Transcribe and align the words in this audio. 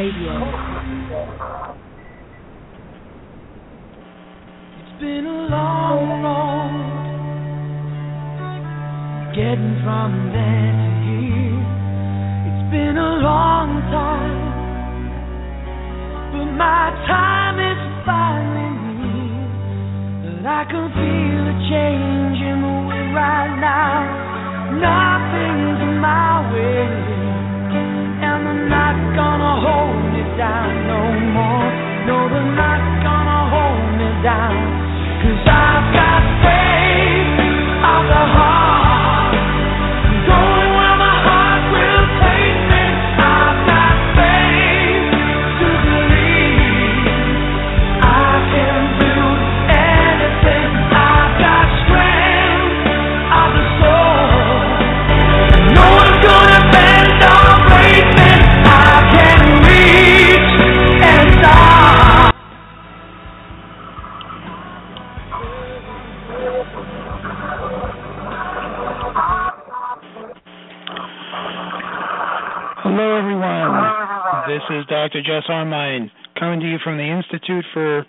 Radio. 0.00 0.32
It's 4.80 4.94
been 4.98 5.26
a 5.28 5.40
long 5.52 6.24
road 6.24 7.04
getting 9.36 9.76
from 9.84 10.32
there 10.32 10.72
to 10.80 10.88
here. 11.04 11.60
It's 12.48 12.64
been 12.72 12.96
a 12.96 13.12
long 13.28 13.68
time, 13.92 14.40
but 16.32 16.48
my 16.56 16.84
time 17.04 17.60
is 17.60 17.80
finally. 18.08 19.36
That 20.24 20.48
I 20.48 20.64
can 20.64 20.88
feel 20.96 21.44
a 21.44 21.56
change 21.68 22.40
in 22.40 22.56
the 22.64 22.74
wind 22.88 23.12
right 23.12 23.52
now. 23.60 24.08
Nothing's 24.80 25.78
in 25.84 26.00
my 26.00 26.40
way. 26.54 27.19
Down. 30.40 30.72
No 30.88 31.00
more. 31.36 31.68
No, 32.08 32.16
we're 32.32 32.54
not 32.56 32.80
gonna 33.04 33.40
hold 33.52 33.84
me 34.00 34.08
down. 34.24 34.56
Cause 35.20 35.44
I've 35.44 35.86
got 35.92 36.22
faith 36.40 37.36
of 37.92 38.02
the 38.08 38.24
Hello, 72.90 73.14
everyone. 73.14 73.70
This 74.50 74.66
is 74.74 74.82
Dr. 74.90 75.22
Jess 75.22 75.46
Armine 75.46 76.10
coming 76.34 76.58
to 76.58 76.66
you 76.66 76.78
from 76.82 76.98
the 76.98 77.06
Institute 77.06 77.64
for 77.72 78.04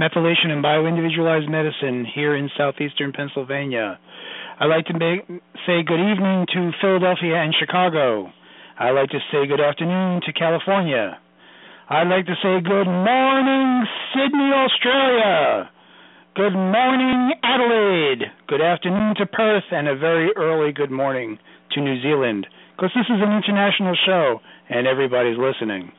Methylation 0.00 0.50
and 0.50 0.58
Bioindividualized 0.58 1.48
Medicine 1.48 2.04
here 2.04 2.34
in 2.34 2.50
southeastern 2.58 3.12
Pennsylvania. 3.12 3.96
I'd 4.58 4.66
like 4.66 4.86
to 4.86 4.98
make, 4.98 5.22
say 5.70 5.86
good 5.86 6.02
evening 6.02 6.50
to 6.52 6.72
Philadelphia 6.80 7.36
and 7.46 7.54
Chicago. 7.54 8.26
I'd 8.76 8.98
like 8.98 9.10
to 9.10 9.20
say 9.30 9.46
good 9.46 9.60
afternoon 9.60 10.20
to 10.26 10.32
California. 10.32 11.16
I'd 11.88 12.10
like 12.10 12.26
to 12.26 12.34
say 12.42 12.58
good 12.58 12.90
morning, 12.90 13.86
Sydney, 14.18 14.50
Australia. 14.50 15.70
Good 16.34 16.58
morning, 16.58 17.34
Adelaide. 17.44 18.32
Good 18.48 18.62
afternoon 18.62 19.14
to 19.14 19.26
Perth, 19.26 19.70
and 19.70 19.86
a 19.86 19.94
very 19.94 20.32
early 20.34 20.72
good 20.72 20.90
morning 20.90 21.38
to 21.70 21.80
New 21.80 22.02
Zealand, 22.02 22.48
because 22.76 22.90
this 22.94 23.06
is 23.06 23.22
an 23.22 23.32
international 23.32 23.96
show 24.06 24.40
and 24.68 24.86
everybody's 24.86 25.38
listening. 25.38 25.92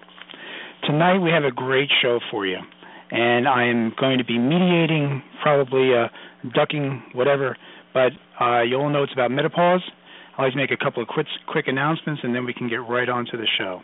Tonight 0.83 1.19
we 1.19 1.31
have 1.31 1.43
a 1.43 1.51
great 1.51 1.89
show 2.01 2.19
for 2.29 2.45
you, 2.45 2.57
and 3.11 3.47
I 3.47 3.65
am 3.65 3.93
going 3.99 4.17
to 4.17 4.25
be 4.25 4.37
mediating, 4.37 5.23
probably 5.41 5.95
uh, 5.95 6.07
ducking 6.53 7.01
whatever, 7.13 7.57
but 7.93 8.11
uh, 8.39 8.61
you'll 8.61 8.89
know 8.89 9.03
it's 9.03 9.13
about 9.13 9.31
menopause. 9.31 9.81
I'd 10.37 10.43
like 10.43 10.55
make 10.55 10.71
a 10.71 10.77
couple 10.77 11.01
of 11.01 11.07
quick, 11.07 11.27
quick 11.47 11.67
announcements, 11.67 12.21
and 12.23 12.35
then 12.35 12.45
we 12.45 12.53
can 12.53 12.67
get 12.67 12.83
right 12.83 13.07
on 13.07 13.25
to 13.31 13.37
the 13.37 13.47
show. 13.57 13.81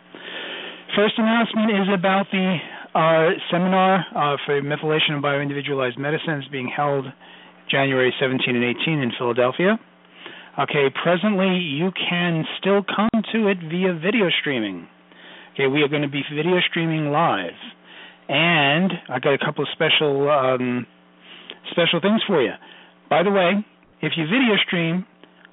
First 0.94 1.14
announcement 1.16 1.70
is 1.72 1.88
about 1.92 2.26
the 2.30 2.58
uh, 2.94 3.30
seminar 3.50 4.04
uh, 4.14 4.36
for 4.44 4.60
methylation 4.60 5.12
and 5.12 5.24
bioindividualized 5.24 5.96
medicine 5.96 6.42
is 6.42 6.48
being 6.52 6.68
held 6.68 7.06
January 7.70 8.12
17 8.20 8.54
and 8.54 8.64
18 8.64 9.00
in 9.00 9.12
Philadelphia. 9.18 9.78
Okay, 10.58 10.92
presently 11.02 11.56
you 11.56 11.90
can 11.96 12.44
still 12.58 12.82
come 12.84 13.08
to 13.32 13.48
it 13.48 13.56
via 13.70 13.94
video 13.94 14.28
streaming. 14.40 14.86
Okay, 15.54 15.66
we 15.66 15.80
are 15.80 15.88
going 15.88 16.02
to 16.02 16.12
be 16.12 16.20
video 16.28 16.60
streaming 16.68 17.10
live, 17.10 17.56
and 18.28 18.92
I 19.08 19.18
got 19.18 19.32
a 19.32 19.38
couple 19.38 19.64
of 19.64 19.68
special 19.72 20.28
um, 20.28 20.86
special 21.70 22.00
things 22.02 22.20
for 22.26 22.42
you. 22.42 22.52
By 23.08 23.22
the 23.22 23.30
way, 23.30 23.64
if 24.02 24.12
you 24.18 24.24
video 24.24 24.60
stream, 24.66 25.06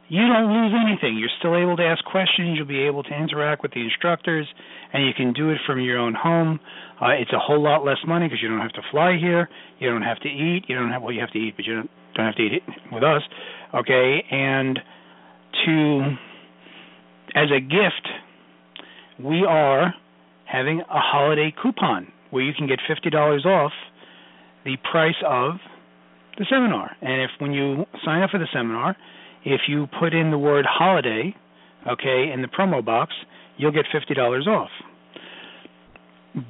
you 0.09 0.27
don't 0.27 0.51
lose 0.51 0.75
anything. 0.75 1.17
You're 1.17 1.31
still 1.39 1.55
able 1.55 1.77
to 1.77 1.83
ask 1.83 2.03
questions. 2.03 2.57
You'll 2.57 2.67
be 2.67 2.83
able 2.83 3.03
to 3.03 3.15
interact 3.15 3.63
with 3.63 3.71
the 3.71 3.79
instructors, 3.79 4.47
and 4.91 5.07
you 5.07 5.13
can 5.15 5.31
do 5.31 5.49
it 5.49 5.59
from 5.65 5.79
your 5.79 5.97
own 5.97 6.13
home. 6.13 6.59
Uh, 7.01 7.15
it's 7.15 7.31
a 7.31 7.39
whole 7.39 7.63
lot 7.63 7.85
less 7.85 8.03
money 8.05 8.27
because 8.27 8.41
you 8.41 8.49
don't 8.49 8.59
have 8.59 8.73
to 8.73 8.83
fly 8.91 9.15
here. 9.17 9.47
You 9.79 9.89
don't 9.91 10.01
have 10.01 10.19
to 10.21 10.27
eat. 10.27 10.65
You 10.67 10.75
don't 10.75 10.91
have 10.91 11.01
well, 11.01 11.13
you 11.13 11.21
have 11.21 11.31
to 11.31 11.39
eat, 11.39 11.53
but 11.55 11.63
you 11.63 11.75
don't 11.75 11.89
don't 12.19 12.27
have 12.27 12.35
to 12.35 12.43
eat 12.43 12.53
it 12.53 12.63
with 12.91 13.03
us. 13.03 13.21
Okay, 13.73 14.23
and 14.31 14.79
to 15.65 16.01
as 17.35 17.49
a 17.55 17.59
gift, 17.59 18.07
we 19.23 19.45
are 19.47 19.93
having 20.45 20.81
a 20.81 20.99
holiday 20.99 21.53
coupon 21.61 22.11
where 22.31 22.43
you 22.43 22.53
can 22.53 22.67
get 22.67 22.79
fifty 22.87 23.09
dollars 23.09 23.45
off 23.45 23.71
the 24.65 24.75
price 24.91 25.15
of 25.25 25.55
the 26.37 26.45
seminar. 26.49 26.91
And 27.01 27.21
if 27.21 27.29
when 27.39 27.53
you 27.53 27.85
sign 28.03 28.21
up 28.21 28.31
for 28.31 28.39
the 28.39 28.47
seminar, 28.53 28.95
if 29.45 29.61
you 29.67 29.87
put 29.99 30.13
in 30.13 30.31
the 30.31 30.37
word 30.37 30.65
holiday, 30.67 31.35
okay, 31.87 32.31
in 32.33 32.41
the 32.41 32.47
promo 32.47 32.83
box, 32.83 33.13
you'll 33.57 33.71
get 33.71 33.85
fifty 33.91 34.13
dollars 34.13 34.47
off. 34.47 34.69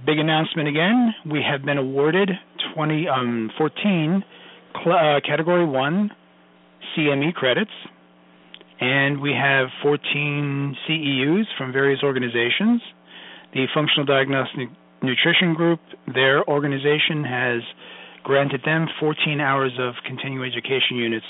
Big 0.06 0.20
announcement 0.20 0.68
again. 0.68 1.14
We 1.30 1.42
have 1.50 1.64
been 1.66 1.78
awarded 1.78 2.30
20, 2.76 3.08
um, 3.08 3.50
14 3.58 4.24
cl- 4.24 4.24
uh, 4.76 5.20
Category 5.26 5.66
1 5.66 6.12
CME 6.98 7.34
credits, 7.34 7.72
and 8.80 9.22
we 9.22 9.32
have 9.32 9.68
14 9.82 10.76
CEUs 10.88 11.44
from 11.58 11.72
various 11.72 12.02
organizations. 12.04 12.82
The 13.54 13.66
Functional 13.74 14.06
Diagnostic 14.06 14.70
Nutrition 15.02 15.54
Group, 15.54 15.80
their 16.14 16.48
organization 16.48 17.24
has 17.24 17.62
granted 18.24 18.62
them 18.66 18.88
14 19.00 19.40
hours 19.40 19.72
of 19.80 19.96
continuing 20.06 20.52
education 20.52 20.98
units 20.98 21.26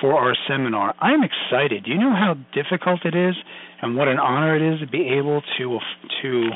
for 0.00 0.14
our 0.14 0.34
seminar. 0.48 0.94
I'm 1.00 1.20
excited. 1.22 1.84
Do 1.84 1.90
you 1.90 1.98
know 1.98 2.14
how 2.14 2.34
difficult 2.54 3.00
it 3.04 3.14
is 3.14 3.34
and 3.82 3.96
what 3.96 4.08
an 4.08 4.18
honor 4.18 4.56
it 4.56 4.74
is 4.74 4.80
to 4.80 4.86
be 4.86 5.08
able 5.18 5.42
to 5.58 5.78
to 6.22 6.50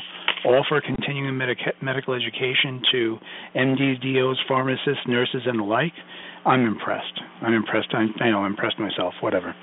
offer 0.45 0.81
continuing 0.85 1.37
medica- 1.37 1.73
medical 1.81 2.13
education 2.13 2.81
to 2.91 3.17
MDs, 3.55 4.01
DOs, 4.01 4.39
pharmacists, 4.47 5.03
nurses, 5.07 5.41
and 5.45 5.59
the 5.59 5.63
like? 5.63 5.93
I'm 6.45 6.65
impressed. 6.65 7.19
I'm 7.41 7.53
impressed. 7.53 7.89
I, 7.93 8.05
I 8.23 8.29
know 8.29 8.39
I'm 8.39 8.51
impressed 8.51 8.79
myself. 8.79 9.13
Whatever. 9.21 9.55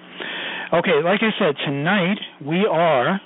Okay, 0.72 1.00
like 1.04 1.20
I 1.22 1.30
said, 1.38 1.54
tonight 1.64 2.18
we 2.44 2.66
are 2.68 3.20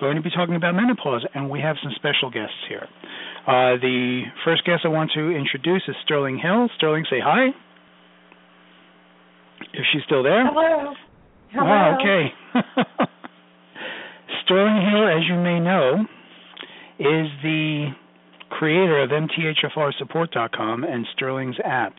going 0.00 0.16
to 0.16 0.22
be 0.22 0.30
talking 0.30 0.56
about 0.56 0.74
menopause, 0.74 1.24
and 1.34 1.50
we 1.50 1.60
have 1.60 1.76
some 1.82 1.92
special 1.96 2.30
guests 2.30 2.56
here. 2.68 2.86
Uh, 3.46 3.76
the 3.82 4.22
first 4.44 4.64
guest 4.64 4.82
I 4.84 4.88
want 4.88 5.10
to 5.14 5.30
introduce 5.30 5.82
is 5.88 5.96
Sterling 6.04 6.38
Hill. 6.38 6.68
Sterling, 6.76 7.04
say 7.10 7.18
hi. 7.22 7.48
If 9.74 9.84
she's 9.92 10.02
still 10.04 10.22
there. 10.22 10.44
Hello. 10.46 10.94
Hello. 11.52 11.66
Oh, 11.66 11.96
okay. 12.00 12.32
Sterling 14.44 14.90
Hill, 14.90 15.08
as 15.08 15.22
you 15.28 15.36
may 15.36 15.60
know, 15.60 16.04
is 16.98 17.28
the 17.42 17.92
creator 18.50 19.02
of 19.02 19.10
MTHFRsupport.com 19.10 20.84
and 20.84 21.06
Sterling's 21.14 21.56
app. 21.64 21.94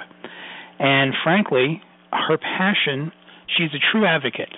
And 0.79 1.13
frankly, 1.23 1.81
her 2.11 2.37
passion, 2.37 3.11
she's 3.57 3.69
a 3.73 3.81
true 3.91 4.05
advocate. 4.05 4.55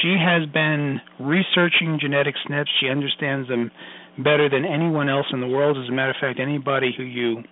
She 0.00 0.16
has 0.18 0.48
been 0.50 1.00
researching 1.18 1.98
genetic 2.00 2.34
SNPs. 2.48 2.66
She 2.80 2.88
understands 2.88 3.48
them 3.48 3.70
better 4.18 4.48
than 4.48 4.64
anyone 4.64 5.08
else 5.08 5.26
in 5.32 5.40
the 5.40 5.46
world. 5.46 5.76
As 5.76 5.88
a 5.88 5.92
matter 5.92 6.10
of 6.10 6.16
fact, 6.20 6.38
anybody 6.40 6.92
who 6.96 7.02
you 7.02 7.42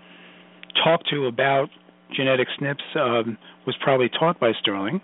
talk 0.84 1.00
to 1.10 1.26
about 1.26 1.68
genetic 2.14 2.48
SNPs 2.60 2.96
um, 2.96 3.38
was 3.66 3.76
probably 3.82 4.08
taught 4.08 4.40
by 4.40 4.52
Sterling. 4.60 5.00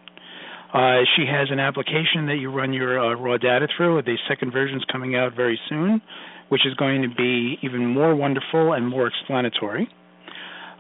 Uh, 0.72 1.06
she 1.16 1.24
has 1.24 1.48
an 1.52 1.60
application 1.60 2.26
that 2.26 2.38
you 2.40 2.50
run 2.50 2.72
your 2.72 2.98
uh, 2.98 3.14
raw 3.14 3.36
data 3.36 3.68
through. 3.76 4.02
The 4.02 4.16
second 4.28 4.52
version 4.52 4.78
is 4.78 4.84
coming 4.90 5.14
out 5.14 5.36
very 5.36 5.58
soon, 5.68 6.02
which 6.48 6.66
is 6.66 6.74
going 6.74 7.02
to 7.02 7.08
be 7.08 7.58
even 7.62 7.86
more 7.86 8.14
wonderful 8.16 8.72
and 8.72 8.88
more 8.88 9.06
explanatory. 9.06 9.88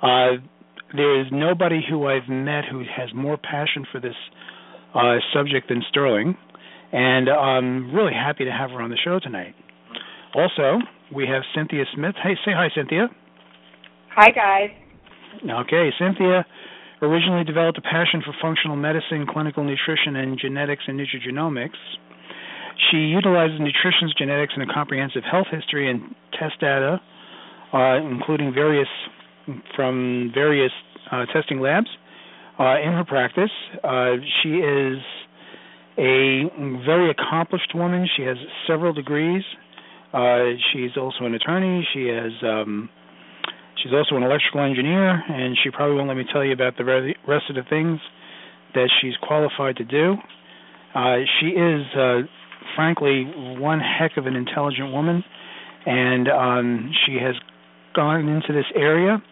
Uh, 0.02 0.42
there 0.96 1.20
is 1.20 1.26
nobody 1.30 1.80
who 1.88 2.06
I've 2.06 2.28
met 2.28 2.64
who 2.70 2.80
has 2.80 3.08
more 3.14 3.36
passion 3.36 3.86
for 3.90 4.00
this 4.00 4.16
uh, 4.94 5.16
subject 5.32 5.68
than 5.68 5.82
Sterling, 5.90 6.36
and 6.92 7.28
I'm 7.28 7.94
really 7.94 8.12
happy 8.12 8.44
to 8.44 8.52
have 8.52 8.70
her 8.70 8.82
on 8.82 8.90
the 8.90 8.98
show 9.04 9.20
tonight. 9.20 9.54
Also, 10.34 10.78
we 11.14 11.26
have 11.28 11.42
Cynthia 11.54 11.84
Smith. 11.94 12.14
Hey, 12.20 12.34
say 12.44 12.50
hi, 12.52 12.68
Cynthia. 12.74 13.08
Hi, 14.16 14.30
guys. 14.30 14.70
Okay, 15.42 15.90
Cynthia 15.98 16.46
originally 17.02 17.44
developed 17.44 17.78
a 17.78 17.82
passion 17.82 18.22
for 18.24 18.34
functional 18.40 18.76
medicine, 18.76 19.26
clinical 19.28 19.64
nutrition, 19.64 20.16
and 20.16 20.38
genetics 20.38 20.84
and 20.86 20.98
nutrigenomics. 20.98 21.76
She 22.90 22.98
utilizes 22.98 23.60
nutrition, 23.60 24.10
genetics, 24.16 24.54
and 24.56 24.68
a 24.68 24.72
comprehensive 24.72 25.22
health 25.30 25.46
history 25.50 25.90
and 25.90 26.14
test 26.32 26.58
data, 26.60 27.00
uh, 27.72 27.96
including 27.96 28.52
various 28.52 28.88
from 29.76 30.30
various 30.34 30.72
uh, 31.12 31.26
testing 31.32 31.60
labs 31.60 31.88
uh, 32.58 32.80
in 32.80 32.92
her 32.92 33.04
practice. 33.06 33.50
Uh, 33.82 34.16
she 34.42 34.56
is 34.56 34.98
a 35.98 36.48
very 36.84 37.10
accomplished 37.10 37.72
woman. 37.74 38.08
She 38.16 38.22
has 38.22 38.36
several 38.66 38.92
degrees. 38.92 39.42
Uh, 40.12 40.56
she's 40.72 40.96
also 40.96 41.24
an 41.24 41.34
attorney. 41.34 41.86
She 41.92 42.06
has 42.06 42.32
um, 42.42 42.88
she's 43.84 43.92
also 43.92 44.16
an 44.16 44.22
electrical 44.22 44.64
engineer, 44.64 45.10
and 45.10 45.56
she 45.62 45.70
probably 45.70 45.96
won't 45.96 46.08
let 46.08 46.16
me 46.16 46.24
tell 46.32 46.44
you 46.44 46.52
about 46.52 46.76
the 46.78 46.84
rest 46.84 47.44
of 47.50 47.56
the 47.56 47.62
things 47.68 48.00
that 48.74 48.90
she's 49.00 49.14
qualified 49.22 49.76
to 49.76 49.84
do. 49.84 50.14
Uh, 50.94 51.16
she 51.38 51.48
is, 51.48 51.82
uh, 51.96 52.20
frankly, 52.74 53.24
one 53.60 53.80
heck 53.80 54.16
of 54.16 54.26
an 54.26 54.34
intelligent 54.34 54.90
woman, 54.90 55.22
and 55.86 56.28
um, 56.28 56.92
she 57.04 57.16
has 57.20 57.34
gone 57.94 58.26
into 58.26 58.52
this 58.52 58.66
area, 58.74 59.22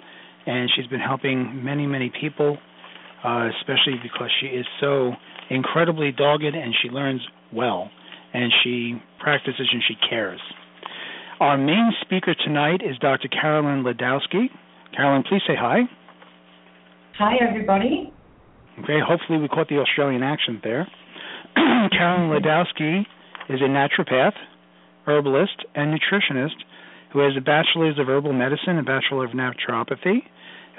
and 0.47 0.71
she's 0.77 0.87
been 0.87 1.01
helping 1.01 1.65
many, 1.65 1.87
many 1.87 2.13
people, 2.21 2.59
uh, 3.25 3.49
especially 3.59 3.95
because 4.03 4.31
she 4.41 4.47
is 4.49 4.67
so 4.81 5.13
incredibly 5.51 6.13
dogged 6.13 6.45
and 6.45 6.75
she 6.83 6.89
learns 6.89 7.21
well, 7.53 7.91
and 8.35 8.53
she 8.63 9.01
practices 9.21 9.69
and 9.73 9.83
she 9.87 9.95
cares. 10.09 10.41
Our 11.43 11.59
main 11.59 11.91
speaker 12.01 12.37
tonight 12.37 12.83
is 12.89 12.97
Dr. 12.99 13.27
Carolyn 13.27 13.83
Ledowsky. 13.83 14.47
Carolyn, 14.95 15.25
please 15.29 15.43
say 15.45 15.57
hi. 15.59 15.81
Hi, 17.19 17.35
everybody. 17.43 18.13
Okay, 18.79 19.01
hopefully 19.05 19.41
we 19.41 19.49
caught 19.49 19.69
the 19.69 19.79
Australian 19.79 20.23
accent 20.23 20.61
there. 20.63 20.87
Carolyn 21.57 22.31
Ledowsky 22.31 23.01
is 23.49 23.61
a 23.61 23.67
naturopath, 23.67 24.39
herbalist, 25.05 25.67
and 25.75 25.93
nutritionist 25.93 26.63
who 27.13 27.19
has 27.19 27.33
a 27.37 27.41
bachelor's 27.41 27.99
of 27.99 28.07
herbal 28.07 28.33
medicine, 28.33 28.79
a 28.79 28.85
bachelor 28.85 29.25
of 29.25 29.33
naturopathy, 29.33 30.23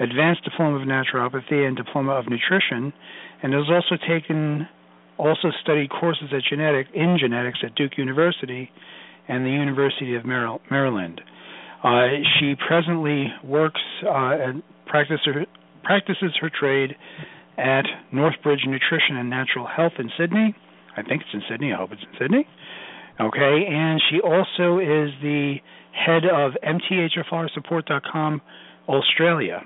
advanced 0.00 0.44
diploma 0.44 0.80
of 0.80 0.88
naturopathy, 0.88 1.68
and 1.68 1.76
diploma 1.76 2.12
of 2.12 2.24
nutrition, 2.24 2.90
and 3.42 3.52
has 3.52 3.68
also 3.68 4.02
taken 4.08 4.66
also 5.18 5.50
studied 5.60 5.90
courses 5.90 6.32
at 6.32 6.40
genetic 6.48 6.86
in 6.94 7.18
genetics 7.20 7.58
at 7.62 7.74
Duke 7.74 7.98
University 7.98 8.70
and 9.28 9.44
the 9.44 9.50
University 9.50 10.14
of 10.14 10.24
Maryland. 10.24 11.20
Uh, 11.82 12.06
she 12.38 12.54
presently 12.66 13.26
works 13.42 13.80
uh, 14.04 14.08
and 14.40 14.62
practice 14.86 15.20
her, 15.24 15.44
practices 15.82 16.32
her 16.40 16.50
trade 16.50 16.96
at 17.58 17.84
Northbridge 18.12 18.66
Nutrition 18.66 19.16
and 19.16 19.30
Natural 19.30 19.66
Health 19.66 19.92
in 19.98 20.10
Sydney. 20.18 20.54
I 20.96 21.02
think 21.02 21.22
it's 21.22 21.30
in 21.34 21.42
Sydney. 21.50 21.72
I 21.72 21.76
hope 21.76 21.92
it's 21.92 22.02
in 22.02 22.18
Sydney. 22.18 22.46
Okay, 23.20 23.66
and 23.68 24.00
she 24.10 24.20
also 24.20 24.78
is 24.78 25.10
the 25.22 25.56
head 25.92 26.24
of 26.24 26.52
MTHFRSupport.com 26.64 28.40
Australia. 28.88 29.62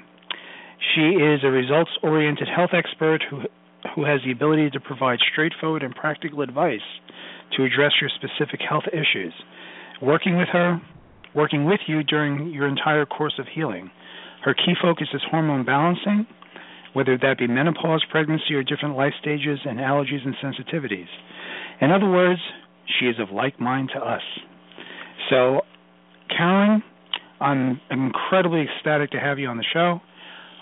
She 0.94 1.00
is 1.00 1.40
a 1.44 1.49
results-oriented 1.49 2.49
health 2.54 2.70
expert 2.72 3.22
who 3.31 3.43
who 3.94 4.04
has 4.04 4.20
the 4.25 4.32
ability 4.32 4.70
to 4.70 4.81
provide 4.81 5.19
straightforward 5.32 5.84
and 5.84 5.94
practical 5.94 6.43
advice 6.43 6.81
to 7.56 7.65
address 7.65 7.93
your 8.00 8.11
specific 8.17 8.61
health 8.67 8.85
issues. 8.93 9.33
Working 10.03 10.37
with 10.37 10.49
her, 10.53 10.81
working 11.35 11.65
with 11.65 11.81
you 11.87 12.03
during 12.03 12.53
your 12.53 12.69
entire 12.69 13.06
course 13.06 13.35
of 13.39 13.47
healing. 13.53 13.91
Her 14.45 14.55
key 14.55 14.75
focus 14.81 15.09
is 15.12 15.21
hormone 15.31 15.65
balancing, 15.65 16.27
whether 16.93 17.19
that 17.19 17.39
be 17.39 17.47
menopause, 17.47 18.05
pregnancy, 18.11 18.55
or 18.55 18.62
different 18.62 18.97
life 18.97 19.12
stages 19.21 19.59
and 19.65 19.79
allergies 19.79 20.25
and 20.25 20.35
sensitivities. 20.43 21.09
In 21.81 21.91
other 21.91 22.09
words, 22.09 22.41
she 22.99 23.06
is 23.06 23.17
of 23.21 23.31
like 23.31 23.61
mind 23.61 23.91
to 23.95 24.00
us. 24.00 24.23
So, 25.31 25.61
Karen, 26.37 26.83
I'm 27.41 27.81
incredibly 27.91 28.62
ecstatic 28.62 29.11
to 29.12 29.21
have 29.21 29.39
you 29.39 29.49
on 29.49 29.56
the 29.56 29.65
show. 29.73 30.00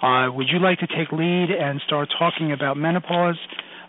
Uh, 0.02 0.30
would 0.32 0.48
you 0.52 0.58
like 0.58 0.78
to 0.80 0.86
take 0.86 1.10
lead 1.12 1.48
and 1.50 1.80
start 1.86 2.08
talking 2.18 2.52
about 2.52 2.76
menopause? 2.76 3.38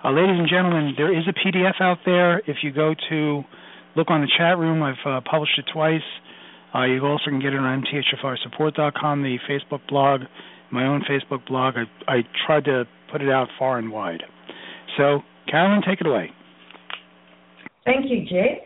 Uh, 0.07 0.11
ladies 0.11 0.39
and 0.39 0.47
gentlemen, 0.47 0.93
there 0.95 1.11
is 1.11 1.25
a 1.27 1.33
PDF 1.33 1.81
out 1.81 1.97
there. 2.05 2.39
If 2.47 2.57
you 2.63 2.71
go 2.71 2.95
to 3.09 3.43
look 3.97 4.09
on 4.09 4.21
the 4.21 4.27
chat 4.37 4.57
room, 4.57 4.81
I've 4.81 5.05
uh, 5.05 5.19
published 5.29 5.59
it 5.59 5.65
twice. 5.73 5.99
Uh, 6.73 6.83
you 6.83 7.05
also 7.05 7.25
can 7.25 7.41
get 7.41 7.51
it 7.51 7.59
on 7.59 7.83
mthfrsupport.com, 7.83 9.23
the 9.23 9.37
Facebook 9.49 9.85
blog, 9.89 10.21
my 10.71 10.85
own 10.85 11.01
Facebook 11.01 11.45
blog. 11.45 11.73
I, 11.75 12.11
I 12.11 12.21
tried 12.45 12.63
to 12.65 12.85
put 13.11 13.21
it 13.21 13.29
out 13.29 13.49
far 13.59 13.79
and 13.79 13.91
wide. 13.91 14.23
So, 14.95 15.23
Carolyn, 15.51 15.81
take 15.85 15.99
it 15.99 16.07
away. 16.07 16.31
Thank 17.83 18.09
you, 18.09 18.23
Jess. 18.23 18.63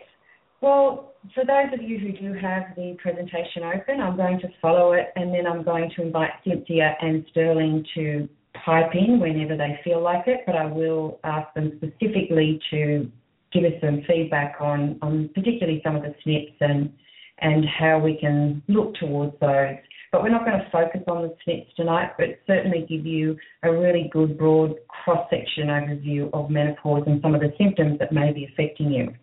Well, 0.60 1.14
for 1.34 1.44
those 1.44 1.76
of 1.76 1.82
you 1.82 1.98
who 1.98 2.12
do 2.12 2.38
have 2.38 2.76
the 2.76 2.96
presentation 3.02 3.64
open, 3.64 4.00
I'm 4.00 4.16
going 4.16 4.38
to 4.40 4.48
follow 4.60 4.92
it 4.92 5.06
and 5.16 5.34
then 5.34 5.48
I'm 5.48 5.64
going 5.64 5.90
to 5.96 6.02
invite 6.02 6.30
Cynthia 6.46 6.94
and 7.00 7.26
Sterling 7.32 7.84
to 7.96 8.28
type 8.64 8.94
in 8.94 9.18
whenever 9.20 9.56
they 9.56 9.80
feel 9.84 10.02
like 10.02 10.26
it, 10.26 10.40
but 10.46 10.56
I 10.56 10.66
will 10.66 11.18
ask 11.24 11.52
them 11.54 11.72
specifically 11.76 12.60
to 12.70 13.10
give 13.52 13.64
us 13.64 13.72
some 13.80 14.02
feedback 14.06 14.56
on, 14.60 14.98
on 15.02 15.30
particularly 15.34 15.80
some 15.84 15.96
of 15.96 16.02
the 16.02 16.14
SNPs 16.26 16.54
and, 16.60 16.92
and 17.40 17.64
how 17.68 17.98
we 17.98 18.16
can 18.18 18.62
look 18.68 18.94
towards 18.94 19.38
those. 19.40 19.76
But 20.10 20.22
we're 20.22 20.30
not 20.30 20.44
going 20.44 20.58
to 20.58 20.70
focus 20.70 21.00
on 21.08 21.22
the 21.22 21.34
SNPs 21.46 21.74
tonight, 21.74 22.10
but 22.18 22.28
certainly 22.46 22.86
give 22.88 23.06
you 23.06 23.36
a 23.62 23.72
really 23.72 24.10
good 24.12 24.38
broad 24.38 24.74
cross-section 24.88 25.68
overview 25.68 26.30
of 26.32 26.50
menopause 26.50 27.04
and 27.06 27.20
some 27.22 27.34
of 27.34 27.40
the 27.40 27.52
symptoms 27.58 27.98
that 27.98 28.12
may 28.12 28.32
be 28.32 28.44
affecting 28.52 28.92
you. 28.92 29.14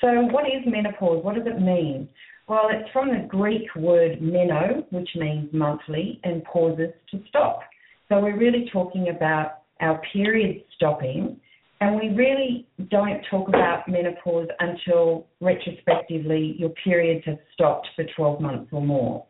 So 0.00 0.08
what 0.30 0.46
is 0.46 0.62
menopause? 0.66 1.24
What 1.24 1.34
does 1.34 1.46
it 1.46 1.60
mean? 1.60 2.08
Well, 2.48 2.68
it's 2.70 2.90
from 2.92 3.08
the 3.08 3.26
Greek 3.28 3.68
word 3.76 4.22
meno, 4.22 4.84
which 4.90 5.10
means 5.16 5.52
monthly, 5.52 6.20
and 6.24 6.42
pauses 6.44 6.90
to 7.10 7.20
stop. 7.28 7.60
So 8.08 8.20
we're 8.20 8.38
really 8.38 8.70
talking 8.72 9.08
about 9.14 9.62
our 9.80 10.00
period 10.12 10.64
stopping, 10.74 11.38
and 11.80 11.96
we 11.96 12.08
really 12.08 12.66
don't 12.90 13.22
talk 13.30 13.48
about 13.48 13.86
menopause 13.86 14.48
until 14.60 15.26
retrospectively 15.40 16.56
your 16.58 16.70
periods 16.82 17.24
have 17.26 17.38
stopped 17.52 17.86
for 17.94 18.04
12 18.16 18.40
months 18.40 18.68
or 18.72 18.80
more. 18.80 19.24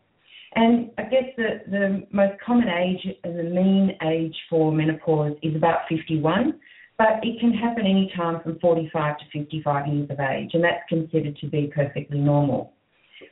And 0.55 0.91
I 0.97 1.03
guess 1.03 1.25
the, 1.37 1.61
the 1.69 2.07
most 2.11 2.41
common 2.45 2.69
age 2.69 3.07
the 3.23 3.43
mean 3.43 3.97
age 4.07 4.35
for 4.49 4.73
menopause 4.73 5.37
is 5.43 5.55
about 5.57 5.81
51, 5.89 6.59
but 6.97 7.21
it 7.23 7.39
can 7.41 7.53
happen 7.53 7.85
any 7.85 8.13
time 8.17 8.41
from 8.43 8.59
45 8.61 9.19
to 9.19 9.25
55 9.41 9.87
years 9.89 10.11
of 10.11 10.21
age, 10.21 10.51
and 10.55 10.65
that's 10.65 10.89
considered 10.89 11.37
to 11.39 11.49
be 11.49 11.71
perfectly 11.75 12.19
normal. 12.19 12.73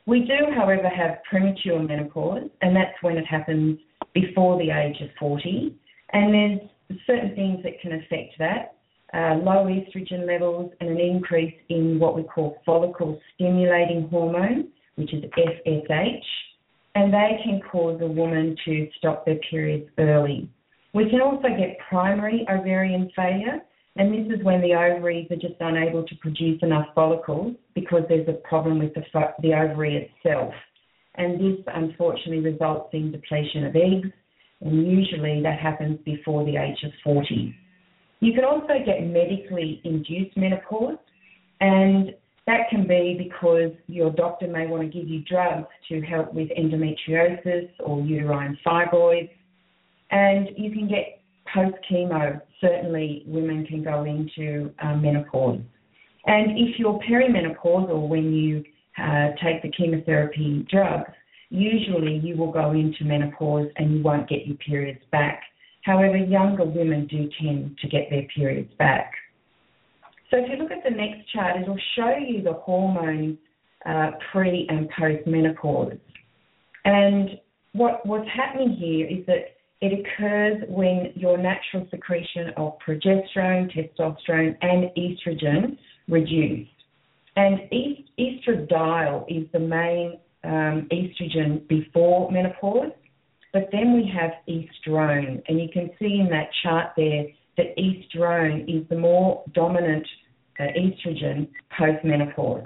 We 0.05 0.21
do, 0.21 0.53
however, 0.55 0.89
have 0.89 1.23
premature 1.29 1.81
menopause, 1.81 2.49
and 2.61 2.75
that's 2.75 2.95
when 3.01 3.17
it 3.17 3.25
happens 3.25 3.79
before 4.19 4.57
the 4.57 4.71
age 4.71 5.01
of 5.01 5.09
40. 5.19 5.75
And 6.13 6.33
there's 6.33 6.99
certain 7.05 7.35
things 7.35 7.63
that 7.63 7.79
can 7.81 7.93
affect 7.93 8.37
that 8.39 8.77
uh, 9.13 9.35
low 9.35 9.65
estrogen 9.65 10.27
levels 10.27 10.71
and 10.79 10.89
an 10.89 10.99
increase 10.99 11.55
in 11.69 11.99
what 11.99 12.15
we 12.15 12.23
call 12.23 12.57
follicle 12.65 13.19
stimulating 13.35 14.07
hormone, 14.09 14.67
which 14.95 15.13
is 15.13 15.23
FSH, 15.37 16.23
and 16.95 17.13
they 17.13 17.39
can 17.43 17.61
cause 17.71 17.99
a 18.01 18.07
woman 18.07 18.55
to 18.65 18.87
stop 18.97 19.25
their 19.25 19.39
periods 19.49 19.89
early. 19.97 20.49
We 20.93 21.09
can 21.09 21.21
also 21.21 21.47
get 21.49 21.77
primary 21.89 22.45
ovarian 22.49 23.09
failure, 23.15 23.59
and 23.95 24.13
this 24.13 24.37
is 24.37 24.43
when 24.43 24.61
the 24.61 24.73
ovaries 24.73 25.29
are 25.31 25.35
just 25.35 25.55
unable 25.59 26.03
to 26.03 26.15
produce 26.15 26.59
enough 26.61 26.87
follicles 26.93 27.55
because 27.75 28.03
there's 28.09 28.27
a 28.27 28.33
problem 28.47 28.79
with 28.79 28.93
the, 28.93 29.03
the 29.41 29.53
ovary 29.53 30.09
itself. 30.25 30.53
And 31.17 31.39
this 31.39 31.65
unfortunately 31.73 32.39
results 32.39 32.89
in 32.93 33.11
depletion 33.11 33.65
of 33.65 33.75
eggs, 33.75 34.09
and 34.61 34.87
usually 34.87 35.41
that 35.43 35.59
happens 35.59 35.99
before 36.05 36.45
the 36.45 36.57
age 36.57 36.77
of 36.83 36.91
40. 37.03 37.55
You 38.19 38.33
can 38.33 38.45
also 38.45 38.73
get 38.85 39.05
medically 39.05 39.81
induced 39.83 40.35
menopause, 40.37 40.97
and 41.59 42.13
that 42.45 42.69
can 42.69 42.87
be 42.87 43.15
because 43.17 43.71
your 43.87 44.11
doctor 44.11 44.47
may 44.47 44.67
want 44.67 44.83
to 44.83 44.89
give 44.89 45.07
you 45.07 45.21
drugs 45.21 45.67
to 45.89 46.01
help 46.01 46.33
with 46.33 46.49
endometriosis 46.57 47.69
or 47.79 48.01
uterine 48.01 48.57
fibroids. 48.65 49.29
And 50.11 50.49
you 50.55 50.71
can 50.71 50.87
get 50.87 51.21
post 51.53 51.75
chemo, 51.91 52.41
certainly 52.61 53.23
women 53.27 53.65
can 53.65 53.83
go 53.83 54.05
into 54.05 54.71
uh, 54.81 54.95
menopause. 54.95 55.61
And 56.25 56.57
if 56.57 56.79
you're 56.79 56.99
perimenopausal 57.09 58.07
when 58.07 58.33
you 58.33 58.63
uh, 58.97 59.29
take 59.43 59.61
the 59.61 59.71
chemotherapy 59.71 60.65
drugs, 60.69 61.11
usually 61.49 62.17
you 62.17 62.35
will 62.35 62.51
go 62.51 62.71
into 62.71 63.03
menopause 63.03 63.67
and 63.77 63.97
you 63.97 64.03
won't 64.03 64.27
get 64.27 64.45
your 64.47 64.57
periods 64.57 65.01
back. 65.11 65.41
However, 65.83 66.17
younger 66.17 66.65
women 66.65 67.07
do 67.07 67.29
tend 67.41 67.77
to 67.81 67.87
get 67.87 68.09
their 68.09 68.23
periods 68.35 68.71
back. 68.77 69.13
So 70.29 70.37
if 70.37 70.49
you 70.49 70.57
look 70.57 70.71
at 70.71 70.83
the 70.83 70.89
next 70.89 71.29
chart, 71.31 71.61
it'll 71.61 71.79
show 71.95 72.15
you 72.17 72.43
the 72.43 72.53
hormones 72.53 73.37
uh, 73.85 74.11
pre 74.31 74.67
and 74.69 74.89
post 74.89 75.25
menopause. 75.25 75.97
And 76.83 77.29
what, 77.71 78.05
what's 78.05 78.27
happening 78.35 78.75
here 78.77 79.07
is 79.07 79.25
that 79.27 79.55
it 79.79 79.99
occurs 79.99 80.63
when 80.67 81.13
your 81.15 81.37
natural 81.37 81.87
secretion 81.91 82.49
of 82.57 82.73
progesterone, 82.85 83.71
testosterone, 83.71 84.57
and 84.61 84.89
estrogen 84.97 85.77
reduce. 86.09 86.67
And 87.37 87.59
estradiol 88.19 89.25
is 89.29 89.47
the 89.53 89.59
main 89.59 90.17
um, 90.43 90.87
estrogen 90.91 91.67
before 91.67 92.31
menopause, 92.31 92.91
but 93.53 93.69
then 93.71 93.93
we 93.93 94.11
have 94.11 94.31
estrone, 94.49 95.43
and 95.47 95.61
you 95.61 95.69
can 95.71 95.91
see 95.99 96.19
in 96.19 96.29
that 96.31 96.49
chart 96.63 96.93
there 96.97 97.25
that 97.57 97.77
estrone 97.77 98.63
is 98.67 98.89
the 98.89 98.97
more 98.97 99.43
dominant 99.53 100.07
uh, 100.59 100.63
estrogen 100.63 101.47
post 101.77 102.03
menopause. 102.03 102.65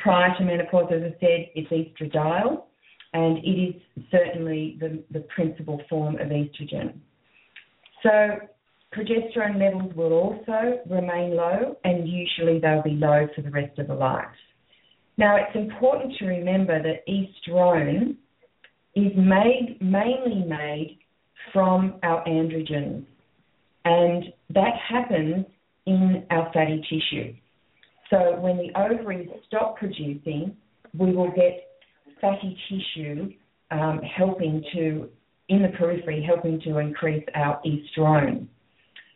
Prior 0.00 0.36
to 0.36 0.44
menopause, 0.44 0.92
as 0.92 1.00
I 1.04 1.16
said, 1.18 1.46
it's 1.54 1.70
estradiol, 1.70 2.64
and 3.14 3.38
it 3.38 3.48
is 3.48 3.74
certainly 4.10 4.76
the, 4.78 5.02
the 5.10 5.20
principal 5.20 5.80
form 5.88 6.16
of 6.16 6.28
estrogen. 6.28 6.98
So 8.02 8.40
progesterone 8.94 9.58
levels 9.58 9.94
will 9.94 10.12
also 10.12 10.80
remain 10.88 11.36
low, 11.36 11.76
and 11.84 12.08
usually 12.08 12.58
they'll 12.58 12.82
be 12.82 12.92
low 12.92 13.26
for 13.34 13.42
the 13.42 13.50
rest 13.50 13.78
of 13.78 13.88
the 13.88 13.94
life. 13.94 14.26
Now, 15.16 15.36
it's 15.36 15.54
important 15.54 16.14
to 16.18 16.26
remember 16.26 16.80
that 16.82 17.06
estrone 17.08 18.16
is 18.94 19.12
made 19.16 19.78
mainly 19.80 20.44
made 20.46 20.98
from 21.52 21.94
our 22.02 22.24
androgens, 22.24 23.04
and 23.84 24.24
that 24.50 24.74
happens 24.88 25.46
in 25.86 26.24
our 26.30 26.50
fatty 26.52 26.82
tissue. 26.88 27.34
So 28.10 28.38
when 28.40 28.56
the 28.56 28.70
ovaries 28.78 29.28
stop 29.46 29.76
producing, 29.76 30.56
we 30.96 31.12
will 31.12 31.30
get 31.32 31.80
fatty 32.20 32.56
tissue 32.68 33.32
um, 33.70 34.00
helping 34.16 34.62
to, 34.74 35.08
in 35.48 35.62
the 35.62 35.68
periphery, 35.78 36.24
helping 36.26 36.60
to 36.62 36.78
increase 36.78 37.24
our 37.34 37.60
estrone. 37.66 38.46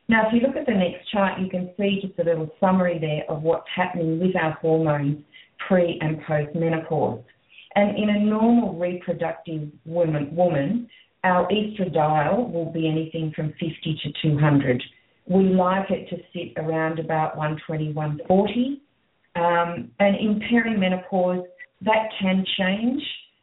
Now, 0.09 0.27
if 0.27 0.35
you 0.35 0.47
look 0.47 0.57
at 0.57 0.67
the 0.67 0.73
next 0.73 1.09
chart, 1.11 1.41
you 1.41 1.49
can 1.49 1.71
see 1.77 2.01
just 2.03 2.19
a 2.19 2.25
little 2.25 2.51
summary 2.61 2.99
there 2.99 3.25
of 3.35 3.43
what's 3.43 3.67
happening 3.75 4.21
with 4.21 4.37
our 4.37 4.53
hormones 4.61 5.23
pre 5.67 5.99
and 6.01 6.21
post 6.27 6.55
menopause. 6.55 7.23
And 7.75 7.97
in 7.97 8.11
a 8.11 8.19
normal 8.19 8.75
reproductive 8.75 9.69
woman, 9.87 10.35
woman, 10.35 10.89
our 11.25 11.49
estradiol 11.49 12.53
will 12.53 12.71
be 12.73 12.89
anything 12.89 13.33
from 13.35 13.51
50 13.53 14.01
to 14.03 14.31
200. 14.31 14.83
We 15.27 15.45
like 15.45 15.91
it 15.91 16.09
to 16.11 16.17
sit 16.33 16.61
around 16.63 16.99
about 16.99 17.37
120, 17.37 17.93
140. 17.93 18.83
Um, 19.35 19.91
and 20.01 20.17
in 20.17 20.41
perimenopause, 20.53 21.45
that 21.83 22.09
can 22.21 22.45
change, 22.59 23.03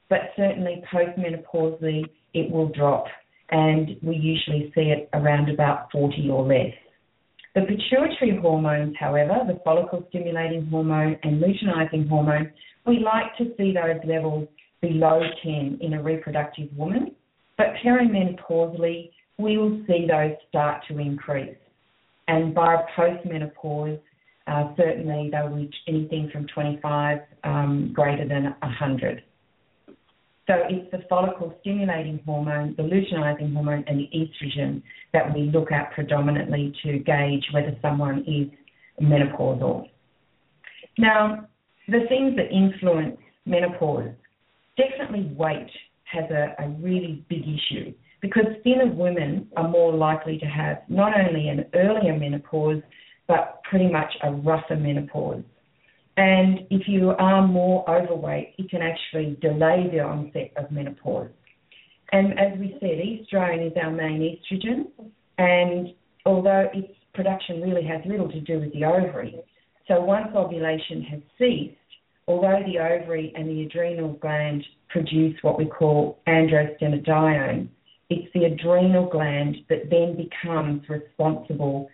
but 0.10 0.20
certainly 0.36 0.84
postmenopausally, 0.94 2.04
it 2.34 2.52
will 2.52 2.70
drop. 2.70 3.06
And 3.52 3.98
we 4.02 4.16
usually 4.16 4.72
see 4.76 4.92
it 4.92 5.10
around 5.14 5.50
about 5.50 5.92
40 5.92 6.30
or 6.30 6.46
less. 6.46 6.74
The 7.56 7.62
pituitary 7.62 8.38
hormones, 8.40 8.96
however, 9.00 9.40
the 9.48 9.60
follicle 9.64 10.06
stimulating 10.10 10.68
hormone 10.68 11.18
and 11.24 11.42
luteinizing 11.42 12.08
hormone, 12.08 12.52
we 12.86 13.00
like 13.00 13.36
to 13.38 13.54
see 13.58 13.74
those 13.74 14.00
levels 14.06 14.48
below 14.82 15.22
10 15.44 15.80
in 15.82 15.94
a 15.94 16.02
reproductive 16.02 16.70
woman, 16.78 17.16
but 17.58 17.68
perimenopausally, 17.84 19.10
we 19.38 19.58
will 19.58 19.82
see 19.88 20.06
those 20.08 20.36
start 20.48 20.84
to 20.88 21.00
increase. 21.00 21.56
And 22.28 22.54
by 22.54 22.84
postmenopause, 22.96 24.00
uh, 24.48 24.74
certainly 24.78 25.30
they'll 25.32 25.50
reach 25.50 25.76
anything 25.88 26.30
from 26.32 26.48
25 26.48 27.20
um, 27.44 27.92
greater 27.94 28.28
than 28.28 28.56
100. 28.62 29.24
So 30.50 30.56
it's 30.68 30.90
the 30.90 31.04
follicle 31.08 31.54
stimulating 31.62 32.22
hormone, 32.26 32.74
the 32.76 32.82
luteinizing 32.82 33.54
hormone, 33.54 33.84
and 33.86 34.00
the 34.00 34.10
estrogen 34.12 34.82
that 35.14 35.32
we 35.32 35.44
look 35.44 35.72
at 35.72 35.92
predominantly 35.92 36.74
to 36.82 36.98
gauge 36.98 37.46
whether 37.52 37.78
someone 37.84 38.26
is 38.26 38.50
menopausal. 39.00 39.88
Now, 40.98 41.48
the 41.88 42.00
things 42.10 42.36
that 42.38 42.52
influence 42.52 43.18
menopause, 43.46 44.10
definitely 44.76 45.32
weight 45.38 45.70
has 46.06 46.26
a, 46.32 46.56
a 46.58 46.70
really 46.82 47.24
big 47.30 47.44
issue 47.44 47.94
because 48.20 48.46
thinner 48.64 48.92
women 48.92 49.48
are 49.56 49.68
more 49.68 49.94
likely 49.94 50.40
to 50.40 50.46
have 50.48 50.80
not 50.88 51.14
only 51.16 51.50
an 51.50 51.66
earlier 51.76 52.18
menopause, 52.18 52.82
but 53.28 53.62
pretty 53.70 53.88
much 53.88 54.12
a 54.24 54.32
rougher 54.32 54.76
menopause. 54.76 55.44
And 56.20 56.68
if 56.70 56.86
you 56.86 57.12
are 57.12 57.48
more 57.48 57.90
overweight, 57.90 58.56
it 58.58 58.70
can 58.70 58.82
actually 58.82 59.38
delay 59.42 59.88
the 59.90 60.02
onset 60.02 60.52
of 60.58 60.70
menopause. 60.70 61.30
And 62.12 62.38
as 62.38 62.60
we 62.60 62.76
said, 62.82 63.00
estrone 63.00 63.66
is 63.66 63.72
our 63.82 63.90
main 63.90 64.20
estrogen, 64.20 64.88
and 65.38 65.94
although 66.26 66.68
its 66.74 66.92
production 67.14 67.62
really 67.62 67.86
has 67.86 68.02
little 68.06 68.30
to 68.30 68.42
do 68.42 68.60
with 68.60 68.74
the 68.74 68.84
ovary, 68.84 69.40
so 69.88 70.02
once 70.02 70.28
ovulation 70.36 71.04
has 71.04 71.22
ceased, 71.38 71.78
although 72.28 72.64
the 72.66 72.80
ovary 72.80 73.32
and 73.38 73.48
the 73.48 73.64
adrenal 73.64 74.12
gland 74.16 74.66
produce 74.90 75.38
what 75.42 75.58
we 75.58 75.68
call 75.68 76.20
androstenedione, 76.28 77.70
it's 78.10 78.28
the 78.34 78.44
adrenal 78.44 79.10
gland 79.10 79.56
that 79.70 79.90
then 79.90 80.18
becomes 80.18 80.82
responsible 80.90 81.90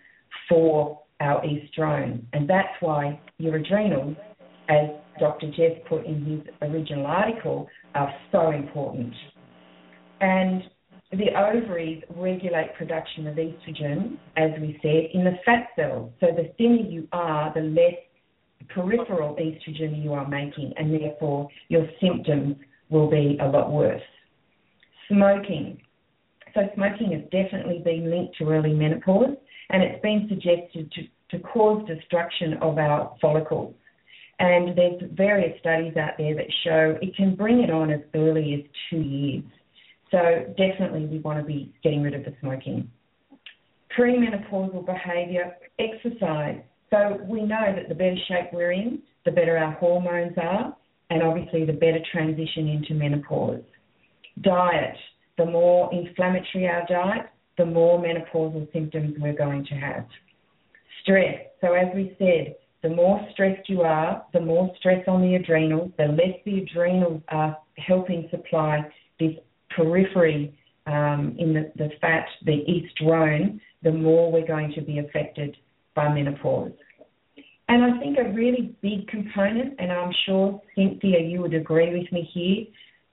for 0.48 1.00
our 1.20 1.42
estrone. 1.42 2.24
And 2.32 2.48
that's 2.48 2.74
why 2.80 3.20
your 3.38 3.56
adrenals, 3.56 4.16
as 4.68 4.90
Dr. 5.18 5.48
Jess 5.48 5.80
put 5.88 6.04
in 6.04 6.24
his 6.24 6.70
original 6.70 7.06
article, 7.06 7.68
are 7.94 8.12
so 8.32 8.50
important. 8.50 9.14
And 10.20 10.62
the 11.12 11.30
ovaries 11.36 12.02
regulate 12.14 12.74
production 12.76 13.26
of 13.28 13.36
estrogen, 13.36 14.18
as 14.36 14.50
we 14.60 14.78
said, 14.82 15.10
in 15.14 15.24
the 15.24 15.36
fat 15.44 15.68
cells. 15.76 16.10
So 16.20 16.28
the 16.36 16.52
thinner 16.58 16.88
you 16.88 17.08
are, 17.12 17.52
the 17.54 17.60
less 17.60 17.94
peripheral 18.68 19.36
estrogen 19.36 20.02
you 20.02 20.12
are 20.12 20.28
making, 20.28 20.72
and 20.76 20.92
therefore 20.92 21.48
your 21.68 21.86
symptoms 22.00 22.56
will 22.90 23.08
be 23.08 23.38
a 23.40 23.46
lot 23.46 23.70
worse. 23.70 24.02
Smoking. 25.08 25.80
So 26.54 26.62
smoking 26.74 27.12
has 27.12 27.22
definitely 27.30 27.80
been 27.84 28.10
linked 28.10 28.36
to 28.38 28.50
early 28.50 28.72
menopause 28.72 29.36
and 29.70 29.82
it's 29.82 30.00
been 30.02 30.26
suggested 30.28 30.92
to, 30.92 31.36
to 31.36 31.42
cause 31.44 31.86
destruction 31.86 32.54
of 32.60 32.78
our 32.78 33.14
follicles. 33.20 33.74
And 34.38 34.76
there's 34.76 35.02
various 35.12 35.58
studies 35.60 35.96
out 35.96 36.12
there 36.18 36.34
that 36.34 36.46
show 36.62 36.98
it 37.00 37.16
can 37.16 37.34
bring 37.34 37.62
it 37.62 37.70
on 37.70 37.90
as 37.90 38.00
early 38.14 38.54
as 38.54 38.70
two 38.90 39.00
years. 39.00 39.44
So 40.10 40.54
definitely 40.56 41.06
we 41.06 41.18
want 41.18 41.40
to 41.40 41.44
be 41.44 41.74
getting 41.82 42.02
rid 42.02 42.14
of 42.14 42.24
the 42.24 42.34
smoking. 42.40 42.90
Premenopausal 43.98 44.84
behaviour, 44.84 45.56
exercise. 45.78 46.60
So 46.90 47.18
we 47.24 47.42
know 47.42 47.74
that 47.74 47.88
the 47.88 47.94
better 47.94 48.16
shape 48.28 48.52
we're 48.52 48.72
in, 48.72 49.02
the 49.24 49.30
better 49.30 49.56
our 49.56 49.72
hormones 49.72 50.36
are, 50.36 50.76
and 51.10 51.22
obviously 51.22 51.64
the 51.64 51.72
better 51.72 52.00
transition 52.12 52.68
into 52.68 52.94
menopause. 52.94 53.62
Diet. 54.42 54.96
The 55.38 55.46
more 55.46 55.92
inflammatory 55.92 56.66
our 56.66 56.86
diet, 56.88 57.26
the 57.58 57.66
more 57.66 58.02
menopausal 58.02 58.70
symptoms 58.72 59.14
we're 59.18 59.36
going 59.36 59.64
to 59.66 59.74
have. 59.74 60.06
Stress. 61.02 61.36
So, 61.60 61.72
as 61.72 61.86
we 61.94 62.14
said, 62.18 62.56
the 62.82 62.88
more 62.88 63.20
stressed 63.32 63.68
you 63.68 63.82
are, 63.82 64.24
the 64.32 64.40
more 64.40 64.70
stress 64.78 65.04
on 65.08 65.22
the 65.22 65.34
adrenals, 65.34 65.90
the 65.98 66.04
less 66.04 66.38
the 66.44 66.58
adrenals 66.58 67.22
are 67.28 67.56
helping 67.78 68.28
supply 68.30 68.80
this 69.18 69.34
periphery 69.74 70.56
um, 70.86 71.34
in 71.38 71.52
the, 71.52 71.72
the 71.76 71.90
fat, 72.00 72.26
the 72.44 72.64
estrone, 72.68 73.60
the 73.82 73.92
more 73.92 74.30
we're 74.30 74.46
going 74.46 74.72
to 74.74 74.82
be 74.82 74.98
affected 74.98 75.56
by 75.94 76.12
menopause. 76.12 76.72
And 77.68 77.82
I 77.84 77.98
think 77.98 78.18
a 78.18 78.32
really 78.32 78.76
big 78.82 79.08
component, 79.08 79.74
and 79.80 79.90
I'm 79.90 80.12
sure, 80.24 80.60
Cynthia, 80.76 81.20
you 81.20 81.40
would 81.40 81.54
agree 81.54 81.98
with 81.98 82.10
me 82.12 82.28
here, 82.32 82.66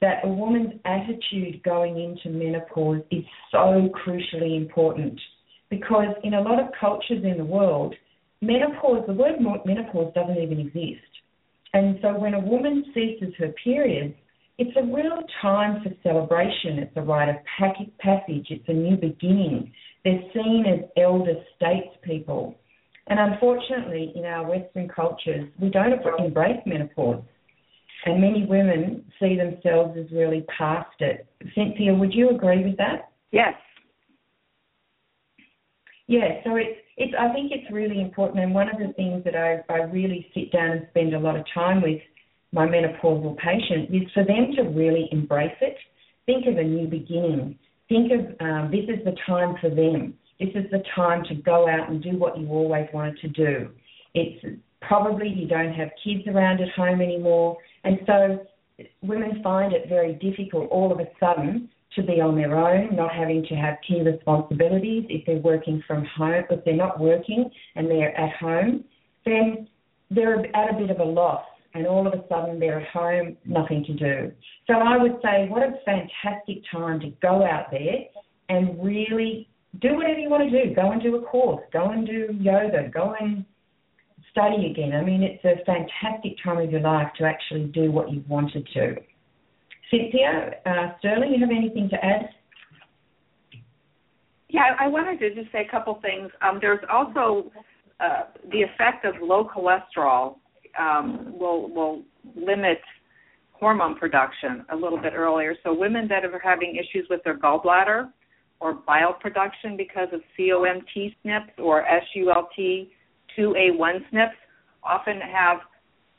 that 0.03 0.19
a 0.25 0.27
woman's 0.27 0.73
attitude 0.83 1.63
going 1.63 1.97
into 1.97 2.37
menopause 2.37 2.99
is 3.09 3.23
so 3.53 3.89
crucially 4.05 4.57
important 4.57 5.17
because 5.69 6.13
in 6.25 6.33
a 6.33 6.41
lot 6.41 6.59
of 6.59 6.67
cultures 6.77 7.23
in 7.23 7.37
the 7.37 7.45
world, 7.45 7.95
menopause, 8.41 9.05
the 9.07 9.13
word 9.13 9.35
menopause 9.65 10.13
doesn't 10.13 10.37
even 10.37 10.59
exist. 10.59 11.07
And 11.73 11.99
so 12.01 12.19
when 12.19 12.33
a 12.33 12.39
woman 12.39 12.83
ceases 12.93 13.33
her 13.39 13.53
periods, 13.63 14.13
it's 14.57 14.75
a 14.75 14.83
real 14.83 15.23
time 15.41 15.81
for 15.81 15.91
celebration. 16.03 16.79
It's 16.79 16.97
a 16.97 17.01
rite 17.01 17.29
of 17.29 17.37
passage. 17.55 18.47
It's 18.49 18.67
a 18.67 18.73
new 18.73 18.97
beginning. 18.97 19.71
They're 20.03 20.19
seen 20.33 20.65
as 20.67 20.89
elder 21.01 21.35
statespeople. 21.61 22.55
And 23.07 23.19
unfortunately, 23.19 24.11
in 24.15 24.25
our 24.25 24.49
Western 24.49 24.89
cultures, 24.89 25.47
we 25.61 25.69
don't 25.69 25.93
embrace 26.19 26.59
menopause. 26.65 27.23
And 28.05 28.19
many 28.19 28.45
women 28.45 29.05
see 29.19 29.37
themselves 29.37 29.97
as 29.97 30.11
really 30.11 30.45
past 30.57 30.95
it. 30.99 31.25
Cynthia, 31.55 31.93
would 31.93 32.13
you 32.13 32.29
agree 32.29 32.63
with 32.63 32.77
that? 32.77 33.11
Yes. 33.31 33.53
Yeah, 36.07 36.41
so 36.43 36.55
it's 36.57 36.79
it's 36.97 37.13
I 37.17 37.31
think 37.33 37.51
it's 37.51 37.71
really 37.71 38.01
important 38.01 38.43
and 38.43 38.53
one 38.53 38.69
of 38.69 38.77
the 38.77 38.93
things 38.93 39.23
that 39.23 39.35
I, 39.35 39.63
I 39.73 39.83
really 39.83 40.27
sit 40.33 40.51
down 40.51 40.71
and 40.71 40.87
spend 40.91 41.15
a 41.15 41.19
lot 41.19 41.37
of 41.37 41.45
time 41.53 41.81
with 41.81 42.01
my 42.51 42.67
menopausal 42.67 43.37
patients 43.37 43.91
is 43.91 44.11
for 44.13 44.23
them 44.23 44.51
to 44.57 44.63
really 44.63 45.07
embrace 45.11 45.55
it. 45.61 45.75
Think 46.25 46.45
of 46.45 46.57
a 46.57 46.63
new 46.63 46.87
beginning. 46.87 47.57
Think 47.89 48.11
of 48.11 48.19
um, 48.45 48.71
this 48.71 48.83
is 48.95 49.03
the 49.05 49.15
time 49.25 49.55
for 49.59 49.69
them. 49.69 50.13
This 50.39 50.49
is 50.55 50.69
the 50.71 50.83
time 50.95 51.23
to 51.29 51.35
go 51.35 51.67
out 51.67 51.89
and 51.89 52.03
do 52.03 52.17
what 52.17 52.37
you 52.37 52.47
always 52.49 52.87
wanted 52.93 53.17
to 53.19 53.27
do. 53.29 53.69
It's 54.13 54.45
probably 54.81 55.29
you 55.29 55.47
don't 55.47 55.73
have 55.73 55.89
kids 56.03 56.27
around 56.27 56.61
at 56.61 56.69
home 56.69 57.01
anymore, 57.01 57.57
and 57.83 57.99
so 58.05 58.45
women 59.01 59.41
find 59.43 59.73
it 59.73 59.87
very 59.87 60.13
difficult 60.13 60.69
all 60.71 60.91
of 60.91 60.99
a 60.99 61.07
sudden 61.19 61.69
to 61.95 62.01
be 62.01 62.19
on 62.19 62.35
their 62.35 62.57
own, 62.57 62.95
not 62.95 63.13
having 63.13 63.45
to 63.45 63.55
have 63.55 63.75
key 63.87 64.01
responsibilities. 64.01 65.05
If 65.09 65.25
they're 65.25 65.37
working 65.37 65.83
from 65.85 66.05
home, 66.05 66.43
if 66.49 66.65
they're 66.65 66.75
not 66.75 66.99
working 66.99 67.49
and 67.75 67.89
they're 67.89 68.17
at 68.17 68.35
home, 68.37 68.83
then 69.25 69.67
they're 70.09 70.39
at 70.55 70.73
a 70.73 70.77
bit 70.77 70.89
of 70.89 70.99
a 70.99 71.03
loss 71.03 71.43
and 71.75 71.87
all 71.87 72.05
of 72.07 72.13
a 72.13 72.23
sudden 72.29 72.59
they're 72.59 72.81
at 72.81 72.87
home, 72.89 73.37
nothing 73.45 73.83
to 73.85 73.93
do. 73.93 74.31
So 74.67 74.73
I 74.73 74.97
would 74.97 75.17
say, 75.23 75.47
what 75.49 75.63
a 75.63 75.73
fantastic 75.85 76.63
time 76.71 76.99
to 77.01 77.09
go 77.21 77.45
out 77.45 77.71
there 77.71 78.05
and 78.49 78.83
really 78.83 79.49
do 79.81 79.95
whatever 79.95 80.19
you 80.19 80.29
want 80.29 80.49
to 80.49 80.65
do. 80.65 80.75
Go 80.75 80.91
and 80.91 81.01
do 81.01 81.15
a 81.15 81.21
course, 81.21 81.63
go 81.71 81.89
and 81.89 82.05
do 82.05 82.29
yoga, 82.39 82.89
go 82.93 83.15
and 83.19 83.43
study 84.33 84.69
again. 84.71 84.93
I 84.93 85.03
mean, 85.03 85.23
it's 85.23 85.45
a 85.45 85.63
fantastic 85.63 86.35
time 86.43 86.57
of 86.57 86.69
your 86.69 86.81
life 86.81 87.07
to 87.19 87.23
actually 87.23 87.65
do 87.65 87.91
what 87.91 88.11
you 88.11 88.23
wanted 88.27 88.67
to. 88.73 88.95
Cynthia, 89.89 90.55
uh, 90.65 90.97
Sterling, 90.99 91.33
you 91.33 91.39
have 91.39 91.55
anything 91.55 91.87
to 91.89 92.03
add? 92.03 92.29
Yeah, 94.49 94.75
I 94.79 94.87
wanted 94.87 95.19
to 95.19 95.33
just 95.33 95.51
say 95.51 95.65
a 95.67 95.71
couple 95.71 95.99
things. 96.01 96.31
Um, 96.41 96.57
there's 96.59 96.83
also 96.91 97.51
uh, 97.99 98.23
the 98.51 98.61
effect 98.61 99.05
of 99.05 99.15
low 99.21 99.47
cholesterol 99.47 100.37
um, 100.79 101.37
will 101.37 101.69
will 101.73 102.03
limit 102.35 102.79
hormone 103.51 103.95
production 103.95 104.65
a 104.71 104.75
little 104.75 104.99
bit 104.99 105.13
earlier. 105.15 105.55
So 105.63 105.73
women 105.73 106.07
that 106.09 106.25
are 106.25 106.39
having 106.43 106.75
issues 106.75 107.07
with 107.09 107.23
their 107.23 107.37
gallbladder 107.37 108.09
or 108.59 108.73
bile 108.73 109.13
production 109.13 109.77
because 109.77 110.07
of 110.11 110.21
COMT 110.37 111.15
SNPs 111.25 111.59
or 111.59 111.85
SULT2A1 113.37 114.11
SNPs 114.11 114.31
often 114.83 115.19
have 115.21 115.59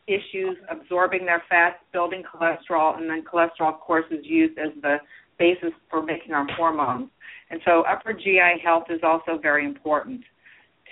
issues 0.06 0.56
absorbing 0.70 1.24
their 1.24 1.42
fats, 1.48 1.76
building 1.92 2.22
cholesterol, 2.22 2.98
and 2.98 3.08
then 3.08 3.22
cholesterol, 3.22 3.74
of 3.74 3.80
course, 3.80 4.04
is 4.10 4.24
used 4.24 4.58
as 4.58 4.70
the 4.82 4.98
basis 5.38 5.70
for 5.90 6.02
making 6.02 6.32
our 6.32 6.46
hormones. 6.56 7.08
And 7.50 7.60
so 7.64 7.82
upper 7.82 8.12
GI 8.12 8.60
health 8.62 8.84
is 8.90 9.00
also 9.02 9.38
very 9.40 9.64
important 9.64 10.22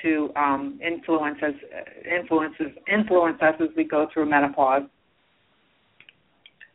to 0.03 0.31
um, 0.37 0.81
influence 0.85 1.39
us, 1.43 1.55
influences 2.11 2.77
influence 2.93 3.41
us 3.41 3.55
as 3.61 3.69
we 3.77 3.85
go 3.85 4.09
through 4.13 4.29
menopause. 4.29 4.83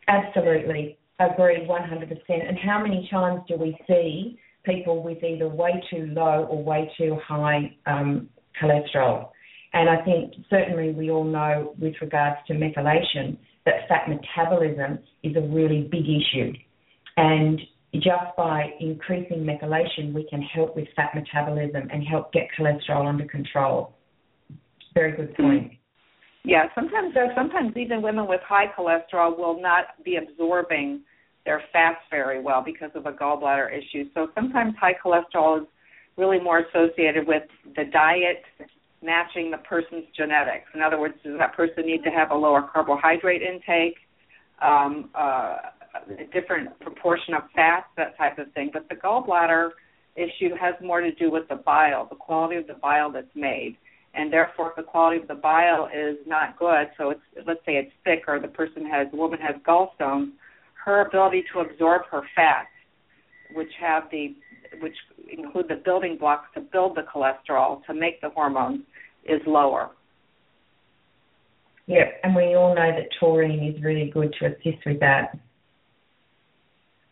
Absolutely, 0.08 0.98
agree 1.20 1.68
100%. 1.68 2.20
And 2.30 2.58
how 2.58 2.82
many 2.82 3.08
times 3.12 3.42
do 3.48 3.58
we 3.58 3.77
see 3.88 4.39
people 4.63 5.04
with 5.04 5.24
either 5.24 5.48
way 5.48 5.84
too 5.89 6.08
low 6.12 6.46
or 6.50 6.63
way 6.63 6.92
too 6.98 7.18
high 7.25 7.75
um, 7.86 8.30
cholesterol? 8.62 9.30
And 9.74 9.89
I 9.89 10.03
think 10.03 10.33
certainly 10.50 10.91
we 10.91 11.12
all 11.12 11.24
know 11.24 11.74
with 11.79 11.93
regards 12.01 12.37
to 12.48 12.53
methylation 12.53 13.37
that 13.65 13.87
fat 13.89 14.07
metabolism 14.07 15.00
is 15.24 15.35
a 15.35 15.42
really 15.42 15.89
big 15.92 16.05
issue. 16.05 16.53
And 17.18 17.59
just 17.96 18.35
by 18.37 18.72
increasing 18.79 19.39
methylation, 19.39 20.13
we 20.13 20.25
can 20.29 20.42
help 20.42 20.75
with 20.75 20.87
fat 20.96 21.11
metabolism 21.15 21.87
and 21.92 22.03
help 22.03 22.31
get 22.31 22.48
cholesterol 22.57 23.07
under 23.07 23.25
control. 23.25 23.94
Very 24.94 25.15
good 25.15 25.33
mm-hmm. 25.33 25.44
point. 25.44 25.72
Yeah, 26.44 26.68
sometimes 26.75 27.13
sometimes 27.35 27.75
even 27.75 28.01
women 28.01 28.25
with 28.25 28.39
high 28.48 28.68
cholesterol 28.77 29.37
will 29.37 29.61
not 29.61 30.01
be 30.05 30.15
absorbing 30.15 31.01
their 31.46 31.61
fats 31.74 32.00
very 32.09 32.42
well 32.42 32.63
because 32.65 32.92
of 32.96 33.05
a 33.05 33.11
gallbladder 33.11 33.70
issue. 33.77 34.05
So 34.13 34.27
sometimes 34.33 34.74
high 34.79 34.96
cholesterol 35.03 35.61
is 35.61 35.68
really 36.15 36.39
more 36.39 36.59
associated 36.59 37.27
with 37.27 37.44
the 37.75 37.85
diet 37.92 38.44
matching 39.07 39.50
the 39.50 39.57
person's 39.74 40.05
genetics. 40.15 40.67
In 40.75 40.81
other 40.81 41.00
words, 41.00 41.15
does 41.24 41.37
that 41.39 41.55
person 41.55 41.85
need 41.91 42.03
to 42.03 42.11
have 42.11 42.29
a 42.31 42.35
lower 42.35 42.63
carbohydrate 42.74 43.41
intake? 43.41 43.98
Um, 44.61 45.09
uh, 45.15 45.57
a 46.20 46.25
different 46.31 46.79
proportion 46.79 47.33
of 47.33 47.43
fats, 47.55 47.87
that 47.96 48.17
type 48.17 48.37
of 48.37 48.51
thing. 48.53 48.70
But 48.72 48.87
the 48.89 48.96
gallbladder 48.96 49.70
issue 50.15 50.53
has 50.59 50.75
more 50.81 51.01
to 51.01 51.11
do 51.13 51.31
with 51.31 51.48
the 51.48 51.55
bile, 51.55 52.07
the 52.09 52.15
quality 52.15 52.57
of 52.57 52.67
the 52.67 52.74
bile 52.74 53.11
that's 53.11 53.35
made. 53.35 53.77
And 54.13 54.33
therefore, 54.33 54.72
if 54.72 54.75
the 54.75 54.83
quality 54.83 55.22
of 55.22 55.27
the 55.27 55.35
bile 55.35 55.89
is 55.93 56.17
not 56.25 56.57
good, 56.57 56.87
so 56.98 57.11
it's 57.11 57.22
let's 57.46 57.59
say 57.65 57.74
it's 57.74 57.91
thick, 58.03 58.24
or 58.27 58.39
the 58.39 58.48
person 58.48 58.85
has, 58.85 59.07
the 59.11 59.17
woman 59.17 59.39
has 59.39 59.55
gallstones, 59.67 60.31
her 60.85 61.01
ability 61.07 61.43
to 61.53 61.59
absorb 61.59 62.01
her 62.11 62.24
fats, 62.35 62.70
which 63.53 63.72
have 63.79 64.03
the, 64.11 64.35
which 64.81 64.96
include 65.31 65.67
the 65.67 65.81
building 65.83 66.17
blocks 66.17 66.48
to 66.55 66.61
build 66.61 66.98
the 66.98 67.03
cholesterol 67.03 67.85
to 67.85 67.93
make 67.93 68.20
the 68.22 68.29
hormones, 68.29 68.81
is 69.27 69.42
lower. 69.46 69.90
Yep, 71.87 72.20
and 72.24 72.35
we 72.35 72.55
all 72.55 72.75
know 72.75 72.92
that 72.92 73.07
taurine 73.20 73.74
is 73.74 73.81
really 73.81 74.09
good 74.13 74.35
to 74.40 74.48
assist 74.48 74.85
with 74.85 75.00
that. 75.00 75.37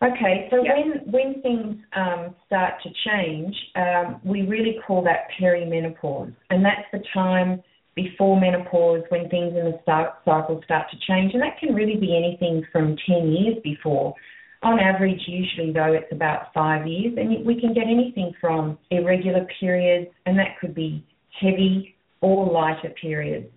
Okay, 0.03 0.49
so 0.51 0.61
when 0.61 1.09
when 1.09 1.41
things 1.41 1.77
um, 1.95 2.35
start 2.45 2.73
to 2.83 2.89
change, 3.07 3.55
um, 3.75 4.19
we 4.25 4.41
really 4.41 4.77
call 4.85 5.01
that 5.03 5.27
perimenopause, 5.39 6.33
and 6.49 6.63
that's 6.63 6.85
the 6.91 7.01
time 7.13 7.63
before 7.95 8.39
menopause 8.39 9.03
when 9.07 9.29
things 9.29 9.55
in 9.55 9.63
the 9.63 9.79
start, 9.81 10.15
cycle 10.25 10.61
start 10.65 10.87
to 10.91 10.97
change, 11.07 11.33
and 11.33 11.41
that 11.41 11.57
can 11.59 11.73
really 11.73 11.95
be 11.95 12.15
anything 12.15 12.65
from 12.73 12.97
10 13.07 13.31
years 13.31 13.55
before. 13.63 14.13
On 14.63 14.79
average, 14.79 15.21
usually 15.27 15.71
though, 15.71 15.93
it's 15.93 16.11
about 16.11 16.53
five 16.53 16.85
years, 16.85 17.13
and 17.17 17.45
we 17.45 17.59
can 17.59 17.73
get 17.73 17.85
anything 17.85 18.33
from 18.41 18.77
irregular 18.91 19.47
periods, 19.61 20.11
and 20.25 20.37
that 20.37 20.59
could 20.59 20.75
be 20.75 21.05
heavy 21.39 21.94
or 22.21 22.51
lighter 22.51 22.93
periods. 23.01 23.47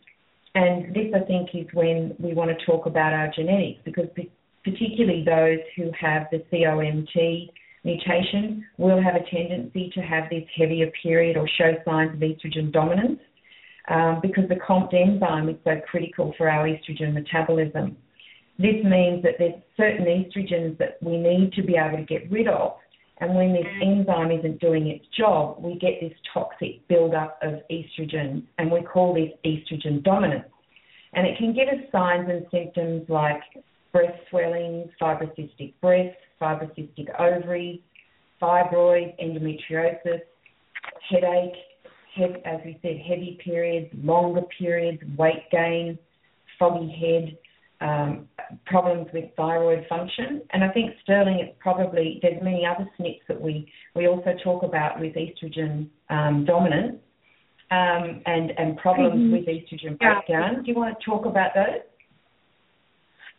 And 0.55 0.95
this, 0.95 1.13
I 1.15 1.21
think, 1.21 1.51
is 1.55 1.67
when 1.73 2.15
we 2.19 2.35
want 2.35 2.51
to 2.57 2.67
talk 2.67 2.87
about 2.87 3.13
our 3.13 3.31
genetics 3.35 3.81
because 3.85 4.09
particularly 4.65 5.25
those 5.25 5.61
who 5.77 5.91
have 6.01 6.27
the 6.31 6.43
COMT 6.51 7.51
mutation, 7.85 8.65
will 8.77 9.01
have 9.03 9.15
a 9.15 9.25
tendency 9.31 9.91
to 9.95 10.01
have 10.01 10.25
this 10.31 10.45
heavier 10.57 10.91
period 11.03 11.37
or 11.37 11.49
show 11.57 11.73
signs 11.85 12.13
of 12.13 12.21
estrogen 12.21 12.73
dominance 12.73 13.21
um, 13.89 14.21
because 14.21 14.45
the 14.49 14.57
COMT 14.57 14.93
enzyme 14.95 15.49
is 15.49 15.57
so 15.65 15.81
critical 15.91 16.35
for 16.37 16.51
our 16.51 16.67
estrogen 16.67 17.15
metabolism. 17.15 17.97
This 18.59 18.83
means 18.85 19.23
that 19.23 19.35
there's 19.39 19.55
certain 19.77 20.05
estrogens 20.05 20.77
that 20.79 20.99
we 21.01 21.17
need 21.17 21.53
to 21.53 21.63
be 21.63 21.77
able 21.77 21.99
to 21.99 22.05
get 22.05 22.31
rid 22.31 22.49
of, 22.49 22.73
and 23.21 23.35
when 23.35 23.53
this 23.53 23.67
enzyme 23.83 24.31
isn't 24.31 24.61
doing 24.61 24.87
its 24.87 25.05
job, 25.17 25.57
we 25.61 25.75
get 25.79 26.01
this 26.01 26.13
toxic 26.33 26.87
buildup 26.89 27.39
of 27.43 27.55
estrogen, 27.71 28.45
and 28.59 28.71
we 28.71 28.83
call 28.83 29.15
this 29.15 29.33
estrogen 29.45 30.03
dominance. 30.05 30.45
And 31.15 31.27
it 31.27 31.37
can 31.39 31.53
give 31.53 31.69
us 31.69 31.85
signs 31.91 32.29
and 32.31 32.47
symptoms 32.51 33.09
like 33.09 33.41
breast 33.93 34.19
swelling, 34.31 34.91
fibrocystic 35.01 35.73
breasts, 35.81 36.21
fibrocystic 36.41 37.09
ovaries, 37.19 37.81
fibroids, 38.41 39.15
endometriosis, 39.21 40.21
headache, 41.11 41.57
head, 42.15 42.43
as 42.45 42.61
we 42.65 42.79
said, 42.83 42.99
heavy 42.99 43.39
periods, 43.43 43.89
longer 44.03 44.43
periods, 44.59 45.03
weight 45.17 45.51
gain, 45.51 45.99
foggy 46.59 46.89
head, 46.89 47.37
um, 47.81 48.29
problems 48.67 49.07
with 49.13 49.25
thyroid 49.37 49.87
function. 49.89 50.43
And 50.51 50.65
I 50.65 50.69
think 50.71 50.93
Sterling, 51.03 51.41
it's 51.41 51.57
probably, 51.61 52.19
there's 52.23 52.43
many 52.43 52.67
other 52.67 52.89
SNPs 52.99 53.21
that 53.29 53.41
we, 53.41 53.71
we 53.95 54.09
also 54.09 54.35
talk 54.43 54.63
about 54.63 55.01
with 55.01 55.15
estrogen 55.15 55.89
um, 56.11 56.45
dominance 56.45 56.97
um, 57.71 58.23
and, 58.27 58.53
and 58.57 58.77
problems 58.79 59.15
mm-hmm. 59.15 59.33
with 59.33 59.47
estrogen 59.47 59.99
breakdown. 59.99 60.63
Do 60.63 60.71
you 60.71 60.77
want 60.77 60.99
to 60.99 61.05
talk 61.05 61.27
about 61.27 61.51
those? 61.55 61.83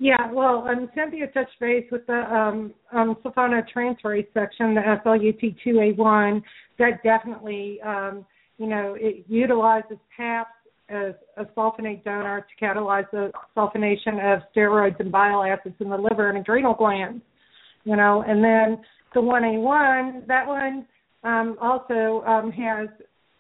Yeah, 0.02 0.32
well, 0.32 0.66
um, 0.66 0.90
Cynthia 0.96 1.28
touched 1.28 1.60
base 1.60 1.86
with 1.92 2.08
the 2.08 2.14
um, 2.34 2.74
um, 2.94 3.18
section, 3.22 4.74
the 4.74 4.82
SULT2A1, 5.06 6.42
that 6.78 7.04
definitely, 7.04 7.82
um, 7.82 8.26
you 8.58 8.68
know, 8.68 8.96
it 8.98 9.26
utilizes 9.28 9.98
PAPs 10.16 10.52
as 10.90 11.14
a 11.38 11.46
sulfonate 11.58 12.04
donor 12.04 12.42
to 12.42 12.66
catalyze 12.66 13.10
the 13.12 13.32
sulfonation 13.56 14.34
of 14.34 14.42
steroids 14.56 15.00
and 15.00 15.12
bile 15.12 15.44
acids 15.44 15.76
in 15.80 15.90
the 15.90 15.98
liver 15.98 16.30
and 16.30 16.38
adrenal 16.38 16.74
glands. 16.74 17.22
You 17.86 17.96
know, 17.96 18.24
and 18.28 18.44
then 18.44 18.84
the 19.14 19.22
1A1, 19.22 20.28
that 20.28 20.46
one 20.46 20.86
um, 21.24 21.58
also 21.62 22.24
um, 22.26 22.52
has 22.52 22.90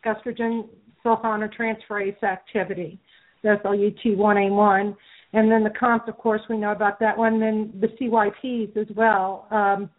estrogen 0.05 0.67
sulfonotransferase 1.05 2.23
activity. 2.23 2.99
That's 3.43 3.61
SULT1A1. 3.63 4.95
And 5.33 5.51
then 5.51 5.63
the 5.63 5.69
COMT, 5.69 6.07
of 6.07 6.17
course, 6.17 6.41
we 6.49 6.57
know 6.57 6.71
about 6.71 6.99
that 6.99 7.17
one. 7.17 7.39
Then 7.39 7.71
the 7.79 7.87
CYPs 7.87 8.75
as 8.75 8.87
well. 8.95 9.47
Um, 9.51 9.89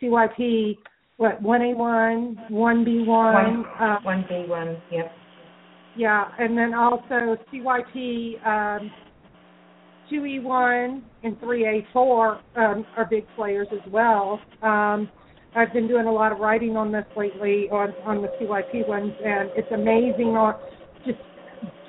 CYP, 0.00 0.78
what, 1.18 1.42
1A1, 1.42 2.50
1B1. 2.50 3.06
One, 3.06 3.64
uh, 3.78 3.98
1B1, 4.04 4.80
yep. 4.90 5.12
Yeah, 5.94 6.24
and 6.38 6.56
then 6.56 6.72
also 6.74 7.36
CYP 7.52 8.46
um, 8.46 8.90
2E1 10.10 11.02
and 11.22 11.40
3A4 11.40 12.40
um, 12.56 12.86
are 12.96 13.06
big 13.08 13.26
players 13.34 13.68
as 13.72 13.92
well. 13.92 14.40
Um, 14.62 15.10
I've 15.54 15.72
been 15.72 15.86
doing 15.86 16.06
a 16.06 16.12
lot 16.12 16.32
of 16.32 16.38
writing 16.38 16.76
on 16.76 16.92
this 16.92 17.04
lately 17.14 17.68
on 17.70 17.92
on 18.04 18.22
the 18.22 18.28
CYP 18.40 18.86
ones, 18.88 19.12
and 19.24 19.50
it's 19.54 19.70
amazing 19.70 20.28
on 20.28 20.54
just 21.04 21.18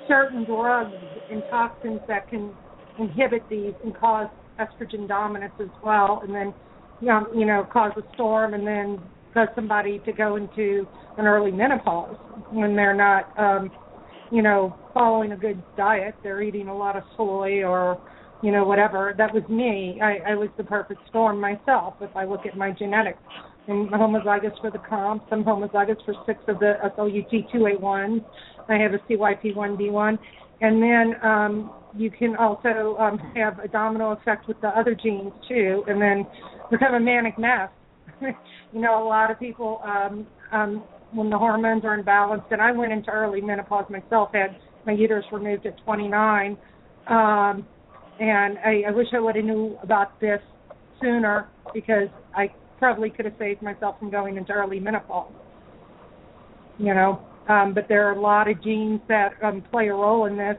certain 0.06 0.44
drugs 0.44 0.92
and 1.30 1.42
toxins 1.48 2.00
that 2.06 2.28
can 2.28 2.54
inhibit 2.98 3.48
these 3.48 3.72
and 3.82 3.96
cause 3.96 4.28
estrogen 4.60 5.08
dominance 5.08 5.54
as 5.60 5.70
well, 5.82 6.20
and 6.22 6.34
then 6.34 6.52
you 7.00 7.08
know, 7.08 7.26
you 7.34 7.46
know 7.46 7.66
cause 7.72 7.92
a 7.96 8.02
storm 8.14 8.52
and 8.52 8.66
then 8.66 9.00
cause 9.32 9.48
somebody 9.54 9.98
to 10.00 10.12
go 10.12 10.36
into 10.36 10.86
an 11.16 11.24
early 11.26 11.50
menopause 11.50 12.16
when 12.50 12.76
they're 12.76 12.94
not 12.94 13.30
um, 13.38 13.70
you 14.34 14.42
know 14.42 14.76
following 14.92 15.32
a 15.32 15.36
good 15.36 15.62
diet. 15.76 16.14
They're 16.22 16.42
eating 16.42 16.68
a 16.68 16.76
lot 16.76 16.96
of 16.96 17.04
soy 17.16 17.62
or 17.62 18.00
you 18.42 18.50
know 18.50 18.64
whatever. 18.64 19.14
That 19.16 19.32
was 19.32 19.44
me. 19.48 20.00
I, 20.02 20.32
I 20.32 20.34
was 20.34 20.48
the 20.56 20.64
perfect 20.64 21.00
storm 21.08 21.40
myself. 21.40 21.94
If 22.00 22.14
I 22.16 22.24
look 22.24 22.44
at 22.44 22.56
my 22.56 22.72
genetics, 22.72 23.18
I'm 23.68 23.88
homozygous 23.88 24.60
for 24.60 24.70
the 24.70 24.78
COMT. 24.78 25.22
I'm 25.30 25.44
homozygous 25.44 26.04
for 26.04 26.14
six 26.26 26.40
of 26.48 26.58
the 26.58 26.74
SULT2A1s. 26.98 28.24
I 28.68 28.76
have 28.76 28.92
a 28.92 28.98
CYP1B1. 29.10 30.18
And 30.60 30.82
then 30.82 31.14
um, 31.22 31.72
you 31.96 32.10
can 32.10 32.36
also 32.36 32.96
um, 32.98 33.18
have 33.34 33.58
a 33.58 33.68
domino 33.68 34.12
effect 34.12 34.48
with 34.48 34.60
the 34.60 34.68
other 34.68 34.94
genes 34.94 35.32
too, 35.48 35.84
and 35.86 36.00
then 36.00 36.26
become 36.70 36.94
a 36.94 37.00
manic 37.00 37.38
mess. 37.38 37.70
you 38.20 38.80
know, 38.80 39.02
a 39.02 39.06
lot 39.06 39.30
of 39.30 39.38
people, 39.38 39.80
um, 39.84 40.26
um, 40.52 40.84
when 41.14 41.30
the 41.30 41.38
hormones 41.38 41.84
are 41.84 42.00
imbalanced, 42.00 42.50
and 42.50 42.60
I 42.60 42.72
went 42.72 42.92
into 42.92 43.10
early 43.10 43.40
menopause 43.40 43.88
myself, 43.90 44.30
had 44.34 44.56
my 44.86 44.92
uterus 44.92 45.24
removed 45.32 45.66
at 45.66 45.76
29, 45.84 46.58
um, 47.08 47.66
and 48.20 48.58
I, 48.58 48.82
I 48.88 48.90
wish 48.90 49.06
I 49.12 49.20
would 49.20 49.36
have 49.36 49.44
knew 49.44 49.78
about 49.82 50.20
this 50.20 50.40
sooner 51.00 51.48
because 51.72 52.08
I 52.34 52.52
probably 52.78 53.10
could 53.10 53.24
have 53.24 53.34
saved 53.38 53.62
myself 53.62 53.98
from 53.98 54.10
going 54.10 54.36
into 54.36 54.52
early 54.52 54.80
menopause. 54.80 55.32
You 56.78 56.94
know, 56.94 57.20
um, 57.48 57.72
but 57.74 57.86
there 57.88 58.08
are 58.08 58.12
a 58.12 58.20
lot 58.20 58.50
of 58.50 58.62
genes 58.62 59.00
that 59.08 59.32
um, 59.42 59.62
play 59.70 59.88
a 59.88 59.94
role 59.94 60.26
in 60.26 60.36
this. 60.36 60.56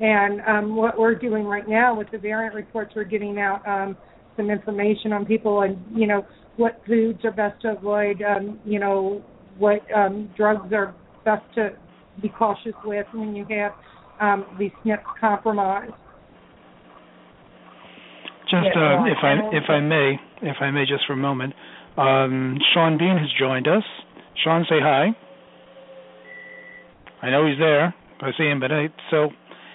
And 0.00 0.40
um, 0.46 0.76
what 0.76 0.98
we're 0.98 1.14
doing 1.14 1.44
right 1.44 1.68
now 1.68 1.96
with 1.96 2.10
the 2.10 2.18
variant 2.18 2.54
reports, 2.54 2.92
we're 2.94 3.04
giving 3.04 3.38
out 3.38 3.66
um, 3.66 3.96
some 4.36 4.48
information 4.50 5.12
on 5.12 5.26
people 5.26 5.62
and 5.62 5.76
you 5.94 6.06
know 6.06 6.24
what 6.56 6.80
foods 6.86 7.24
are 7.24 7.32
best 7.32 7.60
to 7.62 7.72
avoid. 7.72 8.22
Um, 8.22 8.60
you 8.64 8.78
know 8.78 9.22
what 9.58 9.80
um, 9.94 10.30
drugs 10.36 10.72
are 10.72 10.94
best 11.24 11.42
to 11.54 11.70
be 12.22 12.28
cautious 12.28 12.74
with 12.84 13.06
when 13.12 13.34
you 13.34 13.46
have 13.50 13.72
um, 14.20 14.46
these 14.58 14.70
SNPs 14.84 15.02
compromised. 15.20 15.92
Just 18.44 18.74
uh, 18.74 19.04
if 19.04 19.18
I 19.22 19.34
if 19.52 19.64
I 19.68 19.80
may, 19.80 20.18
if 20.40 20.56
I 20.60 20.70
may, 20.70 20.84
just 20.86 21.04
for 21.06 21.12
a 21.12 21.16
moment, 21.16 21.52
um, 21.98 22.56
Shawn 22.72 22.96
Bean 22.96 23.18
has 23.18 23.28
joined 23.38 23.68
us. 23.68 23.82
Shawn, 24.42 24.64
say 24.68 24.80
hi. 24.80 25.08
I 27.20 27.30
know 27.30 27.46
he's 27.46 27.58
there. 27.58 27.94
I 28.20 28.30
see 28.38 28.44
him, 28.44 28.60
but 28.60 28.72
I, 28.72 28.88
so 29.10 29.28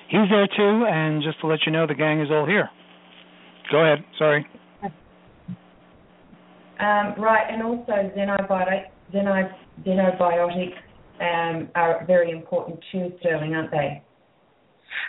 he's 0.08 0.30
there 0.30 0.48
too. 0.48 0.86
And 0.88 1.22
just 1.22 1.40
to 1.42 1.48
let 1.48 1.60
you 1.66 1.72
know, 1.72 1.86
the 1.86 1.94
gang 1.94 2.22
is 2.22 2.30
all 2.32 2.46
here. 2.46 2.70
Go 3.72 3.80
ahead. 3.80 4.04
Sorry. 4.18 4.46
Um, 6.80 7.14
right, 7.18 7.46
and 7.50 7.64
also 7.64 7.94
xenobiotic, 8.18 8.86
xenobiotics 9.14 10.74
um, 11.20 11.70
are 11.76 12.04
very 12.06 12.32
important 12.32 12.80
too, 12.92 13.14
Sterling, 13.20 13.54
aren't 13.54 13.72
they? 13.72 14.02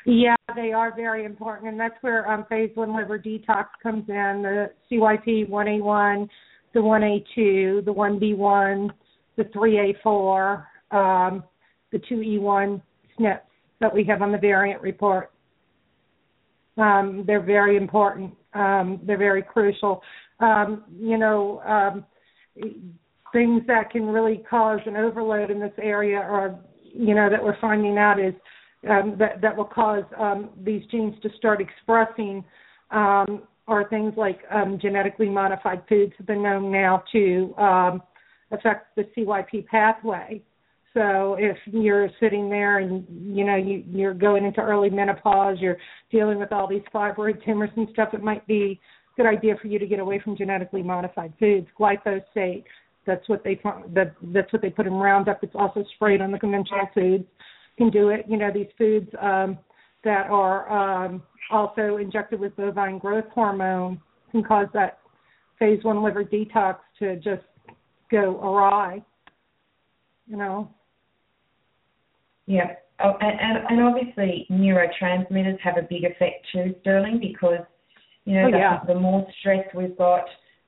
Yeah, 0.06 0.36
they 0.54 0.72
are 0.72 0.94
very 0.94 1.24
important, 1.24 1.68
and 1.68 1.80
that's 1.80 1.94
where 2.00 2.30
um, 2.30 2.44
phase 2.48 2.70
one 2.74 2.96
liver 2.96 3.18
detox 3.18 3.66
comes 3.82 4.04
in. 4.08 4.42
The 4.42 4.70
CYP 4.90 5.48
1A1, 5.48 6.28
the 6.72 6.80
1A2, 6.80 7.84
the 7.84 7.92
1B1, 7.92 8.90
the 9.36 9.44
3A4, 9.44 10.64
um, 10.90 11.44
the 11.92 11.98
2E1 11.98 12.80
SNPs 13.18 13.40
that 13.80 13.94
we 13.94 14.04
have 14.04 14.22
on 14.22 14.32
the 14.32 14.38
variant 14.38 14.80
report. 14.80 15.30
Um, 16.76 17.24
they're 17.26 17.42
very 17.42 17.76
important. 17.76 18.34
Um, 18.54 19.00
they're 19.04 19.18
very 19.18 19.42
crucial. 19.42 20.02
Um, 20.40 20.84
you 20.98 21.18
know, 21.18 21.60
things 23.34 23.60
that 23.66 23.90
can 23.90 24.06
really 24.06 24.42
cause 24.48 24.80
an 24.86 24.96
overload 24.96 25.50
in 25.50 25.60
this 25.60 25.74
area, 25.76 26.18
or 26.18 26.58
you 26.82 27.14
know, 27.14 27.28
that 27.28 27.42
we're 27.42 27.60
finding 27.60 27.98
out 27.98 28.18
is 28.18 28.32
um, 28.88 29.16
that 29.18 29.42
that 29.42 29.54
will 29.54 29.64
cause 29.66 30.04
um, 30.18 30.50
these 30.62 30.82
genes 30.90 31.14
to 31.22 31.28
start 31.36 31.60
expressing 31.60 32.42
um, 32.90 33.42
are 33.66 33.88
things 33.88 34.14
like 34.16 34.40
um, 34.50 34.78
genetically 34.80 35.28
modified 35.28 35.82
foods 35.88 36.12
have 36.16 36.26
been 36.26 36.42
known 36.42 36.70
now 36.70 37.02
to 37.12 37.54
um, 37.58 38.02
affect 38.50 38.94
the 38.96 39.04
CYP 39.16 39.66
pathway. 39.66 40.42
So 40.92 41.36
if 41.40 41.56
you're 41.66 42.08
sitting 42.20 42.48
there 42.48 42.78
and 42.78 43.04
you 43.08 43.44
know 43.44 43.56
you, 43.56 43.82
you're 43.90 44.14
going 44.14 44.44
into 44.44 44.60
early 44.60 44.90
menopause, 44.90 45.58
you're 45.60 45.78
dealing 46.10 46.38
with 46.38 46.52
all 46.52 46.68
these 46.68 46.82
fibroid 46.94 47.44
tumors 47.44 47.70
and 47.76 47.88
stuff, 47.92 48.10
it 48.14 48.22
might 48.22 48.46
be 48.46 48.80
a 49.12 49.22
good 49.22 49.28
idea 49.28 49.56
for 49.60 49.66
you 49.66 49.80
to 49.80 49.86
get 49.86 49.98
away 49.98 50.20
from 50.22 50.36
genetically 50.36 50.82
modified 50.82 51.32
foods. 51.40 51.66
Glyphosate, 51.78 52.62
that's 53.06 53.28
what 53.28 53.44
they 53.44 53.60
that 53.94 54.14
that's 54.22 54.52
what 54.52 54.62
they 54.62 54.70
put 54.70 54.86
in 54.86 54.94
Roundup. 54.94 55.42
It's 55.42 55.54
also 55.54 55.84
sprayed 55.94 56.20
on 56.20 56.30
the 56.30 56.38
conventional 56.38 56.88
foods 56.94 57.24
can 57.76 57.90
do 57.90 58.10
it. 58.10 58.24
You 58.28 58.36
know, 58.36 58.50
these 58.52 58.68
foods 58.78 59.08
um, 59.20 59.58
that 60.04 60.28
are 60.30 61.06
um, 61.06 61.22
also 61.50 61.96
injected 61.96 62.40
with 62.40 62.56
bovine 62.56 62.98
growth 62.98 63.24
hormone 63.34 64.00
can 64.30 64.42
cause 64.42 64.68
that 64.74 64.98
phase 65.58 65.82
one 65.82 66.02
liver 66.02 66.24
detox 66.24 66.76
to 66.98 67.16
just 67.16 67.42
go 68.10 68.40
awry. 68.40 69.02
You 70.26 70.36
know. 70.36 70.70
Yeah. 72.46 72.74
Oh, 73.02 73.14
and, 73.20 73.40
and, 73.40 73.66
and 73.68 73.82
obviously 73.82 74.46
neurotransmitters 74.50 75.58
have 75.60 75.76
a 75.76 75.82
big 75.82 76.04
effect 76.04 76.46
too, 76.52 76.74
Sterling, 76.80 77.18
because 77.20 77.64
you 78.24 78.34
know 78.34 78.50
oh, 78.52 78.56
yeah. 78.56 78.78
the, 78.86 78.94
the 78.94 79.00
more 79.00 79.26
stress 79.40 79.66
we've 79.74 79.98
got, 79.98 80.24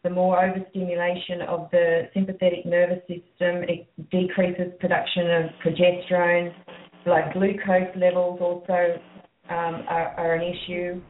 the 0.07 0.15
more 0.15 0.39
overstimulation 0.41 1.43
of 1.49 1.69
the 1.73 2.09
sympathetic 2.15 2.65
nervous 2.65 3.01
system, 3.09 3.65
it 3.67 3.89
decreases 4.13 4.73
production 4.79 5.29
of 5.33 5.45
progesterone, 5.65 6.55
like 7.07 7.33
glucose 7.33 7.91
levels 7.97 8.39
also 8.41 9.01
um, 9.51 9.83
are, 9.89 10.15
are, 10.17 10.35
an 10.35 10.43
issue, 10.43 11.03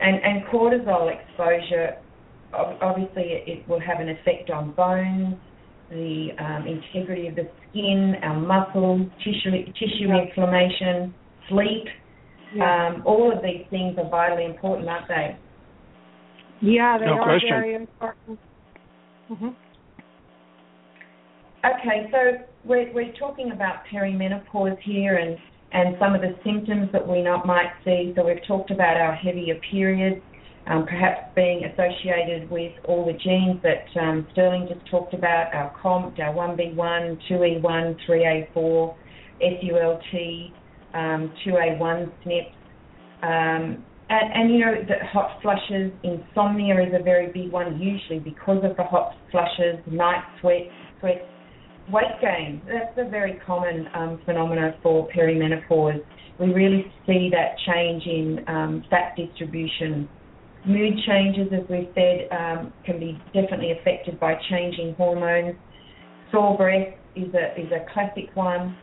and, 0.00 0.22
and 0.22 0.44
cortisol 0.52 1.10
exposure. 1.12 1.96
Obviously, 2.52 3.42
it 3.44 3.68
will 3.68 3.80
have 3.80 3.98
an 3.98 4.08
effect 4.08 4.50
on 4.50 4.70
bones, 4.70 5.34
the 5.90 6.28
um, 6.38 6.64
integrity 6.68 7.26
of 7.26 7.34
the 7.34 7.48
skin, 7.68 8.14
our 8.22 8.38
muscles, 8.38 9.08
tissue 9.18 9.64
tissue 9.72 10.06
yeah. 10.06 10.26
inflammation, 10.28 11.12
sleep. 11.48 11.86
Yeah. 12.54 12.94
Um, 12.94 13.02
all 13.04 13.36
of 13.36 13.42
these 13.42 13.66
things 13.70 13.98
are 13.98 14.08
vitally 14.08 14.44
important, 14.44 14.88
aren't 14.88 15.08
they? 15.08 15.36
Yeah, 16.60 16.98
they 16.98 17.06
no 17.06 17.12
are 17.18 17.24
question. 17.24 17.48
very 17.50 17.74
important. 17.74 18.38
Mm-hmm. 19.30 19.48
Okay, 21.64 22.10
so 22.12 22.44
we're, 22.64 22.92
we're 22.92 23.12
talking 23.18 23.52
about 23.52 23.84
perimenopause 23.92 24.78
here 24.82 25.16
and, 25.16 25.38
and 25.72 25.96
some 25.98 26.14
of 26.14 26.20
the 26.20 26.36
symptoms 26.44 26.90
that 26.92 27.06
we 27.06 27.22
not, 27.22 27.46
might 27.46 27.72
see. 27.84 28.12
So 28.16 28.26
we've 28.26 28.44
talked 28.46 28.70
about 28.70 28.98
our 28.98 29.14
heavier 29.14 29.58
periods, 29.70 30.20
um, 30.66 30.84
perhaps 30.84 31.34
being 31.34 31.64
associated 31.64 32.50
with 32.50 32.72
all 32.84 33.06
the 33.06 33.14
genes 33.14 33.62
that 33.62 33.86
um, 34.00 34.26
Sterling 34.32 34.68
just 34.72 34.86
talked 34.90 35.14
about, 35.14 35.54
our 35.54 35.74
COMT, 35.82 36.20
our 36.20 36.34
1B1, 36.34 37.18
2E1, 37.30 37.96
3A4, 38.08 38.94
SULT, 39.40 40.52
um, 40.94 41.32
2A1 41.46 42.12
SNPs. 42.26 42.52
Um, 43.22 43.84
and, 44.10 44.32
and, 44.34 44.52
you 44.52 44.60
know, 44.60 44.74
the 44.86 45.04
hot 45.06 45.40
flushes, 45.40 45.90
insomnia 46.02 46.74
is 46.82 46.92
a 46.98 47.02
very 47.02 47.32
big 47.32 47.50
one, 47.50 47.80
usually 47.80 48.18
because 48.18 48.62
of 48.62 48.76
the 48.76 48.82
hot 48.84 49.14
flushes, 49.30 49.78
night 49.90 50.22
sweats, 50.40 50.70
sweats, 51.00 51.24
weight 51.90 52.20
gain. 52.20 52.60
That's 52.66 52.96
a 52.98 53.08
very 53.08 53.40
common 53.46 53.88
um, 53.94 54.20
phenomenon 54.24 54.74
for 54.82 55.08
perimenopause. 55.08 56.04
we 56.38 56.52
really 56.52 56.92
see 57.06 57.30
that 57.32 57.56
change 57.66 58.02
in 58.06 58.44
um, 58.46 58.84
fat 58.90 59.16
distribution. 59.16 60.08
Mood 60.66 60.94
changes, 61.06 61.48
as 61.52 61.68
we've 61.70 61.88
said, 61.94 62.28
um, 62.30 62.72
can 62.84 62.98
be 62.98 63.18
definitely 63.32 63.72
affected 63.72 64.18
by 64.20 64.34
changing 64.50 64.94
hormones. 64.96 65.56
Sore 66.30 66.56
breath 66.56 66.94
is 67.16 67.32
a 67.34 67.60
is 67.60 67.70
a 67.70 67.84
classic 67.92 68.34
one. 68.34 68.76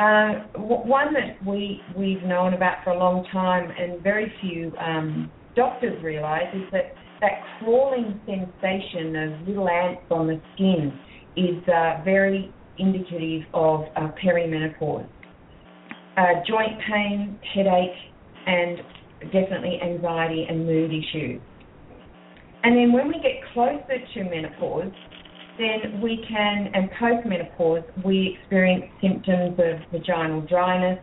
Uh, 0.00 0.46
one 0.56 1.12
that 1.12 1.36
we 1.46 1.78
we've 1.94 2.22
known 2.22 2.54
about 2.54 2.82
for 2.82 2.90
a 2.90 2.98
long 2.98 3.22
time, 3.30 3.70
and 3.78 4.02
very 4.02 4.32
few 4.40 4.72
um, 4.78 5.30
doctors 5.54 6.02
realise, 6.02 6.48
is 6.54 6.62
that 6.72 6.94
that 7.20 7.32
crawling 7.58 8.18
sensation 8.24 9.14
of 9.14 9.46
little 9.46 9.68
ants 9.68 10.00
on 10.10 10.26
the 10.26 10.40
skin 10.54 10.98
is 11.36 11.62
uh, 11.68 12.02
very 12.02 12.50
indicative 12.78 13.42
of 13.52 13.82
uh, 13.94 14.08
perimenopause. 14.24 15.06
Uh, 16.16 16.22
joint 16.48 16.80
pain, 16.90 17.38
headache, 17.54 17.90
and 18.46 18.78
definitely 19.24 19.78
anxiety 19.82 20.46
and 20.48 20.64
mood 20.64 20.90
issues. 20.90 21.42
And 22.62 22.74
then 22.74 22.92
when 22.92 23.08
we 23.08 23.14
get 23.14 23.42
closer 23.52 23.98
to 24.14 24.24
menopause, 24.24 24.92
then 25.60 26.00
we 26.00 26.24
can, 26.28 26.70
and 26.74 26.90
postmenopause, 26.92 27.84
we 28.04 28.38
experience 28.40 28.84
symptoms 29.00 29.58
of 29.58 29.80
vaginal 29.92 30.40
dryness. 30.42 30.98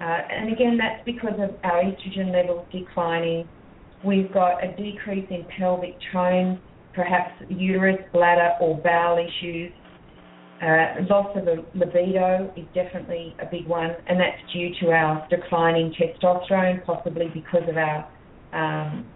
Uh, 0.00 0.04
and 0.04 0.52
again, 0.52 0.76
that's 0.76 1.02
because 1.04 1.34
of 1.34 1.54
our 1.62 1.82
estrogen 1.82 2.32
levels 2.32 2.66
declining. 2.72 3.48
We've 4.04 4.32
got 4.32 4.62
a 4.62 4.76
decrease 4.76 5.26
in 5.30 5.46
pelvic 5.56 5.96
tone, 6.12 6.60
perhaps 6.94 7.32
uterus, 7.48 7.98
bladder, 8.12 8.54
or 8.60 8.76
bowel 8.78 9.18
issues. 9.18 9.72
Uh, 10.60 11.02
loss 11.08 11.36
of 11.36 11.44
libido 11.74 12.52
is 12.56 12.64
definitely 12.74 13.34
a 13.40 13.46
big 13.46 13.66
one, 13.66 13.90
and 14.08 14.18
that's 14.18 14.38
due 14.52 14.70
to 14.80 14.90
our 14.90 15.26
declining 15.28 15.92
testosterone, 15.92 16.84
possibly 16.84 17.28
because 17.32 17.68
of 17.68 17.76
our 17.76 18.08
um, 18.52 19.06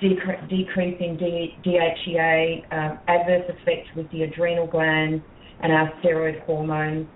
decre- 0.00 0.48
decrease 0.48 0.96
in 1.00 1.16
D- 1.16 1.56
DHEA, 1.64 2.72
um, 2.72 2.98
adverse 3.08 3.44
effects 3.48 3.88
with 3.96 4.10
the 4.10 4.22
adrenal 4.22 4.66
glands 4.66 5.24
and 5.62 5.72
our 5.72 5.92
steroid 6.00 6.42
hormones, 6.44 7.06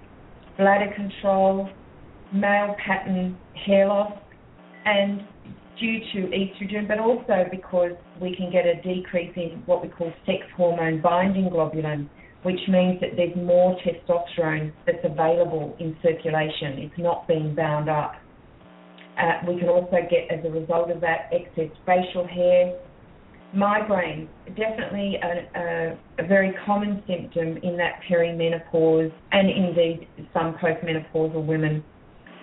bladder 0.57 0.93
control, 0.95 1.69
male 2.33 2.75
pattern 2.85 3.39
hair 3.67 3.89
loss, 3.89 4.13
and 4.85 5.23
due 5.79 6.01
to 6.13 6.29
estrogen, 6.29 6.89
but 6.89 6.99
also 6.99 7.45
because 7.51 7.93
we 8.21 8.35
can 8.35 8.51
get 8.51 8.67
a 8.67 8.81
decrease 8.83 9.33
in 9.37 9.63
what 9.67 9.83
we 9.83 9.89
call 9.89 10.13
sex 10.27 10.39
hormone 10.57 11.01
binding 11.01 11.49
globulin, 11.51 12.09
which 12.43 12.61
means 12.69 13.01
that 13.01 13.11
there's 13.17 13.35
more 13.37 13.77
testosterone 13.81 14.73
that's 14.87 15.05
available 15.05 15.77
in 15.79 15.97
circulation. 16.03 16.79
It's 16.79 16.99
not 16.99 17.29
being 17.29 17.55
bound 17.55 17.89
up. 17.89 18.15
Uh, 19.19 19.45
we 19.47 19.59
can 19.59 19.69
also 19.69 19.97
get, 20.09 20.31
as 20.31 20.45
a 20.45 20.51
result 20.51 20.91
of 20.91 21.01
that, 21.01 21.31
excess 21.33 21.75
facial 21.85 22.27
hair. 22.27 22.79
Migraine, 23.55 24.29
definitely 24.49 25.17
a, 25.23 25.59
a, 25.59 26.25
a 26.25 26.27
very 26.27 26.55
common 26.67 27.03
symptom 27.07 27.57
in 27.63 27.77
that 27.79 28.01
perimenopause 28.09 29.13
and 29.33 29.49
indeed 29.49 30.07
some 30.35 30.55
postmenopausal 30.63 31.45
women. 31.45 31.83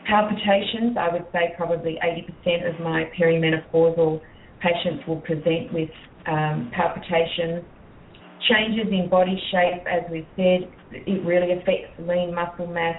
Palpitations, 0.07 0.97
I 0.99 1.13
would 1.13 1.25
say 1.31 1.53
probably 1.55 1.97
80% 2.03 2.73
of 2.73 2.79
my 2.81 3.09
perimenopausal 3.17 4.19
patients 4.61 5.07
will 5.07 5.21
present 5.21 5.71
with 5.71 5.89
um, 6.27 6.71
palpitations 6.75 7.63
changes 8.49 8.87
in 8.91 9.09
body 9.09 9.39
shape, 9.51 9.83
as 9.87 10.03
we've 10.11 10.27
said, 10.35 10.69
it 10.91 11.25
really 11.25 11.53
affects 11.53 11.91
lean 11.99 12.33
muscle 12.33 12.67
mass 12.67 12.97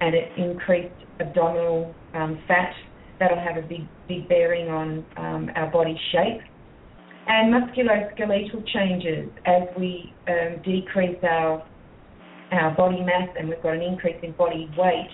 and 0.00 0.14
it 0.14 0.30
increased 0.36 0.94
abdominal 1.20 1.94
um, 2.14 2.38
fat. 2.46 2.72
That'll 3.18 3.38
have 3.38 3.56
a 3.56 3.66
big, 3.66 3.86
big 4.08 4.28
bearing 4.28 4.68
on 4.68 5.04
um, 5.16 5.50
our 5.54 5.70
body 5.70 5.98
shape. 6.12 6.40
And 7.26 7.54
musculoskeletal 7.54 8.66
changes 8.72 9.30
as 9.46 9.62
we 9.78 10.12
um, 10.28 10.60
decrease 10.62 11.18
our 11.22 11.66
our 12.52 12.74
body 12.76 13.00
mass 13.00 13.28
and 13.38 13.48
we've 13.48 13.62
got 13.62 13.74
an 13.74 13.82
increase 13.82 14.16
in 14.22 14.32
body 14.32 14.70
weight. 14.76 15.08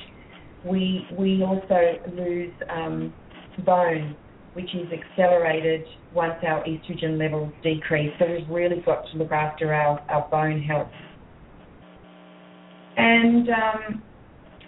We 0.65 1.07
we 1.17 1.43
also 1.43 1.99
lose 2.15 2.53
um, 2.69 3.15
bone 3.65 4.17
which 4.55 4.75
is 4.75 4.89
accelerated 4.93 5.85
once 6.13 6.35
our 6.47 6.65
estrogen 6.65 7.19
levels 7.19 7.53
decrease. 7.63 8.13
So 8.19 8.27
we've 8.27 8.49
really 8.49 8.83
got 8.85 9.05
to 9.13 9.17
look 9.17 9.31
after 9.31 9.73
our, 9.73 10.01
our 10.09 10.29
bone 10.29 10.61
health. 10.61 10.91
And 12.97 13.49
um, 13.49 14.03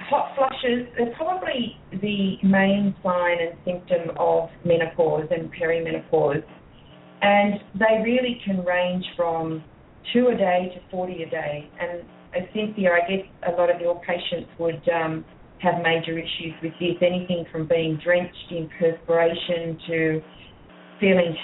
hot 0.08 0.34
flushes 0.34 0.88
are 1.00 1.14
probably 1.16 1.76
the 1.90 2.36
main 2.42 2.94
sign 3.02 3.36
and 3.40 3.58
symptom 3.64 4.16
of 4.18 4.48
menopause 4.64 5.28
and 5.30 5.52
perimenopause. 5.52 6.42
And 7.22 7.54
they 7.74 8.02
really 8.02 8.40
can 8.44 8.64
range 8.64 9.04
from 9.16 9.62
two 10.12 10.28
a 10.28 10.36
day 10.36 10.72
to 10.74 10.80
40 10.90 11.22
a 11.22 11.30
day. 11.30 11.70
And 11.80 12.02
uh, 12.34 12.46
Cynthia, 12.54 12.90
I 12.90 13.08
guess 13.08 13.26
a 13.46 13.52
lot 13.52 13.74
of 13.74 13.80
your 13.80 14.00
patients 14.00 14.50
would 14.58 14.82
um, 14.88 15.24
have 15.60 15.82
major 15.82 16.18
issues 16.18 16.54
with 16.62 16.72
this, 16.80 16.96
anything 17.00 17.44
from 17.52 17.68
being 17.68 17.98
drenched 18.02 18.50
in 18.50 18.68
perspiration 18.78 19.78
to 19.86 20.22
feeling 21.00 21.36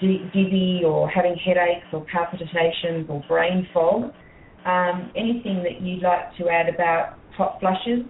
dizzy 0.00 0.82
or 0.84 1.08
having 1.08 1.36
headaches 1.36 1.86
or 1.92 2.04
palpitations 2.12 3.06
or 3.08 3.22
brain 3.28 3.66
fog. 3.72 4.12
Um, 4.64 5.10
anything 5.16 5.62
that 5.62 5.80
you'd 5.80 6.02
like 6.02 6.36
to 6.38 6.48
add 6.48 6.72
about 6.72 7.17
hot 7.38 7.58
flushes, 7.60 8.04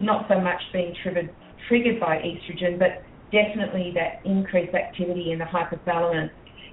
not 0.00 0.26
so 0.28 0.40
much 0.40 0.60
being 0.72 0.94
triggered, 1.02 1.30
triggered 1.68 2.00
by 2.00 2.16
estrogen, 2.16 2.78
but 2.78 3.04
definitely 3.30 3.92
that 3.94 4.24
increased 4.28 4.74
activity 4.74 5.30
in 5.30 5.38
the 5.38 5.44
hypothalamus. 5.44 6.30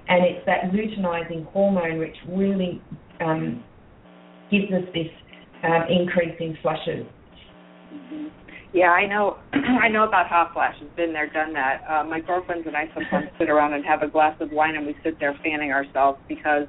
And 0.08 0.24
it's 0.24 0.44
that 0.46 0.72
luteinizing 0.72 1.44
hormone 1.52 1.98
which 1.98 2.16
really 2.26 2.82
um, 3.20 3.62
gives 4.50 4.72
us 4.72 4.88
this 4.94 5.12
um, 5.62 5.84
increase 5.90 6.34
in 6.40 6.56
flushes. 6.62 7.04
Mm-hmm. 7.92 8.26
Yeah, 8.72 8.90
I 8.90 9.06
know. 9.06 9.38
I 9.52 9.88
know 9.88 10.04
about 10.04 10.28
hot 10.28 10.52
flashes. 10.52 10.88
Been 10.96 11.12
there, 11.12 11.28
done 11.30 11.52
that. 11.52 11.82
Uh, 11.88 12.04
my 12.04 12.20
girlfriends 12.20 12.66
and 12.66 12.76
I 12.76 12.84
sometimes 12.94 13.28
sit 13.38 13.50
around 13.50 13.74
and 13.74 13.84
have 13.84 14.02
a 14.02 14.08
glass 14.08 14.36
of 14.40 14.50
wine, 14.50 14.76
and 14.76 14.86
we 14.86 14.96
sit 15.04 15.20
there 15.20 15.38
fanning 15.44 15.72
ourselves 15.72 16.18
because 16.28 16.66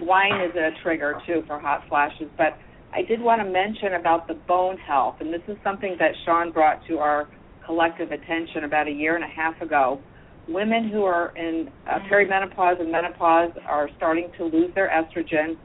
wine 0.00 0.40
is 0.40 0.54
a 0.56 0.70
trigger 0.82 1.14
too 1.26 1.42
for 1.46 1.58
hot 1.58 1.82
flashes. 1.88 2.28
But 2.36 2.58
I 2.94 3.02
did 3.02 3.20
want 3.20 3.40
to 3.40 3.50
mention 3.50 3.94
about 3.98 4.28
the 4.28 4.34
bone 4.34 4.76
health, 4.76 5.16
and 5.20 5.32
this 5.32 5.42
is 5.48 5.56
something 5.64 5.96
that 5.98 6.12
Shawn 6.24 6.52
brought 6.52 6.86
to 6.88 6.98
our 6.98 7.28
collective 7.64 8.10
attention 8.12 8.64
about 8.64 8.88
a 8.88 8.90
year 8.90 9.14
and 9.14 9.24
a 9.24 9.28
half 9.28 9.60
ago. 9.62 10.00
Women 10.48 10.88
who 10.88 11.04
are 11.04 11.32
in 11.36 11.70
uh, 11.88 12.00
perimenopause 12.10 12.80
and 12.80 12.90
menopause 12.90 13.52
are 13.66 13.88
starting 13.96 14.30
to 14.38 14.44
lose 14.44 14.74
their 14.74 14.90
estrogen, 14.90 15.56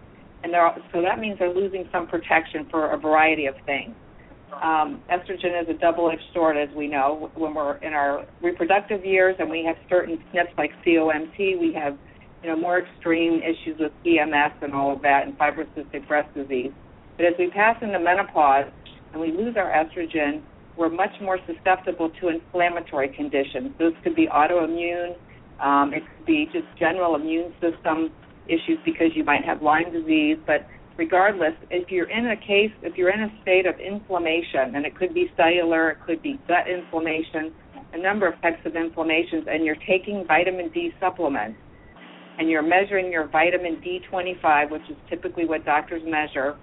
and 0.44 0.54
they're, 0.54 0.76
so 0.94 1.02
that 1.02 1.20
means 1.20 1.40
they're 1.40 1.54
losing 1.54 1.90
some 1.92 2.08
protection 2.08 2.68
for 2.70 2.94
a 2.94 2.98
variety 2.98 3.48
of 3.48 3.56
things 3.66 3.96
um, 4.54 5.02
estrogen 5.12 5.62
is 5.62 5.70
a 5.70 5.78
double-edged 5.80 6.22
sword, 6.34 6.58
as 6.58 6.74
we 6.76 6.88
know. 6.88 7.32
When 7.36 7.54
we're 7.54 7.78
in 7.78 7.94
our 7.94 8.26
reproductive 8.42 9.06
years 9.06 9.36
and 9.40 9.50
we 9.50 9.64
have 9.66 9.76
certain 9.90 10.18
SNPs 10.34 10.58
like 10.58 10.72
COMT, 10.86 11.38
we 11.60 11.74
have 11.74 11.98
you 12.44 12.50
know 12.50 12.56
more 12.56 12.80
extreme 12.80 13.42
issues 13.42 13.80
with 13.80 13.92
PMS 14.06 14.54
and 14.62 14.74
all 14.74 14.94
of 14.94 15.02
that, 15.02 15.24
and 15.26 15.38
fibrocystic 15.38 16.08
breast 16.08 16.34
disease. 16.34 16.72
But 17.18 17.26
as 17.26 17.34
we 17.38 17.50
pass 17.50 17.76
into 17.82 18.00
menopause 18.00 18.72
and 19.12 19.22
we 19.22 19.32
lose 19.32 19.56
our 19.58 19.72
estrogen, 19.72 20.42
we're 20.78 20.90
much 20.90 21.14
more 21.20 21.40
susceptible 21.48 22.12
to 22.22 22.30
inflammatory 22.30 23.10
conditions. 23.10 23.74
Those 23.80 23.94
could 24.04 24.16
be 24.16 24.28
autoimmune. 24.28 25.16
Um, 25.60 25.92
it 25.94 26.04
could 26.06 26.26
be 26.28 26.46
just 26.54 26.66
general 26.78 27.16
immune 27.16 27.52
system 27.60 28.12
issues 28.48 28.78
because 28.86 29.08
you 29.16 29.24
might 29.24 29.44
have 29.44 29.64
Lyme 29.64 29.92
disease, 29.92 30.38
but 30.46 30.68
regardless, 30.98 31.54
if 31.70 31.90
you're 31.90 32.10
in 32.10 32.28
a 32.28 32.38
case, 32.38 32.72
if 32.84 32.96
you're 32.96 33.10
in 33.10 33.22
a 33.22 33.42
state 33.42 33.66
of 33.66 33.76
inflammation, 33.80 34.76
and 34.76 34.86
it 34.86 34.96
could 34.96 35.14
be 35.14 35.32
cellular, 35.36 35.92
it 35.92 35.98
could 36.06 36.22
be 36.22 36.40
gut 36.48 36.70
inflammation, 36.70 37.54
a 37.94 37.98
number 37.98 38.28
of 38.28 38.40
types 38.42 38.60
of 38.66 38.76
inflammations, 38.76 39.46
and 39.50 39.66
you're 39.66 39.78
taking 39.88 40.26
vitamin 40.28 40.70
D 40.74 40.92
supplements, 41.00 41.58
and 42.38 42.50
you're 42.50 42.62
measuring 42.62 43.12
your 43.12 43.28
vitamin 43.28 43.82
D25, 43.82 44.72
which 44.72 44.84
is 44.90 44.98
typically 45.10 45.46
what 45.46 45.66
doctors 45.66 46.04
measure, 46.06 46.56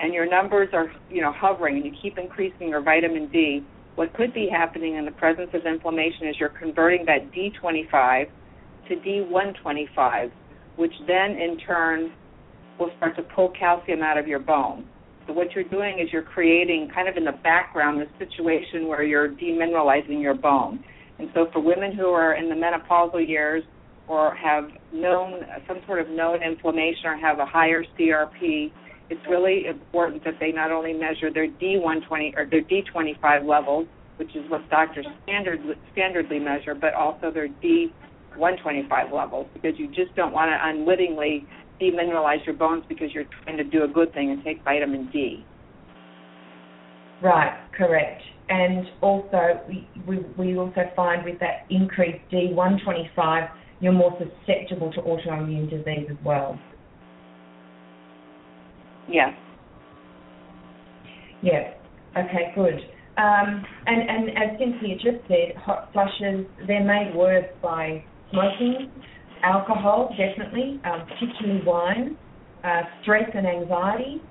and 0.00 0.14
your 0.14 0.28
numbers 0.28 0.68
are, 0.72 0.92
you 1.10 1.22
know, 1.22 1.32
hovering, 1.34 1.76
and 1.76 1.84
you 1.84 1.92
keep 2.00 2.18
increasing 2.18 2.68
your 2.68 2.82
vitamin 2.82 3.28
D, 3.30 3.64
what 3.96 4.14
could 4.14 4.32
be 4.32 4.48
happening 4.50 4.94
in 4.94 5.04
the 5.04 5.10
presence 5.12 5.50
of 5.54 5.66
inflammation 5.66 6.28
is 6.28 6.36
you're 6.38 6.50
converting 6.50 7.04
that 7.06 7.32
D25 7.32 8.26
to 8.88 8.94
D125, 8.94 10.30
which 10.76 10.92
then 11.06 11.32
in 11.32 11.58
turn 11.66 12.12
will 12.78 12.90
start 12.96 13.16
to 13.16 13.22
pull 13.22 13.52
calcium 13.58 14.02
out 14.02 14.16
of 14.16 14.28
your 14.28 14.38
bone. 14.38 14.86
So 15.26 15.32
what 15.32 15.52
you're 15.52 15.64
doing 15.64 15.98
is 15.98 16.08
you're 16.12 16.22
creating 16.22 16.90
kind 16.94 17.08
of 17.08 17.16
in 17.16 17.24
the 17.24 17.38
background 17.42 18.00
this 18.00 18.08
situation 18.18 18.86
where 18.86 19.02
you're 19.02 19.28
demineralizing 19.28 20.22
your 20.22 20.34
bone. 20.34 20.82
And 21.18 21.28
so 21.34 21.48
for 21.52 21.60
women 21.60 21.92
who 21.94 22.06
are 22.06 22.34
in 22.34 22.48
the 22.48 22.54
menopausal 22.54 23.28
years 23.28 23.64
or 24.06 24.34
have 24.36 24.64
known 24.92 25.40
some 25.66 25.80
sort 25.86 26.00
of 26.00 26.08
known 26.08 26.42
inflammation 26.42 27.06
or 27.06 27.16
have 27.18 27.40
a 27.40 27.46
higher 27.46 27.84
CRP, 27.98 28.70
it's 29.10 29.20
really 29.28 29.66
important 29.66 30.24
that 30.24 30.34
they 30.40 30.52
not 30.52 30.70
only 30.70 30.92
measure 30.92 31.32
their 31.32 31.48
D120 31.48 32.36
or 32.36 32.46
their 32.46 32.62
D25 32.62 33.46
levels, 33.46 33.86
which 34.16 34.34
is 34.34 34.48
what 34.50 34.68
doctors 34.68 35.06
standard 35.22 35.60
standardly 35.96 36.42
measure, 36.42 36.74
but 36.74 36.94
also 36.94 37.30
their 37.30 37.48
D125 37.48 39.12
levels 39.12 39.46
because 39.54 39.72
you 39.78 39.88
just 39.88 40.14
don't 40.16 40.32
want 40.32 40.50
to 40.50 40.68
unwittingly 40.68 41.46
demineralize 41.80 42.44
your 42.44 42.56
bones 42.56 42.84
because 42.88 43.12
you're 43.14 43.26
trying 43.44 43.56
to 43.56 43.64
do 43.64 43.84
a 43.84 43.88
good 43.88 44.12
thing 44.12 44.30
and 44.30 44.42
take 44.44 44.62
vitamin 44.64 45.08
D. 45.12 45.44
Right, 47.22 47.56
correct. 47.76 48.22
And 48.48 48.86
also, 49.00 49.60
we, 49.68 49.88
we, 50.06 50.18
we 50.36 50.56
also 50.56 50.82
find 50.96 51.24
with 51.24 51.38
that 51.40 51.66
increased 51.70 52.24
D125, 52.32 53.48
you're 53.80 53.92
more 53.92 54.18
susceptible 54.18 54.92
to 54.92 55.00
autoimmune 55.02 55.70
disease 55.70 56.08
as 56.10 56.16
well. 56.24 56.58
Yes. 59.08 59.30
Yeah. 61.40 61.70
Okay, 62.16 62.52
good. 62.54 62.74
Um, 63.16 63.64
and, 63.86 64.08
and 64.08 64.28
as 64.30 64.58
Cynthia 64.58 64.94
just 64.96 65.26
said, 65.26 65.56
hot 65.56 65.88
flushes, 65.92 66.46
they're 66.66 66.84
made 66.84 67.12
worse 67.16 67.46
by 67.62 68.04
smoking, 68.30 68.92
alcohol, 69.42 70.14
definitely, 70.16 70.80
um, 70.84 71.04
particularly 71.06 71.62
wine, 71.64 72.16
uh, 72.64 72.82
stress 73.02 73.28
and 73.34 73.46
anxiety, 73.46 74.22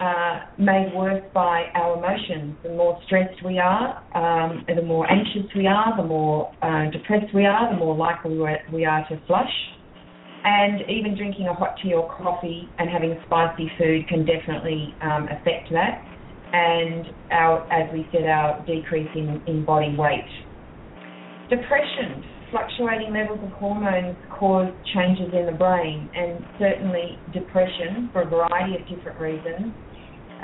uh, 0.00 0.40
made 0.58 0.92
worse 0.94 1.22
by 1.34 1.64
our 1.74 1.98
emotions. 1.98 2.56
The 2.62 2.70
more 2.70 2.98
stressed 3.06 3.42
we 3.44 3.58
are, 3.58 4.02
um, 4.14 4.64
the 4.66 4.82
more 4.82 5.10
anxious 5.10 5.50
we 5.54 5.66
are, 5.66 5.94
the 5.96 6.06
more 6.06 6.50
uh, 6.62 6.90
depressed 6.90 7.34
we 7.34 7.44
are, 7.44 7.70
the 7.72 7.78
more 7.78 7.96
likely 7.96 8.38
we 8.72 8.84
are 8.84 9.06
to 9.08 9.20
flush. 9.26 9.52
And 10.44 10.80
even 10.90 11.16
drinking 11.16 11.46
a 11.46 11.54
hot 11.54 11.76
tea 11.82 11.94
or 11.94 12.08
coffee 12.16 12.68
and 12.78 12.90
having 12.90 13.16
spicy 13.26 13.70
food 13.78 14.08
can 14.08 14.26
definitely 14.26 14.94
um, 15.00 15.28
affect 15.28 15.70
that. 15.70 16.02
And 16.52 17.06
our, 17.30 17.72
as 17.72 17.92
we 17.92 18.08
said, 18.12 18.24
our 18.24 18.64
decrease 18.66 19.08
in, 19.14 19.42
in 19.46 19.64
body 19.64 19.94
weight. 19.96 20.28
Depression 21.48 22.24
fluctuating 22.52 23.12
levels 23.12 23.40
of 23.42 23.50
hormones 23.52 24.16
cause 24.38 24.70
changes 24.94 25.32
in 25.32 25.46
the 25.46 25.56
brain, 25.56 26.08
and 26.14 26.44
certainly 26.58 27.18
depression, 27.32 28.10
for 28.12 28.22
a 28.22 28.28
variety 28.28 28.76
of 28.76 28.86
different 28.86 29.18
reasons, 29.18 29.72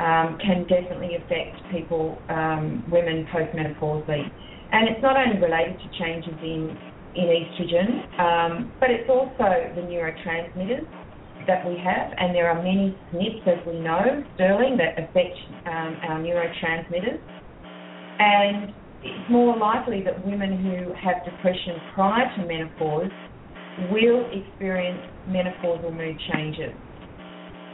um, 0.00 0.38
can 0.40 0.64
definitely 0.66 1.16
affect 1.16 1.61
people, 1.70 2.18
um, 2.30 2.82
women 2.90 3.26
postmenopausally. 3.32 4.24
And 4.72 4.88
it's 4.88 5.02
not 5.02 5.16
only 5.16 5.40
related 5.40 5.78
to 5.80 5.88
changes 5.98 6.34
in 6.42 6.76
in 7.14 7.25
estrogen, 7.25 8.21
um, 8.21 8.73
but 8.81 8.90
it's 8.90 9.09
also 9.09 9.73
the 9.75 9.83
neurotransmitters 9.83 10.87
that 11.47 11.66
we 11.66 11.77
have, 11.83 12.12
and 12.18 12.35
there 12.35 12.49
are 12.51 12.62
many 12.62 12.97
SNPs, 13.12 13.47
as 13.49 13.66
we 13.66 13.81
know, 13.81 14.23
Sterling, 14.35 14.77
that 14.77 15.01
affect 15.01 15.35
um, 15.66 15.97
our 16.05 16.21
neurotransmitters. 16.21 17.18
And 18.21 18.75
it's 19.03 19.31
more 19.31 19.57
likely 19.57 20.03
that 20.05 20.25
women 20.27 20.59
who 20.59 20.92
have 20.94 21.25
depression 21.25 21.81
prior 21.94 22.29
to 22.37 22.47
menopause 22.47 23.11
will 23.90 24.29
experience 24.35 25.01
menopausal 25.29 25.94
mood 25.94 26.18
changes. 26.35 26.75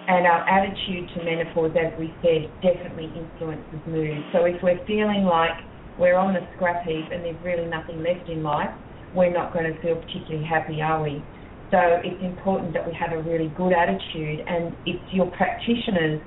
And 0.07 0.27
our 0.27 0.47
attitude 0.47 1.09
to 1.16 1.25
menopause, 1.25 1.73
as 1.81 1.99
we 1.99 2.12
said, 2.20 2.53
definitely 2.61 3.11
influences 3.16 3.81
mood. 3.88 4.20
So 4.33 4.44
if 4.44 4.62
we're 4.62 4.85
feeling 4.87 5.25
like 5.25 5.57
we're 5.99 6.16
on 6.16 6.35
the 6.35 6.47
scrap 6.55 6.85
heap 6.85 7.09
and 7.11 7.25
there's 7.25 7.42
really 7.42 7.64
nothing 7.64 8.05
left 8.05 8.29
in 8.29 8.42
life, 8.42 8.70
we're 9.14 9.33
not 9.33 9.53
going 9.53 9.72
to 9.72 9.81
feel 9.81 9.96
particularly 9.96 10.44
happy, 10.44 10.83
are 10.83 11.03
we? 11.03 11.22
So 11.70 11.79
it's 12.05 12.22
important 12.22 12.72
that 12.74 12.87
we 12.87 12.94
have 12.94 13.12
a 13.12 13.22
really 13.22 13.48
good 13.57 13.72
attitude, 13.72 14.40
and 14.46 14.74
it's 14.87 15.03
your 15.12 15.31
practitioners 15.33 16.20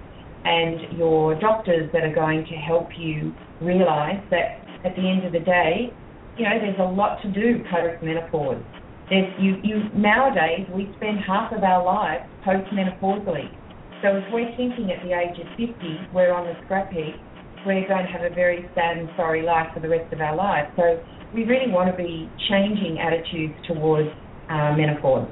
and 0.43 0.97
your 0.97 1.39
doctors 1.39 1.89
that 1.93 2.03
are 2.03 2.13
going 2.13 2.45
to 2.45 2.55
help 2.55 2.87
you 2.97 3.33
realize 3.61 4.23
that 4.31 4.63
at 4.83 4.95
the 4.95 5.03
end 5.07 5.25
of 5.25 5.33
the 5.33 5.39
day, 5.39 5.93
you 6.37 6.43
know, 6.43 6.59
there's 6.59 6.79
a 6.79 6.83
lot 6.83 7.21
to 7.23 7.31
do 7.31 7.63
post-menopause. 7.71 8.63
There's, 9.09 9.33
you, 9.39 9.55
you, 9.63 9.89
nowadays, 9.95 10.67
we 10.73 10.91
spend 10.97 11.19
half 11.25 11.51
of 11.51 11.63
our 11.63 11.83
lives 11.83 12.23
post-menopausally. 12.43 13.49
So 14.03 14.17
if 14.17 14.23
we're 14.31 14.55
thinking 14.55 14.91
at 14.91 15.01
the 15.03 15.17
age 15.17 15.39
of 15.39 15.47
50, 15.57 15.73
we're 16.13 16.31
on 16.31 16.45
the 16.45 16.53
scrap 16.65 16.91
heap, 16.91 17.15
we're 17.65 17.87
going 17.87 18.05
to 18.05 18.11
have 18.11 18.29
a 18.29 18.33
very 18.33 18.69
sad 18.75 18.97
and 18.97 19.09
sorry 19.15 19.43
life 19.43 19.67
for 19.73 19.79
the 19.79 19.89
rest 19.89 20.11
of 20.13 20.21
our 20.21 20.35
lives. 20.35 20.69
So 20.75 20.99
we 21.33 21.43
really 21.43 21.71
want 21.71 21.89
to 21.91 21.97
be 21.97 22.29
changing 22.49 22.99
attitudes 22.99 23.53
towards 23.67 24.09
uh, 24.49 24.73
menopause. 24.75 25.27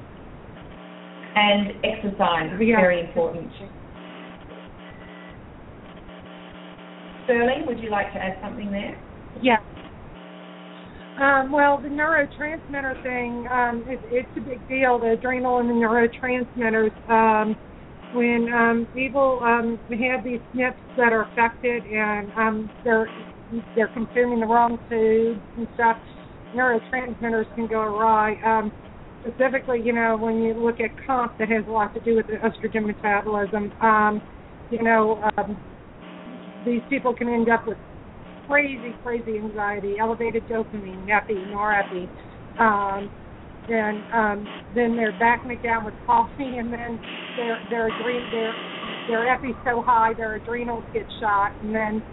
And 1.35 1.83
exercise 1.83 2.51
is 2.53 2.67
yeah. 2.67 2.79
very 2.79 3.01
important. 3.01 3.51
Sterling, 7.25 7.65
would 7.67 7.79
you 7.79 7.89
like 7.89 8.11
to 8.13 8.19
add 8.19 8.37
something 8.41 8.71
there? 8.71 8.97
Yeah. 9.41 9.57
Um, 11.19 11.51
well, 11.51 11.81
the 11.81 11.87
neurotransmitter 11.87 13.01
thing, 13.03 13.47
um, 13.49 13.83
it, 13.87 13.99
it's 14.11 14.29
a 14.37 14.41
big 14.41 14.67
deal. 14.67 14.99
The 14.99 15.11
adrenal 15.11 15.59
and 15.59 15.69
the 15.69 15.73
neurotransmitters. 15.73 16.91
Um, 17.09 17.55
when 18.15 18.47
um, 18.53 18.87
people 18.93 19.39
um, 19.43 19.77
have 19.99 20.23
these 20.23 20.39
SNPs 20.55 20.73
that 20.95 21.11
are 21.11 21.23
affected 21.23 21.85
and 21.85 22.31
um, 22.37 22.69
they're 22.83 23.09
they're 23.75 23.89
consuming 23.89 24.39
the 24.39 24.45
wrong 24.45 24.79
foods 24.89 25.39
and 25.57 25.67
stuff, 25.75 25.97
neurotransmitters 26.55 27.53
can 27.53 27.67
go 27.67 27.81
awry. 27.81 28.35
Um, 28.43 28.71
specifically, 29.21 29.81
you 29.83 29.93
know, 29.93 30.17
when 30.17 30.41
you 30.41 30.53
look 30.53 30.79
at 30.79 30.91
COMT, 31.07 31.37
that 31.37 31.49
has 31.49 31.63
a 31.67 31.71
lot 31.71 31.93
to 31.93 31.99
do 31.99 32.15
with 32.15 32.27
the 32.27 32.33
estrogen 32.33 32.87
metabolism. 32.87 33.71
Um, 33.81 34.21
you 34.69 34.81
know, 34.81 35.29
um, 35.37 35.57
these 36.65 36.81
people 36.89 37.13
can 37.13 37.29
end 37.29 37.49
up 37.49 37.67
with 37.67 37.77
crazy, 38.47 38.95
crazy 39.03 39.37
anxiety, 39.37 39.97
elevated 39.99 40.47
dopamine, 40.47 41.07
epi, 41.09 41.45
norepi. 41.49 42.09
Um, 42.59 43.09
and 43.69 44.03
um, 44.13 44.47
then 44.75 44.95
they're 44.95 45.17
backing 45.19 45.51
it 45.51 45.63
down 45.63 45.85
with 45.85 45.93
coffee, 46.05 46.57
and 46.57 46.71
then 46.71 46.99
their 47.37 47.59
their 47.69 47.89
their 48.31 48.53
their 49.07 49.27
epi's 49.27 49.55
so 49.63 49.81
high, 49.81 50.13
their 50.13 50.35
adrenals 50.35 50.83
get 50.93 51.05
shot, 51.19 51.51
and 51.61 51.73
then 51.73 52.03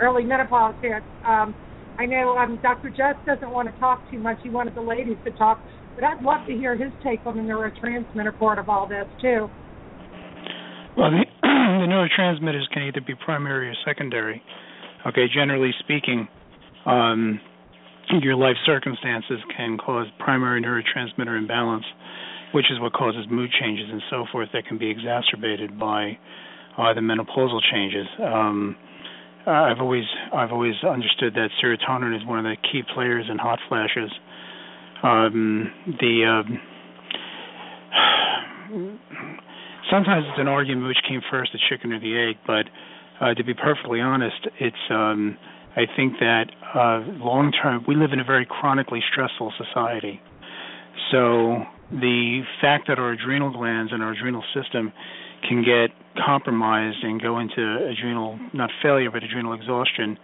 early 0.00 0.24
menopause 0.24 0.74
hits. 0.82 1.04
Um, 1.26 1.54
I 1.98 2.06
know 2.06 2.38
um, 2.38 2.58
Dr. 2.62 2.90
Jess 2.90 3.16
doesn't 3.26 3.50
want 3.50 3.72
to 3.72 3.80
talk 3.80 4.00
too 4.10 4.18
much. 4.18 4.38
He 4.42 4.50
wanted 4.50 4.74
the 4.74 4.80
ladies 4.80 5.16
to 5.24 5.32
talk, 5.32 5.60
but 5.94 6.04
I'd 6.04 6.22
love 6.22 6.46
to 6.46 6.52
hear 6.52 6.76
his 6.76 6.92
take 7.02 7.20
on 7.26 7.36
the 7.36 7.42
neurotransmitter 7.42 8.38
part 8.38 8.58
of 8.58 8.68
all 8.68 8.86
this 8.86 9.06
too. 9.20 9.48
Well, 10.96 11.10
the, 11.10 11.24
the 11.42 11.86
neurotransmitters 11.88 12.70
can 12.72 12.84
either 12.84 13.00
be 13.04 13.14
primary 13.24 13.68
or 13.68 13.74
secondary. 13.84 14.42
Okay, 15.06 15.26
generally 15.32 15.70
speaking, 15.80 16.28
um, 16.86 17.40
your 18.22 18.36
life 18.36 18.56
circumstances 18.64 19.38
can 19.56 19.78
cause 19.78 20.06
primary 20.18 20.62
neurotransmitter 20.62 21.36
imbalance, 21.38 21.84
which 22.52 22.66
is 22.70 22.80
what 22.80 22.92
causes 22.92 23.26
mood 23.30 23.50
changes 23.60 23.86
and 23.90 24.02
so 24.10 24.24
forth 24.32 24.48
that 24.52 24.66
can 24.66 24.78
be 24.78 24.90
exacerbated 24.90 25.78
by 25.78 26.18
uh, 26.78 26.94
the 26.94 27.00
menopausal 27.00 27.60
changes. 27.70 28.06
Um, 28.22 28.76
I've 29.46 29.80
always 29.80 30.04
I've 30.34 30.52
always 30.52 30.74
understood 30.84 31.34
that 31.34 31.48
serotonin 31.62 32.14
is 32.16 32.26
one 32.26 32.38
of 32.38 32.44
the 32.44 32.56
key 32.70 32.82
players 32.94 33.26
in 33.30 33.38
hot 33.38 33.58
flashes. 33.68 34.10
Um, 35.02 35.72
the 36.00 36.24
uh, 36.26 36.42
sometimes 39.90 40.24
it's 40.28 40.38
an 40.38 40.48
argument 40.48 40.86
which 40.86 40.98
came 41.08 41.20
first, 41.30 41.52
the 41.52 41.58
chicken 41.70 41.92
or 41.92 42.00
the 42.00 42.28
egg, 42.30 42.36
but 42.46 42.66
uh, 43.24 43.34
to 43.34 43.44
be 43.44 43.54
perfectly 43.54 44.00
honest, 44.00 44.46
it's 44.60 44.76
um, 44.90 45.36
I 45.78 45.86
think 45.94 46.14
that 46.18 46.50
uh, 46.74 47.06
long 47.22 47.52
term 47.52 47.84
we 47.86 47.94
live 47.94 48.10
in 48.12 48.18
a 48.18 48.24
very 48.24 48.44
chronically 48.44 49.00
stressful 49.12 49.52
society. 49.56 50.20
So 51.12 51.62
the 51.92 52.42
fact 52.60 52.88
that 52.88 52.98
our 52.98 53.12
adrenal 53.12 53.52
glands 53.52 53.92
and 53.92 54.02
our 54.02 54.10
adrenal 54.10 54.42
system 54.52 54.92
can 55.48 55.62
get 55.62 55.94
compromised 56.26 57.04
and 57.04 57.22
go 57.22 57.38
into 57.38 57.62
adrenal 57.86 58.40
not 58.52 58.70
failure 58.82 59.08
but 59.12 59.22
adrenal 59.22 59.52
exhaustion 59.52 60.18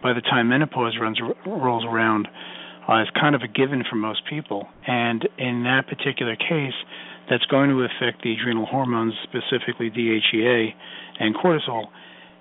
by 0.00 0.12
the 0.12 0.20
time 0.20 0.48
menopause 0.48 0.96
runs 1.00 1.18
rolls 1.44 1.84
around 1.84 2.28
uh, 2.88 3.02
is 3.02 3.08
kind 3.20 3.34
of 3.34 3.42
a 3.42 3.48
given 3.48 3.82
for 3.90 3.96
most 3.96 4.22
people. 4.30 4.68
And 4.86 5.28
in 5.38 5.64
that 5.64 5.88
particular 5.88 6.36
case, 6.36 6.78
that's 7.28 7.44
going 7.46 7.70
to 7.70 7.82
affect 7.82 8.22
the 8.22 8.32
adrenal 8.34 8.66
hormones, 8.66 9.14
specifically 9.26 9.90
DHEA 9.90 10.72
and 11.18 11.34
cortisol 11.34 11.86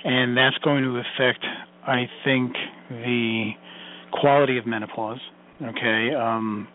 and 0.04 0.38
that's 0.38 0.58
going 0.60 0.84
to 0.84 0.98
affect, 0.98 1.44
I 1.86 2.06
think, 2.24 2.54
the 2.90 3.52
quality 4.12 4.58
of 4.58 4.66
menopause. 4.66 5.20
Okay, 5.62 6.14
um, 6.16 6.68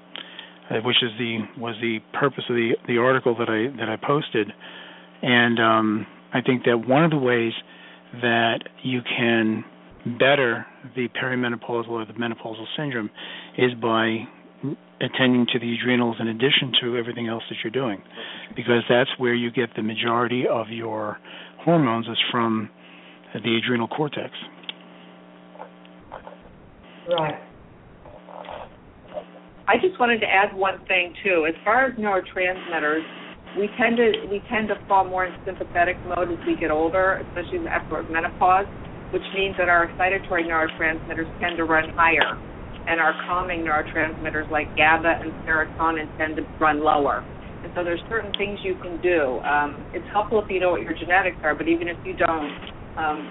uh, 0.71 0.77
which 0.85 0.97
is 1.03 1.11
the 1.19 1.39
was 1.59 1.75
the 1.81 1.99
purpose 2.19 2.45
of 2.49 2.57
the 2.57 2.73
the 2.87 2.99
article 2.99 3.35
that 3.39 3.49
I 3.49 3.75
that 3.79 3.89
I 3.89 3.97
posted, 3.97 4.49
and 5.23 5.59
um, 5.59 6.07
I 6.33 6.41
think 6.43 6.65
that 6.65 6.87
one 6.87 7.05
of 7.05 7.11
the 7.11 7.19
ways 7.19 7.53
that 8.21 8.61
you 8.83 9.01
can 9.03 9.65
better 10.19 10.67
the 10.95 11.09
perimenopausal 11.21 11.89
or 11.89 12.05
the 12.05 12.13
menopausal 12.13 12.67
syndrome 12.77 13.11
is 13.57 13.73
by 13.81 14.19
attending 15.01 15.47
to 15.53 15.59
the 15.59 15.75
adrenals 15.75 16.17
in 16.21 16.29
addition 16.29 16.73
to 16.81 16.97
everything 16.97 17.29
else 17.29 17.43
that 17.49 17.57
you're 17.63 17.71
doing 17.71 18.03
because 18.55 18.83
that's 18.89 19.11
where 19.19 19.35
you 19.35 19.51
get 19.51 19.69
the 19.77 19.83
majority 19.83 20.45
of 20.51 20.69
your 20.69 21.19
hormones 21.65 22.07
is 22.07 22.19
from 22.31 22.71
the 23.35 23.59
adrenal 23.63 23.89
cortex. 23.89 24.31
Right. 27.09 27.35
I 29.67 29.77
just 29.81 29.99
wanted 29.99 30.21
to 30.21 30.27
add 30.27 30.55
one 30.55 30.85
thing 30.87 31.15
too. 31.25 31.47
As 31.49 31.55
far 31.65 31.87
as 31.87 31.97
neurotransmitters, 31.99 33.05
we 33.59 33.69
tend 33.79 33.97
to 33.97 34.13
we 34.31 34.43
tend 34.51 34.69
to 34.69 34.75
fall 34.89 35.05
more 35.05 35.25
in 35.25 35.33
sympathetic 35.45 35.97
mode 36.05 36.31
as 36.33 36.39
we 36.47 36.57
get 36.57 36.71
older, 36.71 37.23
especially 37.29 37.67
after 37.69 38.03
menopause, 38.11 38.67
which 39.13 39.23
means 39.35 39.55
that 39.59 39.69
our 39.69 39.89
excitatory 39.89 40.45
neurotransmitters 40.45 41.29
tend 41.41 41.57
to 41.57 41.65
run 41.65 41.89
higher, 41.97 42.37
and 42.89 43.01
our 43.01 43.15
calming 43.27 43.65
neurotransmitters 43.65 44.51
like 44.51 44.69
GABA 44.77 45.21
and 45.23 45.33
serotonin 45.47 46.09
tend 46.19 46.37
to 46.37 46.43
run 46.61 46.85
lower. 46.85 47.25
And 47.63 47.73
so 47.75 47.85
there's 47.85 48.03
certain 48.11 48.33
things 48.37 48.59
you 48.63 48.77
can 48.83 49.01
do. 49.01 49.41
Um, 49.41 49.87
it's 49.95 50.05
helpful 50.13 50.43
if 50.45 50.51
you 50.51 50.61
know 50.61 50.73
what 50.73 50.83
your 50.83 50.93
genetics 50.93 51.39
are, 51.43 51.55
but 51.55 51.69
even 51.69 51.89
if 51.89 51.97
you 52.05 52.15
don't, 52.15 52.53
um, 52.99 53.25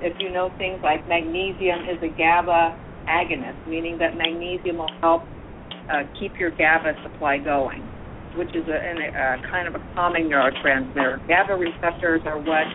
if 0.00 0.14
you 0.20 0.30
know 0.30 0.50
things 0.58 0.78
like 0.84 1.06
magnesium 1.08 1.80
is 1.90 1.98
a 2.02 2.16
GABA 2.16 2.78
agonist, 3.08 3.58
meaning 3.66 3.98
that 3.98 4.16
magnesium 4.16 4.78
will 4.78 4.90
help 5.02 5.24
uh, 5.92 6.02
keep 6.18 6.32
your 6.38 6.50
GABA 6.50 6.94
supply 7.02 7.38
going, 7.38 7.88
which 8.34 8.54
is 8.54 8.64
a, 8.68 8.72
a, 8.72 9.36
a 9.36 9.36
kind 9.50 9.68
of 9.68 9.74
a 9.74 9.82
calming 9.94 10.28
neurotransmitter. 10.28 11.18
GABA 11.26 11.54
receptors 11.54 12.22
are 12.24 12.38
what 12.38 12.66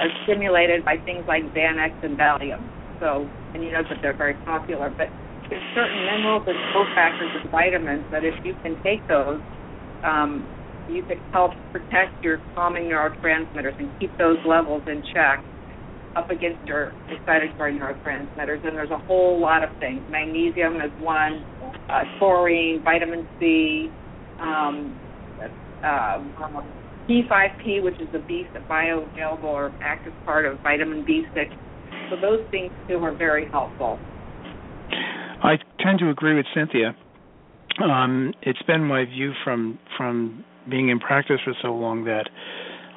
are 0.00 0.10
stimulated 0.24 0.84
by 0.84 0.96
things 1.04 1.24
like 1.26 1.42
Xanax 1.54 1.92
and 2.02 2.18
Valium. 2.18 2.70
So, 3.00 3.28
and 3.54 3.62
you 3.62 3.72
know 3.72 3.82
that 3.88 3.98
they're 4.02 4.16
very 4.16 4.34
popular, 4.44 4.92
but 4.96 5.08
there's 5.50 5.62
certain 5.74 6.04
minerals 6.06 6.42
and 6.46 6.56
cofactors 6.74 7.40
and 7.40 7.50
vitamins 7.50 8.04
that 8.10 8.24
if 8.24 8.34
you 8.44 8.54
can 8.64 8.76
take 8.82 9.06
those, 9.08 9.40
um, 10.02 10.48
you 10.88 11.02
can 11.02 11.18
help 11.32 11.52
protect 11.72 12.12
your 12.22 12.40
calming 12.54 12.84
neurotransmitters 12.84 13.78
and 13.78 13.92
keep 14.00 14.16
those 14.18 14.38
levels 14.46 14.82
in 14.86 15.02
check 15.14 15.42
up 16.16 16.30
against 16.30 16.66
your 16.66 16.92
excitatory 17.10 17.78
neurotransmitters. 17.78 18.66
And 18.66 18.76
there's 18.76 18.90
a 18.90 18.98
whole 18.98 19.40
lot 19.40 19.62
of 19.62 19.70
things. 19.80 20.00
Magnesium 20.10 20.76
is 20.76 20.90
one, 21.00 21.44
uh, 21.88 22.02
taurine, 22.18 22.82
vitamin 22.82 23.26
C, 23.38 23.90
um, 24.40 24.98
uh, 25.84 26.18
P5P, 27.08 27.82
which 27.82 28.00
is 28.00 28.08
the 28.12 28.20
B 28.20 28.46
bioavailable 28.70 29.44
or 29.44 29.72
active 29.82 30.14
part 30.24 30.46
of 30.46 30.58
vitamin 30.62 31.04
B6. 31.04 31.46
So 32.10 32.16
those 32.20 32.40
things 32.50 32.70
too 32.88 32.98
are 33.04 33.14
very 33.14 33.46
helpful. 33.50 33.98
I 35.42 35.58
tend 35.80 35.98
to 35.98 36.10
agree 36.10 36.34
with 36.34 36.46
Cynthia. 36.54 36.96
Um, 37.82 38.32
it's 38.42 38.62
been 38.62 38.84
my 38.84 39.04
view 39.04 39.32
from 39.42 39.78
from 39.96 40.44
being 40.70 40.88
in 40.88 40.98
practice 40.98 41.40
for 41.44 41.52
so 41.60 41.68
long 41.68 42.04
that, 42.04 42.28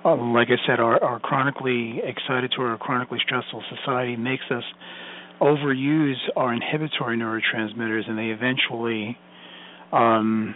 uh, 0.07 0.15
like 0.33 0.47
I 0.47 0.57
said, 0.65 0.79
our, 0.79 1.03
our 1.03 1.19
chronically 1.19 2.01
excitatory 2.01 2.73
or 2.73 2.77
chronically 2.77 3.19
stressful 3.25 3.63
society 3.75 4.15
makes 4.15 4.43
us 4.49 4.63
overuse 5.41 6.15
our 6.35 6.53
inhibitory 6.53 7.17
neurotransmitters, 7.17 8.09
and 8.09 8.17
they 8.17 8.27
eventually, 8.27 9.17
um, 9.91 10.55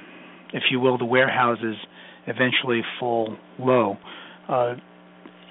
if 0.54 0.64
you 0.72 0.80
will, 0.80 0.98
the 0.98 1.06
warehouses 1.06 1.76
eventually 2.28 2.82
fall 3.00 3.36
low. 3.60 3.98
Uh, 4.48 4.76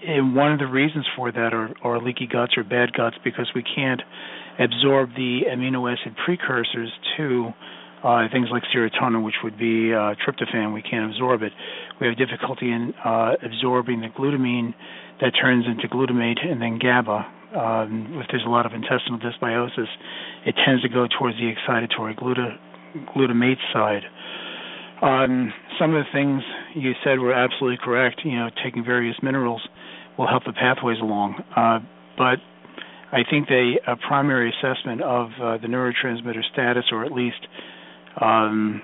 and 0.06 0.34
one 0.34 0.52
of 0.52 0.58
the 0.58 0.66
reasons 0.66 1.06
for 1.14 1.30
that 1.30 1.52
are, 1.52 1.70
are 1.82 2.02
leaky 2.02 2.26
guts 2.26 2.54
or 2.56 2.64
bad 2.64 2.92
guts 2.92 3.16
because 3.22 3.50
we 3.54 3.62
can't 3.62 4.00
absorb 4.58 5.10
the 5.10 5.40
amino 5.50 5.92
acid 5.92 6.16
precursors 6.24 6.90
to 7.16 7.50
uh, 8.02 8.26
things 8.32 8.48
like 8.50 8.62
serotonin, 8.74 9.24
which 9.24 9.34
would 9.44 9.58
be 9.58 9.92
uh, 9.92 10.14
tryptophan, 10.24 10.72
we 10.72 10.82
can't 10.82 11.12
absorb 11.12 11.42
it. 11.42 11.52
We 12.00 12.06
have 12.06 12.16
difficulty 12.16 12.70
in 12.72 12.94
uh, 13.04 13.32
absorbing 13.42 14.00
the 14.00 14.08
glutamine 14.08 14.74
that 15.20 15.32
turns 15.40 15.66
into 15.66 15.86
glutamate 15.88 16.44
and 16.44 16.60
then 16.60 16.78
GABA. 16.78 17.26
Um, 17.50 18.20
if 18.22 18.26
there's 18.30 18.44
a 18.46 18.48
lot 18.48 18.64
of 18.64 18.72
intestinal 18.72 19.18
dysbiosis, 19.18 19.88
it 20.46 20.54
tends 20.64 20.82
to 20.82 20.88
go 20.88 21.06
towards 21.18 21.36
the 21.36 21.52
excitatory 21.52 22.18
gluta- 22.18 22.56
glutamate 23.14 23.58
side. 23.72 24.02
Um, 25.02 25.52
some 25.78 25.94
of 25.94 26.04
the 26.04 26.12
things 26.12 26.42
you 26.74 26.92
said 27.04 27.18
were 27.18 27.32
absolutely 27.32 27.78
correct. 27.82 28.20
You 28.24 28.36
know, 28.36 28.50
taking 28.64 28.84
various 28.84 29.16
minerals 29.22 29.66
will 30.16 30.28
help 30.28 30.44
the 30.44 30.52
pathways 30.52 30.98
along. 31.00 31.42
Uh, 31.56 31.80
but 32.16 32.38
I 33.12 33.24
think 33.28 33.48
the 33.48 33.80
a 33.86 33.96
primary 33.96 34.52
assessment 34.52 35.02
of 35.02 35.30
uh, 35.42 35.58
the 35.58 35.66
neurotransmitter 35.66 36.44
status, 36.52 36.84
or 36.92 37.04
at 37.04 37.12
least 37.12 37.46
um, 38.20 38.82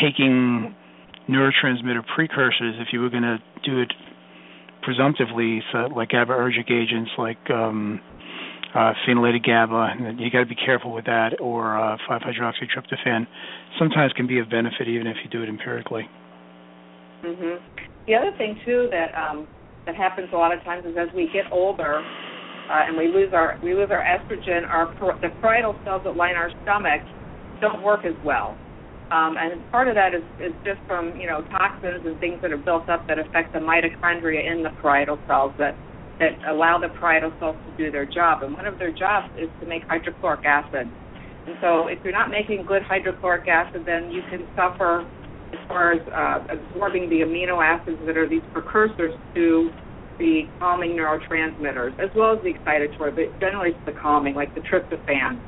taking 0.00 0.74
neurotransmitter 1.28 2.04
precursors, 2.14 2.74
if 2.78 2.88
you 2.92 3.00
were 3.00 3.10
going 3.10 3.22
to 3.22 3.38
do 3.64 3.80
it 3.80 3.92
presumptively, 4.82 5.62
so 5.72 5.88
like 5.94 6.10
GABAergic 6.10 6.70
agents 6.70 7.10
like 7.18 7.38
um, 7.50 8.00
uh, 8.74 8.92
phenylated 9.06 9.44
GABA, 9.44 10.16
you 10.18 10.30
got 10.30 10.40
to 10.40 10.46
be 10.46 10.54
careful 10.54 10.92
with 10.92 11.06
that, 11.06 11.40
or 11.40 11.76
uh, 11.76 11.96
5-hydroxytryptophan, 12.08 13.26
sometimes 13.78 14.12
can 14.12 14.26
be 14.26 14.38
of 14.38 14.48
benefit 14.48 14.86
even 14.88 15.06
if 15.06 15.16
you 15.24 15.30
do 15.30 15.42
it 15.42 15.48
empirically. 15.48 16.08
Mhm. 17.24 17.58
The 18.06 18.14
other 18.14 18.30
thing 18.38 18.60
too 18.64 18.88
that 18.92 19.10
um, 19.16 19.48
that 19.86 19.96
happens 19.96 20.28
a 20.32 20.36
lot 20.36 20.52
of 20.52 20.62
times 20.62 20.84
is 20.84 20.96
as 20.96 21.08
we 21.14 21.28
get 21.32 21.50
older 21.50 21.98
uh, 21.98 22.86
and 22.86 22.96
we 22.96 23.08
lose 23.08 23.32
our 23.32 23.58
we 23.62 23.74
lose 23.74 23.88
our 23.90 24.02
estrogen, 24.02 24.68
our 24.68 24.94
the 25.22 25.30
parietal 25.40 25.74
cells 25.84 26.02
that 26.04 26.16
line 26.16 26.36
our 26.36 26.50
stomach 26.62 27.02
don't 27.60 27.82
work 27.82 28.04
as 28.04 28.14
well. 28.24 28.56
Um, 29.10 29.36
and 29.38 29.62
part 29.70 29.86
of 29.86 29.94
that 29.94 30.14
is, 30.14 30.22
is 30.40 30.52
just 30.64 30.80
from 30.86 31.14
you 31.16 31.26
know 31.26 31.42
toxins 31.54 32.02
and 32.04 32.18
things 32.18 32.38
that 32.42 32.52
are 32.52 32.58
built 32.58 32.88
up 32.88 33.06
that 33.06 33.18
affect 33.18 33.52
the 33.52 33.60
mitochondria 33.60 34.42
in 34.42 34.62
the 34.62 34.70
parietal 34.82 35.18
cells 35.26 35.52
that 35.58 35.76
that 36.18 36.32
allow 36.48 36.78
the 36.78 36.88
parietal 36.98 37.32
cells 37.38 37.56
to 37.66 37.76
do 37.76 37.90
their 37.90 38.06
job. 38.06 38.42
And 38.42 38.54
one 38.54 38.66
of 38.66 38.78
their 38.78 38.90
jobs 38.90 39.28
is 39.38 39.48
to 39.60 39.66
make 39.66 39.82
hydrochloric 39.88 40.44
acid. 40.44 40.88
And 41.46 41.56
so 41.60 41.86
if 41.86 41.98
you're 42.02 42.12
not 42.12 42.30
making 42.30 42.64
good 42.66 42.82
hydrochloric 42.82 43.46
acid, 43.46 43.84
then 43.86 44.10
you 44.10 44.22
can 44.30 44.48
suffer 44.56 45.06
as 45.52 45.68
far 45.68 45.92
as 45.92 46.00
uh, 46.08 46.42
absorbing 46.50 47.08
the 47.08 47.20
amino 47.20 47.62
acids 47.62 47.98
that 48.06 48.16
are 48.16 48.28
these 48.28 48.42
precursors 48.52 49.14
to 49.34 49.70
the 50.18 50.42
calming 50.58 50.96
neurotransmitters, 50.96 51.92
as 52.00 52.10
well 52.16 52.32
as 52.32 52.38
the 52.42 52.52
excitatory, 52.52 53.14
but 53.14 53.40
generally 53.40 53.70
it's 53.70 53.86
the 53.86 53.92
calming, 53.92 54.34
like 54.34 54.54
the 54.54 54.62
tryptophan. 54.62 55.38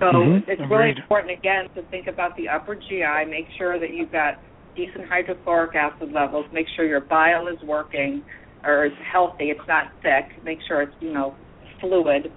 So 0.00 0.06
mm-hmm. 0.06 0.50
it's 0.50 0.62
really 0.70 0.90
important 0.90 1.38
again 1.38 1.68
to 1.74 1.82
think 1.90 2.06
about 2.06 2.36
the 2.36 2.48
upper 2.48 2.74
GI. 2.74 3.28
Make 3.28 3.46
sure 3.56 3.78
that 3.78 3.90
you've 3.94 4.12
got 4.12 4.40
decent 4.76 5.08
hydrochloric 5.08 5.74
acid 5.74 6.12
levels. 6.12 6.46
Make 6.52 6.66
sure 6.74 6.84
your 6.84 7.00
bile 7.00 7.46
is 7.48 7.62
working 7.64 8.22
or 8.64 8.86
is 8.86 8.92
healthy. 9.12 9.50
It's 9.50 9.68
not 9.68 9.92
thick. 10.02 10.42
Make 10.44 10.58
sure 10.66 10.82
it's 10.82 10.94
you 11.00 11.12
know 11.12 11.34
fluid 11.80 12.32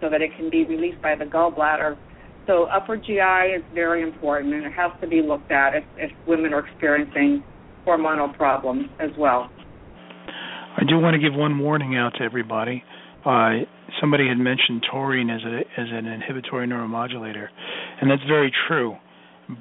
so 0.00 0.08
that 0.10 0.20
it 0.22 0.30
can 0.36 0.50
be 0.50 0.64
released 0.64 1.00
by 1.02 1.14
the 1.14 1.24
gallbladder. 1.24 1.96
So 2.46 2.64
upper 2.64 2.96
GI 2.96 3.54
is 3.56 3.62
very 3.72 4.02
important 4.02 4.52
and 4.54 4.64
it 4.64 4.72
has 4.72 4.90
to 5.00 5.06
be 5.06 5.22
looked 5.22 5.52
at 5.52 5.74
if, 5.76 5.84
if 5.96 6.10
women 6.26 6.52
are 6.52 6.66
experiencing 6.66 7.44
hormonal 7.86 8.36
problems 8.36 8.86
as 8.98 9.10
well. 9.16 9.48
I 10.76 10.84
do 10.88 10.98
want 10.98 11.14
to 11.14 11.20
give 11.20 11.38
one 11.38 11.58
warning 11.58 11.96
out 11.96 12.14
to 12.18 12.24
everybody. 12.24 12.82
Uh, 13.24 13.62
somebody 14.00 14.28
had 14.28 14.38
mentioned 14.38 14.84
taurine 14.90 15.30
as 15.30 15.40
a 15.44 15.58
as 15.80 15.88
an 15.90 16.06
inhibitory 16.06 16.66
neuromodulator, 16.66 17.48
and 18.00 18.10
that's 18.10 18.22
very 18.28 18.52
true. 18.68 18.96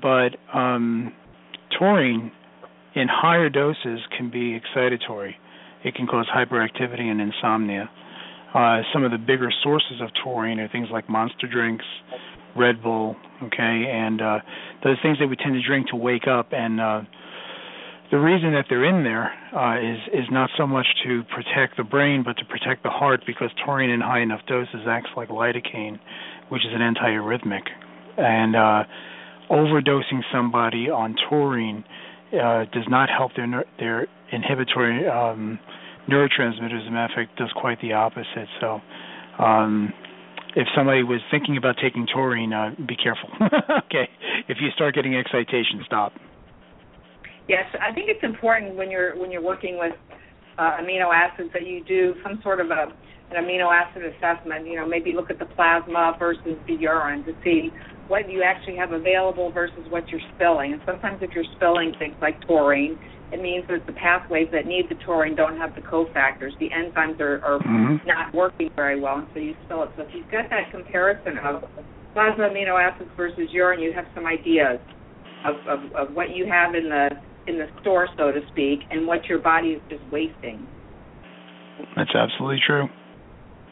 But 0.02 0.38
um, 0.54 1.14
taurine 1.78 2.32
in 2.96 3.08
higher 3.10 3.50
doses 3.50 4.00
can 4.18 4.30
be 4.30 4.60
excitatory. 4.60 5.34
It 5.84 5.96
can 5.96 6.08
cause 6.08 6.28
hyperactivity 6.34 7.04
and 7.04 7.22
insomnia. 7.22 7.90
Uh, 8.54 8.82
some 8.94 9.04
of 9.04 9.12
the 9.12 9.18
bigger 9.18 9.50
sources 9.64 10.02
of 10.02 10.10
taurine 10.24 10.60
are 10.60 10.68
things 10.70 10.88
like 10.92 11.10
monster 11.10 11.48
drinks, 11.48 11.86
Red 12.56 12.84
Bull, 12.84 13.16
okay, 13.44 13.86
and 13.90 14.22
uh, 14.22 14.40
those 14.84 14.98
things 15.02 15.18
that 15.20 15.28
we 15.28 15.38
tend 15.38 15.54
to 15.54 15.66
drink 15.66 15.88
to 15.88 15.96
wake 15.96 16.28
up 16.28 16.50
and 16.52 16.82
uh, 16.82 17.02
the 18.12 18.20
reason 18.20 18.52
that 18.52 18.66
they're 18.70 18.84
in 18.84 19.04
there 19.04 19.32
uh, 19.56 19.80
is 19.80 20.00
is 20.14 20.28
not 20.30 20.50
so 20.58 20.68
much 20.68 20.86
to 21.06 21.24
protect 21.34 21.78
the 21.78 21.84
brain, 21.84 22.24
but 22.26 22.34
to 22.38 22.46
protect 22.46 22.84
the 22.84 22.90
heart, 22.90 23.22
because 23.26 23.50
taurine 23.66 23.90
in 23.90 24.02
high 24.02 24.22
enough 24.22 24.42
doses 24.48 24.82
acts 24.88 25.10
like 25.16 25.30
lidocaine, 25.30 25.98
which 26.50 26.62
is 26.66 26.74
an 26.74 26.82
antiarrhythmic, 26.82 27.64
and 28.18 28.56
uh, 28.56 28.84
overdosing 29.50 30.22
somebody 30.32 30.90
on 30.90 31.16
taurine 31.30 31.86
uh, 32.34 32.66
does 32.74 32.84
not 32.90 33.10
help 33.10 33.32
their 33.36 33.64
their 33.80 34.08
inhibitory 34.32 35.08
um, 35.08 35.58
neurotransmitters. 36.10 36.82
As 36.82 36.88
a 36.88 36.92
matter 36.92 37.14
of 37.14 37.28
fact, 37.28 37.38
does 37.38 37.52
quite 37.56 37.82
the 37.82 37.94
opposite. 37.94 38.50
So. 38.60 38.82
Um, 39.40 39.94
if 40.54 40.68
somebody 40.76 41.02
was 41.02 41.22
thinking 41.32 41.56
about 41.56 41.78
taking 41.82 42.06
taurine, 42.14 42.52
uh, 42.52 42.72
be 42.86 42.98
careful. 42.98 43.30
okay, 43.86 44.10
if 44.50 44.58
you 44.60 44.68
start 44.76 44.94
getting 44.94 45.16
excitation, 45.16 45.82
stop. 45.86 46.12
Yes, 47.52 47.68
I 47.84 47.92
think 47.94 48.08
it's 48.08 48.24
important 48.24 48.78
when 48.78 48.90
you're 48.90 49.20
when 49.20 49.30
you're 49.30 49.44
working 49.44 49.78
with 49.78 49.92
uh, 50.58 50.80
amino 50.80 51.12
acids 51.14 51.50
that 51.52 51.68
you 51.68 51.84
do 51.84 52.16
some 52.24 52.40
sort 52.44 52.62
of 52.62 52.72
a 52.72 52.88
an 53.36 53.44
amino 53.44 53.68
acid 53.68 54.04
assessment. 54.08 54.66
You 54.66 54.78
know, 54.78 54.88
maybe 54.88 55.12
look 55.12 55.30
at 55.30 55.38
the 55.38 55.52
plasma 55.52 56.16
versus 56.18 56.56
the 56.66 56.74
urine 56.80 57.26
to 57.26 57.34
see 57.44 57.74
what 58.08 58.32
you 58.32 58.42
actually 58.42 58.78
have 58.78 58.94
available 58.94 59.52
versus 59.52 59.84
what 59.90 60.10
you're 60.14 60.24
spilling. 60.34 60.72
And 60.72 60.82
sometimes 60.86 61.20
if 61.22 61.32
you're 61.36 61.48
spilling 61.56 61.92
things 62.00 62.16
like 62.22 62.40
taurine, 62.48 62.98
it 63.34 63.42
means 63.42 63.66
that 63.68 63.86
the 63.86 63.94
pathways 64.00 64.48
that 64.54 64.66
need 64.66 64.86
the 64.88 64.96
taurine 65.06 65.36
don't 65.36 65.58
have 65.58 65.76
the 65.76 65.82
cofactors. 65.82 66.52
The 66.60 66.70
enzymes 66.72 67.20
are, 67.20 67.44
are 67.44 67.60
Mhm. 67.60 68.06
not 68.06 68.34
working 68.34 68.70
very 68.78 69.00
well, 69.02 69.18
and 69.18 69.28
so 69.34 69.40
you 69.42 69.56
spill 69.66 69.84
it. 69.84 69.90
So 69.98 70.04
if 70.04 70.16
you've 70.16 70.32
got 70.32 70.50
that 70.52 70.72
comparison 70.72 71.38
of 71.40 71.66
plasma 72.14 72.48
amino 72.48 72.80
acids 72.80 73.12
versus 73.18 73.52
urine, 73.52 73.82
you 73.82 73.92
have 73.92 74.06
some 74.16 74.26
ideas 74.26 74.80
of, 75.44 75.56
of, 75.68 75.80
of 75.96 76.16
what 76.16 76.30
you 76.32 76.46
have 76.46 76.76
in 76.76 76.88
the 76.88 77.10
in 77.52 77.58
the 77.58 77.68
store, 77.82 78.08
so 78.18 78.32
to 78.32 78.40
speak, 78.52 78.80
and 78.90 79.06
what 79.06 79.26
your 79.26 79.40
body 79.40 79.70
is 79.70 79.82
just 79.90 80.04
wasting. 80.12 80.66
That's 81.96 82.16
absolutely 82.16 82.60
true. 82.66 82.88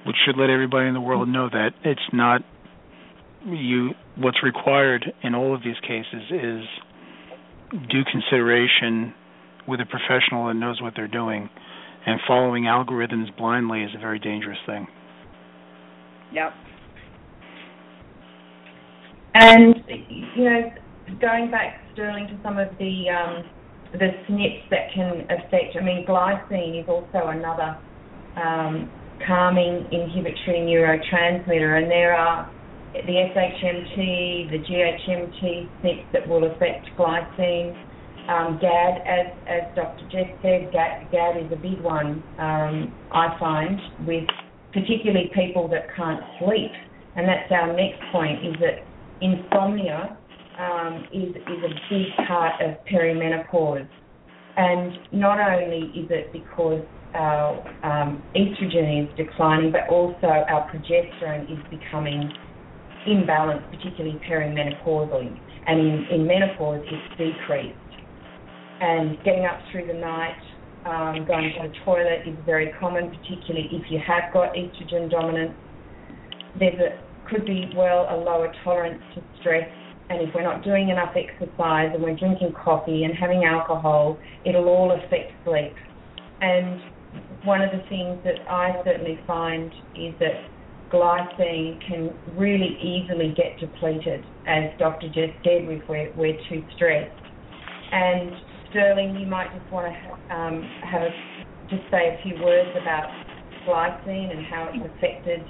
Which 0.05 0.15
should 0.25 0.37
let 0.37 0.49
everybody 0.49 0.87
in 0.87 0.93
the 0.93 1.01
world 1.01 1.27
know 1.27 1.49
that 1.49 1.71
it's 1.83 2.01
not 2.13 2.41
you 3.45 3.91
what's 4.17 4.43
required 4.43 5.05
in 5.23 5.33
all 5.33 5.55
of 5.55 5.61
these 5.63 5.79
cases 5.81 6.23
is 6.29 6.63
due 7.89 8.03
consideration 8.11 9.13
with 9.67 9.79
a 9.79 9.85
professional 9.85 10.47
that 10.47 10.55
knows 10.55 10.81
what 10.81 10.93
they're 10.95 11.07
doing 11.07 11.49
and 12.05 12.19
following 12.27 12.63
algorithms 12.63 13.35
blindly 13.37 13.83
is 13.83 13.91
a 13.95 13.99
very 13.99 14.19
dangerous 14.19 14.57
thing. 14.65 14.87
Yep. 16.33 16.53
And 19.35 19.75
you 20.35 20.43
know, 20.43 20.71
going 21.21 21.51
back, 21.51 21.81
Sterling, 21.93 22.27
to 22.27 22.39
some 22.43 22.57
of 22.57 22.69
the 22.79 23.05
um, 23.09 23.43
the 23.91 23.97
SNPs 23.97 24.69
that 24.69 24.91
can 24.93 25.25
affect. 25.29 25.75
I 25.79 25.83
mean, 25.83 26.05
glycine 26.05 26.81
is 26.81 26.87
also 26.87 27.27
another 27.27 27.77
um, 28.37 28.89
calming 29.25 29.87
inhibitory 29.91 30.59
neurotransmitter, 30.61 31.81
and 31.81 31.89
there 31.89 32.13
are 32.13 32.49
the 32.93 32.99
SHMT, 33.01 34.51
the 34.51 34.57
GNMT 34.59 35.69
SNPs 35.83 36.11
that 36.13 36.27
will 36.27 36.51
affect 36.51 36.87
glycine. 36.97 37.85
Um, 38.29 38.59
GAD, 38.61 39.01
as 39.07 39.25
as 39.47 39.75
Dr. 39.75 40.05
Jess 40.11 40.29
said, 40.43 40.71
GAD, 40.71 41.11
GAD 41.11 41.45
is 41.45 41.51
a 41.51 41.55
big 41.55 41.81
one. 41.81 42.21
Um, 42.37 42.93
I 43.11 43.35
find 43.39 43.79
with 44.05 44.27
particularly 44.71 45.31
people 45.33 45.67
that 45.69 45.87
can't 45.95 46.21
sleep, 46.37 46.71
and 47.15 47.27
that's 47.27 47.51
our 47.51 47.73
next 47.73 47.99
point. 48.11 48.45
Is 48.45 48.53
that 48.61 48.85
insomnia 49.21 50.18
um, 50.59 51.07
is 51.13 51.35
is 51.35 51.63
a 51.63 51.73
big 51.89 52.27
part 52.27 52.61
of 52.61 52.75
perimenopause, 52.91 53.87
and 54.57 54.91
not 55.13 55.39
only 55.39 55.87
is 55.97 56.07
it 56.09 56.33
because 56.33 56.83
our 57.13 57.57
um, 57.83 58.21
estrogen 58.35 59.03
is 59.03 59.17
declining, 59.17 59.71
but 59.71 59.87
also 59.89 60.27
our 60.27 60.69
progesterone 60.69 61.49
is 61.51 61.59
becoming 61.69 62.31
imbalanced, 63.07 63.69
particularly 63.71 64.19
perimenopausally, 64.29 65.39
and 65.65 65.79
in, 65.79 66.05
in 66.11 66.27
menopause 66.27 66.83
it's 66.85 67.17
decreased. 67.17 67.77
And 68.81 69.17
getting 69.23 69.45
up 69.45 69.59
through 69.71 69.87
the 69.87 69.93
night, 69.93 70.37
um, 70.85 71.25
going 71.25 71.51
to 71.55 71.67
the 71.67 71.73
toilet 71.85 72.27
is 72.27 72.35
very 72.45 72.71
common, 72.79 73.09
particularly 73.09 73.69
if 73.71 73.89
you 73.89 73.99
have 74.05 74.31
got 74.33 74.53
estrogen 74.53 75.09
dominance. 75.09 75.53
There's 76.59 76.79
a 76.79 77.09
could 77.29 77.45
be 77.45 77.69
well 77.75 78.07
a 78.09 78.17
lower 78.17 78.51
tolerance 78.63 79.01
to 79.13 79.21
stress 79.39 79.69
and 80.09 80.27
if 80.27 80.33
we're 80.33 80.43
not 80.43 80.63
doing 80.63 80.89
enough 80.89 81.15
exercise 81.15 81.91
and 81.93 82.01
we're 82.01 82.15
drinking 82.15 82.53
coffee 82.53 83.03
and 83.03 83.13
having 83.15 83.45
alcohol, 83.45 84.17
it'll 84.45 84.67
all 84.67 84.91
affect 84.91 85.31
sleep. 85.45 85.73
And 86.41 86.81
one 87.43 87.61
of 87.61 87.71
the 87.71 87.87
things 87.89 88.17
that 88.23 88.41
I 88.49 88.81
certainly 88.83 89.19
find 89.27 89.71
is 89.95 90.13
that 90.19 90.49
glycine 90.91 91.79
can 91.85 92.09
really 92.35 92.77
easily 92.81 93.33
get 93.37 93.59
depleted, 93.59 94.25
as 94.47 94.71
Dr. 94.79 95.07
Jess 95.09 95.29
said, 95.43 95.69
if 95.69 95.87
we're, 95.87 96.11
we're 96.15 96.37
too 96.49 96.63
stressed. 96.75 97.13
And 97.91 98.31
Sterling, 98.71 99.15
you 99.19 99.27
might 99.27 99.53
just 99.53 99.71
want 99.71 99.93
to 99.93 100.35
um, 100.35 100.61
have 100.83 101.01
a, 101.01 101.09
just 101.69 101.83
say 101.91 102.17
a 102.17 102.23
few 102.23 102.43
words 102.43 102.69
about 102.81 103.09
glycine 103.67 104.35
and 104.35 104.45
how 104.45 104.71
it's 104.73 104.85
affected 104.95 105.41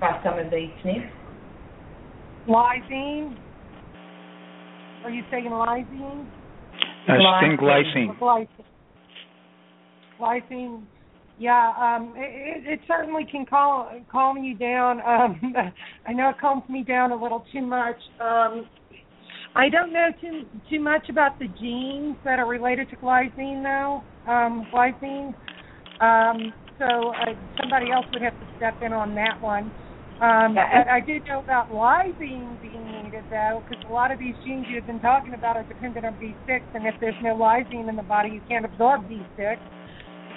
by 0.00 0.20
some 0.24 0.38
of 0.38 0.50
these 0.50 0.70
SNPs. 0.84 1.10
Lysine. 2.46 3.36
Are 5.04 5.10
you 5.10 5.22
saying 5.30 5.50
lysine? 5.50 6.26
Uh, 7.06 7.38
sting 7.38 7.58
glycine. 7.60 8.18
Glycine. 8.18 8.48
Glycine. 10.18 10.86
Yeah, 11.38 11.72
um, 11.78 12.14
it, 12.16 12.64
it 12.66 12.80
certainly 12.88 13.26
can 13.30 13.44
calm 13.44 14.06
calm 14.10 14.38
you 14.42 14.56
down. 14.56 15.00
Um, 15.00 15.54
I 16.06 16.12
know 16.14 16.30
it 16.30 16.36
calms 16.40 16.62
me 16.70 16.84
down 16.84 17.12
a 17.12 17.22
little 17.22 17.44
too 17.52 17.60
much. 17.60 17.96
Um, 18.18 18.66
I 19.54 19.68
don't 19.68 19.92
know 19.92 20.08
too 20.20 20.44
too 20.70 20.80
much 20.80 21.10
about 21.10 21.38
the 21.38 21.48
genes 21.60 22.16
that 22.24 22.38
are 22.38 22.48
related 22.48 22.88
to 22.90 22.96
glycine, 22.96 23.62
though. 23.62 24.02
Um, 24.30 24.66
glycine. 24.72 25.34
Um, 26.00 26.54
so 26.78 26.84
uh, 27.10 27.34
somebody 27.60 27.90
else 27.92 28.06
would 28.12 28.22
have 28.22 28.38
to 28.40 28.46
step 28.56 28.74
in 28.80 28.94
on 28.94 29.14
that 29.16 29.36
one. 29.40 29.70
Um, 30.20 30.54
but 30.54 30.88
I 30.88 31.00
do 31.00 31.20
know 31.28 31.40
about 31.40 31.70
lysine 31.70 32.60
being 32.60 32.84
needed, 33.02 33.24
though, 33.30 33.64
because 33.66 33.82
a 33.88 33.92
lot 33.92 34.12
of 34.12 34.18
these 34.18 34.36
genes 34.44 34.66
you've 34.70 34.86
been 34.86 35.00
talking 35.00 35.34
about 35.34 35.56
are 35.56 35.64
dependent 35.64 36.06
on 36.06 36.14
B6, 36.14 36.60
and 36.74 36.86
if 36.86 36.94
there's 37.00 37.16
no 37.20 37.34
lysine 37.34 37.88
in 37.88 37.96
the 37.96 38.02
body, 38.02 38.30
you 38.30 38.40
can't 38.48 38.64
absorb 38.64 39.08
B6. 39.08 39.26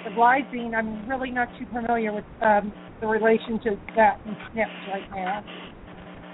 The 0.04 0.10
lysine, 0.10 0.74
I'm 0.74 1.08
really 1.08 1.30
not 1.30 1.48
too 1.56 1.66
familiar 1.72 2.12
with 2.12 2.24
um, 2.40 2.72
the 3.00 3.06
relation 3.06 3.60
to 3.64 3.78
that 3.94 4.18
in 4.24 4.36
SNPs 4.54 4.92
right 4.92 5.04
now. 5.14 5.44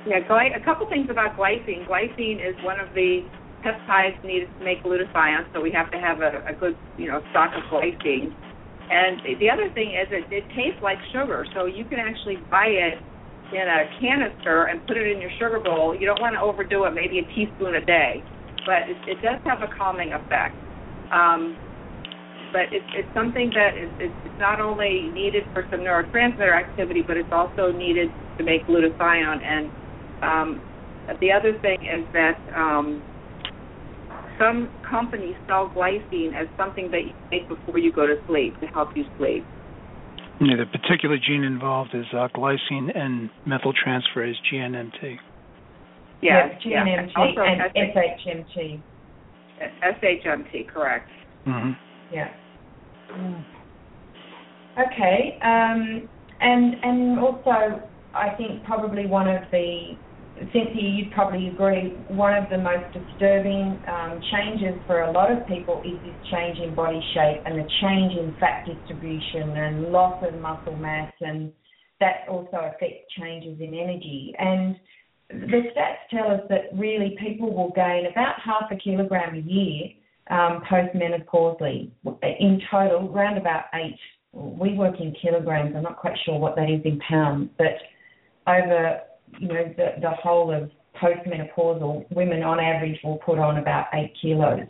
Yeah, 0.06 0.20
gly- 0.20 0.52
a 0.56 0.64
couple 0.64 0.86
things 0.88 1.08
about 1.10 1.36
glycine. 1.36 1.86
Glycine 1.86 2.36
is 2.36 2.56
one 2.64 2.80
of 2.80 2.88
the 2.94 3.28
peptides 3.62 4.22
needed 4.24 4.48
to 4.58 4.64
make 4.64 4.82
glutathione, 4.82 5.44
so 5.52 5.60
we 5.60 5.70
have 5.72 5.90
to 5.90 5.98
have 5.98 6.20
a, 6.20 6.42
a 6.48 6.54
good, 6.58 6.76
you 6.96 7.08
know, 7.08 7.20
stock 7.30 7.52
of 7.56 7.62
glycine. 7.70 8.32
And 8.90 9.20
the 9.40 9.50
other 9.50 9.70
thing 9.74 9.90
is 9.90 10.08
it, 10.10 10.24
it 10.30 10.44
tastes 10.54 10.80
like 10.82 10.98
sugar, 11.12 11.46
so 11.54 11.66
you 11.66 11.84
can 11.84 11.98
actually 11.98 12.36
buy 12.50 12.66
it 12.66 13.00
in 13.52 13.66
a 13.68 13.84
canister 14.00 14.64
and 14.64 14.80
put 14.86 14.96
it 14.96 15.06
in 15.10 15.20
your 15.20 15.30
sugar 15.38 15.60
bowl. 15.60 15.94
You 15.94 16.06
don't 16.06 16.20
want 16.20 16.34
to 16.34 16.40
overdo 16.40 16.84
it, 16.84 16.92
maybe 16.94 17.18
a 17.18 17.26
teaspoon 17.34 17.74
a 17.76 17.84
day, 17.84 18.22
but 18.66 18.88
it, 18.88 18.96
it 19.06 19.18
does 19.22 19.40
have 19.46 19.62
a 19.62 19.70
calming 19.76 20.12
effect. 20.12 20.56
Um, 21.12 21.56
but 22.52 22.70
it's, 22.70 22.86
it's 22.94 23.08
something 23.14 23.50
that 23.54 23.74
is 23.74 23.90
it's 23.98 24.38
not 24.38 24.60
only 24.60 25.10
needed 25.12 25.42
for 25.52 25.66
some 25.70 25.80
neurotransmitter 25.80 26.54
activity, 26.54 27.02
but 27.06 27.16
it's 27.16 27.28
also 27.32 27.72
needed 27.72 28.08
to 28.38 28.44
make 28.44 28.64
glutathione. 28.66 29.42
And 29.42 29.70
um, 30.22 30.60
the 31.20 31.32
other 31.32 31.58
thing 31.60 31.78
is 31.82 32.06
that 32.14 32.38
um, 32.56 33.02
some 34.38 34.70
companies 34.88 35.34
sell 35.46 35.70
glycine 35.74 36.34
as 36.34 36.46
something 36.56 36.90
that 36.90 37.02
you 37.04 37.12
take 37.30 37.48
before 37.48 37.78
you 37.78 37.92
go 37.92 38.06
to 38.06 38.14
sleep 38.26 38.58
to 38.60 38.66
help 38.68 38.90
you 38.94 39.04
sleep. 39.18 39.44
Yeah, 40.40 40.56
the 40.56 40.66
particular 40.66 41.16
gene 41.16 41.44
involved 41.44 41.94
is 41.94 42.06
uh, 42.12 42.28
glycine 42.34 42.96
and 42.96 43.30
methyltransferase 43.46 44.34
GNMT. 44.52 45.18
Yes, 46.20 46.60
yeah, 46.64 46.84
yeah. 46.84 47.06
GNMT 47.06 47.16
Also 47.16 47.40
and 47.42 47.60
SHMT. 47.76 48.82
SHMT, 49.82 50.68
correct. 50.68 51.08
Mm-hmm. 51.46 51.72
Yeah. 52.10 52.30
Okay, 54.76 55.38
um, 55.42 56.08
and 56.40 56.74
and 56.82 57.20
also 57.20 57.82
I 58.12 58.30
think 58.30 58.64
probably 58.64 59.06
one 59.06 59.28
of 59.28 59.42
the 59.52 59.96
Cynthia, 60.36 60.82
you'd 60.82 61.12
probably 61.12 61.48
agree, 61.48 61.90
one 62.08 62.34
of 62.34 62.50
the 62.50 62.58
most 62.58 62.92
disturbing 62.92 63.80
um, 63.86 64.20
changes 64.32 64.74
for 64.86 65.02
a 65.02 65.12
lot 65.12 65.30
of 65.30 65.46
people 65.46 65.80
is 65.84 66.00
this 66.02 66.30
change 66.30 66.58
in 66.58 66.74
body 66.74 67.00
shape 67.14 67.42
and 67.46 67.56
the 67.56 67.68
change 67.80 68.12
in 68.18 68.34
fat 68.40 68.66
distribution 68.66 69.50
and 69.56 69.92
loss 69.92 70.22
of 70.26 70.40
muscle 70.40 70.76
mass, 70.76 71.12
and 71.20 71.52
that 72.00 72.26
also 72.28 72.56
affects 72.56 73.06
changes 73.16 73.60
in 73.60 73.74
energy. 73.74 74.34
And 74.38 74.76
the 75.28 75.62
stats 75.70 76.02
tell 76.10 76.32
us 76.32 76.40
that 76.48 76.76
really 76.76 77.16
people 77.20 77.54
will 77.54 77.70
gain 77.70 78.06
about 78.10 78.34
half 78.44 78.70
a 78.72 78.76
kilogram 78.76 79.36
a 79.36 79.40
year 79.40 79.90
um, 80.30 80.62
postmenopausally. 80.68 81.90
In 82.22 82.60
total, 82.70 83.12
around 83.14 83.38
about 83.38 83.64
eight. 83.74 83.98
We 84.32 84.74
work 84.74 84.96
in 84.98 85.14
kilograms. 85.22 85.74
I'm 85.76 85.84
not 85.84 85.96
quite 85.96 86.18
sure 86.24 86.40
what 86.40 86.56
that 86.56 86.68
is 86.68 86.80
in 86.84 86.98
pounds, 87.08 87.50
but 87.56 87.78
over 88.48 89.00
you 89.38 89.48
know 89.48 89.74
the, 89.76 90.00
the 90.00 90.10
whole 90.10 90.52
of 90.54 90.70
postmenopausal 91.02 92.10
women 92.14 92.42
on 92.42 92.60
average 92.60 92.98
will 93.02 93.18
put 93.18 93.38
on 93.38 93.58
about 93.58 93.86
eight 93.94 94.12
kilos. 94.20 94.60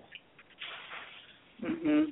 hmm 1.60 2.04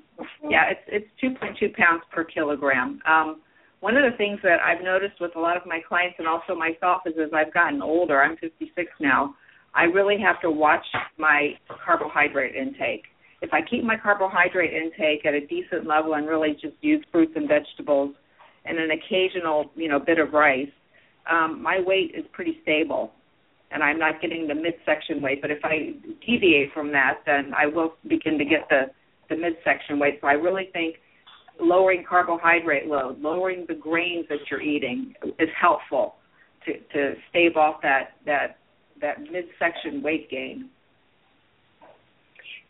Yeah, 0.49 0.71
it's 0.71 0.81
it's 0.87 1.09
2.2 1.23 1.75
pounds 1.75 2.03
per 2.11 2.25
kilogram. 2.25 3.01
Um, 3.07 3.41
one 3.81 3.97
of 3.97 4.05
the 4.11 4.17
things 4.17 4.39
that 4.43 4.61
I've 4.65 4.85
noticed 4.85 5.21
with 5.21 5.35
a 5.35 5.41
lot 5.41 5.57
of 5.57 5.67
my 5.67 5.81
clients 5.87 6.17
and 6.19 6.29
also 6.29 6.55
myself 6.55 7.03
is 7.05 7.15
as 7.21 7.31
I've 7.35 7.53
gotten 7.53 7.83
older, 7.83 8.23
I'm 8.23 8.37
56 8.37 8.71
now, 9.01 9.35
I 9.75 9.85
really 9.85 10.19
have 10.21 10.41
to 10.43 10.51
watch 10.51 10.85
my 11.19 11.55
carbohydrate 11.85 12.55
intake. 12.55 13.05
if 13.41 13.53
I 13.53 13.61
keep 13.61 13.83
my 13.83 13.97
carbohydrate 13.97 14.73
intake 14.73 15.27
at 15.27 15.35
a 15.35 15.45
decent 15.47 15.85
level 15.87 16.15
and 16.15 16.29
really 16.29 16.53
just 16.53 16.77
use 16.81 17.05
fruits 17.11 17.33
and 17.35 17.49
vegetables 17.49 18.15
and 18.65 18.79
an 18.79 18.91
occasional, 18.93 19.73
you 19.75 19.89
know, 19.89 19.99
bit 19.99 20.19
of 20.21 20.33
rice, 20.33 20.69
um, 21.31 21.63
my 21.63 21.81
weight 21.81 22.13
is 22.15 22.25
pretty 22.33 22.59
stable 22.63 23.13
and 23.73 23.83
I'm 23.83 23.99
not 23.99 24.21
getting 24.21 24.47
the 24.47 24.55
midsection 24.55 25.23
weight. 25.23 25.41
But 25.41 25.51
if 25.51 25.65
I 25.65 25.95
deviate 26.25 26.73
from 26.73 26.93
that, 26.93 27.21
then 27.27 27.53
I 27.57 27.67
will 27.67 27.95
begin 28.09 28.39
to 28.39 28.45
get 28.45 28.69
the 28.69 28.91
the 29.29 29.37
midsection 29.37 29.99
weight. 29.99 30.19
So 30.21 30.27
I 30.27 30.33
really 30.33 30.69
think 30.73 30.97
lowering 31.61 32.05
carbohydrate 32.07 32.87
load, 32.87 33.21
lowering 33.21 33.65
the 33.67 33.75
grains 33.75 34.27
that 34.29 34.39
you're 34.51 34.61
eating 34.61 35.15
is 35.39 35.49
helpful 35.59 36.17
to 36.67 36.73
to 36.93 37.15
stave 37.31 37.57
off 37.57 37.81
that 37.83 38.17
that 38.27 38.59
that 39.01 39.21
midsection 39.21 40.03
weight 40.03 40.31
gain. 40.31 40.69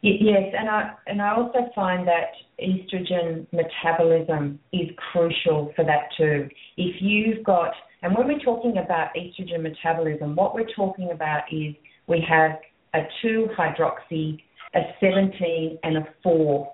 Yes, 0.02 0.52
and 0.58 0.68
I 0.68 0.94
and 1.06 1.22
I 1.22 1.34
also 1.34 1.70
find 1.74 2.06
that 2.08 2.32
estrogen 2.60 3.46
metabolism 3.52 4.58
is 4.72 4.88
crucial 5.12 5.72
for 5.74 5.84
that 5.84 6.08
too. 6.16 6.48
If 6.76 6.96
you've 7.00 7.44
got 7.44 7.72
and 8.02 8.14
when 8.16 8.26
we're 8.26 8.40
talking 8.40 8.78
about 8.78 9.08
estrogen 9.14 9.62
metabolism, 9.62 10.34
what 10.34 10.54
we're 10.54 10.72
talking 10.74 11.10
about 11.12 11.42
is 11.52 11.74
we 12.06 12.24
have 12.28 12.58
a 12.94 13.06
2 13.22 13.48
hydroxy, 13.56 14.40
a 14.74 14.80
17, 15.00 15.78
and 15.84 15.98
a 15.98 16.08
4 16.22 16.72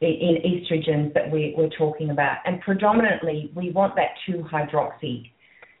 in 0.00 0.36
estrogens 0.44 1.12
that 1.14 1.30
we, 1.30 1.54
we're 1.58 1.68
talking 1.70 2.10
about. 2.10 2.36
And 2.44 2.60
predominantly, 2.60 3.50
we 3.56 3.70
want 3.72 3.96
that 3.96 4.10
2 4.26 4.44
hydroxy. 4.50 5.30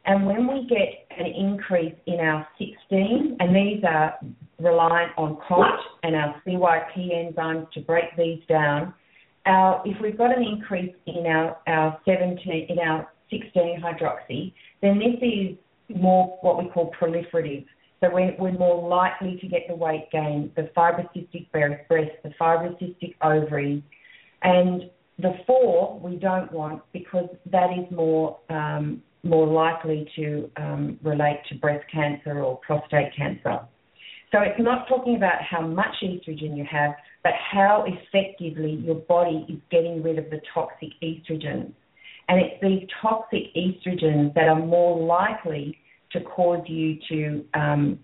And 0.04 0.26
when 0.26 0.48
we 0.48 0.66
get 0.66 1.06
an 1.16 1.26
increase 1.26 1.94
in 2.06 2.18
our 2.18 2.46
16, 2.58 3.36
and 3.38 3.54
these 3.54 3.84
are 3.84 4.18
reliant 4.58 5.12
on 5.16 5.36
COMT 5.48 5.78
and 6.02 6.16
our 6.16 6.42
CYP 6.46 7.12
enzymes 7.12 7.70
to 7.72 7.80
break 7.80 8.04
these 8.16 8.40
down, 8.48 8.94
our, 9.46 9.82
if 9.84 10.00
we've 10.00 10.18
got 10.18 10.36
an 10.36 10.42
increase 10.42 10.94
in 11.06 11.26
our, 11.26 11.58
our 11.66 12.00
17, 12.04 12.66
in 12.68 12.78
our 12.78 13.08
16 13.30 13.80
hydroxy, 13.80 14.52
then 14.82 14.98
this 14.98 15.18
is 15.22 15.56
more 15.96 16.38
what 16.42 16.62
we 16.62 16.70
call 16.70 16.92
proliferative. 17.00 17.66
So 18.00 18.10
we're, 18.12 18.36
we're 18.38 18.52
more 18.52 18.88
likely 18.88 19.38
to 19.40 19.48
get 19.48 19.62
the 19.68 19.74
weight 19.74 20.08
gain, 20.12 20.52
the 20.56 20.70
fibrocystic 20.76 21.50
breast, 21.50 22.12
the 22.22 22.30
fibrocystic 22.40 23.14
ovaries, 23.22 23.82
and 24.42 24.82
the 25.18 25.34
four 25.46 25.98
we 25.98 26.16
don't 26.16 26.50
want 26.52 26.82
because 26.92 27.28
that 27.50 27.70
is 27.72 27.90
more 27.90 28.38
um, 28.50 29.02
more 29.24 29.48
likely 29.48 30.08
to 30.14 30.48
um, 30.56 30.98
relate 31.02 31.40
to 31.48 31.56
breast 31.56 31.84
cancer 31.92 32.40
or 32.40 32.58
prostate 32.58 33.14
cancer. 33.16 33.58
So 34.30 34.40
it's 34.40 34.60
not 34.60 34.86
talking 34.88 35.16
about 35.16 35.42
how 35.42 35.66
much 35.66 35.96
estrogen 36.02 36.56
you 36.56 36.64
have, 36.70 36.92
but 37.24 37.32
how 37.34 37.84
effectively 37.86 38.72
your 38.84 38.94
body 38.94 39.46
is 39.48 39.58
getting 39.70 40.02
rid 40.02 40.18
of 40.18 40.30
the 40.30 40.40
toxic 40.52 40.90
estrogens. 41.02 41.72
And 42.28 42.40
it's 42.40 42.60
these 42.62 42.86
toxic 43.00 43.54
estrogens 43.56 44.34
that 44.34 44.48
are 44.48 44.58
more 44.58 45.04
likely 45.04 45.78
to 46.12 46.20
cause 46.20 46.62
you 46.66 46.98
to 47.08 47.44
um, 47.54 47.98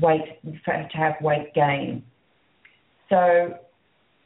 weight 0.00 0.40
to 0.42 0.96
have 0.96 1.14
weight 1.20 1.52
gain. 1.54 2.02
So 3.08 3.58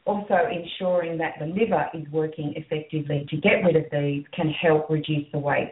also 0.05 0.37
ensuring 0.51 1.17
that 1.19 1.35
the 1.39 1.45
liver 1.45 1.87
is 1.93 2.05
working 2.11 2.53
effectively 2.55 3.25
to 3.29 3.37
get 3.37 3.63
rid 3.63 3.75
of 3.75 3.85
these 3.91 4.23
can 4.35 4.49
help 4.49 4.89
reduce 4.89 5.25
the 5.31 5.39
weight. 5.39 5.71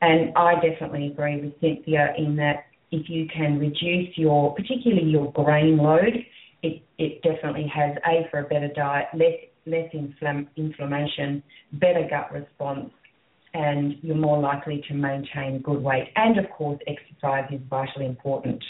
And 0.00 0.36
I 0.36 0.54
definitely 0.54 1.06
agree 1.06 1.40
with 1.40 1.52
Cynthia 1.60 2.12
in 2.18 2.36
that 2.36 2.66
if 2.90 3.08
you 3.08 3.26
can 3.34 3.58
reduce 3.58 4.16
your, 4.16 4.54
particularly 4.54 5.08
your 5.08 5.32
grain 5.32 5.78
load, 5.78 6.26
it, 6.62 6.82
it 6.98 7.22
definitely 7.22 7.70
has 7.74 7.96
a 8.06 8.28
for 8.30 8.40
a 8.40 8.44
better 8.44 8.68
diet, 8.74 9.06
less 9.14 9.38
less 9.66 9.90
inflam- 9.94 10.48
inflammation, 10.56 11.42
better 11.74 12.06
gut 12.08 12.32
response, 12.32 12.90
and 13.54 13.94
you're 14.02 14.16
more 14.16 14.40
likely 14.40 14.82
to 14.88 14.94
maintain 14.94 15.60
good 15.62 15.82
weight. 15.82 16.08
And 16.16 16.38
of 16.38 16.50
course, 16.50 16.78
exercise 16.86 17.50
is 17.52 17.60
vitally 17.68 18.06
important. 18.06 18.62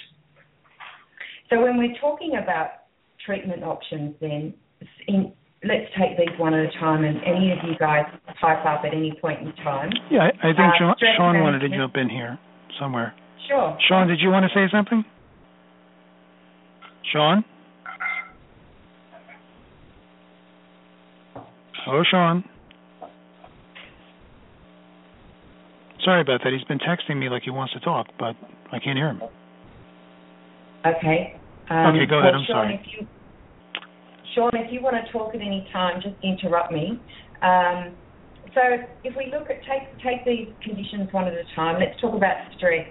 So 1.50 1.62
when 1.62 1.78
we're 1.78 1.94
talking 2.00 2.32
about 2.42 2.68
treatment 3.24 3.62
options, 3.62 4.14
then 4.20 4.54
in, 5.06 5.32
let's 5.64 5.86
take 5.98 6.16
these 6.18 6.38
one 6.38 6.54
at 6.54 6.66
a 6.66 6.78
time, 6.78 7.04
and 7.04 7.18
any 7.24 7.52
of 7.52 7.58
you 7.68 7.76
guys 7.78 8.06
type 8.40 8.64
up 8.66 8.84
at 8.84 8.94
any 8.94 9.16
point 9.20 9.40
in 9.40 9.52
time. 9.64 9.90
Yeah, 10.10 10.30
I, 10.42 10.48
I 10.48 10.52
think 10.52 10.72
uh, 10.74 10.78
Shawn, 10.78 10.94
Shawn 11.16 11.40
wanted 11.40 11.60
to 11.60 11.68
jump 11.68 11.96
in 11.96 12.08
here 12.08 12.38
somewhere. 12.80 13.14
Sure. 13.48 13.76
Shawn, 13.88 14.08
did 14.08 14.20
you 14.20 14.30
want 14.30 14.44
to 14.44 14.50
say 14.54 14.70
something? 14.72 15.04
Shawn? 17.12 17.44
Oh, 21.86 22.02
Shawn. 22.08 22.44
Sorry 26.04 26.20
about 26.20 26.40
that. 26.44 26.52
He's 26.52 26.64
been 26.64 26.78
texting 26.78 27.18
me 27.18 27.28
like 27.28 27.42
he 27.44 27.50
wants 27.50 27.72
to 27.74 27.80
talk, 27.80 28.06
but 28.18 28.34
I 28.72 28.78
can't 28.78 28.96
hear 28.96 29.08
him. 29.08 29.22
Okay. 30.84 31.40
Um, 31.70 31.94
okay, 31.94 32.06
go 32.06 32.18
ahead. 32.18 32.34
I'm 32.34 32.44
Shawn, 32.46 32.56
sorry. 32.56 32.74
If 32.74 33.00
you, 33.00 33.06
Shawn, 34.34 34.50
if 34.54 34.72
you 34.72 34.82
want 34.82 34.96
to 35.04 35.12
talk 35.12 35.34
at 35.34 35.40
any 35.40 35.68
time, 35.72 36.00
just 36.02 36.16
interrupt 36.22 36.72
me. 36.72 37.00
Um, 37.42 37.94
so 38.54 38.60
if 39.04 39.14
we 39.16 39.32
look 39.32 39.48
at 39.48 39.62
take 39.62 39.96
take 40.02 40.24
these 40.26 40.48
conditions 40.62 41.08
one 41.12 41.26
at 41.28 41.34
a 41.34 41.44
time, 41.54 41.78
let's 41.78 41.98
talk 42.00 42.14
about 42.14 42.36
stress. 42.56 42.86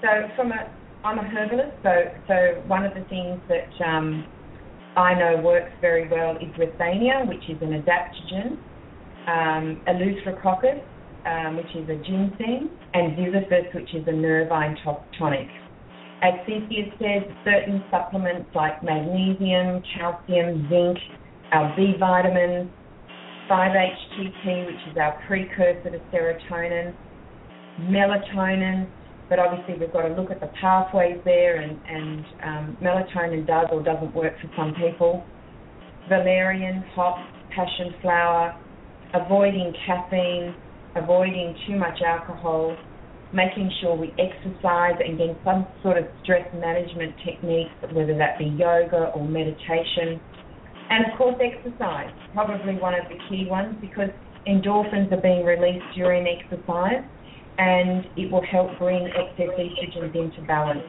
So 0.00 0.08
from 0.34 0.52
a 0.52 0.72
I'm 1.04 1.18
a 1.18 1.22
herbalist, 1.22 1.76
so 1.82 1.90
so 2.26 2.62
one 2.66 2.84
of 2.84 2.94
the 2.94 3.04
things 3.04 3.40
that 3.48 3.84
um, 3.84 4.26
I 5.00 5.18
know 5.18 5.40
works 5.42 5.72
very 5.80 6.08
well 6.08 6.36
is 6.36 6.52
Withania, 6.58 7.26
which 7.26 7.48
is 7.48 7.56
an 7.62 7.82
adaptogen, 7.82 8.58
um, 9.26 9.80
Eleutherococcus, 9.88 10.82
um, 11.26 11.56
which 11.56 11.74
is 11.74 11.88
a 11.88 11.96
ginseng, 12.04 12.70
and 12.94 13.16
Ziziphus, 13.16 13.74
which 13.74 13.94
is 13.94 14.06
a 14.06 14.12
nervine 14.12 14.76
tonic. 15.18 15.48
As 16.22 16.34
Cynthia 16.46 16.84
said, 16.98 17.34
certain 17.44 17.82
supplements 17.90 18.50
like 18.54 18.82
magnesium, 18.82 19.82
calcium, 19.96 20.68
zinc, 20.68 20.98
our 21.52 21.74
B 21.76 21.94
vitamins, 21.98 22.70
5-HTP, 23.50 24.66
which 24.66 24.92
is 24.92 24.98
our 25.00 25.18
precursor 25.26 25.90
to 25.90 25.98
serotonin, 26.12 26.94
melatonin, 27.80 28.86
but 29.30 29.38
obviously 29.38 29.78
we've 29.78 29.92
got 29.92 30.02
to 30.02 30.12
look 30.12 30.32
at 30.32 30.40
the 30.40 30.50
pathways 30.60 31.16
there, 31.24 31.62
and, 31.62 31.78
and 31.86 32.24
um, 32.42 32.76
melatonin 32.82 33.46
does 33.46 33.68
or 33.70 33.80
doesn't 33.80 34.12
work 34.12 34.34
for 34.42 34.50
some 34.58 34.74
people. 34.74 35.24
Valerian, 36.08 36.82
hops, 36.96 37.22
passion 37.54 37.94
flower, 38.02 38.58
avoiding 39.14 39.72
caffeine, 39.86 40.52
avoiding 40.96 41.54
too 41.68 41.76
much 41.76 42.02
alcohol, 42.04 42.76
making 43.32 43.70
sure 43.80 43.94
we 43.94 44.12
exercise 44.18 44.98
and 44.98 45.16
getting 45.16 45.36
some 45.44 45.64
sort 45.84 45.96
of 45.96 46.04
stress 46.24 46.46
management 46.52 47.14
techniques, 47.24 47.70
whether 47.94 48.18
that 48.18 48.36
be 48.36 48.46
yoga 48.46 49.12
or 49.14 49.24
meditation. 49.28 50.18
And 50.90 51.06
of 51.06 51.16
course, 51.16 51.36
exercise, 51.38 52.10
probably 52.34 52.74
one 52.74 52.94
of 52.94 53.06
the 53.08 53.16
key 53.28 53.46
ones 53.48 53.76
because 53.80 54.10
endorphins 54.48 55.12
are 55.12 55.22
being 55.22 55.44
released 55.44 55.86
during 55.94 56.26
exercise 56.26 57.06
and 57.60 58.06
it 58.16 58.32
will 58.32 58.44
help 58.50 58.70
bring 58.78 59.06
excess 59.08 59.52
estrogens 59.58 60.14
into 60.14 60.40
balance. 60.46 60.80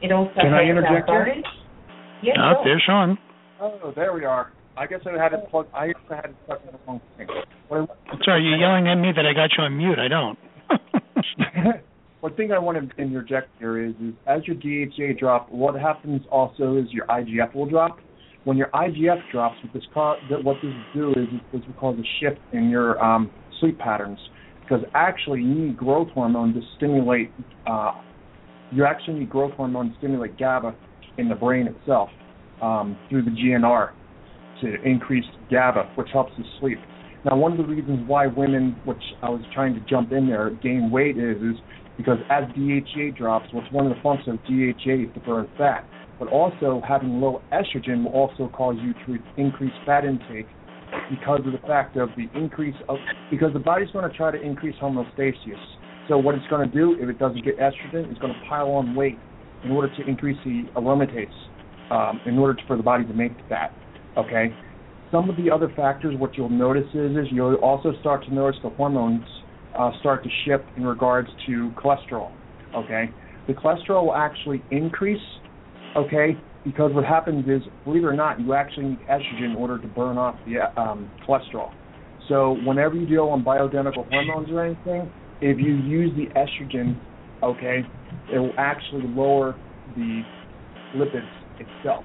It 0.00 0.12
also 0.12 0.32
Can 0.40 0.54
I 0.54 0.62
interject 0.62 1.08
our 1.08 1.24
here? 1.24 1.42
Yes, 2.22 2.36
oh, 2.38 2.54
sure. 2.54 2.64
there's 2.64 2.82
Shawn. 2.86 3.18
Oh, 3.60 3.92
there 3.96 4.12
we 4.12 4.24
are. 4.24 4.52
I 4.76 4.86
guess 4.86 5.00
I 5.06 5.20
had 5.20 5.30
to 5.30 5.38
plug. 5.50 5.66
I 5.74 5.88
had 6.08 6.22
to 6.22 6.34
plug 6.46 6.60
in 6.64 6.72
the 6.72 6.78
wrong 6.86 7.00
thing. 7.16 7.26
Sorry, 8.24 8.44
you're 8.44 8.56
yelling 8.56 8.86
at 8.86 8.94
me 8.94 9.10
that 9.14 9.26
I 9.26 9.32
got 9.34 9.50
you 9.58 9.64
on 9.64 9.76
mute. 9.76 9.98
I 9.98 10.06
don't. 10.06 10.38
One 12.20 12.34
thing 12.36 12.52
I 12.52 12.58
want 12.58 12.78
to 12.78 13.02
interject 13.02 13.48
here 13.58 13.84
is, 13.84 13.94
is 14.00 14.14
as 14.26 14.42
your 14.46 14.56
DHA 14.56 15.18
drop, 15.18 15.50
what 15.50 15.74
happens 15.74 16.22
also 16.30 16.76
is 16.76 16.86
your 16.90 17.06
IGF 17.06 17.54
will 17.54 17.66
drop. 17.66 17.98
When 18.44 18.56
your 18.56 18.68
IGF 18.68 19.18
drops, 19.32 19.56
what 19.62 19.72
this, 19.72 19.82
co- 19.92 20.16
what 20.42 20.56
this 20.62 20.72
will 20.94 21.12
do 21.12 21.20
is, 21.20 21.28
is 21.52 21.66
will 21.66 21.74
cause 21.74 21.98
a 21.98 22.06
shift 22.20 22.40
in 22.52 22.70
your 22.70 23.02
um, 23.02 23.30
sleep 23.60 23.78
patterns 23.78 24.18
because 24.68 24.84
actually 24.94 25.40
you 25.40 25.54
need 25.54 25.76
growth 25.76 26.08
hormone 26.10 26.52
to 26.54 26.60
stimulate. 26.76 27.32
Uh, 27.66 27.92
you 28.70 28.84
actually 28.84 29.20
need 29.20 29.28
growth 29.28 29.52
hormone 29.54 29.90
to 29.90 29.96
stimulate 29.96 30.36
GABA 30.36 30.74
in 31.16 31.28
the 31.28 31.34
brain 31.34 31.66
itself 31.66 32.10
um, 32.60 32.98
through 33.08 33.22
the 33.22 33.30
GNR 33.30 33.90
to 34.60 34.74
increase 34.82 35.24
GABA, 35.50 35.90
which 35.94 36.08
helps 36.12 36.32
us 36.38 36.44
sleep. 36.60 36.78
Now, 37.24 37.36
one 37.36 37.52
of 37.52 37.58
the 37.58 37.64
reasons 37.64 38.06
why 38.06 38.26
women, 38.26 38.80
which 38.84 39.02
I 39.22 39.30
was 39.30 39.42
trying 39.52 39.74
to 39.74 39.80
jump 39.80 40.12
in 40.12 40.26
there, 40.26 40.50
gain 40.50 40.90
weight 40.90 41.16
is, 41.16 41.36
is 41.42 41.56
because 41.96 42.18
as 42.30 42.44
DHA 42.54 43.16
drops, 43.16 43.48
what's 43.52 43.70
one 43.72 43.86
of 43.86 43.94
the 43.94 44.00
functions 44.02 44.38
of 44.38 44.44
DHA 44.44 45.08
is 45.08 45.14
to 45.14 45.20
burn 45.20 45.48
fat. 45.56 45.88
But 46.18 46.28
also 46.28 46.82
having 46.86 47.20
low 47.20 47.42
estrogen 47.52 48.04
will 48.04 48.12
also 48.12 48.48
cause 48.48 48.76
you 48.80 48.92
to 49.06 49.22
increase 49.36 49.72
fat 49.84 50.04
intake 50.04 50.48
because 51.10 51.40
of 51.44 51.52
the 51.52 51.66
fact 51.66 51.96
of 51.96 52.10
the 52.16 52.28
increase 52.38 52.76
of 52.88 52.98
because 53.30 53.52
the 53.52 53.58
body's 53.58 53.90
going 53.92 54.08
to 54.08 54.16
try 54.16 54.30
to 54.30 54.40
increase 54.40 54.74
homeostasis. 54.80 55.58
So 56.08 56.16
what 56.16 56.34
it's 56.34 56.46
going 56.48 56.68
to 56.68 56.74
do 56.74 56.96
if 57.00 57.08
it 57.08 57.18
doesn't 57.18 57.44
get 57.44 57.58
estrogen, 57.58 58.10
it's 58.10 58.18
going 58.20 58.32
to 58.32 58.40
pile 58.48 58.68
on 58.70 58.94
weight 58.94 59.18
in 59.64 59.70
order 59.70 59.94
to 59.96 60.08
increase 60.08 60.38
the 60.44 60.62
aromatase, 60.76 61.28
um, 61.90 62.20
in 62.26 62.38
order 62.38 62.54
to, 62.54 62.66
for 62.66 62.76
the 62.76 62.82
body 62.82 63.04
to 63.04 63.12
make 63.12 63.32
fat. 63.48 63.74
Okay. 64.16 64.54
Some 65.10 65.30
of 65.30 65.36
the 65.36 65.50
other 65.50 65.72
factors, 65.74 66.14
what 66.18 66.36
you'll 66.36 66.48
notice 66.48 66.88
is, 66.94 67.12
is 67.12 67.26
you'll 67.30 67.54
also 67.56 67.92
start 68.00 68.24
to 68.24 68.34
notice 68.34 68.60
the 68.62 68.70
hormones 68.70 69.24
uh, 69.78 69.90
start 70.00 70.22
to 70.24 70.30
shift 70.44 70.64
in 70.76 70.84
regards 70.84 71.28
to 71.46 71.72
cholesterol. 71.76 72.30
Okay. 72.74 73.10
The 73.46 73.54
cholesterol 73.54 74.06
will 74.06 74.14
actually 74.14 74.62
increase. 74.70 75.20
Okay. 75.96 76.36
Because 76.64 76.92
what 76.92 77.04
happens 77.04 77.46
is, 77.48 77.62
believe 77.84 78.02
it 78.02 78.06
or 78.06 78.14
not, 78.14 78.40
you 78.40 78.52
actually 78.52 78.86
need 78.86 78.98
estrogen 79.10 79.50
in 79.50 79.56
order 79.56 79.78
to 79.78 79.86
burn 79.88 80.18
off 80.18 80.36
the 80.46 80.80
um, 80.80 81.10
cholesterol. 81.26 81.70
So 82.28 82.58
whenever 82.64 82.94
you 82.94 83.06
deal 83.06 83.24
on 83.24 83.42
bioidentical 83.42 84.08
hormones 84.10 84.50
or 84.50 84.64
anything, 84.64 85.10
if 85.40 85.58
you 85.58 85.76
use 85.76 86.10
the 86.16 86.26
estrogen, 86.38 87.00
okay, 87.42 87.82
it 88.32 88.38
will 88.38 88.52
actually 88.58 89.06
lower 89.06 89.54
the 89.96 90.22
lipids 90.94 91.28
itself. 91.58 92.04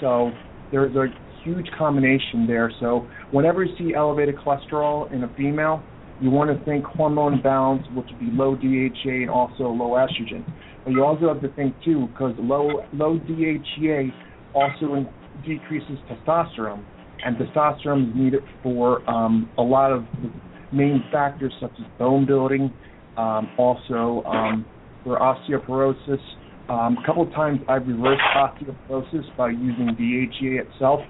So 0.00 0.30
there's 0.72 0.94
a 0.96 1.06
huge 1.44 1.66
combination 1.76 2.46
there. 2.46 2.72
So 2.80 3.06
whenever 3.32 3.64
you 3.64 3.76
see 3.76 3.94
elevated 3.94 4.36
cholesterol 4.36 5.12
in 5.12 5.24
a 5.24 5.34
female, 5.36 5.82
you 6.20 6.30
want 6.30 6.56
to 6.56 6.64
think 6.64 6.84
hormone 6.84 7.40
balance, 7.42 7.82
which 7.94 8.06
would 8.10 8.20
be 8.20 8.28
low 8.30 8.54
DHA 8.54 9.22
and 9.22 9.30
also 9.30 9.64
low 9.64 9.92
estrogen. 9.92 10.44
You 10.90 11.04
also 11.04 11.28
have 11.28 11.40
to 11.42 11.48
think 11.54 11.74
too, 11.84 12.08
because 12.08 12.34
low 12.38 12.82
low 12.92 13.18
DHEA 13.18 14.10
also 14.54 14.94
in, 14.94 15.08
decreases 15.46 15.98
testosterone, 16.08 16.84
and 17.24 17.36
testosterone 17.36 18.10
is 18.10 18.16
needed 18.16 18.40
for 18.62 19.08
um, 19.08 19.50
a 19.58 19.62
lot 19.62 19.92
of 19.92 20.04
the 20.22 20.30
main 20.72 21.02
factors 21.12 21.52
such 21.60 21.72
as 21.78 21.86
bone 21.98 22.26
building, 22.26 22.72
um, 23.16 23.50
also 23.58 24.22
um, 24.26 24.64
for 25.04 25.18
osteoporosis. 25.18 26.20
Um, 26.68 26.96
a 27.02 27.06
couple 27.06 27.22
of 27.22 27.32
times 27.32 27.60
I've 27.68 27.86
reversed 27.86 28.22
osteoporosis 28.36 29.36
by 29.36 29.50
using 29.50 29.96
DHEA 29.98 30.66
itself, 30.66 31.00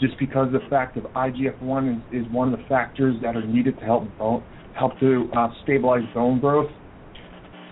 just 0.00 0.18
because 0.18 0.52
the 0.52 0.60
fact 0.68 0.96
of 0.96 1.04
IGF-1 1.04 1.96
is, 1.96 2.26
is 2.26 2.32
one 2.32 2.52
of 2.52 2.58
the 2.58 2.64
factors 2.66 3.16
that 3.22 3.34
are 3.36 3.46
needed 3.46 3.78
to 3.78 3.84
help 3.84 4.04
bone, 4.18 4.44
help 4.78 4.98
to 5.00 5.30
uh, 5.36 5.48
stabilize 5.62 6.02
bone 6.14 6.40
growth. 6.40 6.70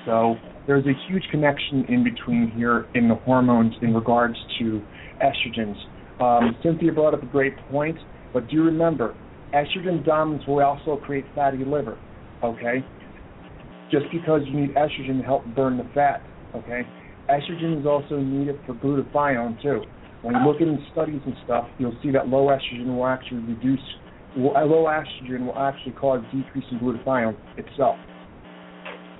So 0.06 0.36
there's 0.66 0.84
a 0.86 0.92
huge 1.08 1.22
connection 1.30 1.84
in 1.88 2.02
between 2.02 2.50
here 2.56 2.86
in 2.94 3.08
the 3.08 3.14
hormones 3.14 3.74
in 3.82 3.94
regards 3.94 4.36
to 4.58 4.82
estrogens. 5.22 5.76
Um, 6.20 6.56
Cynthia 6.62 6.92
brought 6.92 7.14
up 7.14 7.22
a 7.22 7.26
great 7.26 7.56
point, 7.70 7.96
but 8.32 8.48
do 8.48 8.62
remember, 8.62 9.14
estrogen 9.54 10.04
dominance 10.04 10.46
will 10.46 10.62
also 10.62 10.96
create 10.96 11.24
fatty 11.34 11.64
liver. 11.64 11.98
Okay, 12.42 12.84
just 13.90 14.06
because 14.12 14.42
you 14.46 14.60
need 14.60 14.74
estrogen 14.74 15.20
to 15.20 15.24
help 15.24 15.44
burn 15.54 15.78
the 15.78 15.88
fat. 15.94 16.20
Okay, 16.54 16.82
estrogen 17.30 17.80
is 17.80 17.86
also 17.86 18.18
needed 18.18 18.58
for 18.66 18.74
glutathione 18.74 19.60
too. 19.62 19.82
When 20.22 20.34
you 20.34 20.40
look 20.46 20.60
in 20.60 20.84
studies 20.92 21.20
and 21.24 21.34
stuff, 21.44 21.68
you'll 21.78 21.96
see 22.02 22.10
that 22.10 22.28
low 22.28 22.46
estrogen 22.46 22.96
will 22.96 23.06
actually 23.06 23.40
reduce. 23.40 23.80
Will, 24.36 24.52
low 24.52 24.84
estrogen 24.84 25.46
will 25.46 25.58
actually 25.58 25.92
cause 25.92 26.20
decrease 26.34 26.64
in 26.72 26.78
glutathione 26.78 27.36
itself. 27.56 27.96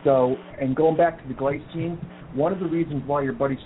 So, 0.04 0.36
and 0.60 0.76
going 0.76 0.96
back 0.96 1.22
to 1.22 1.28
the 1.28 1.34
glycine, 1.34 1.98
one 2.34 2.52
of 2.52 2.60
the 2.60 2.66
reasons 2.66 3.02
why 3.06 3.22
your 3.22 3.32
body 3.32 3.58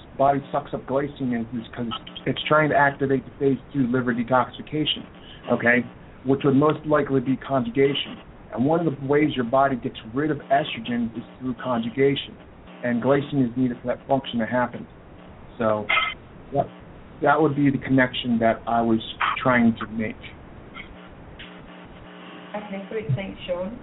sucks 0.52 0.72
up 0.72 0.86
glycine 0.86 1.40
is 1.40 1.46
because 1.52 1.92
it's 2.26 2.40
trying 2.46 2.70
to 2.70 2.76
activate 2.76 3.24
the 3.24 3.32
phase 3.38 3.58
two 3.72 3.86
liver 3.88 4.14
detoxification. 4.14 5.04
Okay, 5.52 5.84
which 6.24 6.40
would 6.44 6.54
most 6.54 6.84
likely 6.86 7.20
be 7.20 7.36
conjugation. 7.36 8.18
And 8.52 8.64
one 8.64 8.84
of 8.84 8.92
the 8.92 9.06
ways 9.06 9.30
your 9.34 9.44
body 9.44 9.76
gets 9.76 9.96
rid 10.12 10.30
of 10.30 10.38
estrogen 10.50 11.16
is 11.16 11.22
through 11.38 11.54
conjugation. 11.62 12.36
And 12.82 13.02
glycine 13.02 13.48
is 13.48 13.56
needed 13.56 13.76
for 13.80 13.88
that 13.88 14.06
function 14.06 14.38
to 14.40 14.46
happen. 14.46 14.86
So 15.58 15.86
that, 16.52 16.66
that 17.22 17.40
would 17.40 17.54
be 17.54 17.70
the 17.70 17.78
connection 17.78 18.38
that 18.40 18.62
I 18.66 18.80
was 18.82 19.00
trying 19.42 19.76
to 19.80 19.86
make. 19.92 20.16
Okay, 22.56 22.84
great. 22.88 23.06
Thanks, 23.14 23.38
Shawn. 23.46 23.78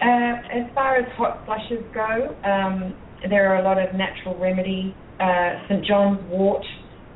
Uh, 0.00 0.40
as 0.48 0.64
far 0.74 0.96
as 0.96 1.04
hot 1.16 1.44
flushes 1.44 1.84
go, 1.92 2.34
um, 2.48 2.94
there 3.28 3.52
are 3.52 3.60
a 3.60 3.62
lot 3.62 3.76
of 3.76 3.94
natural 3.94 4.38
remedies. 4.38 4.94
Uh, 5.20 5.60
St. 5.68 5.84
John's 5.84 6.18
wort 6.30 6.64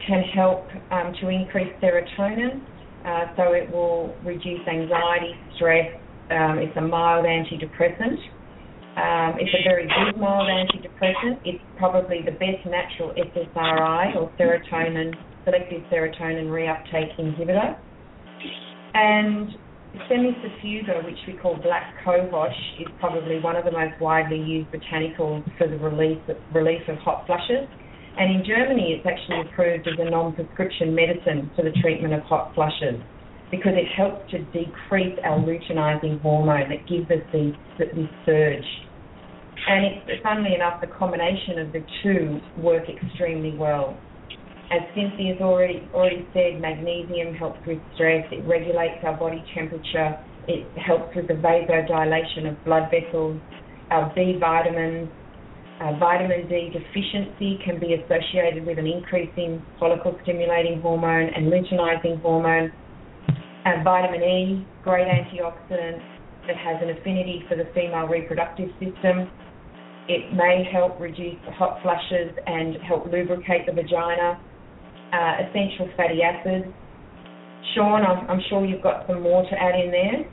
can 0.06 0.22
help 0.34 0.68
um, 0.90 1.14
to 1.20 1.28
increase 1.30 1.72
serotonin, 1.82 2.60
uh, 3.06 3.32
so 3.36 3.52
it 3.52 3.70
will 3.72 4.14
reduce 4.22 4.60
anxiety, 4.68 5.32
stress. 5.56 5.88
Um, 6.30 6.58
it's 6.58 6.76
a 6.76 6.82
mild 6.82 7.24
antidepressant. 7.24 8.20
Um, 8.94 9.40
it's 9.40 9.50
a 9.50 9.64
very 9.64 9.88
good 9.88 10.20
mild 10.20 10.46
antidepressant. 10.46 11.40
It's 11.44 11.64
probably 11.78 12.20
the 12.24 12.32
best 12.32 12.68
natural 12.68 13.14
SSRI 13.16 14.14
or 14.14 14.30
serotonin, 14.38 15.14
selective 15.44 15.82
serotonin 15.90 16.48
reuptake 16.52 17.18
inhibitor. 17.18 17.78
And 18.92 19.50
Cimicifuga, 20.10 21.04
which 21.04 21.18
we 21.26 21.34
call 21.34 21.56
black 21.56 21.94
cohosh, 22.04 22.80
is 22.80 22.88
probably 22.98 23.38
one 23.40 23.56
of 23.56 23.64
the 23.64 23.70
most 23.70 24.00
widely 24.00 24.40
used 24.40 24.68
botanicals 24.70 25.44
for 25.56 25.68
the 25.68 25.78
relief, 25.78 26.18
relief 26.52 26.82
of 26.88 26.98
hot 26.98 27.26
flushes. 27.26 27.68
And 28.18 28.34
in 28.34 28.44
Germany, 28.46 28.94
it's 28.98 29.06
actually 29.06 29.48
approved 29.48 29.86
as 29.88 29.94
a 29.98 30.10
non-prescription 30.10 30.94
medicine 30.94 31.50
for 31.56 31.62
the 31.62 31.72
treatment 31.82 32.14
of 32.14 32.22
hot 32.22 32.54
flushes 32.54 33.00
because 33.50 33.72
it 33.74 33.86
helps 33.96 34.30
to 34.30 34.38
decrease 34.50 35.18
our 35.24 35.38
luteinizing 35.38 36.20
hormone 36.22 36.70
that 36.70 36.86
gives 36.88 37.10
us 37.10 37.22
the, 37.32 37.52
this 37.78 38.10
surge. 38.26 38.64
And 39.68 39.86
it's, 39.86 40.22
funnily 40.22 40.54
enough, 40.54 40.80
the 40.80 40.88
combination 40.88 41.58
of 41.58 41.72
the 41.72 41.84
two 42.02 42.40
work 42.58 42.84
extremely 42.88 43.56
well. 43.56 43.96
As 44.70 44.80
Cynthia's 44.94 45.40
already 45.40 45.88
already 45.92 46.26
said, 46.32 46.60
magnesium 46.60 47.34
helps 47.34 47.60
with 47.66 47.78
stress. 47.94 48.24
It 48.32 48.46
regulates 48.48 49.04
our 49.04 49.16
body 49.16 49.44
temperature. 49.54 50.18
It 50.48 50.66
helps 50.78 51.14
with 51.14 51.28
the 51.28 51.34
vasodilation 51.34 52.50
of 52.50 52.64
blood 52.64 52.90
vessels. 52.90 53.40
Our 53.90 54.12
B 54.14 54.36
vitamins 54.40 55.08
uh, 55.80 55.92
vitamin 55.98 56.48
D 56.48 56.70
deficiency 56.72 57.58
can 57.64 57.80
be 57.80 57.94
associated 57.94 58.64
with 58.64 58.78
an 58.78 58.86
increase 58.86 59.30
in 59.36 59.60
follicle 59.78 60.16
stimulating 60.22 60.80
hormone 60.80 61.30
and 61.34 61.52
luteinizing 61.52 62.20
hormone. 62.22 62.72
Vitamin 63.82 64.22
E, 64.22 64.66
great 64.82 65.08
antioxidant 65.08 65.98
that 66.46 66.56
has 66.56 66.76
an 66.82 66.90
affinity 66.90 67.44
for 67.48 67.56
the 67.56 67.64
female 67.74 68.06
reproductive 68.06 68.68
system. 68.78 69.30
It 70.06 70.34
may 70.34 70.68
help 70.70 71.00
reduce 71.00 71.40
hot 71.56 71.80
flushes 71.82 72.36
and 72.46 72.76
help 72.82 73.06
lubricate 73.06 73.66
the 73.66 73.72
vagina. 73.72 74.38
Uh, 75.14 75.46
essential 75.46 75.88
fatty 75.96 76.22
acids. 76.22 76.74
Shawn, 77.72 78.02
I'm, 78.04 78.28
I'm 78.28 78.40
sure 78.48 78.64
you've 78.64 78.82
got 78.82 79.06
some 79.06 79.22
more 79.22 79.44
to 79.48 79.54
add 79.54 79.78
in 79.78 79.92
there. 79.92 80.28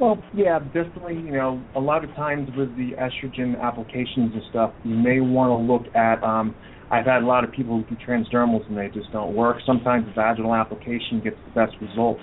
Well, 0.00 0.20
yeah, 0.32 0.58
definitely. 0.58 1.14
You 1.14 1.30
know, 1.30 1.62
a 1.76 1.80
lot 1.80 2.02
of 2.02 2.12
times 2.16 2.48
with 2.56 2.76
the 2.76 2.90
estrogen 2.98 3.60
applications 3.62 4.32
and 4.34 4.42
stuff, 4.50 4.72
you 4.82 4.96
may 4.96 5.20
want 5.20 5.50
to 5.50 5.72
look 5.72 5.94
at. 5.94 6.24
Um, 6.24 6.56
I've 6.90 7.06
had 7.06 7.22
a 7.22 7.26
lot 7.26 7.44
of 7.44 7.52
people 7.52 7.78
who 7.78 7.94
do 7.94 8.02
transdermals 8.04 8.68
and 8.68 8.76
they 8.76 8.88
just 8.88 9.12
don't 9.12 9.32
work. 9.32 9.58
Sometimes 9.64 10.06
vaginal 10.12 10.56
application 10.56 11.20
gets 11.22 11.36
the 11.46 11.52
best 11.52 11.76
results. 11.80 12.22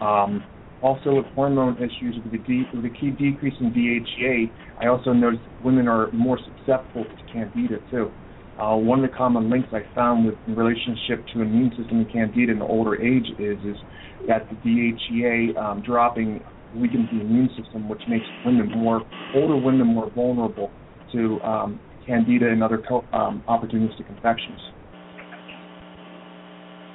Um, 0.00 0.42
also, 0.80 1.16
with 1.16 1.26
hormone 1.34 1.76
issues, 1.76 2.16
with 2.24 2.32
the, 2.32 2.38
de- 2.38 2.66
with 2.72 2.82
the 2.82 2.98
key 2.98 3.10
decrease 3.10 3.54
in 3.60 3.72
DHEA, 3.72 4.50
I 4.80 4.86
also 4.86 5.12
noticed 5.12 5.42
women 5.62 5.86
are 5.86 6.10
more 6.12 6.38
susceptible 6.38 7.04
to 7.04 7.32
candida 7.32 7.78
too. 7.90 8.10
Uh, 8.58 8.76
one 8.76 9.02
of 9.02 9.10
the 9.10 9.16
common 9.16 9.48
links 9.48 9.68
I 9.72 9.80
found 9.94 10.26
with 10.26 10.34
relationship 10.46 11.24
to 11.32 11.40
immune 11.40 11.70
system 11.76 11.98
and 11.98 12.12
candida 12.12 12.52
in 12.52 12.58
the 12.58 12.66
older 12.66 13.00
age 13.00 13.26
is 13.38 13.58
is 13.64 13.76
that 14.28 14.46
the 14.50 14.56
DHEA 14.56 15.56
um, 15.56 15.82
dropping 15.82 16.40
weakens 16.74 17.08
the 17.10 17.20
immune 17.20 17.48
system, 17.60 17.88
which 17.88 18.02
makes 18.08 18.24
women 18.44 18.70
more 18.70 19.02
older 19.34 19.56
women 19.56 19.86
more 19.86 20.10
vulnerable 20.10 20.70
to 21.12 21.40
um, 21.42 21.80
candida 22.06 22.50
and 22.50 22.62
other 22.62 22.82
co- 22.86 23.04
um, 23.12 23.42
opportunistic 23.48 24.08
infections. 24.08 24.58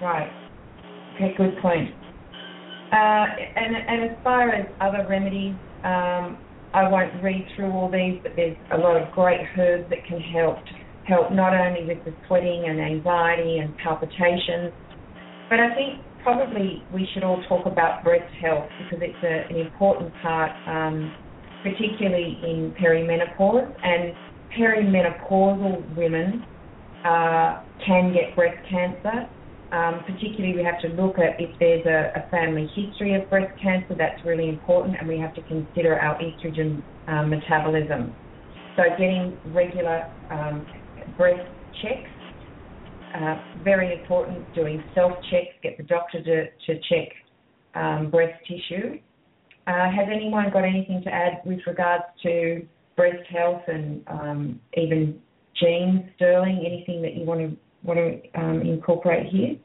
Right. 0.01 0.29
Okay, 1.15 1.33
good 1.37 1.57
point. 1.61 1.89
Uh, 2.91 3.25
and, 3.55 3.75
and 3.75 4.11
as 4.11 4.17
far 4.23 4.49
as 4.49 4.67
other 4.79 5.05
remedies, 5.09 5.55
um, 5.83 6.37
I 6.73 6.87
won't 6.89 7.23
read 7.23 7.45
through 7.55 7.71
all 7.71 7.89
these, 7.91 8.19
but 8.21 8.33
there's 8.35 8.57
a 8.71 8.77
lot 8.77 8.95
of 8.95 9.11
great 9.11 9.41
herbs 9.57 9.89
that 9.89 10.05
can 10.05 10.19
help 10.19 10.57
help 11.07 11.31
not 11.31 11.53
only 11.53 11.85
with 11.85 12.03
the 12.05 12.13
sweating 12.27 12.65
and 12.67 12.79
anxiety 12.79 13.59
and 13.59 13.75
palpitations, 13.77 14.73
but 15.49 15.59
I 15.59 15.73
think 15.73 16.01
probably 16.21 16.83
we 16.93 17.07
should 17.13 17.23
all 17.23 17.41
talk 17.47 17.65
about 17.65 18.03
breast 18.03 18.31
health 18.41 18.67
because 18.83 18.99
it's 19.01 19.23
a, 19.23 19.53
an 19.53 19.65
important 19.65 20.11
part, 20.21 20.51
um, 20.67 21.15
particularly 21.63 22.37
in 22.43 22.75
perimenopause. 22.79 23.73
And 23.83 24.13
perimenopausal 24.57 25.95
women 25.95 26.43
uh, 27.05 27.63
can 27.85 28.13
get 28.13 28.35
breast 28.35 28.57
cancer. 28.69 29.29
Um, 29.71 30.01
particularly, 30.05 30.55
we 30.55 30.63
have 30.63 30.79
to 30.81 30.87
look 30.89 31.17
at 31.19 31.39
if 31.39 31.51
there's 31.59 31.85
a, 31.85 32.23
a, 32.23 32.29
family 32.29 32.69
history 32.73 33.15
of 33.15 33.29
breast 33.29 33.51
cancer. 33.61 33.95
That's 33.97 34.23
really 34.25 34.47
important, 34.47 34.95
and 34.97 35.07
we 35.09 35.19
have 35.19 35.35
to 35.35 35.41
consider 35.41 35.99
our 35.99 36.17
estrogen 36.19 36.81
um, 37.07 37.29
metabolism. 37.29 38.15
So, 38.77 38.83
getting 38.97 39.37
regular 39.47 40.09
um, 40.31 40.65
breast 41.17 41.41
checks 41.81 42.09
uh, 43.15 43.35
very 43.63 43.99
important 43.99 44.53
doing 44.53 44.83
self 44.93 45.13
checks, 45.31 45.53
get 45.63 45.77
the 45.77 45.83
doctor 45.83 46.21
to, 46.23 46.45
to 46.45 46.79
check 46.89 47.09
um, 47.75 48.09
breast 48.11 48.33
tissue. 48.47 48.99
Uh, 49.65 49.89
has 49.91 50.07
anyone 50.13 50.49
got 50.51 50.63
anything 50.63 51.01
to 51.03 51.09
add 51.09 51.41
with 51.45 51.59
regards 51.67 52.03
to 52.23 52.65
breast 52.95 53.23
health 53.29 53.61
and 53.67 54.03
um, 54.07 54.59
even 54.75 55.19
genes, 55.59 56.01
Sterling? 56.15 56.63
Anything 56.65 57.01
that 57.01 57.15
you 57.15 57.25
want 57.25 57.39
to 57.41 57.57
want 57.83 57.99
to 57.99 58.39
um, 58.39 58.61
incorporate 58.61 59.27
here? 59.27 59.55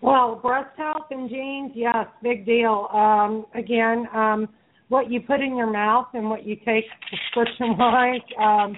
Well, 0.00 0.36
breast 0.36 0.70
health 0.78 1.08
and 1.10 1.28
genes, 1.28 1.72
yes, 1.74 2.06
big 2.22 2.46
deal. 2.46 2.88
Um, 2.92 3.44
again, 3.54 4.06
um, 4.14 4.48
what 4.88 5.10
you 5.10 5.20
put 5.20 5.40
in 5.40 5.56
your 5.56 5.70
mouth 5.70 6.06
and 6.14 6.30
what 6.30 6.46
you 6.46 6.56
take 6.56 6.84
prescription 7.10 7.76
wise 7.78 8.20
um, 8.40 8.74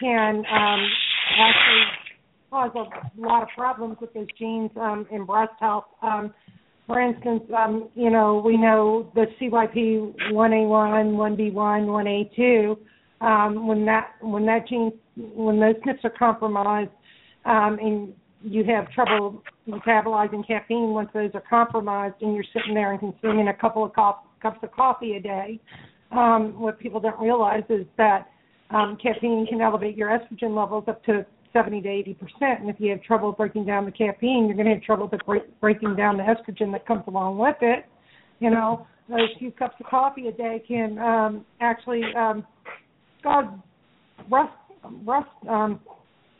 can 0.00 0.38
um, 0.38 0.90
actually 1.38 1.84
cause 2.50 2.70
a 2.74 3.20
lot 3.20 3.42
of 3.42 3.48
problems 3.56 3.96
with 4.00 4.12
those 4.12 4.26
genes 4.38 4.70
um, 4.76 5.06
in 5.10 5.24
breast 5.24 5.52
health. 5.60 5.84
Um, 6.02 6.34
for 6.86 7.00
instance, 7.00 7.42
um, 7.56 7.88
you 7.94 8.10
know, 8.10 8.42
we 8.44 8.56
know 8.56 9.10
the 9.14 9.26
CYP 9.40 10.32
1A1, 10.32 11.52
1B1, 11.52 12.32
1A2. 12.34 12.76
Um, 13.20 13.68
when 13.68 13.84
that 13.84 14.12
when 14.22 14.46
that 14.46 14.66
gene 14.66 14.92
when 15.14 15.60
those 15.60 15.74
SNPs 15.86 16.04
are 16.04 16.10
compromised, 16.18 16.90
um, 17.44 17.78
and 17.78 18.14
you 18.42 18.64
have 18.64 18.90
trouble 18.92 19.42
metabolizing 19.68 20.46
caffeine 20.46 20.90
once 20.90 21.10
those 21.12 21.30
are 21.34 21.42
compromised, 21.48 22.14
and 22.22 22.34
you're 22.34 22.44
sitting 22.52 22.74
there 22.74 22.92
and 22.92 22.98
consuming 22.98 23.48
a 23.48 23.54
couple 23.54 23.84
of 23.84 23.94
cups 23.94 24.26
cups 24.42 24.58
of 24.62 24.72
coffee 24.72 25.16
a 25.16 25.20
day. 25.20 25.60
Um, 26.12 26.58
what 26.58 26.78
people 26.80 26.98
don't 26.98 27.20
realize 27.20 27.62
is 27.68 27.86
that 27.98 28.28
um, 28.70 28.96
caffeine 29.02 29.46
can 29.48 29.60
elevate 29.60 29.96
your 29.96 30.08
estrogen 30.08 30.56
levels 30.56 30.84
up 30.88 31.04
to 31.04 31.24
70 31.52 31.82
to 31.82 31.88
80 31.88 32.14
percent. 32.14 32.60
And 32.60 32.70
if 32.70 32.76
you 32.78 32.90
have 32.90 33.02
trouble 33.02 33.32
breaking 33.32 33.66
down 33.66 33.84
the 33.84 33.90
caffeine, 33.92 34.46
you're 34.46 34.56
going 34.56 34.66
to 34.66 34.74
have 34.74 34.82
trouble 34.82 35.10
break, 35.26 35.60
breaking 35.60 35.96
down 35.96 36.16
the 36.16 36.22
estrogen 36.22 36.72
that 36.72 36.86
comes 36.86 37.02
along 37.06 37.38
with 37.38 37.56
it. 37.60 37.84
You 38.38 38.50
know, 38.50 38.86
those 39.08 39.28
few 39.38 39.50
cups 39.50 39.74
of 39.80 39.86
coffee 39.86 40.28
a 40.28 40.32
day 40.32 40.62
can 40.66 40.98
um, 40.98 41.44
actually 41.60 42.02
um, 42.16 42.46
cause 43.22 43.46
breast 44.28 44.52
breast 45.04 45.28
um, 45.48 45.80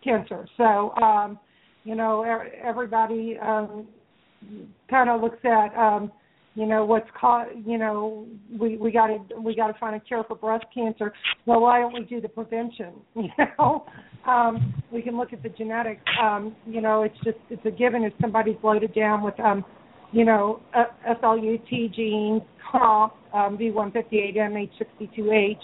cancer. 0.03 0.47
So, 0.57 0.95
um, 1.03 1.39
you 1.85 1.95
know, 1.95 2.24
everybody 2.62 3.37
um, 3.43 3.87
kind 4.89 5.11
of 5.11 5.20
looks 5.20 5.45
at 5.45 5.76
um, 5.76 6.12
you 6.55 6.66
know 6.66 6.84
what's 6.84 7.09
caught 7.18 7.46
you 7.66 7.78
know 7.78 8.26
we 8.59 8.76
we 8.76 8.90
got 8.90 9.07
to 9.07 9.40
we 9.40 9.55
got 9.55 9.68
to 9.68 9.78
find 9.78 9.94
a 9.94 10.01
cure 10.01 10.24
for 10.26 10.34
breast 10.36 10.64
cancer. 10.74 11.12
Well 11.46 11.61
why 11.61 11.80
don't 11.80 11.94
we 11.94 12.05
do 12.05 12.20
the 12.20 12.28
prevention 12.28 12.94
you 13.14 13.28
know? 13.38 13.86
Um 14.26 14.82
we 14.92 15.03
can 15.03 15.16
look 15.16 15.32
at 15.32 15.42
the 15.42 15.48
genetics. 15.51 16.03
Um 16.20 16.57
you 16.66 16.80
know 16.80 17.03
it's 17.03 17.16
just 17.24 17.38
it's 17.51 17.64
a 17.64 17.70
given 17.70 18.03
if 18.03 18.12
somebody's 18.20 18.57
loaded 18.62 18.94
down 18.94 19.22
with 19.22 19.38
um 19.40 19.64
you 20.12 20.24
know 20.24 20.61
SULT 20.74 21.68
genes 21.68 22.42
COMT 22.72 23.12
um 23.32 23.59
V158 23.59 24.36
MH62H 24.36 25.57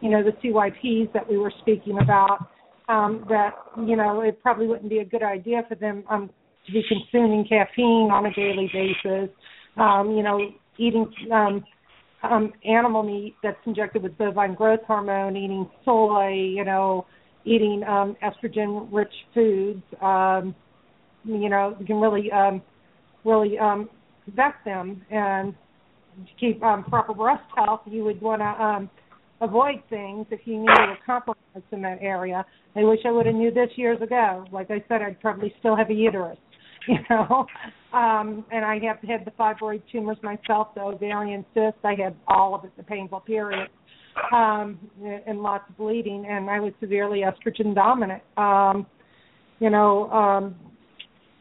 you 0.00 0.10
know 0.10 0.22
the 0.22 0.32
CYPs 0.42 1.12
that 1.12 1.28
we 1.28 1.36
were 1.36 1.52
speaking 1.60 1.98
about 2.00 2.48
um 2.88 3.26
that 3.28 3.50
you 3.86 3.94
know 3.94 4.22
it 4.22 4.42
probably 4.42 4.66
wouldn't 4.66 4.88
be 4.88 4.98
a 4.98 5.04
good 5.04 5.22
idea 5.22 5.62
for 5.68 5.74
them 5.74 6.02
um 6.08 6.30
to 6.66 6.72
be 6.72 6.82
consuming 6.88 7.44
caffeine 7.46 8.10
on 8.10 8.24
a 8.24 8.32
daily 8.32 8.70
basis 8.72 9.28
um, 9.80 10.12
you 10.12 10.22
know, 10.22 10.38
eating 10.78 11.10
um, 11.32 11.64
um, 12.22 12.52
animal 12.68 13.02
meat 13.02 13.34
that's 13.42 13.56
injected 13.66 14.02
with 14.02 14.16
bovine 14.18 14.54
growth 14.54 14.80
hormone, 14.86 15.36
eating 15.36 15.68
soy, 15.84 16.32
you 16.32 16.64
know, 16.64 17.06
eating 17.44 17.82
um, 17.88 18.16
estrogen-rich 18.22 19.12
foods, 19.32 19.82
um, 20.02 20.54
you 21.24 21.48
know, 21.48 21.74
you 21.80 21.86
can 21.86 22.00
really, 22.00 22.30
um, 22.30 22.60
really 23.24 23.58
um, 23.58 23.88
vet 24.36 24.54
them. 24.64 25.02
And 25.10 25.54
to 26.16 26.32
keep 26.38 26.62
um, 26.62 26.84
proper 26.84 27.14
breast 27.14 27.42
health, 27.56 27.80
you 27.86 28.04
would 28.04 28.20
want 28.20 28.42
to 28.42 28.62
um, 28.62 28.90
avoid 29.40 29.82
things 29.88 30.26
if 30.30 30.40
you 30.44 30.58
knew 30.58 30.70
you 30.78 30.88
were 30.88 30.98
compromised 31.04 31.72
in 31.72 31.80
that 31.82 31.98
area. 32.02 32.44
I 32.76 32.80
wish 32.80 33.00
I 33.06 33.10
would 33.10 33.26
have 33.26 33.34
knew 33.34 33.50
this 33.50 33.70
years 33.76 34.00
ago. 34.02 34.44
Like 34.52 34.70
I 34.70 34.84
said, 34.88 35.00
I'd 35.00 35.20
probably 35.20 35.54
still 35.58 35.76
have 35.76 35.88
a 35.88 35.94
uterus. 35.94 36.38
you 36.88 36.98
know. 37.08 37.46
Um, 37.92 38.44
and 38.52 38.64
I 38.64 38.78
have 38.86 38.98
had 39.08 39.24
the 39.24 39.32
fibroid 39.32 39.82
tumors 39.90 40.18
myself, 40.22 40.68
the 40.74 40.82
ovarian 40.82 41.44
cyst. 41.54 41.76
I 41.82 41.94
had 41.94 42.14
all 42.28 42.54
of 42.54 42.64
it, 42.64 42.70
the 42.76 42.84
painful 42.84 43.20
periods, 43.20 43.72
um, 44.32 44.78
and 45.26 45.42
lots 45.42 45.64
of 45.68 45.76
bleeding, 45.76 46.26
and 46.28 46.48
I 46.48 46.60
was 46.60 46.72
severely 46.80 47.22
estrogen 47.22 47.74
dominant. 47.74 48.22
Um, 48.36 48.86
you 49.58 49.70
know, 49.70 50.08
um, 50.10 50.54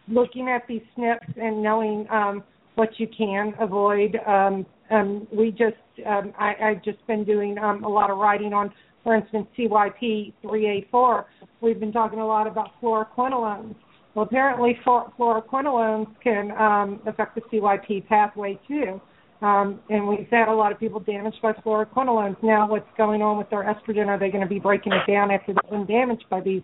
looking 0.07 0.49
at 0.49 0.67
these 0.67 0.81
SNPs 0.97 1.37
and 1.37 1.61
knowing 1.61 2.07
um, 2.09 2.43
what 2.75 2.99
you 2.99 3.07
can 3.15 3.53
avoid. 3.59 4.17
Um, 4.25 4.65
um, 4.89 5.27
we 5.31 5.51
just, 5.51 5.75
um, 6.07 6.33
I, 6.39 6.53
I've 6.63 6.83
just 6.83 7.05
been 7.05 7.23
doing 7.23 7.57
um, 7.59 7.83
a 7.83 7.89
lot 7.89 8.09
of 8.09 8.17
writing 8.17 8.53
on, 8.53 8.71
for 9.03 9.15
instance, 9.15 9.47
CYP 9.57 10.33
3A4. 10.43 11.25
We've 11.61 11.79
been 11.79 11.91
talking 11.91 12.19
a 12.19 12.25
lot 12.25 12.47
about 12.47 12.71
fluoroquinolones 12.81 13.75
well, 14.15 14.25
apparently 14.25 14.77
fluoroquinolones 14.85 16.07
can 16.23 16.51
um, 16.51 17.01
affect 17.05 17.35
the 17.35 17.41
CYP 17.41 18.07
pathway 18.07 18.59
too. 18.67 18.99
Um, 19.41 19.79
and 19.89 20.05
we've 20.07 20.27
had 20.29 20.49
a 20.49 20.53
lot 20.53 20.71
of 20.71 20.79
people 20.79 20.99
damaged 20.99 21.37
by 21.41 21.53
fluoroquinolones. 21.53 22.35
Now, 22.43 22.67
what's 22.67 22.89
going 22.97 23.21
on 23.21 23.37
with 23.37 23.49
their 23.49 23.63
estrogen? 23.63 24.07
Are 24.07 24.19
they 24.19 24.29
going 24.29 24.43
to 24.43 24.49
be 24.49 24.59
breaking 24.59 24.91
it 24.91 25.09
down 25.09 25.31
after 25.31 25.53
they've 25.53 25.71
been 25.71 25.85
damaged 25.85 26.25
by 26.29 26.41
these 26.41 26.61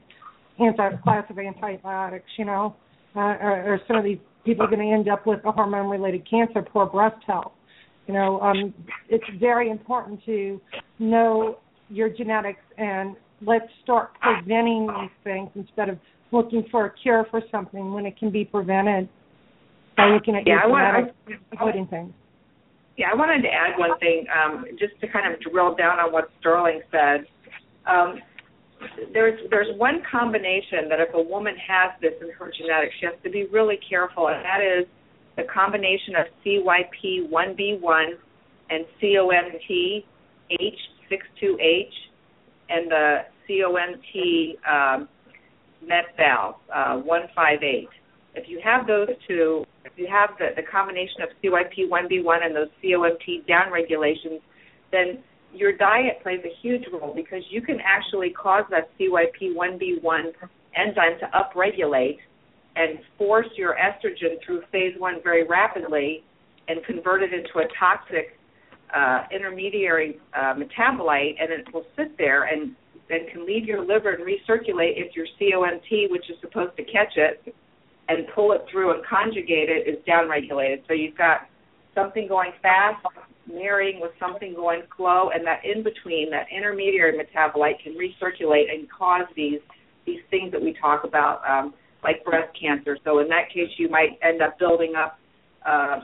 anti 0.60 0.96
class 0.98 1.24
of 1.30 1.40
antibiotics? 1.40 2.26
You 2.38 2.46
know, 2.46 2.76
uh, 3.16 3.20
or, 3.20 3.74
or 3.74 3.82
some 3.88 3.96
of 3.96 4.04
these 4.04 4.18
people 4.44 4.68
going 4.68 4.80
to 4.80 4.94
end 4.94 5.08
up 5.08 5.26
with 5.26 5.40
a 5.46 5.52
hormone-related 5.52 6.30
cancer, 6.30 6.62
poor 6.62 6.86
breast 6.86 7.24
health. 7.26 7.54
You 8.08 8.14
know, 8.14 8.40
um, 8.42 8.74
it's 9.10 9.26
very 9.40 9.70
important 9.70 10.24
to 10.26 10.60
know 11.00 11.60
your 11.90 12.10
genetics 12.10 12.62
and 12.78 13.16
let's 13.42 13.66
start 13.84 14.12
preventing 14.20 14.88
these 14.88 15.10
things 15.24 15.50
instead 15.56 15.90
of 15.90 15.98
looking 16.32 16.66
for 16.72 16.86
a 16.86 16.94
cure 17.02 17.26
for 17.30 17.42
something 17.52 17.94
when 17.94 18.06
it 18.06 18.18
can 18.18 18.32
be 18.32 18.46
prevented 18.46 19.08
by 19.96 20.10
looking 20.10 20.36
at 20.36 20.46
yeah, 20.46 20.68
your 20.68 21.10
avoiding 21.54 21.88
things. 21.88 22.14
Yeah, 22.98 23.08
I 23.12 23.16
wanted 23.16 23.42
to 23.42 23.50
add 23.50 23.78
one 23.78 23.98
thing, 24.00 24.26
um, 24.32 24.66
just 24.80 25.00
to 25.02 25.08
kind 25.08 25.32
of 25.32 25.40
drill 25.42 25.76
down 25.76 26.00
on 26.00 26.14
what 26.14 26.30
Sterling 26.40 26.82
said. 26.92 27.26
Um, 27.86 28.20
there's 29.14 29.40
there's 29.50 29.68
one 29.78 30.02
combination 30.10 30.90
that 30.90 31.00
if 31.00 31.14
a 31.14 31.22
woman 31.22 31.56
has 31.56 31.92
this 32.02 32.14
in 32.22 32.30
her 32.32 32.52
genetics, 32.58 32.94
she 33.00 33.06
has 33.06 33.16
to 33.24 33.30
be 33.30 33.48
really 33.52 33.80
careful, 33.90 34.28
and 34.28 34.44
that 34.44 34.62
is 34.62 34.86
the 35.36 35.44
combination 35.44 36.16
of 36.16 36.26
CYP1B1 36.46 38.06
and 38.70 38.86
COMT 39.02 40.04
H62H 40.52 41.94
and 42.70 42.92
the 42.92 43.18
COMT 43.48 44.56
um, 44.68 45.10
met 45.88 46.16
valve, 46.18 46.56
uh, 46.74 46.98
158. 46.98 47.88
If 48.36 48.50
you 48.50 48.60
have 48.64 48.86
those 48.86 49.10
two, 49.28 49.66
if 49.86 49.94
you 49.96 50.08
have 50.08 50.32
the, 50.38 50.50
the 50.56 50.68
combination 50.68 51.22
of 51.22 51.30
CYP1B1 51.44 52.46
and 52.46 52.56
those 52.56 52.68
COMT 52.84 53.48
downregulations, 53.48 54.42
then 54.92 55.24
your 55.54 55.72
diet 55.78 56.22
plays 56.22 56.42
a 56.44 56.54
huge 56.62 56.84
role 56.92 57.14
because 57.16 57.44
you 57.50 57.62
can 57.62 57.78
actually 57.86 58.32
cause 58.32 58.66
that 58.70 58.90
CYP1B1 59.00 60.34
enzyme 60.76 61.20
to 61.20 61.30
upregulate 61.34 62.18
and 62.76 63.00
force 63.18 63.48
your 63.56 63.76
estrogen 63.76 64.36
through 64.46 64.62
phase 64.72 64.94
one 64.98 65.20
very 65.24 65.48
rapidly 65.48 66.24
and 66.68 66.84
convert 66.84 67.24
it 67.24 67.34
into 67.34 67.60
a 67.60 67.68
toxic 67.80 68.38
uh, 68.94 69.24
intermediary 69.34 70.20
uh, 70.36 70.54
metabolite, 70.54 71.36
and 71.40 71.52
it 71.52 71.74
will 71.74 71.86
sit 71.96 72.18
there 72.18 72.44
and 72.44 72.76
and 73.10 73.30
can 73.30 73.46
leave 73.46 73.66
your 73.66 73.86
liver 73.86 74.12
and 74.12 74.24
recirculate 74.26 74.94
if 74.96 75.16
your 75.16 75.28
COMT, 75.40 76.12
which 76.12 76.30
is 76.30 76.38
supposed 76.42 76.76
to 76.78 76.84
catch 76.84 77.18
it 77.18 77.54
and 78.08 78.26
pull 78.34 78.52
it 78.54 78.66
through 78.72 78.94
and 78.94 79.06
conjugate 79.06 79.70
it, 79.70 79.88
is 79.88 79.98
downregulated. 80.08 80.82
So 80.88 80.94
you've 80.94 81.18
got 81.18 81.48
something 81.94 82.28
going 82.28 82.52
fast 82.62 83.06
marrying 83.52 84.00
with 84.02 84.12
something 84.20 84.54
going 84.56 84.82
slow, 84.98 85.30
and 85.34 85.46
that 85.46 85.62
in 85.64 85.84
between, 85.84 86.32
that 86.32 86.48
intermediary 86.56 87.14
metabolite 87.14 87.82
can 87.84 87.94
recirculate 87.94 88.74
and 88.74 88.88
cause 88.92 89.26
these 89.36 89.60
these 90.06 90.22
things 90.30 90.52
that 90.52 90.62
we 90.62 90.76
talk 90.80 91.04
about, 91.04 91.42
um, 91.50 91.74
like 92.04 92.24
breast 92.24 92.56
cancer. 92.60 92.96
So 93.04 93.20
in 93.20 93.28
that 93.30 93.50
case, 93.52 93.70
you 93.78 93.90
might 93.90 94.20
end 94.22 94.40
up 94.40 94.60
building 94.60 94.94
up 94.96 95.18
uh, 95.66 96.02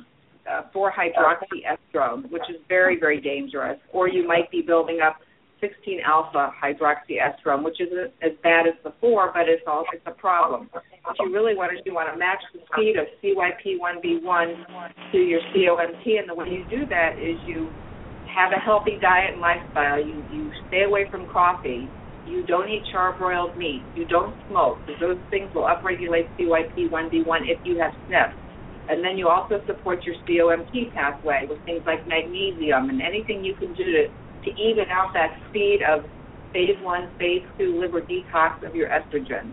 uh, 0.49 0.64
4-hydroxyestrone, 0.74 2.32
which 2.32 2.41
is 2.49 2.58
very 2.68 2.99
very 2.99 3.22
dangerous, 3.22 3.80
or 3.91 4.08
you 4.08 4.28
might 4.28 4.49
be 4.52 4.62
building 4.62 4.99
up 5.06 5.18
16 5.62 6.01
alpha 6.05 6.51
hydroxyestrone, 6.62 7.64
which 7.64 7.80
isn't 7.80 8.12
as 8.22 8.32
bad 8.43 8.68
as 8.68 8.74
before, 8.84 9.32
but 9.34 9.47
it's 9.47 9.64
all 9.68 9.86
it's 9.93 10.03
a 10.05 10.12
problem. 10.12 10.70
What 10.74 11.16
you 11.20 11.32
really 11.34 11.55
want 11.55 11.72
to 11.72 11.78
do, 11.78 11.84
you 11.86 11.93
want 11.93 12.12
to 12.12 12.18
match 12.18 12.41
the 12.53 12.59
speed 12.74 12.97
of 12.97 13.05
CYP1B1 13.24 15.12
to 15.12 15.18
your 15.18 15.39
COMT, 15.55 16.20
and 16.20 16.30
the 16.30 16.36
way 16.36 16.47
you 16.49 16.66
do 16.70 16.86
that 16.88 17.18
is 17.18 17.38
you 17.45 17.70
have 18.36 18.51
a 18.51 18.59
healthy 18.59 18.97
diet 19.01 19.34
and 19.34 19.41
lifestyle. 19.41 20.03
You 20.03 20.24
you 20.32 20.51
stay 20.68 20.84
away 20.84 21.07
from 21.09 21.28
coffee. 21.32 21.88
You 22.26 22.45
don't 22.45 22.70
eat 22.70 22.84
charbroiled 22.93 23.57
meat. 23.57 23.84
You 23.95 24.05
don't 24.05 24.36
smoke. 24.47 24.80
Those 24.99 25.18
things 25.30 25.49
will 25.53 25.64
upregulate 25.64 26.30
CYP1B1 26.38 27.49
if 27.49 27.59
you 27.64 27.80
have 27.80 27.91
SNP. 28.09 28.34
And 28.89 29.03
then 29.03 29.18
you 29.18 29.30
also 29.30 29.62
support 29.66 30.05
your 30.05 30.16
COMT 30.28 30.93
pathway 30.93 31.45
with 31.47 31.64
things 31.66 31.82
like 31.86 32.07
magnesium 32.07 32.89
and 32.89 33.01
anything 33.01 33.43
you 33.43 33.55
can 33.55 33.74
do 33.74 33.84
to, 33.84 34.07
to 34.44 34.50
even 34.52 34.86
out 34.92 35.14
that 35.14 35.38
speed 35.50 35.80
of 35.88 36.04
phase 36.54 36.78
one, 36.82 37.10
phase 37.18 37.44
two 37.58 37.80
liver 37.80 38.02
detox 38.02 38.66
of 38.68 38.76
your 38.76 38.89
estrogen. 38.89 39.52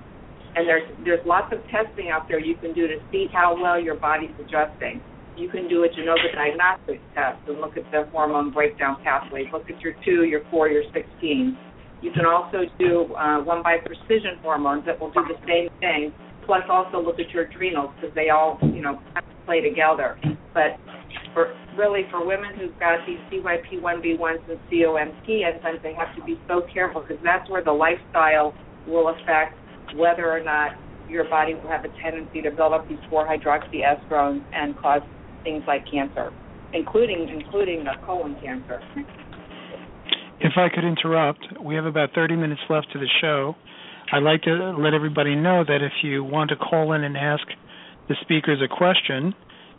And 0.57 0.66
there's 0.66 0.89
there's 1.05 1.24
lots 1.26 1.53
of 1.53 1.61
testing 1.70 2.11
out 2.11 2.26
there 2.28 2.41
you 2.41 2.57
can 2.57 2.74
do 2.74 2.89
to 2.89 2.97
see 3.12 3.26
how 3.32 3.55
well 3.61 3.80
your 3.80 3.97
body's 3.97 4.34
adjusting. 4.41 5.01
You 5.36 5.49
can 5.49 5.68
do 5.68 5.84
a 5.84 5.89
Genova 5.89 6.34
diagnostic 6.34 7.01
test 7.14 7.39
and 7.47 7.61
look 7.61 7.76
at 7.76 7.84
the 7.93 8.11
hormone 8.11 8.51
breakdown 8.51 8.97
pathways. 9.05 9.47
Look 9.53 9.70
at 9.70 9.80
your 9.80 9.95
two, 10.05 10.24
your 10.24 10.43
four, 10.51 10.68
your 10.68 10.82
16. 10.93 11.57
You 12.03 12.11
can 12.11 12.26
also 12.26 12.66
do 12.78 13.14
uh, 13.14 13.43
one 13.43 13.62
by 13.62 13.76
precision 13.78 14.39
hormones 14.43 14.84
that 14.86 14.99
will 14.99 15.12
do 15.12 15.22
the 15.28 15.39
same 15.47 15.70
thing. 15.78 16.12
Plus, 16.45 16.62
also 16.68 16.99
look 16.99 17.20
at 17.20 17.30
your 17.30 17.45
adrenals 17.45 17.91
because 17.97 18.14
they 18.14 18.30
all, 18.30 18.59
you 18.62 18.82
know, 18.82 19.01
play 19.47 19.61
together. 19.61 20.18
But 20.55 20.74
for 21.34 21.54
really 21.76 22.02
for 22.11 22.26
women 22.26 22.50
who've 22.59 22.78
got 22.78 22.98
these 23.06 23.18
CYP1B1s 23.30 24.48
and 24.48 24.59
COMT 24.70 25.28
enzymes, 25.28 25.82
they 25.82 25.94
have 25.94 26.14
to 26.16 26.24
be 26.24 26.38
so 26.48 26.62
careful 26.72 27.02
because 27.02 27.22
that's 27.22 27.48
where 27.50 27.62
the 27.62 27.72
lifestyle 27.72 28.54
will 28.86 29.09
affect 29.09 29.56
whether 29.96 30.30
or 30.30 30.42
not 30.42 30.72
your 31.09 31.28
body 31.30 31.54
will 31.54 31.68
have 31.68 31.84
a 31.84 31.88
tendency 32.02 32.42
to 32.42 32.50
build 32.50 32.72
up 32.72 32.86
these 32.88 32.98
4-hydroxyestrogens 33.11 34.42
and 34.52 34.76
cause 34.78 35.00
things 35.42 35.62
like 35.66 35.84
cancer, 35.90 36.30
including 36.74 37.28
including 37.28 37.84
the 37.84 37.94
colon 38.04 38.36
cancer. 38.42 38.80
If 40.40 40.52
I 40.56 40.68
could 40.68 40.84
interrupt, 40.84 41.40
we 41.64 41.74
have 41.74 41.86
about 41.86 42.11
30 42.14 42.36
minutes 42.36 42.61
left 42.68 42.92
to 42.92 42.98
the 42.98 43.09
show. 43.20 43.56
I'd 44.12 44.22
like 44.22 44.42
to 44.42 44.76
let 44.78 44.94
everybody 44.94 45.34
know 45.34 45.64
that 45.66 45.82
if 45.82 45.92
you 46.02 46.22
want 46.22 46.50
to 46.50 46.56
call 46.56 46.92
in 46.92 47.04
and 47.04 47.16
ask 47.16 47.42
the 48.09 48.14
speakers 48.22 48.61
a 48.62 48.68
question, 48.68 49.34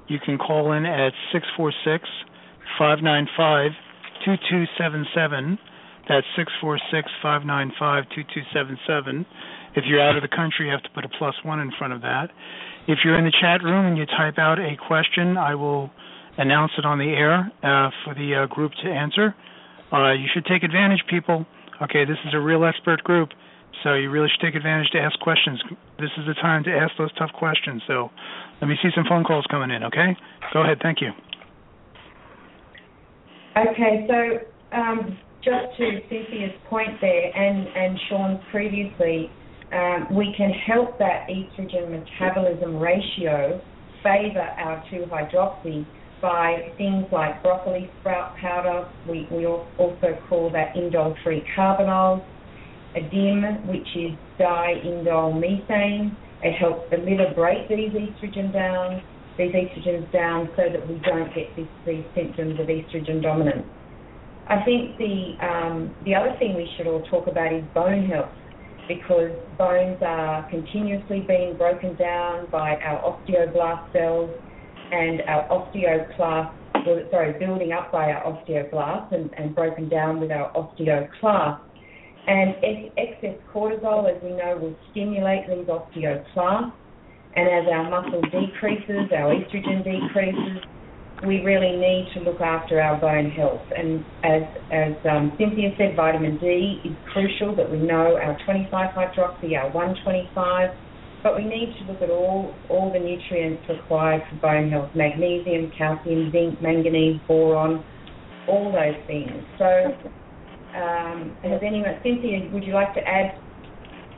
you 0.09 0.19
can 0.19 0.37
call 0.37 0.73
in 0.73 0.85
at 0.85 1.13
646 1.31 2.09
595 2.77 3.71
2277. 4.25 5.57
That's 6.09 6.25
646 6.35 7.07
595 7.21 8.09
2277. 8.11 9.25
If 9.77 9.85
you're 9.85 10.01
out 10.01 10.17
of 10.17 10.25
the 10.25 10.33
country, 10.33 10.67
you 10.67 10.71
have 10.73 10.83
to 10.83 10.89
put 10.89 11.05
a 11.05 11.09
plus 11.09 11.35
one 11.45 11.59
in 11.59 11.71
front 11.77 11.93
of 11.93 12.01
that. 12.01 12.33
If 12.87 13.05
you're 13.05 13.17
in 13.17 13.25
the 13.25 13.35
chat 13.39 13.61
room 13.61 13.85
and 13.85 13.97
you 13.97 14.05
type 14.05 14.39
out 14.41 14.57
a 14.57 14.75
question, 14.75 15.37
I 15.37 15.53
will 15.53 15.91
announce 16.37 16.71
it 16.77 16.85
on 16.85 16.97
the 16.97 17.13
air 17.13 17.51
uh, 17.61 17.91
for 18.03 18.15
the 18.15 18.43
uh, 18.43 18.47
group 18.47 18.71
to 18.83 18.89
answer. 18.89 19.35
Uh, 19.93 20.13
you 20.13 20.25
should 20.33 20.45
take 20.45 20.63
advantage, 20.63 21.03
people. 21.09 21.45
Okay, 21.81 22.05
this 22.05 22.17
is 22.25 22.33
a 22.33 22.39
real 22.39 22.65
expert 22.65 23.03
group, 23.03 23.29
so 23.83 23.93
you 23.93 24.09
really 24.09 24.27
should 24.29 24.45
take 24.45 24.55
advantage 24.55 24.89
to 24.91 24.99
ask 24.99 25.19
questions. 25.19 25.61
This 25.99 26.09
is 26.17 26.25
the 26.27 26.33
time 26.35 26.63
to 26.63 26.71
ask 26.71 26.91
those 26.97 27.13
tough 27.13 27.31
questions. 27.33 27.81
So 27.87 28.09
let 28.61 28.67
me 28.67 28.75
see 28.81 28.89
some 28.95 29.05
phone 29.07 29.23
calls 29.23 29.45
coming 29.49 29.71
in, 29.71 29.83
okay? 29.83 30.15
Go 30.53 30.63
ahead, 30.63 30.79
thank 30.81 30.99
you. 31.01 31.11
Okay, 33.57 34.07
so 34.07 34.77
um, 34.77 35.17
just 35.43 35.77
to 35.77 35.99
Cynthia's 36.09 36.55
point 36.69 36.99
there 37.01 37.35
and, 37.35 37.67
and 37.67 37.99
Shawn's 38.09 38.39
previously, 38.51 39.31
um, 39.71 40.07
we 40.15 40.33
can 40.35 40.51
help 40.51 40.97
that 40.99 41.27
estrogen 41.29 41.91
metabolism 41.91 42.77
ratio 42.79 43.61
favor 44.03 44.39
our 44.39 44.83
2-hydroxy 44.91 45.85
by 46.21 46.71
things 46.77 47.05
like 47.11 47.41
broccoli 47.41 47.89
sprout 47.99 48.35
powder. 48.37 48.89
We, 49.07 49.27
we 49.31 49.45
also 49.45 50.17
call 50.27 50.51
that 50.51 50.75
indole-free 50.75 51.43
carbinol. 51.57 52.23
DIM, 53.01 53.67
which 53.67 53.87
is 53.95 54.17
diindolylmethane. 54.39 56.15
It 56.41 56.53
helps 56.57 56.89
the 56.91 56.97
liver 56.97 57.33
break 57.35 57.67
these 57.67 57.91
estrogen 57.91 58.53
down, 58.53 59.01
these 59.37 59.51
estrogens 59.51 60.11
down, 60.11 60.49
so 60.55 60.63
that 60.71 60.87
we 60.87 60.99
don't 60.99 61.33
get 61.35 61.55
this, 61.55 61.67
these 61.85 62.05
symptoms 62.15 62.59
of 62.59 62.67
estrogen 62.67 63.21
dominance. 63.21 63.67
I 64.47 64.63
think 64.63 64.97
the 64.97 65.35
um, 65.45 65.95
the 66.05 66.15
other 66.15 66.35
thing 66.39 66.55
we 66.55 66.67
should 66.75 66.87
all 66.87 67.03
talk 67.03 67.27
about 67.27 67.53
is 67.53 67.63
bone 67.73 68.07
health 68.07 68.33
because 68.87 69.31
bones 69.57 69.99
are 70.01 70.49
continuously 70.49 71.23
being 71.27 71.55
broken 71.55 71.95
down 71.95 72.47
by 72.51 72.75
our 72.77 72.99
osteoblast 73.03 73.91
cells 73.93 74.31
and 74.91 75.21
our 75.27 75.47
osteoclast, 75.49 76.51
sorry, 77.11 77.37
building 77.37 77.71
up 77.71 77.91
by 77.91 78.11
our 78.11 78.23
osteoblasts 78.23 79.13
and, 79.13 79.29
and 79.37 79.53
broken 79.53 79.87
down 79.87 80.19
with 80.19 80.31
our 80.31 80.51
osteoclast. 80.53 81.61
And 82.29 82.53
excess 82.95 83.41
cortisol, 83.51 84.05
as 84.05 84.21
we 84.21 84.29
know, 84.29 84.55
will 84.61 84.75
stimulate 84.91 85.49
these 85.49 85.65
osteoclasts. 85.65 86.71
And 87.35 87.49
as 87.49 87.65
our 87.73 87.89
muscle 87.89 88.21
decreases, 88.21 89.09
our 89.11 89.33
estrogen 89.33 89.83
decreases, 89.83 90.61
we 91.25 91.41
really 91.41 91.75
need 91.75 92.07
to 92.13 92.19
look 92.21 92.39
after 92.39 92.79
our 92.79 93.01
bone 93.01 93.31
health. 93.31 93.65
And 93.75 94.05
as 94.23 94.43
as 94.71 94.93
um, 95.09 95.33
Cynthia 95.39 95.73
said, 95.77 95.95
vitamin 95.95 96.37
D 96.37 96.81
is 96.85 96.95
crucial. 97.11 97.55
That 97.55 97.71
we 97.71 97.79
know 97.79 98.15
our 98.21 98.37
25 98.45 98.93
hydroxy, 98.93 99.57
our 99.57 99.71
125, 99.71 100.69
but 101.23 101.35
we 101.35 101.45
need 101.45 101.73
to 101.79 101.91
look 101.91 102.03
at 102.03 102.11
all 102.11 102.53
all 102.69 102.93
the 102.93 102.99
nutrients 102.99 103.63
required 103.67 104.21
for 104.29 104.35
bone 104.37 104.69
health: 104.69 104.91
magnesium, 104.93 105.71
calcium, 105.75 106.31
zinc, 106.31 106.61
manganese, 106.61 107.19
boron, 107.27 107.83
all 108.47 108.71
those 108.71 109.01
things. 109.07 109.43
So, 109.57 109.97
um, 110.75 111.35
has 111.43 111.61
anyone, 111.65 111.99
Cynthia, 112.03 112.49
would 112.51 112.63
you 112.63 112.73
like 112.73 112.93
to 112.93 113.01
add 113.01 113.33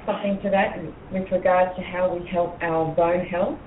something 0.05 0.39
to 0.43 0.49
that 0.49 0.77
with 1.11 1.31
regards 1.31 1.75
to 1.77 1.81
how 1.81 2.13
we 2.13 2.27
help 2.27 2.57
our 2.61 2.93
bone 2.95 3.25
health? 3.25 3.59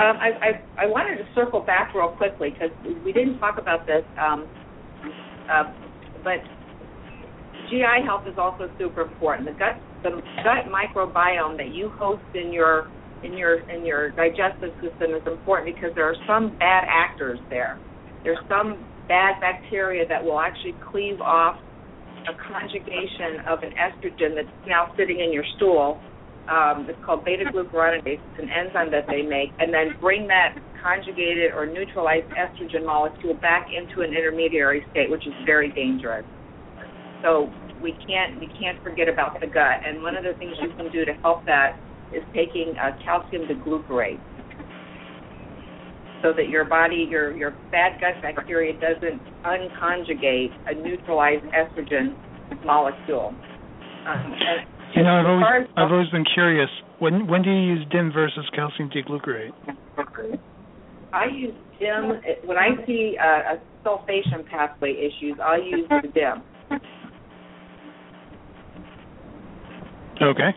Um, 0.00 0.16
I, 0.16 0.30
I, 0.40 0.84
I 0.84 0.86
wanted 0.86 1.18
to 1.18 1.24
circle 1.34 1.60
back 1.60 1.94
real 1.94 2.08
quickly 2.08 2.50
because 2.50 2.70
we 3.04 3.12
didn't 3.12 3.38
talk 3.38 3.58
about 3.58 3.86
this, 3.86 4.02
um, 4.18 4.48
uh, 5.52 5.64
but 6.24 6.40
GI 7.68 8.04
health 8.04 8.24
is 8.26 8.38
also 8.38 8.70
super 8.78 9.02
important. 9.02 9.48
The 9.48 9.58
gut 9.58 9.76
the 10.02 10.22
gut 10.42 10.72
microbiome 10.72 11.56
that 11.58 11.74
you 11.74 11.90
host 11.90 12.22
in 12.34 12.52
your 12.52 12.88
in 13.22 13.36
your 13.36 13.60
in 13.68 13.84
your 13.84 14.10
digestive 14.12 14.72
system 14.80 15.12
is 15.12 15.22
important 15.26 15.74
because 15.74 15.90
there 15.94 16.08
are 16.08 16.16
some 16.26 16.56
bad 16.58 16.84
actors 16.88 17.38
there. 17.50 17.78
There's 18.24 18.40
some 18.48 18.84
bad 19.08 19.40
bacteria 19.40 20.06
that 20.08 20.22
will 20.22 20.40
actually 20.40 20.74
cleave 20.90 21.20
off 21.20 21.56
a 22.28 22.34
conjugation 22.52 23.42
of 23.48 23.62
an 23.62 23.72
estrogen 23.74 24.34
that's 24.34 24.48
now 24.66 24.86
sitting 24.96 25.20
in 25.20 25.32
your 25.32 25.44
stool 25.56 25.98
um, 26.48 26.86
it's 26.88 26.98
called 27.04 27.24
beta 27.24 27.44
glucuronidase. 27.44 28.18
It's 28.18 28.38
an 28.38 28.50
enzyme 28.50 28.90
that 28.90 29.06
they 29.06 29.22
make, 29.22 29.50
and 29.60 29.72
then 29.72 29.94
bring 30.00 30.26
that 30.26 30.58
conjugated 30.82 31.52
or 31.54 31.66
neutralized 31.66 32.26
estrogen 32.34 32.84
molecule 32.84 33.34
back 33.34 33.68
into 33.70 34.02
an 34.02 34.10
intermediary 34.10 34.84
state, 34.90 35.10
which 35.10 35.26
is 35.26 35.34
very 35.46 35.70
dangerous. 35.70 36.24
So 37.22 37.50
we 37.80 37.94
can't 38.06 38.40
we 38.40 38.50
can't 38.58 38.82
forget 38.82 39.08
about 39.08 39.38
the 39.40 39.46
gut. 39.46 39.86
And 39.86 40.02
one 40.02 40.16
of 40.16 40.24
the 40.24 40.34
things 40.34 40.54
you 40.60 40.74
can 40.74 40.90
do 40.90 41.04
to 41.04 41.12
help 41.22 41.46
that 41.46 41.78
is 42.12 42.22
taking 42.34 42.74
uh, 42.74 42.90
calcium 43.04 43.46
deglucarate, 43.46 44.18
so 46.22 46.32
that 46.32 46.48
your 46.48 46.64
body 46.64 47.06
your 47.08 47.36
your 47.36 47.56
bad 47.70 47.92
gut 48.00 48.14
bacteria 48.22 48.72
doesn't 48.78 49.20
unconjugate 49.44 50.50
a 50.66 50.74
neutralized 50.74 51.44
estrogen 51.46 52.16
molecule. 52.64 53.34
Um, 54.06 54.34
you 54.94 55.02
know, 55.02 55.14
I've 55.14 55.26
always 55.26 55.68
I've 55.76 55.92
always 55.92 56.08
been 56.08 56.24
curious. 56.34 56.70
When 56.98 57.26
when 57.26 57.42
do 57.42 57.50
you 57.50 57.74
use 57.74 57.86
DIM 57.90 58.12
versus 58.12 58.44
calcium 58.54 58.90
deglucarate? 58.90 59.50
I 61.12 61.26
use 61.26 61.54
DIM 61.78 62.20
when 62.44 62.56
I 62.56 62.70
see 62.86 63.16
uh, 63.22 63.54
a 63.54 63.86
sulfation 63.86 64.46
pathway 64.46 64.92
issues. 64.92 65.36
I'll 65.42 65.62
use 65.62 65.88
the 65.88 66.08
DIM. 66.08 66.42
Okay, 70.22 70.50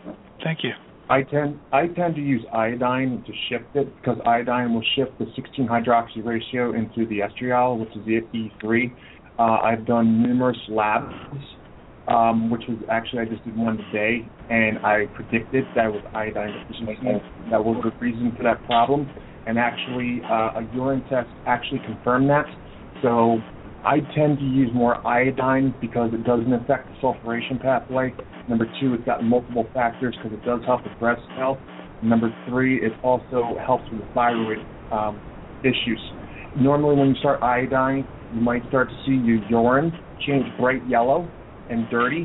thank 0.44 0.60
you. 0.62 0.70
I 1.08 1.22
tend 1.22 1.60
I 1.72 1.86
tend 1.88 2.16
to 2.16 2.20
use 2.20 2.44
iodine 2.52 3.22
to 3.26 3.32
shift 3.48 3.74
it 3.74 3.94
because 3.96 4.18
iodine 4.26 4.74
will 4.74 4.84
shift 4.96 5.18
the 5.18 5.26
16 5.36 5.68
hydroxy 5.68 6.24
ratio 6.24 6.74
into 6.74 7.06
the 7.06 7.20
estriol, 7.20 7.78
which 7.78 7.90
is 7.96 8.04
the 8.04 8.20
E3. 8.34 8.92
Uh, 9.38 9.42
I've 9.42 9.86
done 9.86 10.22
numerous 10.22 10.58
labs 10.68 11.14
um, 12.08 12.50
which 12.50 12.62
was 12.68 12.78
actually 12.90 13.20
I 13.20 13.24
just 13.26 13.44
did 13.44 13.56
one 13.56 13.78
today, 13.90 14.28
and 14.48 14.78
I 14.78 15.06
predicted 15.14 15.64
that 15.74 15.90
was 15.90 16.02
iodine 16.14 16.52
deficiency. 16.68 17.22
That 17.50 17.64
was 17.64 17.82
the 17.82 17.90
reason 18.04 18.32
for 18.36 18.44
that 18.44 18.62
problem, 18.64 19.10
and 19.46 19.58
actually 19.58 20.20
uh, 20.24 20.60
a 20.60 20.68
urine 20.74 21.02
test 21.08 21.28
actually 21.46 21.80
confirmed 21.84 22.30
that. 22.30 22.46
So 23.02 23.38
I 23.86 24.00
tend 24.16 24.38
to 24.38 24.44
use 24.44 24.68
more 24.74 25.06
iodine 25.06 25.72
because 25.80 26.10
it 26.12 26.24
doesn't 26.24 26.52
affect 26.52 26.88
the 26.88 26.94
sulfuration 27.00 27.62
pathway. 27.62 28.12
Number 28.48 28.66
two, 28.80 28.94
it's 28.94 29.04
got 29.04 29.22
multiple 29.22 29.64
factors 29.72 30.16
because 30.16 30.36
it 30.36 30.44
does 30.44 30.60
help 30.66 30.82
with 30.82 30.98
breast 30.98 31.22
health. 31.36 31.58
Number 32.02 32.34
three, 32.48 32.84
it 32.84 32.92
also 33.04 33.56
helps 33.64 33.84
with 33.92 34.02
thyroid 34.12 34.58
um, 34.90 35.20
issues. 35.62 36.00
Normally, 36.58 36.96
when 36.96 37.08
you 37.10 37.14
start 37.20 37.40
iodine, 37.44 38.06
you 38.34 38.40
might 38.40 38.66
start 38.68 38.88
to 38.88 38.96
see 39.06 39.12
your 39.24 39.38
urine 39.48 39.92
change 40.26 40.44
bright 40.58 40.82
yellow, 40.88 41.28
and 41.70 41.88
dirty. 41.90 42.24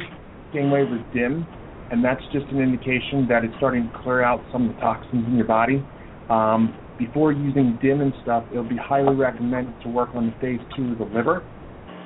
Same 0.53 0.71
way 0.71 0.83
with 0.83 1.01
DIM, 1.13 1.45
and 1.91 2.03
that's 2.03 2.21
just 2.33 2.45
an 2.47 2.59
indication 2.59 3.27
that 3.29 3.43
it's 3.43 3.53
starting 3.57 3.89
to 3.89 3.99
clear 4.03 4.23
out 4.23 4.41
some 4.51 4.69
of 4.69 4.75
the 4.75 4.81
toxins 4.81 5.25
in 5.27 5.35
your 5.35 5.47
body. 5.47 5.83
Um, 6.29 6.75
before 7.01 7.31
using 7.31 7.79
DIM 7.81 8.01
and 8.01 8.13
stuff, 8.21 8.45
it'll 8.51 8.67
be 8.67 8.77
highly 8.77 9.15
recommended 9.15 9.73
to 9.81 9.89
work 9.89 10.09
on 10.13 10.27
the 10.27 10.33
phase 10.39 10.59
two 10.75 10.91
of 10.91 10.99
the 10.99 11.05
liver 11.05 11.43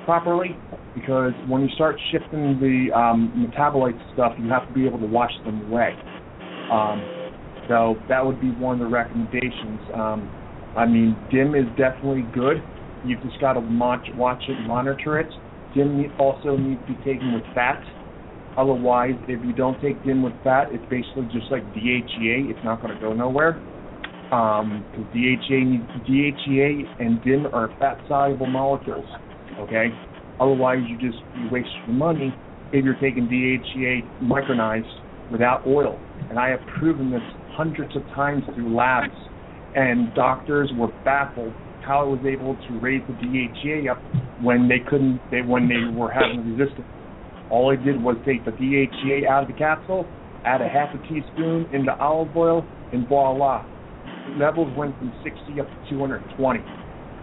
properly 0.06 0.56
because 0.94 1.32
when 1.48 1.60
you 1.60 1.68
start 1.74 1.96
shifting 2.10 2.58
the 2.58 2.96
um, 2.96 3.30
metabolites 3.36 4.00
stuff, 4.14 4.32
you 4.38 4.48
have 4.48 4.66
to 4.66 4.72
be 4.72 4.86
able 4.86 4.98
to 4.98 5.06
wash 5.06 5.32
them 5.44 5.70
away. 5.70 5.92
Um, 6.72 7.04
so 7.68 7.96
that 8.08 8.24
would 8.24 8.40
be 8.40 8.50
one 8.52 8.80
of 8.80 8.80
the 8.80 8.86
recommendations. 8.86 9.80
Um, 9.92 10.30
I 10.76 10.86
mean, 10.86 11.14
DIM 11.30 11.54
is 11.54 11.66
definitely 11.76 12.24
good. 12.32 12.62
You've 13.04 13.22
just 13.22 13.38
got 13.40 13.54
to 13.54 13.60
watch, 13.60 14.08
watch 14.14 14.42
it, 14.48 14.56
monitor 14.66 15.20
it. 15.20 15.28
DIM 15.74 16.10
also 16.18 16.56
needs 16.56 16.80
to 16.88 16.94
be 16.94 16.98
taken 17.04 17.34
with 17.34 17.42
fat. 17.54 17.82
Otherwise, 18.56 19.14
if 19.28 19.44
you 19.44 19.52
don't 19.52 19.78
take 19.82 20.02
DIM 20.04 20.22
with 20.22 20.32
fat, 20.42 20.68
it's 20.70 20.84
basically 20.88 21.28
just 21.30 21.50
like 21.50 21.62
DHEA. 21.74 22.48
It's 22.48 22.64
not 22.64 22.80
going 22.80 22.94
to 22.94 23.00
go 23.00 23.12
nowhere. 23.12 23.60
Um, 24.32 24.84
because 24.90 25.06
DHEA, 25.14 26.82
and 26.98 27.22
DIM 27.22 27.46
are 27.46 27.68
fat-soluble 27.78 28.46
molecules. 28.46 29.06
Okay. 29.60 29.86
Otherwise, 30.40 30.78
you 30.88 30.98
just 30.98 31.22
you 31.38 31.48
waste 31.50 31.68
your 31.86 31.94
money 31.94 32.34
if 32.72 32.84
you're 32.84 32.94
taking 33.00 33.28
DHEA 33.28 34.02
micronized 34.22 34.90
without 35.30 35.66
oil. 35.66 35.98
And 36.28 36.38
I 36.38 36.48
have 36.48 36.60
proven 36.78 37.10
this 37.10 37.22
hundreds 37.52 37.94
of 37.96 38.02
times 38.14 38.42
through 38.54 38.74
labs, 38.74 39.14
and 39.74 40.12
doctors 40.14 40.70
were 40.76 40.88
baffled 41.04 41.52
how 41.86 42.00
I 42.00 42.04
was 42.04 42.20
able 42.26 42.56
to 42.56 42.80
raise 42.80 43.02
the 43.06 43.14
DHEA 43.14 43.90
up 43.90 44.02
when 44.42 44.68
they 44.68 44.80
couldn't, 44.90 45.20
they 45.30 45.40
when 45.40 45.68
they 45.68 45.96
were 45.96 46.10
having 46.10 46.56
resistance. 46.56 46.86
All 47.48 47.70
I 47.70 47.76
did 47.76 48.02
was 48.02 48.16
take 48.26 48.44
the 48.44 48.50
DHEA 48.50 49.26
out 49.28 49.42
of 49.44 49.48
the 49.48 49.54
capsule, 49.54 50.04
add 50.44 50.60
a 50.60 50.68
half 50.68 50.88
a 50.94 50.98
teaspoon 51.06 51.66
into 51.72 51.96
olive 51.98 52.36
oil, 52.36 52.66
and 52.92 53.06
voila, 53.08 53.64
levels 54.38 54.74
went 54.76 54.96
from 54.98 55.12
60 55.22 55.60
up 55.60 55.66
to 55.68 55.90
220 55.90 56.60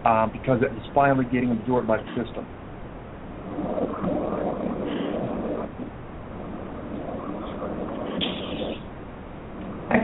um, 0.04 0.30
because 0.32 0.62
it 0.62 0.72
was 0.72 0.82
finally 0.94 1.24
getting 1.24 1.50
absorbed 1.52 1.86
by 1.86 1.98
the 1.98 2.24
system. 2.24 2.46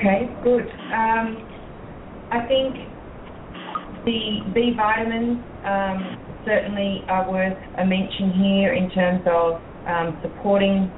Okay, 0.01 0.33
good. 0.43 0.67
Um, 0.93 1.47
I 2.31 2.47
think 2.49 2.77
the 4.05 4.41
B 4.55 4.73
vitamins 4.77 5.45
um, 5.67 6.43
certainly 6.47 7.05
are 7.09 7.31
worth 7.31 7.59
a 7.79 7.85
mention 7.85 8.33
here 8.33 8.73
in 8.73 8.91
terms 8.91 9.21
of 9.27 9.61
um, 9.87 10.19
supporting 10.23 10.91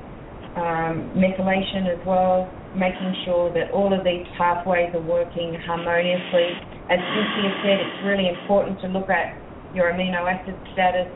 um, 0.56 1.10
methylation 1.16 1.90
as 1.90 1.98
well, 2.06 2.50
making 2.76 3.12
sure 3.24 3.52
that 3.52 3.70
all 3.70 3.92
of 3.92 4.04
these 4.04 4.24
pathways 4.36 4.90
are 4.94 5.04
working 5.04 5.54
harmoniously. 5.66 6.56
As 6.88 6.98
Cynthia 6.98 7.50
said, 7.62 7.76
it's 7.80 8.00
really 8.04 8.28
important 8.28 8.80
to 8.80 8.88
look 8.88 9.08
at 9.10 9.36
your 9.74 9.92
amino 9.92 10.24
acid 10.24 10.56
status, 10.72 11.08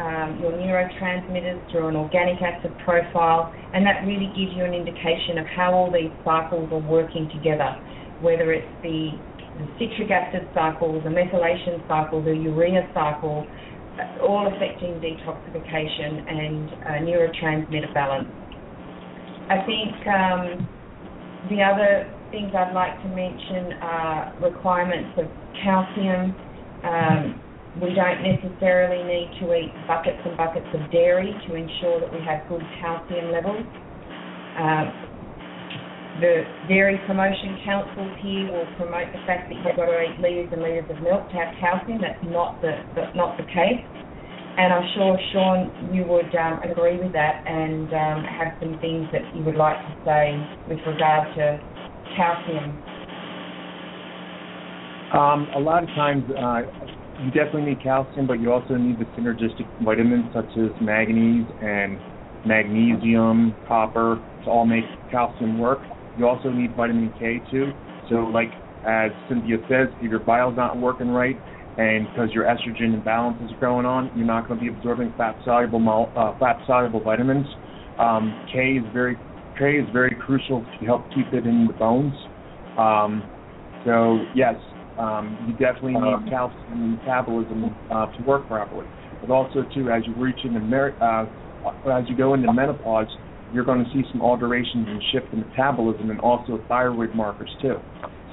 um, 0.00 0.40
your 0.40 0.52
neurotransmitters 0.52 1.60
through 1.70 1.88
an 1.88 1.96
organic 1.96 2.40
acid 2.40 2.72
profile, 2.84 3.52
and 3.72 3.84
that 3.84 4.04
really 4.06 4.28
gives 4.36 4.52
you 4.56 4.64
an 4.64 4.72
indication 4.72 5.36
of 5.36 5.46
how 5.56 5.72
all 5.72 5.92
these 5.92 6.12
cycles 6.24 6.68
are 6.72 6.84
working 6.84 7.28
together, 7.32 7.76
whether 8.20 8.52
it's 8.52 8.68
the 8.82 9.12
the 9.60 9.66
citric 9.76 10.10
acid 10.10 10.48
cycle, 10.54 10.88
the 11.02 11.10
methylation 11.10 11.86
cycle, 11.86 12.22
the 12.22 12.32
urea 12.32 12.88
cycle, 12.94 13.44
uh, 13.98 14.24
all 14.24 14.46
affecting 14.46 14.96
detoxification 15.02 16.24
and 16.24 16.70
uh, 16.70 17.04
neurotransmitter 17.04 17.92
balance. 17.92 18.28
I 19.50 19.60
think 19.66 20.06
um, 20.06 20.68
the 21.48 21.62
other 21.62 22.10
things 22.30 22.52
I'd 22.54 22.74
like 22.74 23.00
to 23.02 23.08
mention 23.08 23.72
are 23.80 24.34
requirements 24.42 25.16
of 25.18 25.26
calcium. 25.62 26.34
Um, 26.84 27.40
we 27.80 27.94
don't 27.94 28.22
necessarily 28.22 29.02
need 29.06 29.30
to 29.40 29.54
eat 29.54 29.72
buckets 29.86 30.18
and 30.26 30.36
buckets 30.36 30.66
of 30.74 30.90
dairy 30.90 31.32
to 31.46 31.54
ensure 31.54 32.00
that 32.00 32.12
we 32.12 32.20
have 32.26 32.46
good 32.48 32.62
calcium 32.80 33.32
levels. 33.32 33.64
Uh, 34.58 34.90
the 36.20 36.44
Dairy 36.68 37.00
Promotion 37.06 37.56
Councils 37.64 38.12
here 38.20 38.52
will 38.52 38.66
promote 38.76 39.08
the 39.14 39.22
fact 39.24 39.48
that 39.48 39.56
you've 39.56 39.76
got 39.76 39.86
to 39.86 39.96
eat 40.02 40.20
litres 40.20 40.50
and 40.52 40.60
litres 40.60 40.90
of 40.90 41.00
milk 41.00 41.30
to 41.30 41.36
have 41.36 41.54
calcium. 41.60 42.02
That's 42.02 42.20
not 42.24 42.60
the, 42.60 42.82
the 42.94 43.08
not 43.14 43.38
the 43.38 43.44
case. 43.44 43.80
And 44.60 44.74
I'm 44.74 44.82
sure, 44.94 45.18
Shawn, 45.32 45.72
you 45.90 46.04
would 46.04 46.34
um, 46.34 46.60
agree 46.62 46.98
with 46.98 47.14
that 47.14 47.36
and 47.46 47.90
um, 47.94 48.24
have 48.24 48.48
some 48.60 48.78
things 48.78 49.06
that 49.10 49.22
you 49.34 49.42
would 49.44 49.56
like 49.56 49.78
to 49.86 49.96
say 50.04 50.36
with 50.68 50.78
regard 50.86 51.34
to 51.36 51.58
calcium. 52.14 52.82
Um, 55.14 55.48
a 55.56 55.58
lot 55.58 55.84
of 55.84 55.88
times, 55.94 56.24
uh, 56.38 56.60
you 57.22 57.30
definitely 57.30 57.70
need 57.70 57.82
calcium, 57.82 58.26
but 58.26 58.38
you 58.38 58.52
also 58.52 58.74
need 58.74 58.98
the 58.98 59.06
synergistic 59.18 59.66
vitamins 59.82 60.30
such 60.34 60.54
as 60.58 60.78
manganese 60.78 61.48
and 61.62 61.98
magnesium, 62.44 63.56
copper 63.66 64.18
to 64.44 64.50
all 64.50 64.66
make 64.66 64.84
calcium 65.10 65.58
work. 65.58 65.80
You 66.18 66.28
also 66.28 66.50
need 66.50 66.76
vitamin 66.76 67.14
K 67.18 67.42
too. 67.50 67.72
So, 68.10 68.16
like 68.16 68.52
as 68.84 69.10
Cynthia 69.26 69.56
says, 69.70 69.88
if 70.00 70.10
your 70.10 70.20
bile's 70.20 70.56
not 70.56 70.76
working 70.76 71.08
right, 71.08 71.40
and 71.76 72.08
because 72.08 72.30
your 72.32 72.44
estrogen 72.44 72.94
imbalance 72.94 73.40
is 73.42 73.50
going 73.60 73.86
on, 73.86 74.10
you're 74.14 74.26
not 74.26 74.46
going 74.46 74.58
to 74.58 74.64
be 74.64 74.70
absorbing 74.70 75.14
fat 75.16 75.38
soluble 75.44 76.12
uh, 76.16 76.32
fat 76.38 76.58
soluble 76.66 77.00
vitamins. 77.00 77.46
Um, 77.98 78.40
K 78.50 78.72
is 78.72 78.92
very 78.92 79.18
K 79.58 79.72
is 79.72 79.88
very 79.90 80.16
crucial 80.16 80.66
to 80.78 80.84
help 80.86 81.12
keep 81.12 81.32
it 81.32 81.46
in 81.46 81.66
the 81.66 81.72
bones. 81.72 82.14
Um, 82.76 83.28
so 83.84 84.28
yes, 84.34 84.56
um, 84.98 85.38
you 85.40 85.52
definitely 85.52 85.94
need 85.94 86.28
calcium 86.28 86.92
metabolism 86.92 87.76
uh, 87.90 88.06
to 88.06 88.22
work 88.22 88.48
properly. 88.48 88.86
But 89.20 89.30
also 89.30 89.64
too, 89.74 89.90
as 89.90 90.06
you 90.06 90.14
reach 90.22 90.44
into 90.44 90.60
mer- 90.60 90.96
uh, 91.00 91.26
as 91.90 92.04
you 92.08 92.16
go 92.16 92.34
into 92.34 92.52
menopause, 92.52 93.08
you're 93.52 93.64
going 93.64 93.84
to 93.84 93.90
see 93.90 94.04
some 94.12 94.22
alterations 94.22 94.86
and 94.88 95.02
shift 95.12 95.32
in 95.32 95.40
metabolism 95.40 96.10
and 96.10 96.20
also 96.20 96.64
thyroid 96.68 97.14
markers 97.14 97.50
too. 97.60 97.76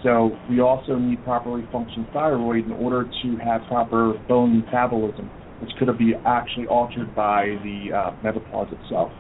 So 0.04 0.40
we 0.48 0.60
also 0.60 0.96
need 0.96 1.24
properly 1.24 1.68
functioning 1.72 2.08
thyroid 2.14 2.66
in 2.66 2.72
order 2.72 3.10
to 3.24 3.38
have 3.38 3.62
proper 3.68 4.14
bone 4.28 4.62
metabolism, 4.64 5.30
which 5.60 5.72
could 5.80 5.96
be 5.98 6.14
actually 6.26 6.68
altered 6.68 7.16
by 7.16 7.58
the 7.64 7.92
uh, 7.96 8.12
menopause 8.22 8.72
itself. 8.72 9.12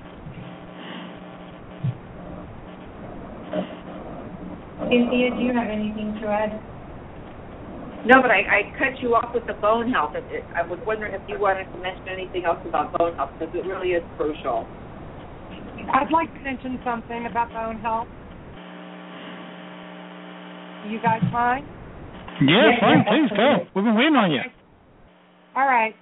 Cynthia, 4.90 5.32
do 5.36 5.42
you 5.42 5.54
have 5.54 5.68
anything 5.70 6.18
to 6.22 6.28
add? 6.28 6.62
No, 8.06 8.22
but 8.22 8.32
I, 8.32 8.40
I 8.48 8.62
cut 8.78 9.02
you 9.02 9.16
off 9.16 9.34
with 9.34 9.46
the 9.48 9.54
bone 9.54 9.92
health. 9.92 10.14
I 10.16 10.62
was 10.70 10.80
wondering 10.86 11.14
if 11.14 11.22
you 11.28 11.40
wanted 11.40 11.66
to 11.74 11.78
mention 11.82 12.08
anything 12.08 12.46
else 12.46 12.60
about 12.64 12.98
bone 12.98 13.16
health 13.16 13.32
because 13.38 13.54
it 13.54 13.66
really 13.68 13.90
is 13.90 14.04
crucial. 14.16 14.66
I'd 15.92 16.12
like 16.12 16.34
to 16.36 16.40
mention 16.42 16.80
something 16.86 17.28
about 17.30 17.52
bone 17.52 17.80
health. 17.80 18.08
You 20.90 21.02
guys 21.02 21.22
fine? 21.32 21.66
Yeah, 22.42 22.72
yeah 22.72 22.80
fine. 22.80 23.04
Please 23.04 23.36
go. 23.36 23.68
We've 23.76 23.84
been 23.84 23.96
waiting 23.96 24.16
on 24.16 24.32
you. 24.32 24.42
All 25.56 25.66
right. 25.66 25.96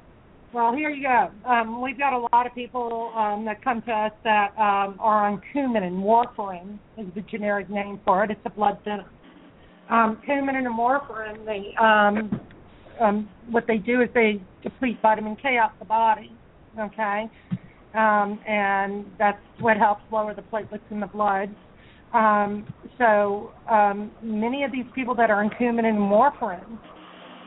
Well, 0.53 0.73
here 0.73 0.89
you 0.89 1.03
go. 1.03 1.49
Um, 1.49 1.81
we've 1.81 1.97
got 1.97 2.13
a 2.13 2.27
lot 2.31 2.45
of 2.45 2.53
people 2.53 3.11
um, 3.15 3.45
that 3.45 3.63
come 3.63 3.81
to 3.83 3.91
us 3.91 4.11
that 4.23 4.51
um, 4.51 4.97
are 4.99 5.27
on 5.27 5.41
Coumadin. 5.53 5.83
And 5.83 6.03
warfarin 6.03 6.79
is 6.97 7.07
the 7.15 7.21
generic 7.21 7.69
name 7.69 7.99
for 8.05 8.23
it. 8.23 8.31
It's 8.31 8.39
a 8.45 8.49
blood 8.49 8.77
thinner. 8.83 9.09
Um, 9.89 10.21
Coumadin 10.27 10.65
and 10.65 10.77
warfarin, 10.77 11.45
they, 11.45 11.75
um, 11.81 12.39
um, 12.99 13.29
what 13.49 13.65
they 13.67 13.77
do 13.77 14.01
is 14.01 14.09
they 14.13 14.41
deplete 14.63 14.97
vitamin 15.01 15.35
K 15.35 15.57
out 15.57 15.77
the 15.79 15.85
body. 15.85 16.31
Okay, 16.79 17.29
um, 17.93 18.39
and 18.47 19.05
that's 19.17 19.39
what 19.59 19.77
helps 19.77 20.01
lower 20.11 20.33
the 20.33 20.41
platelets 20.41 20.79
in 20.91 20.99
the 20.99 21.07
blood. 21.07 21.53
Um, 22.15 22.65
so 22.97 23.51
um, 23.69 24.09
many 24.23 24.63
of 24.63 24.71
these 24.71 24.85
people 24.95 25.13
that 25.15 25.29
are 25.29 25.43
in 25.43 25.49
Coumadin 25.49 25.85
and 25.85 25.97
warfarin, 25.97 26.79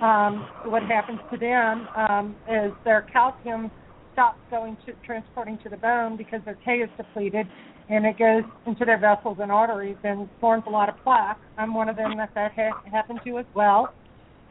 um, 0.02 0.46
what 0.66 0.82
happens 0.82 1.20
to 1.32 1.38
them 1.38 1.88
um, 1.96 2.36
is 2.50 2.70
their 2.84 3.06
calcium 3.10 3.70
stops 4.12 4.38
going 4.50 4.76
to 4.84 4.92
transporting 5.06 5.58
to 5.62 5.70
the 5.70 5.76
bone 5.78 6.18
because 6.18 6.40
their 6.44 6.58
K 6.66 6.72
is 6.78 6.90
depleted, 6.98 7.46
and 7.88 8.04
it 8.04 8.18
goes 8.18 8.42
into 8.66 8.84
their 8.84 8.98
vessels 8.98 9.38
and 9.40 9.50
arteries 9.50 9.96
and 10.04 10.28
forms 10.38 10.64
a 10.66 10.70
lot 10.70 10.90
of 10.90 10.96
plaque. 11.02 11.40
I'm 11.56 11.72
one 11.72 11.88
of 11.88 11.96
them 11.96 12.18
that 12.18 12.34
that 12.34 12.52
ha- 12.54 12.82
happened 12.92 13.20
to 13.24 13.38
as 13.38 13.46
well. 13.54 13.94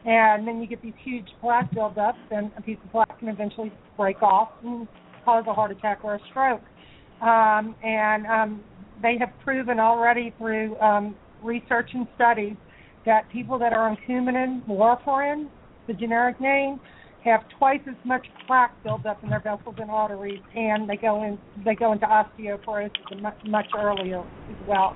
And 0.04 0.48
then 0.48 0.60
you 0.60 0.66
get 0.66 0.82
these 0.82 0.94
huge 1.04 1.28
plaque 1.40 1.70
buildups, 1.70 2.14
and 2.32 2.50
a 2.56 2.62
piece 2.62 2.78
of 2.84 2.90
plaque 2.90 3.18
can 3.20 3.28
eventually 3.28 3.72
break 3.96 4.20
off 4.20 4.48
and 4.64 4.88
cause 5.24 5.44
a 5.46 5.54
heart 5.54 5.70
attack 5.70 6.00
or 6.02 6.16
a 6.16 6.20
stroke. 6.30 6.62
Um, 7.20 7.76
and 7.82 8.26
um, 8.26 8.64
they 9.02 9.16
have 9.18 9.30
proven 9.44 9.78
already 9.78 10.34
through 10.38 10.78
um, 10.80 11.14
research 11.42 11.90
and 11.94 12.06
studies 12.14 12.56
that 13.06 13.28
people 13.30 13.58
that 13.58 13.72
are 13.72 13.88
on 13.88 13.96
Coumadin, 14.06 14.66
warfarin, 14.66 15.48
the 15.86 15.94
generic 15.94 16.40
name, 16.40 16.80
have 17.24 17.40
twice 17.58 17.80
as 17.88 17.96
much 18.04 18.26
plaque 18.46 18.72
build 18.84 19.04
up 19.06 19.22
in 19.22 19.30
their 19.30 19.40
vessels 19.40 19.74
and 19.78 19.90
arteries, 19.90 20.40
and 20.54 20.88
they 20.88 20.96
go 20.96 21.24
in 21.24 21.38
they 21.64 21.74
go 21.74 21.92
into 21.92 22.06
osteoporosis 22.06 22.90
much, 23.20 23.38
much 23.46 23.66
earlier 23.76 24.20
as 24.20 24.56
well. 24.66 24.92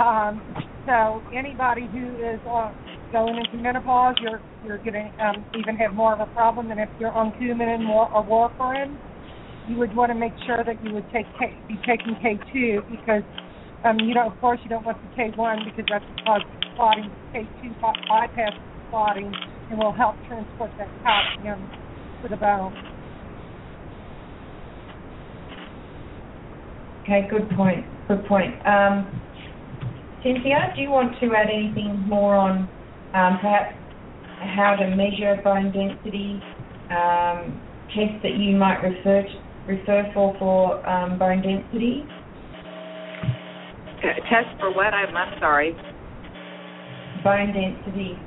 Um, 0.00 0.42
so 0.86 1.22
anybody 1.34 1.88
who 1.90 2.16
is 2.16 2.40
uh, 2.48 2.72
going 3.12 3.36
into 3.36 3.62
menopause, 3.62 4.16
you're 4.20 4.40
you're 4.64 4.78
going 4.78 4.94
to 4.94 5.24
um, 5.24 5.44
even 5.58 5.76
have 5.76 5.94
more 5.94 6.12
of 6.12 6.20
a 6.20 6.26
problem 6.26 6.68
than 6.68 6.78
if 6.78 6.88
you're 6.98 7.12
on 7.12 7.32
Coumadin 7.40 7.88
or, 7.88 8.08
or 8.12 8.24
warfarin. 8.24 8.96
You 9.66 9.76
would 9.78 9.94
want 9.94 10.10
to 10.10 10.14
make 10.14 10.34
sure 10.46 10.62
that 10.64 10.82
you 10.82 10.94
would 10.94 11.08
take 11.10 11.26
K, 11.38 11.62
be 11.68 11.76
taking 11.86 12.14
K2 12.14 12.86
because 12.88 13.22
um, 13.84 14.00
you 14.00 14.14
know, 14.14 14.26
of 14.26 14.40
course, 14.40 14.58
you 14.64 14.70
don't 14.70 14.84
want 14.84 14.98
the 15.02 15.08
K1 15.08 15.64
because 15.64 15.84
that's 15.88 16.04
cause 16.24 16.42
clotting. 16.74 17.12
K2 17.34 17.76
bypasses 18.10 18.52
clotting 18.90 19.32
and 19.70 19.78
will 19.78 19.92
help 19.92 20.16
transport 20.26 20.70
that 20.78 20.88
calcium 21.02 21.70
to 22.22 22.28
the 22.28 22.36
bone. 22.36 22.74
Okay, 27.04 27.28
good 27.30 27.48
point. 27.50 27.86
Good 28.08 28.24
point. 28.26 28.54
Um, 28.66 29.20
Cynthia, 30.22 30.72
do 30.74 30.82
you 30.82 30.90
want 30.90 31.18
to 31.20 31.26
add 31.36 31.48
anything 31.52 32.02
more 32.08 32.34
on 32.34 32.68
um, 33.14 33.38
perhaps 33.40 33.76
how 34.40 34.74
to 34.74 34.96
measure 34.96 35.40
bone 35.44 35.70
density, 35.72 36.42
um, 36.90 37.60
tests 37.94 38.18
that 38.22 38.36
you 38.36 38.56
might 38.56 38.82
refer 38.82 39.22
to, 39.22 39.45
refer 39.66 40.10
for 40.14 40.36
for 40.38 40.88
um, 40.88 41.18
bone 41.18 41.42
density? 41.42 42.04
Test 44.02 44.48
for 44.60 44.72
what? 44.72 44.94
I'm, 44.94 45.16
I'm 45.16 45.38
sorry. 45.40 45.74
Bone 47.24 47.52
density. 47.52 48.18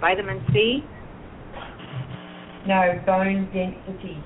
Vitamin 0.00 0.44
C? 0.52 0.82
No, 2.66 3.00
bone 3.06 3.48
density. 3.52 4.16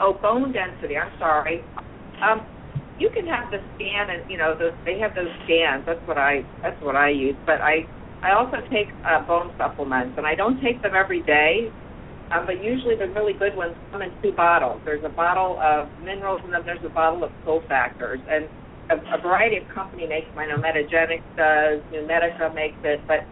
Oh, 0.00 0.18
bone 0.20 0.52
density. 0.52 0.96
I'm 0.96 1.12
sorry. 1.18 1.62
Um, 2.22 2.42
you 2.98 3.10
can 3.14 3.26
have 3.26 3.50
the 3.50 3.58
scan, 3.74 4.10
and 4.10 4.28
you 4.30 4.36
know, 4.38 4.56
those, 4.58 4.72
they 4.84 4.98
have 4.98 5.14
those 5.14 5.30
scans. 5.44 5.84
That's 5.86 6.00
what 6.06 6.18
I. 6.18 6.42
That's 6.62 6.80
what 6.82 6.96
I 6.96 7.10
use. 7.10 7.36
But 7.46 7.60
I, 7.62 7.86
I 8.22 8.32
also 8.32 8.56
take 8.70 8.88
uh, 9.06 9.24
bone 9.26 9.52
supplements, 9.56 10.14
and 10.16 10.26
I 10.26 10.34
don't 10.34 10.60
take 10.60 10.82
them 10.82 10.92
every 10.96 11.22
day. 11.22 11.70
Um, 12.30 12.44
but 12.44 12.62
usually 12.62 12.94
the 12.94 13.08
really 13.08 13.32
good 13.32 13.56
ones 13.56 13.74
come 13.90 14.02
in 14.02 14.12
two 14.22 14.32
bottles. 14.32 14.82
There's 14.84 15.04
a 15.04 15.08
bottle 15.08 15.58
of 15.62 15.88
minerals, 16.04 16.40
and 16.44 16.52
then 16.52 16.62
there's 16.64 16.84
a 16.84 16.92
bottle 16.92 17.24
of 17.24 17.30
cofactors. 17.46 18.20
And 18.28 18.44
a, 18.90 18.96
a 19.16 19.20
variety 19.20 19.56
of 19.56 19.64
company 19.74 20.06
makes 20.06 20.28
know 20.36 20.60
Metagenics 20.60 21.24
does, 21.36 21.80
Numedica 21.92 22.54
makes 22.54 22.76
it, 22.84 23.00
but 23.08 23.24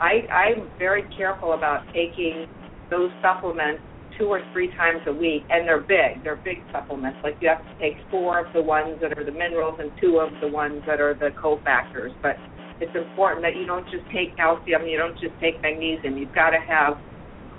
I, 0.00 0.24
I'm 0.32 0.70
very 0.78 1.04
careful 1.16 1.52
about 1.52 1.84
taking 1.92 2.46
those 2.90 3.10
supplements 3.20 3.82
two 4.18 4.26
or 4.26 4.40
three 4.52 4.68
times 4.76 5.00
a 5.06 5.12
week, 5.12 5.44
and 5.50 5.66
they're 5.66 5.80
big. 5.80 6.24
They're 6.24 6.40
big 6.42 6.58
supplements. 6.72 7.18
Like 7.22 7.36
you 7.40 7.48
have 7.48 7.62
to 7.62 7.74
take 7.78 7.96
four 8.10 8.44
of 8.44 8.52
the 8.52 8.62
ones 8.62 8.98
that 9.00 9.16
are 9.16 9.24
the 9.24 9.32
minerals 9.32 9.78
and 9.78 9.92
two 10.00 10.18
of 10.18 10.30
the 10.40 10.48
ones 10.48 10.82
that 10.86 11.00
are 11.00 11.14
the 11.14 11.30
cofactors. 11.40 12.10
But 12.22 12.36
it's 12.80 12.94
important 12.94 13.42
that 13.42 13.56
you 13.56 13.66
don't 13.66 13.86
just 13.90 14.04
take 14.12 14.36
calcium, 14.36 14.86
you 14.86 14.98
don't 14.98 15.18
just 15.20 15.34
take 15.40 15.60
magnesium. 15.62 16.16
You've 16.16 16.34
got 16.34 16.50
to 16.50 16.58
have 16.66 16.98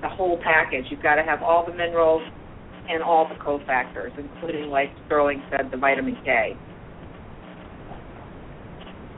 the 0.01 0.09
whole 0.09 0.39
package. 0.43 0.85
You've 0.89 1.03
got 1.03 1.15
to 1.15 1.23
have 1.23 1.41
all 1.41 1.65
the 1.65 1.73
minerals 1.73 2.21
and 2.89 3.03
all 3.03 3.27
the 3.27 3.35
cofactors, 3.35 4.17
including, 4.17 4.69
like 4.69 4.89
Sterling 5.05 5.43
said, 5.51 5.69
the 5.71 5.77
vitamin 5.77 6.17
K. 6.26 6.55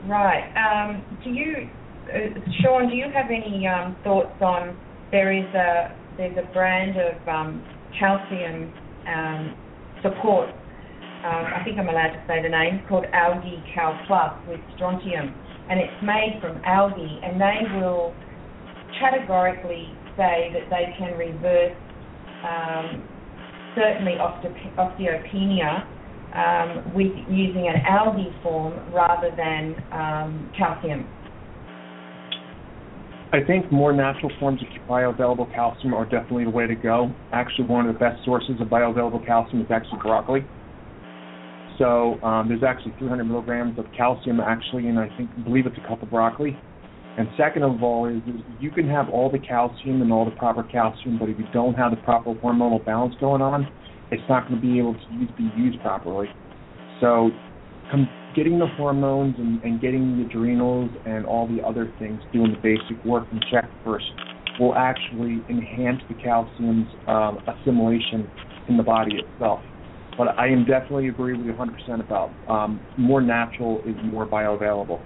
Right. 0.06 0.44
Um, 0.58 1.04
do 1.22 1.30
you, 1.30 1.70
uh, 2.08 2.40
Shawn? 2.60 2.88
Do 2.88 2.96
you 2.96 3.06
have 3.14 3.26
any 3.26 3.66
um, 3.66 3.96
thoughts 4.04 4.34
on 4.40 4.76
there 5.12 5.30
is 5.30 5.44
a 5.54 5.94
there's 6.16 6.36
a 6.36 6.52
brand 6.52 6.96
of 6.96 7.28
um, 7.28 7.64
calcium 8.00 8.72
um, 9.06 9.54
support. 10.02 10.48
Um, 11.22 11.46
I 11.54 11.62
think 11.64 11.78
I'm 11.78 11.88
allowed 11.88 12.16
to 12.16 12.24
say 12.26 12.42
the 12.42 12.48
name. 12.48 12.82
called 12.88 13.04
Algae 13.12 13.62
Cal 13.74 13.96
Plus 14.08 14.32
with 14.48 14.58
strontium, 14.74 15.32
and 15.70 15.78
it's 15.78 16.02
made 16.02 16.40
from 16.40 16.60
algae, 16.64 17.20
and 17.22 17.40
they 17.40 17.78
will 17.78 18.12
categorically 18.98 19.94
say 20.16 20.52
that 20.52 20.70
they 20.70 20.94
can 20.98 21.16
reverse 21.16 21.76
um, 22.44 23.02
certainly 23.74 24.16
osteopenia 24.78 25.86
um, 26.34 26.92
with 26.94 27.12
using 27.28 27.68
an 27.68 27.82
algae 27.86 28.34
form 28.42 28.74
rather 28.92 29.30
than 29.36 29.76
um, 29.92 30.50
calcium. 30.56 31.06
I 33.32 33.42
think 33.42 33.72
more 33.72 33.94
natural 33.94 34.30
forms 34.38 34.60
of 34.60 34.68
bioavailable 34.86 35.54
calcium 35.54 35.94
are 35.94 36.04
definitely 36.04 36.44
the 36.44 36.50
way 36.50 36.66
to 36.66 36.74
go. 36.74 37.14
Actually, 37.32 37.64
one 37.66 37.86
of 37.86 37.92
the 37.94 37.98
best 37.98 38.22
sources 38.24 38.60
of 38.60 38.68
bioavailable 38.68 39.24
calcium 39.24 39.62
is 39.62 39.70
actually 39.70 40.00
broccoli. 40.02 40.44
So 41.78 42.22
um, 42.22 42.48
there's 42.48 42.62
actually 42.62 42.94
300 42.98 43.24
milligrams 43.24 43.78
of 43.78 43.86
calcium 43.96 44.40
actually, 44.40 44.88
and 44.88 44.98
I 44.98 45.08
think 45.16 45.30
believe 45.44 45.66
it's 45.66 45.78
a 45.78 45.88
cup 45.88 46.02
of 46.02 46.10
broccoli. 46.10 46.58
And 47.16 47.28
second 47.36 47.62
of 47.62 47.82
all 47.82 48.06
is, 48.06 48.22
is 48.26 48.40
you 48.58 48.70
can 48.70 48.88
have 48.88 49.08
all 49.10 49.30
the 49.30 49.38
calcium 49.38 50.00
and 50.00 50.12
all 50.12 50.24
the 50.24 50.30
proper 50.32 50.62
calcium, 50.62 51.18
but 51.18 51.28
if 51.28 51.38
you 51.38 51.46
don't 51.52 51.74
have 51.74 51.90
the 51.90 51.98
proper 51.98 52.34
hormonal 52.34 52.84
balance 52.84 53.14
going 53.20 53.42
on, 53.42 53.68
it's 54.10 54.26
not 54.28 54.48
going 54.48 54.60
to 54.60 54.66
be 54.66 54.78
able 54.78 54.94
to 54.94 55.00
use, 55.10 55.30
be 55.36 55.50
used 55.54 55.80
properly. 55.80 56.28
So 57.00 57.30
com- 57.90 58.08
getting 58.34 58.58
the 58.58 58.66
hormones 58.78 59.36
and, 59.38 59.62
and 59.62 59.80
getting 59.80 60.16
the 60.16 60.24
adrenals 60.24 60.90
and 61.04 61.26
all 61.26 61.46
the 61.46 61.62
other 61.62 61.92
things 61.98 62.22
doing 62.32 62.52
the 62.52 62.58
basic 62.58 63.04
work 63.04 63.26
and 63.30 63.44
check 63.50 63.70
first 63.84 64.06
will 64.58 64.74
actually 64.74 65.44
enhance 65.48 66.00
the 66.08 66.14
calcium's 66.14 66.88
um, 67.06 67.38
assimilation 67.46 68.30
in 68.68 68.76
the 68.76 68.82
body 68.82 69.16
itself. 69.16 69.60
But 70.16 70.38
I 70.38 70.48
am 70.48 70.64
definitely 70.64 71.08
agree 71.08 71.36
with 71.36 71.46
you 71.46 71.52
100% 71.52 72.00
about 72.00 72.34
um, 72.46 72.80
more 72.96 73.22
natural 73.22 73.80
is 73.86 73.96
more 74.04 74.26
bioavailable. 74.26 75.02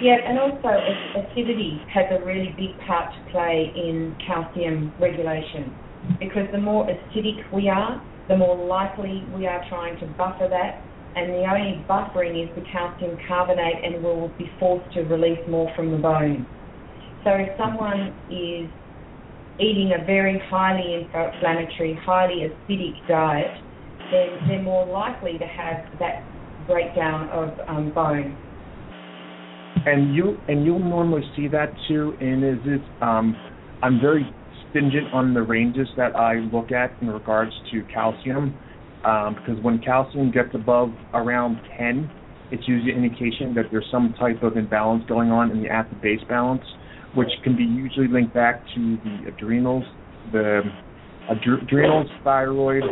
Yeah, 0.00 0.16
and 0.26 0.38
also 0.38 0.68
acidity 1.14 1.80
has 1.92 2.06
a 2.10 2.24
really 2.24 2.54
big 2.56 2.76
part 2.86 3.12
to 3.14 3.30
play 3.30 3.72
in 3.76 4.16
calcium 4.26 4.92
regulation 4.98 5.72
because 6.18 6.48
the 6.52 6.58
more 6.58 6.86
acidic 6.86 7.40
we 7.52 7.68
are, 7.68 8.02
the 8.28 8.36
more 8.36 8.56
likely 8.66 9.24
we 9.32 9.46
are 9.46 9.62
trying 9.68 9.98
to 10.00 10.06
buffer 10.06 10.48
that. 10.50 10.82
And 11.16 11.30
the 11.30 11.44
only 11.44 11.86
buffering 11.88 12.42
is 12.42 12.50
the 12.56 12.62
calcium 12.72 13.16
carbonate, 13.28 13.84
and 13.84 14.02
we'll 14.02 14.32
be 14.36 14.50
forced 14.58 14.92
to 14.94 15.02
release 15.02 15.38
more 15.48 15.70
from 15.76 15.92
the 15.92 15.98
bone. 15.98 16.44
So 17.22 17.30
if 17.30 17.50
someone 17.56 18.12
is 18.28 18.68
eating 19.60 19.92
a 19.92 20.04
very 20.04 20.42
highly 20.50 20.94
inflammatory, 20.94 21.98
highly 22.04 22.50
acidic 22.50 22.94
diet, 23.08 23.52
then 24.10 24.28
they're 24.48 24.62
more 24.62 24.86
likely 24.86 25.38
to 25.38 25.46
have 25.46 25.84
that 26.00 26.24
breakdown 26.66 27.28
of 27.30 27.50
um, 27.68 27.92
bone. 27.92 28.36
And 29.86 30.14
you 30.14 30.36
and 30.48 30.64
you'll 30.64 30.78
normally 30.78 31.22
see 31.36 31.48
that 31.48 31.72
too. 31.88 32.14
And 32.20 32.44
is 32.44 32.60
it? 32.64 33.02
Um, 33.02 33.36
I'm 33.82 34.00
very 34.00 34.24
stringent 34.68 35.12
on 35.12 35.34
the 35.34 35.42
ranges 35.42 35.88
that 35.96 36.16
I 36.16 36.36
look 36.52 36.72
at 36.72 36.90
in 37.00 37.08
regards 37.08 37.52
to 37.70 37.82
calcium, 37.92 38.58
um, 39.04 39.36
because 39.36 39.62
when 39.62 39.78
calcium 39.78 40.32
gets 40.32 40.48
above 40.54 40.88
around 41.12 41.60
10, 41.78 42.10
it's 42.50 42.66
usually 42.66 42.92
an 42.92 43.04
indication 43.04 43.54
that 43.54 43.66
there's 43.70 43.86
some 43.92 44.14
type 44.18 44.42
of 44.42 44.56
imbalance 44.56 45.04
going 45.08 45.30
on 45.30 45.50
in 45.50 45.62
the 45.62 45.68
acid 45.68 46.00
base 46.00 46.20
balance, 46.28 46.64
which 47.14 47.28
can 47.42 47.56
be 47.56 47.62
usually 47.62 48.08
linked 48.08 48.34
back 48.34 48.64
to 48.74 48.96
the 49.04 49.28
adrenals, 49.28 49.84
the 50.32 50.62
adrenals, 51.30 52.08
thyroid, 52.24 52.82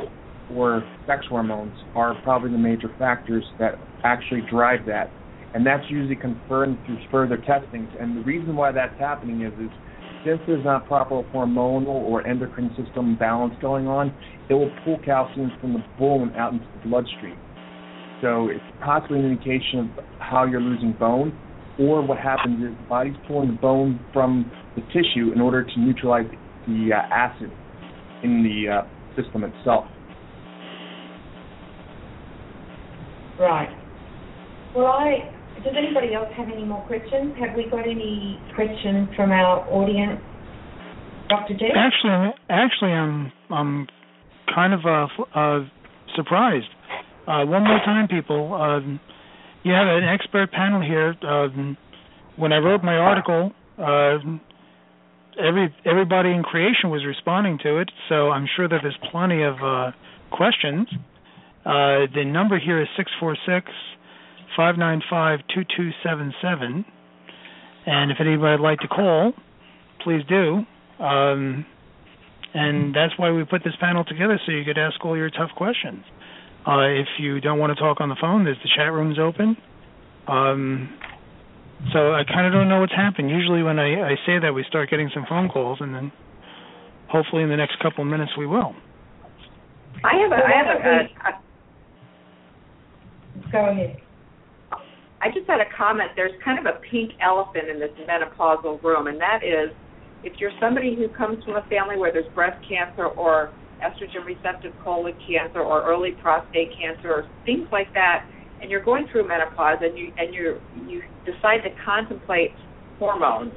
or 0.54 0.82
sex 1.06 1.24
hormones 1.28 1.72
are 1.94 2.14
probably 2.22 2.50
the 2.50 2.58
major 2.58 2.94
factors 2.98 3.44
that 3.58 3.74
actually 4.04 4.42
drive 4.50 4.80
that. 4.86 5.10
And 5.54 5.66
that's 5.66 5.84
usually 5.90 6.16
confirmed 6.16 6.78
through 6.86 6.98
further 7.10 7.36
testings. 7.36 7.88
And 8.00 8.16
the 8.16 8.22
reason 8.22 8.56
why 8.56 8.72
that's 8.72 8.98
happening 8.98 9.42
is, 9.42 9.52
is 9.60 9.70
since 10.24 10.40
there's 10.46 10.64
not 10.64 10.86
proper 10.86 11.22
hormonal 11.34 11.88
or 11.88 12.26
endocrine 12.26 12.70
system 12.82 13.16
balance 13.18 13.54
going 13.60 13.86
on, 13.86 14.16
it 14.48 14.54
will 14.54 14.70
pull 14.84 14.98
calcium 15.04 15.50
from 15.60 15.74
the 15.74 15.84
bone 15.98 16.32
out 16.36 16.52
into 16.52 16.66
the 16.74 16.88
bloodstream. 16.88 17.36
So 18.22 18.48
it's 18.48 18.60
possibly 18.84 19.18
an 19.18 19.26
indication 19.26 19.80
of 19.80 20.04
how 20.20 20.44
you're 20.44 20.60
losing 20.60 20.92
bone, 20.92 21.36
or 21.78 22.02
what 22.02 22.18
happens 22.18 22.62
is 22.62 22.70
the 22.78 22.88
body's 22.88 23.16
pulling 23.26 23.48
the 23.48 23.58
bone 23.58 23.98
from 24.12 24.50
the 24.76 24.82
tissue 24.92 25.32
in 25.34 25.40
order 25.40 25.64
to 25.64 25.80
neutralize 25.80 26.26
the 26.66 26.90
uh, 26.94 27.14
acid 27.14 27.50
in 28.22 28.44
the 28.44 28.72
uh, 28.72 29.20
system 29.20 29.42
itself. 29.42 29.86
Right. 33.40 33.70
Well, 34.76 34.86
I 34.86 35.34
does 35.64 35.74
anybody 35.76 36.14
else 36.14 36.28
have 36.36 36.48
any 36.48 36.64
more 36.64 36.82
questions? 36.86 37.34
Have 37.38 37.56
we 37.56 37.66
got 37.70 37.86
any 37.86 38.38
questions 38.54 39.08
from 39.16 39.30
our 39.30 39.66
audience, 39.70 40.20
Dr. 41.28 41.54
Actually, 41.74 42.34
actually, 42.50 42.92
I'm 42.92 43.32
I'm 43.50 43.86
kind 44.54 44.74
of 44.74 44.80
uh, 44.84 45.06
uh, 45.34 45.60
surprised. 46.16 46.66
Uh, 47.26 47.44
one 47.46 47.64
more 47.64 47.78
time, 47.84 48.08
people. 48.08 48.52
Um, 48.54 49.00
you 49.62 49.72
have 49.72 49.86
an 49.86 50.04
expert 50.04 50.50
panel 50.52 50.82
here. 50.82 51.14
Um, 51.22 51.76
when 52.36 52.52
I 52.52 52.58
wrote 52.58 52.82
my 52.82 52.96
article, 52.96 53.52
Uh, 53.78 54.18
every 55.38 55.74
everybody 55.86 56.30
in 56.30 56.42
creation 56.42 56.90
was 56.90 57.04
responding 57.06 57.58
to 57.62 57.78
it, 57.78 57.90
so 58.08 58.30
I'm 58.30 58.46
sure 58.54 58.68
that 58.68 58.80
there's 58.82 58.98
plenty 59.10 59.42
of 59.42 59.56
uh, 59.62 59.90
questions. 60.30 60.86
Uh, 61.64 62.06
the 62.14 62.24
number 62.24 62.58
here 62.58 62.82
is 62.82 62.88
six 62.96 63.10
four 63.18 63.36
six 63.46 63.70
five 64.56 64.76
nine 64.76 65.02
five 65.08 65.40
two 65.54 65.62
two 65.76 65.90
seven 66.04 66.32
seven, 66.42 66.84
and 67.86 68.10
if 68.10 68.18
anybody 68.20 68.52
would 68.52 68.60
like 68.60 68.78
to 68.80 68.88
call, 68.88 69.32
please 70.02 70.22
do. 70.28 70.62
Um, 71.02 71.66
and 72.54 72.94
that's 72.94 73.18
why 73.18 73.30
we 73.30 73.44
put 73.44 73.64
this 73.64 73.74
panel 73.80 74.04
together 74.04 74.38
so 74.44 74.52
you 74.52 74.64
could 74.64 74.78
ask 74.78 75.02
all 75.04 75.16
your 75.16 75.30
tough 75.30 75.50
questions. 75.56 76.04
Uh, 76.66 76.82
if 76.82 77.08
you 77.18 77.40
don't 77.40 77.58
want 77.58 77.76
to 77.76 77.80
talk 77.80 78.00
on 78.00 78.08
the 78.08 78.16
phone, 78.20 78.44
there's 78.44 78.58
the 78.62 78.70
chat 78.76 78.92
rooms 78.92 79.18
open. 79.18 79.56
Um, 80.28 80.96
so 81.92 82.12
I 82.12 82.22
kind 82.24 82.46
of 82.46 82.52
don't 82.52 82.68
know 82.68 82.80
what's 82.80 82.94
happened. 82.94 83.30
Usually 83.30 83.62
when 83.62 83.78
I, 83.78 84.12
I 84.12 84.14
say 84.26 84.38
that, 84.40 84.52
we 84.54 84.64
start 84.68 84.90
getting 84.90 85.10
some 85.12 85.24
phone 85.28 85.48
calls, 85.48 85.78
and 85.80 85.94
then 85.94 86.12
hopefully 87.08 87.42
in 87.42 87.48
the 87.48 87.56
next 87.56 87.78
couple 87.80 88.04
of 88.04 88.10
minutes 88.10 88.32
we 88.38 88.46
will. 88.46 88.74
I 90.04 90.16
have 90.16 90.32
a, 90.32 90.34
I 90.34 90.52
have 90.56 90.66
a, 90.66 90.78
a, 90.88 91.30
a 91.30 91.42
go 93.50 93.70
ahead. 93.70 94.01
I 95.22 95.28
just 95.28 95.46
had 95.46 95.60
a 95.60 95.70
comment. 95.76 96.10
There's 96.16 96.34
kind 96.44 96.58
of 96.58 96.66
a 96.66 96.80
pink 96.90 97.12
elephant 97.22 97.70
in 97.70 97.78
this 97.78 97.94
menopausal 98.10 98.82
room, 98.82 99.06
and 99.06 99.20
that 99.20 99.46
is 99.46 99.70
if 100.24 100.34
you're 100.40 100.50
somebody 100.60 100.96
who 100.96 101.08
comes 101.08 101.42
from 101.44 101.56
a 101.56 101.62
family 101.70 101.96
where 101.96 102.12
there's 102.12 102.30
breast 102.34 102.58
cancer 102.66 103.06
or 103.06 103.50
estrogen 103.78 104.26
receptive 104.26 104.72
colon 104.82 105.14
cancer 105.26 105.60
or 105.60 105.82
early 105.86 106.12
prostate 106.20 106.70
cancer 106.78 107.08
or 107.10 107.24
things 107.46 107.68
like 107.70 107.92
that, 107.94 108.26
and 108.60 108.70
you're 108.70 108.82
going 108.82 109.06
through 109.10 109.26
menopause 109.26 109.78
and 109.80 109.96
you 109.96 110.12
and 110.18 110.34
you 110.34 110.58
you 110.74 111.02
decide 111.24 111.62
to 111.62 111.70
contemplate 111.84 112.54
hormones, 112.98 113.52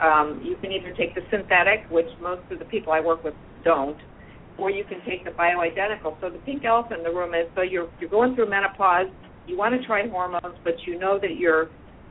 um, 0.00 0.40
you 0.44 0.56
can 0.56 0.72
either 0.72 0.92
take 0.92 1.14
the 1.14 1.22
synthetic, 1.30 1.88
which 1.90 2.08
most 2.20 2.42
of 2.50 2.58
the 2.58 2.64
people 2.66 2.92
I 2.92 3.00
work 3.00 3.24
with 3.24 3.34
don't, 3.64 3.98
or 4.58 4.70
you 4.70 4.84
can 4.84 5.00
take 5.08 5.24
the 5.24 5.30
bioidentical. 5.30 6.20
So 6.20 6.28
the 6.28 6.40
pink 6.44 6.64
elephant 6.64 7.00
in 7.00 7.04
the 7.04 7.18
room 7.18 7.32
is 7.32 7.48
so 7.54 7.62
you're 7.62 7.88
you're 7.98 8.10
going 8.10 8.34
through 8.34 8.50
menopause 8.50 9.08
you 9.46 9.56
want 9.56 9.78
to 9.78 9.86
try 9.86 10.08
hormones, 10.08 10.56
but 10.64 10.74
you 10.86 10.98
know 10.98 11.18
that 11.20 11.36
your 11.36 11.68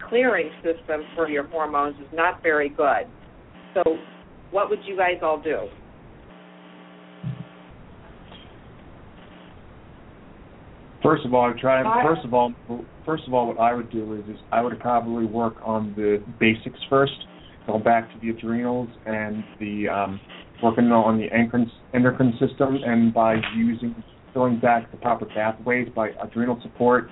clearing 0.10 0.50
system 0.64 1.02
for 1.16 1.30
your 1.30 1.48
hormones 1.48 1.96
is 2.00 2.08
not 2.14 2.42
very 2.44 2.70
good. 2.70 3.06
So, 3.74 3.84
what 4.52 4.70
would 4.70 4.80
you 4.86 4.98
guys 4.98 5.20
all 5.22 5.42
do? 5.42 5.68
First 11.04 11.26
of 11.26 11.34
all, 11.34 11.52
I 11.52 11.60
try. 11.60 12.04
First 12.04 12.26
of 12.26 12.34
all, 12.34 12.54
first 13.06 13.24
of 13.28 13.34
all, 13.34 13.48
what 13.48 13.60
I 13.60 13.74
would 13.74 13.90
do 13.92 14.14
is, 14.14 14.22
is 14.30 14.40
I 14.52 14.62
would 14.62 14.80
probably 14.80 15.26
work 15.26 15.56
on 15.64 15.94
the 15.96 16.22
basics 16.40 16.80
first, 16.90 17.14
go 17.66 17.80
back 17.80 18.12
to 18.14 18.20
the 18.20 18.30
adrenals 18.30 18.90
and 19.06 19.44
the 19.60 19.88
um, 19.90 20.20
working 20.62 20.92
on 20.92 21.18
the 21.18 21.26
endocrine, 21.34 21.72
endocrine 21.94 22.34
system, 22.34 22.78
and 22.86 23.14
by 23.14 23.38
using 23.56 23.96
filling 24.34 24.60
back 24.60 24.92
the 24.92 24.98
proper 24.98 25.26
pathways 25.26 25.88
by 25.96 26.10
adrenal 26.24 26.60
support, 26.62 27.10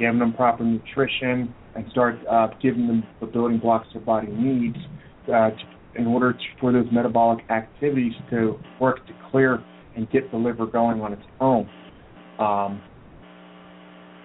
giving 0.00 0.18
them 0.18 0.32
proper 0.32 0.64
nutrition, 0.64 1.54
and 1.76 1.84
start 1.90 2.16
uh, 2.28 2.48
giving 2.60 2.86
them 2.88 3.04
the 3.20 3.26
building 3.26 3.58
blocks 3.58 3.86
their 3.92 4.02
body 4.02 4.28
needs 4.28 4.76
uh, 5.32 5.50
in 5.94 6.06
order 6.06 6.32
to, 6.32 6.38
for 6.60 6.72
those 6.72 6.86
metabolic 6.90 7.44
activities 7.50 8.12
to 8.30 8.58
work 8.80 9.06
to 9.06 9.12
clear 9.30 9.62
and 9.96 10.10
get 10.10 10.30
the 10.30 10.36
liver 10.36 10.66
going 10.66 11.00
on 11.00 11.12
its 11.12 11.22
own. 11.40 11.68
Um, 12.38 12.82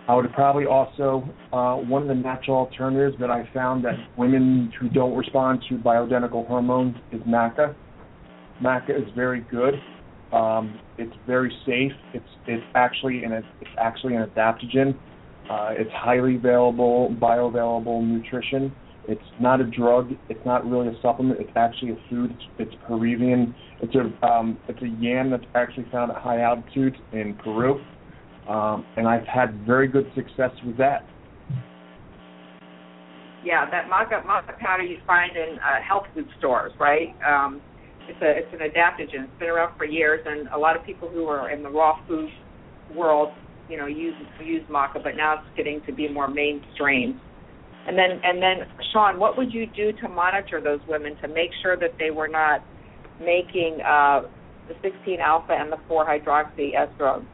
I 0.07 0.15
would 0.15 0.31
probably 0.33 0.65
also 0.65 1.27
uh, 1.51 1.75
one 1.75 2.03
of 2.03 2.07
the 2.07 2.13
natural 2.13 2.57
alternatives 2.57 3.15
that 3.19 3.31
I 3.31 3.49
found 3.53 3.83
that 3.85 3.95
women 4.17 4.71
who 4.79 4.87
don't 4.89 5.15
respond 5.15 5.63
to 5.69 5.75
bioidentical 5.75 6.47
hormones 6.47 6.95
is 7.11 7.21
maca. 7.21 7.75
Maca 8.63 8.91
is 8.91 9.09
very 9.15 9.41
good. 9.41 9.73
Um, 10.31 10.79
it's 10.97 11.13
very 11.25 11.51
safe. 11.65 11.91
It's 12.13 12.25
it's 12.47 12.63
actually 12.75 13.23
an 13.23 13.31
it's 13.33 13.71
actually 13.79 14.15
an 14.15 14.29
adaptogen. 14.29 14.95
Uh, 15.49 15.69
it's 15.71 15.91
highly 15.93 16.35
available, 16.35 17.15
bioavailable 17.21 18.03
nutrition. 18.03 18.73
It's 19.07 19.21
not 19.39 19.61
a 19.61 19.63
drug. 19.63 20.11
It's 20.29 20.43
not 20.45 20.65
really 20.67 20.87
a 20.87 20.99
supplement. 21.01 21.39
It's 21.39 21.51
actually 21.55 21.91
a 21.91 21.97
food. 22.09 22.31
It's, 22.31 22.43
it's 22.57 22.75
Peruvian. 22.87 23.53
It's 23.81 23.93
a 23.93 24.25
um, 24.25 24.57
it's 24.67 24.81
a 24.81 24.87
yam 24.87 25.29
that's 25.29 25.45
actually 25.53 25.85
found 25.91 26.11
at 26.11 26.17
high 26.17 26.41
altitudes 26.41 26.95
in 27.13 27.37
Peru, 27.43 27.79
um, 28.49 28.83
and 28.97 29.07
I've 29.07 29.27
had 29.27 29.63
very 29.65 29.87
good 29.87 30.11
success 30.15 30.51
with 30.65 30.77
that. 30.77 31.05
Yeah, 33.43 33.69
that 33.69 33.85
maca 33.85 34.25
maca 34.25 34.57
powder 34.57 34.81
you 34.81 34.97
find 35.05 35.37
in 35.37 35.57
uh, 35.59 35.81
health 35.87 36.05
food 36.15 36.25
stores, 36.39 36.71
right? 36.79 37.09
Um, 37.23 37.61
it's 38.09 38.21
a 38.21 38.37
it's 38.37 38.53
an 38.53 38.59
adaptogen. 38.59 39.25
It's 39.25 39.39
been 39.39 39.49
around 39.49 39.77
for 39.77 39.85
years, 39.85 40.21
and 40.25 40.47
a 40.49 40.57
lot 40.57 40.75
of 40.75 40.83
people 40.83 41.09
who 41.09 41.25
are 41.27 41.51
in 41.51 41.61
the 41.61 41.69
raw 41.69 41.99
food 42.07 42.29
world, 42.95 43.29
you 43.69 43.77
know, 43.77 43.87
use 43.87 44.15
use 44.43 44.63
maca, 44.69 45.03
but 45.03 45.15
now 45.15 45.35
it's 45.35 45.57
getting 45.57 45.81
to 45.85 45.93
be 45.93 46.07
more 46.07 46.27
mainstream. 46.27 47.19
And 47.87 47.97
then 47.97 48.19
and 48.23 48.41
then 48.41 48.67
Shawn, 48.91 49.19
what 49.19 49.37
would 49.37 49.53
you 49.53 49.67
do 49.67 49.91
to 50.01 50.09
monitor 50.09 50.61
those 50.61 50.79
women 50.87 51.15
to 51.21 51.27
make 51.27 51.49
sure 51.61 51.77
that 51.77 51.91
they 51.99 52.11
were 52.11 52.27
not 52.27 52.63
making 53.19 53.79
uh, 53.87 54.21
the 54.67 54.75
16 54.81 55.19
alpha 55.19 55.53
and 55.53 55.71
the 55.71 55.77
4 55.87 56.05
hydroxy 56.05 56.71
estrone? 56.75 57.25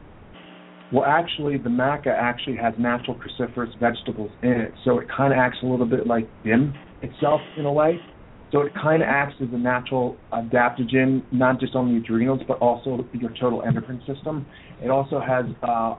Well, 0.92 1.04
actually, 1.04 1.56
the 1.56 1.70
maca 1.70 2.08
actually 2.08 2.56
has 2.56 2.74
natural 2.78 3.16
cruciferous 3.16 3.72
vegetables 3.80 4.30
in 4.42 4.50
it, 4.50 4.74
so 4.84 4.98
it 4.98 5.08
kind 5.14 5.32
of 5.32 5.38
acts 5.38 5.56
a 5.62 5.66
little 5.66 5.86
bit 5.86 6.06
like 6.06 6.28
DIM 6.44 6.74
itself 7.00 7.40
in 7.58 7.64
a 7.64 7.72
way. 7.72 7.98
So 8.52 8.60
it 8.60 8.74
kind 8.74 9.02
of 9.02 9.08
acts 9.08 9.36
as 9.40 9.48
a 9.54 9.56
natural 9.56 10.18
adaptogen, 10.30 11.22
not 11.32 11.58
just 11.58 11.74
on 11.74 11.90
the 11.90 11.98
adrenals, 11.98 12.40
but 12.46 12.58
also 12.58 13.02
your 13.14 13.30
total 13.40 13.62
endocrine 13.62 14.02
system. 14.06 14.44
It 14.82 14.90
also 14.90 15.18
has 15.18 15.46
uh, 15.62 15.94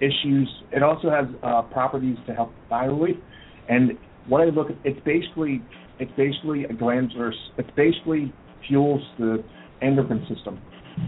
issues. 0.00 0.48
It 0.72 0.82
also 0.82 1.10
has 1.10 1.26
uh, 1.42 1.62
properties 1.62 2.16
to 2.26 2.34
help 2.34 2.52
thyroid. 2.68 3.22
And 3.68 3.92
what 4.28 4.42
I 4.42 4.46
look 4.46 4.70
at, 4.70 4.76
it's 4.84 5.00
basically 5.04 5.62
it's 5.98 6.12
basically 6.16 6.64
a 6.64 6.72
glandular. 6.72 7.32
It 7.58 7.74
basically 7.74 8.32
fuels 8.66 9.02
the 9.18 9.42
endocrine 9.82 10.26
system. 10.32 10.60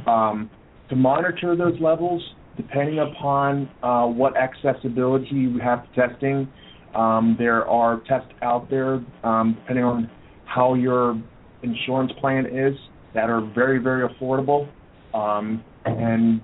Um, 0.06 0.50
to 0.88 0.96
monitor 0.96 1.56
those 1.56 1.78
levels, 1.80 2.22
depending 2.56 2.98
upon 2.98 3.68
uh, 3.82 4.06
what 4.06 4.34
accessibility 4.36 5.34
you 5.34 5.58
have 5.58 5.84
to 5.92 6.08
testing, 6.08 6.48
um, 6.94 7.36
there 7.38 7.66
are 7.66 8.00
tests 8.08 8.32
out 8.42 8.70
there 8.70 9.04
um, 9.22 9.56
depending 9.60 9.84
on 9.84 10.10
how 10.46 10.74
your 10.74 11.20
insurance 11.62 12.12
plan 12.20 12.46
is 12.46 12.74
that 13.14 13.28
are 13.28 13.42
very, 13.54 13.78
very 13.78 14.08
affordable. 14.08 14.68
Um, 15.14 15.62
and 15.84 16.40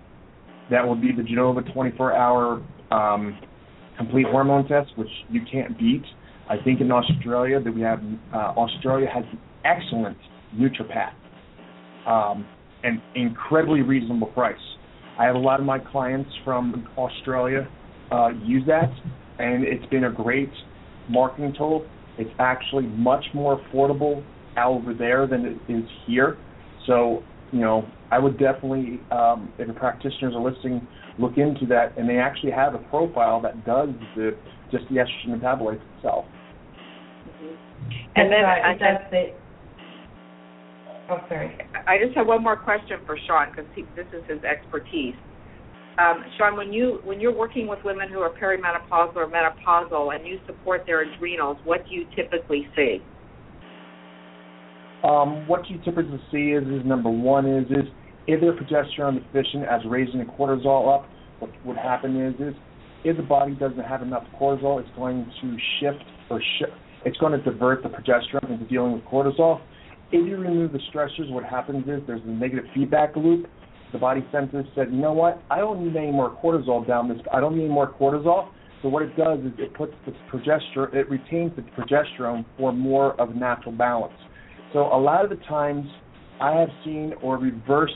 that 0.70 0.86
will 0.86 0.96
be 0.96 1.12
the 1.12 1.22
Genova 1.22 1.62
24 1.62 2.14
hour 2.14 2.62
um, 2.90 3.38
complete 3.96 4.26
hormone 4.30 4.66
test, 4.66 4.90
which 4.96 5.08
you 5.28 5.40
can't 5.50 5.78
beat. 5.78 6.04
I 6.48 6.56
think 6.62 6.80
in 6.80 6.90
Australia 6.90 7.60
that 7.60 7.74
we 7.74 7.80
have 7.82 8.00
uh, 8.32 8.36
Australia 8.56 9.06
has 9.12 9.24
an 9.32 9.38
excellent 9.64 10.18
NutriPath, 10.54 11.14
um, 12.06 12.48
an 12.82 13.02
incredibly 13.14 13.82
reasonable 13.82 14.26
price. 14.28 14.56
I 15.18 15.24
have 15.24 15.36
a 15.36 15.38
lot 15.38 15.60
of 15.60 15.66
my 15.66 15.78
clients 15.78 16.30
from 16.44 16.88
Australia 16.98 17.68
uh, 18.10 18.30
use 18.42 18.64
that, 18.66 18.90
and 19.38 19.64
it's 19.64 19.86
been 19.86 20.04
a 20.04 20.12
great 20.12 20.52
marketing 21.08 21.54
tool. 21.56 21.86
It's 22.18 22.30
actually 22.38 22.86
much 22.86 23.24
more 23.32 23.60
affordable 23.60 24.24
over 24.56 24.94
there 24.94 25.26
than 25.26 25.44
it 25.46 25.72
is 25.72 25.84
here. 26.06 26.38
So, 26.86 27.22
you 27.54 27.60
know, 27.60 27.86
I 28.10 28.18
would 28.18 28.36
definitely, 28.36 29.00
um, 29.12 29.52
if 29.58 29.68
the 29.68 29.74
practitioners 29.74 30.34
are 30.34 30.42
listening, 30.42 30.86
look 31.20 31.38
into 31.38 31.66
that. 31.66 31.96
And 31.96 32.08
they 32.08 32.18
actually 32.18 32.50
have 32.50 32.74
a 32.74 32.78
profile 32.90 33.40
that 33.42 33.64
does 33.64 33.90
the 34.16 34.36
just 34.72 34.84
the 34.90 34.96
estrogen 34.96 35.38
metabolite 35.38 35.80
itself. 35.96 36.24
Mm-hmm. 37.28 37.54
And 38.16 38.32
then 38.32 38.44
I, 38.44 38.76
that's 38.78 39.04
it. 39.12 39.40
Oh, 41.08 41.18
sorry. 41.28 41.56
I 41.86 41.98
just 42.04 42.16
have 42.16 42.26
one 42.26 42.42
more 42.42 42.56
question 42.56 42.98
for 43.06 43.16
Shawn 43.26 43.52
because 43.54 43.70
this 43.94 44.06
is 44.12 44.24
his 44.28 44.42
expertise. 44.42 45.14
Um, 45.98 46.24
Shawn, 46.36 46.56
when 46.56 46.72
you 46.72 46.98
when 47.04 47.20
you're 47.20 47.36
working 47.36 47.68
with 47.68 47.78
women 47.84 48.08
who 48.10 48.18
are 48.18 48.30
perimenopausal 48.30 49.14
or 49.14 49.28
menopausal 49.28 50.12
and 50.16 50.26
you 50.26 50.40
support 50.46 50.84
their 50.86 51.02
adrenals, 51.02 51.58
what 51.62 51.86
do 51.86 51.94
you 51.94 52.06
typically 52.16 52.66
see? 52.74 52.98
Um, 55.04 55.46
what 55.46 55.68
you 55.68 55.78
typically 55.84 56.20
see 56.32 56.52
is, 56.52 56.64
is 56.64 56.84
number 56.84 57.10
one 57.10 57.46
is 57.46 57.66
is 57.70 57.84
if 58.26 58.40
they're 58.40 58.54
progesterone 58.54 59.22
deficient 59.22 59.64
as 59.64 59.82
raising 59.86 60.18
the 60.18 60.24
cortisol 60.24 60.94
up, 60.94 61.06
what 61.40 61.50
would 61.66 61.76
happen 61.76 62.20
is 62.20 62.34
is 62.40 62.54
if 63.04 63.16
the 63.18 63.22
body 63.22 63.54
doesn't 63.54 63.84
have 63.84 64.00
enough 64.00 64.24
cortisol, 64.40 64.80
it's 64.80 64.88
going 64.96 65.30
to 65.42 65.56
shift 65.78 66.02
or 66.30 66.40
shift. 66.58 66.72
It's 67.04 67.18
going 67.18 67.32
to 67.32 67.42
divert 67.42 67.82
the 67.82 67.90
progesterone 67.90 68.50
into 68.50 68.64
dealing 68.64 68.92
with 68.92 69.04
cortisol. 69.04 69.60
If 70.10 70.26
you 70.26 70.38
remove 70.38 70.72
the 70.72 70.80
stressors, 70.92 71.30
what 71.30 71.44
happens 71.44 71.84
is 71.86 72.00
there's 72.06 72.22
a 72.24 72.28
negative 72.28 72.64
feedback 72.74 73.14
loop 73.14 73.46
the 73.94 73.98
body 74.00 74.26
senses 74.32 74.66
said, 74.74 74.88
you 74.90 74.98
know 74.98 75.12
what, 75.12 75.40
I 75.52 75.58
don't 75.58 75.86
need 75.86 75.96
any 75.96 76.10
more 76.10 76.36
cortisol 76.42 76.84
down 76.84 77.08
this. 77.08 77.18
I 77.32 77.38
don't 77.38 77.56
need 77.56 77.66
any 77.66 77.72
more 77.72 77.92
cortisol. 77.92 78.48
So 78.82 78.88
what 78.88 79.04
it 79.04 79.16
does 79.16 79.38
is 79.38 79.52
it 79.56 79.72
puts 79.72 79.94
the 80.04 80.12
progesterone, 80.30 80.92
it 80.92 81.08
retains 81.08 81.52
the 81.54 81.62
progesterone 81.62 82.44
for 82.58 82.72
more 82.72 83.18
of 83.20 83.36
natural 83.36 83.70
balance. 83.70 84.12
So 84.74 84.80
a 84.80 85.00
lot 85.00 85.22
of 85.24 85.30
the 85.30 85.42
times 85.46 85.86
I 86.40 86.50
have 86.58 86.68
seen 86.84 87.14
or 87.22 87.38
reversed 87.38 87.94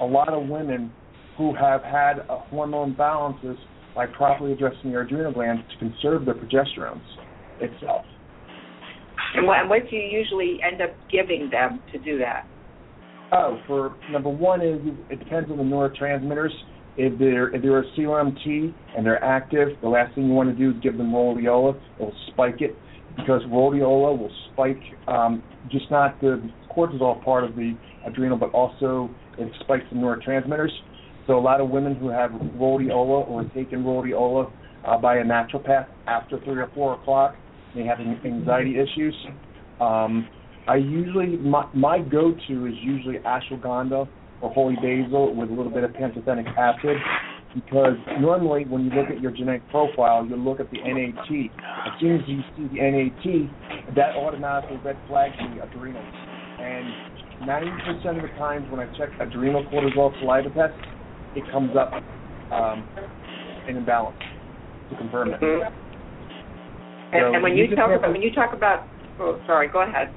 a 0.00 0.04
lot 0.04 0.28
of 0.28 0.46
women 0.46 0.92
who 1.38 1.54
have 1.54 1.82
had 1.82 2.20
uh, 2.28 2.40
hormone 2.50 2.94
imbalances 2.94 3.56
by 3.96 4.06
properly 4.06 4.52
addressing 4.52 4.90
their 4.90 5.00
adrenal 5.00 5.32
glands 5.32 5.62
to 5.72 5.78
conserve 5.78 6.26
their 6.26 6.34
progesterones 6.34 7.00
itself. 7.60 8.04
And 9.34 9.46
what, 9.46 9.66
what 9.70 9.88
do 9.88 9.96
you 9.96 10.02
usually 10.02 10.60
end 10.62 10.82
up 10.82 10.90
giving 11.10 11.48
them 11.50 11.80
to 11.92 11.98
do 11.98 12.18
that? 12.18 12.46
Oh, 13.32 13.58
for 13.66 13.96
number 14.10 14.28
one 14.28 14.60
is 14.60 14.78
it 15.08 15.18
depends 15.18 15.50
on 15.50 15.56
the 15.56 15.64
neurotransmitters. 15.64 16.50
If 16.98 17.18
they're 17.18 17.48
if 17.54 17.62
they're 17.62 17.78
a 17.78 17.90
COMT 17.96 18.74
and 18.94 19.06
they're 19.06 19.24
active, 19.24 19.68
the 19.80 19.88
last 19.88 20.14
thing 20.14 20.26
you 20.26 20.32
want 20.34 20.50
to 20.50 20.54
do 20.54 20.76
is 20.76 20.82
give 20.82 20.98
them 20.98 21.12
rhodiola. 21.12 21.80
It'll 21.98 22.12
spike 22.30 22.60
it 22.60 22.76
because 23.16 23.42
rhodiola 23.44 24.16
will 24.16 24.30
spike 24.52 24.80
um, 25.08 25.42
just 25.70 25.90
not 25.90 26.20
the 26.20 26.50
cortisol 26.74 27.22
part 27.24 27.44
of 27.44 27.54
the 27.54 27.76
adrenal, 28.06 28.38
but 28.38 28.50
also 28.52 29.10
it 29.38 29.50
spikes 29.60 29.84
the 29.90 29.96
neurotransmitters. 29.96 30.70
So 31.26 31.38
a 31.38 31.40
lot 31.40 31.60
of 31.60 31.70
women 31.70 31.94
who 31.94 32.08
have 32.08 32.30
rhodiola 32.30 33.28
or 33.28 33.44
taken 33.54 33.84
rhodiola 33.84 34.50
uh, 34.86 34.98
by 34.98 35.18
a 35.18 35.24
naturopath 35.24 35.86
after 36.06 36.38
three 36.44 36.60
or 36.60 36.70
four 36.74 36.94
o'clock 36.94 37.34
may 37.74 37.86
have 37.86 37.98
anxiety 38.00 38.76
issues. 38.78 39.14
Um, 39.80 40.28
I 40.66 40.76
usually 40.76 41.36
my, 41.36 41.68
my 41.74 41.98
go-to 41.98 42.66
is 42.66 42.74
usually 42.82 43.16
ashwagandha 43.18 44.08
or 44.40 44.52
holy 44.52 44.76
basil 44.76 45.34
with 45.34 45.50
a 45.50 45.52
little 45.52 45.72
bit 45.72 45.84
of 45.84 45.92
pantothenic 45.92 46.46
acid 46.56 46.96
because 47.54 47.96
normally 48.20 48.64
when 48.64 48.84
you 48.84 48.90
look 48.90 49.08
at 49.08 49.20
your 49.20 49.30
genetic 49.30 49.68
profile, 49.68 50.24
you 50.26 50.36
look 50.36 50.60
at 50.60 50.70
the 50.70 50.78
NAT. 50.78 51.28
As 51.86 52.00
soon 52.00 52.16
as 52.16 52.22
you 52.26 52.40
see 52.56 52.68
the 52.72 52.80
NAT, 52.80 53.94
that 53.94 54.16
automatically 54.16 54.78
red 54.84 54.96
flags 55.08 55.34
the 55.36 55.62
adrenals. 55.62 56.14
And 56.58 56.88
90% 57.44 58.16
of 58.16 58.22
the 58.22 58.28
times 58.38 58.70
when 58.70 58.80
I 58.80 58.86
check 58.96 59.10
adrenal 59.20 59.64
cortisol 59.66 60.18
saliva 60.20 60.48
test, 60.50 60.74
it 61.36 61.44
comes 61.50 61.72
up 61.76 61.92
um, 62.52 62.88
in 63.68 63.76
imbalance 63.76 64.16
to 64.90 64.96
confirm 64.96 65.32
it. 65.32 65.40
Mm-hmm. 65.40 65.74
And, 67.14 67.20
so 67.20 67.34
and 67.34 67.42
when 67.42 67.56
you 67.56 67.74
talk 67.76 67.90
about 67.90 68.12
when 68.12 68.22
you 68.22 68.32
talk 68.32 68.54
about, 68.54 68.88
oh, 69.20 69.38
sorry, 69.46 69.68
go 69.68 69.82
ahead. 69.82 70.08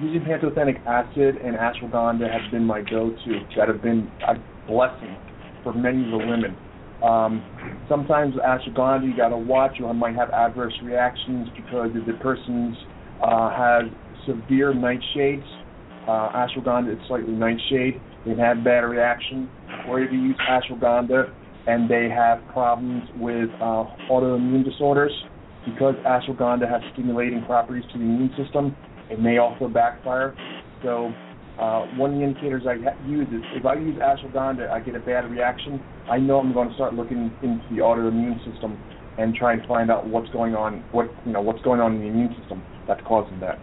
Using 0.00 0.22
pantothenic 0.22 0.84
acid 0.86 1.36
and 1.42 1.56
ashwagandha 1.56 2.30
have 2.30 2.50
been 2.50 2.64
my 2.64 2.82
go-to. 2.82 3.40
That 3.56 3.68
have 3.68 3.82
been 3.82 4.10
a 4.26 4.34
blessing 4.68 5.16
for 5.64 5.72
many 5.72 6.04
of 6.04 6.10
the 6.12 6.18
women. 6.18 6.56
Um, 7.02 7.42
sometimes 7.88 8.34
ashwagandha 8.36 9.04
you 9.04 9.16
got 9.16 9.28
to 9.28 9.36
watch. 9.36 9.72
You 9.78 9.92
might 9.92 10.14
have 10.14 10.30
adverse 10.30 10.74
reactions 10.82 11.48
because 11.56 11.90
if 11.94 12.06
the 12.06 12.14
person 12.22 12.76
uh, 13.22 13.50
has 13.50 13.90
severe 14.26 14.72
nightshades, 14.72 15.44
uh, 16.06 16.30
ashwagandha 16.32 16.92
is 16.92 16.98
slightly 17.08 17.32
nightshade. 17.32 18.00
They've 18.24 18.38
had 18.38 18.62
bad 18.62 18.84
reaction. 18.84 19.50
Or 19.88 20.00
if 20.00 20.12
you 20.12 20.20
use 20.20 20.36
ashwagandha 20.48 21.34
and 21.66 21.90
they 21.90 22.08
have 22.08 22.46
problems 22.52 23.02
with 23.16 23.50
uh, 23.60 23.84
autoimmune 24.10 24.64
disorders, 24.64 25.12
because 25.64 25.94
ashwagandha 26.06 26.70
has 26.70 26.82
stimulating 26.92 27.42
properties 27.46 27.84
to 27.92 27.98
the 27.98 28.04
immune 28.04 28.30
system, 28.42 28.76
it 29.10 29.20
may 29.20 29.38
also 29.38 29.68
backfire. 29.68 30.34
So 30.82 31.12
uh, 31.58 31.86
one 31.96 32.14
of 32.14 32.18
the 32.18 32.24
indicators 32.24 32.64
I 32.66 32.74
use 33.06 33.28
is 33.28 33.42
if 33.54 33.64
I 33.64 33.74
use 33.74 33.96
ashwagandha, 33.96 34.70
I 34.70 34.80
get 34.80 34.96
a 34.96 35.00
bad 35.00 35.30
reaction. 35.30 35.80
I 36.10 36.18
know 36.18 36.40
I'm 36.40 36.52
going 36.52 36.68
to 36.68 36.74
start 36.74 36.94
looking 36.94 37.30
into 37.42 37.62
the 37.70 37.80
autoimmune 37.80 38.38
system 38.50 38.76
and 39.18 39.34
try 39.34 39.52
and 39.52 39.64
find 39.66 39.90
out 39.90 40.08
what's 40.08 40.28
going 40.30 40.54
on, 40.54 40.82
what 40.90 41.06
you 41.24 41.32
know, 41.32 41.40
what's 41.40 41.62
going 41.62 41.80
on 41.80 41.94
in 41.94 42.00
the 42.00 42.06
immune 42.08 42.34
system 42.40 42.62
that's 42.88 43.00
causing 43.06 43.38
that. 43.40 43.58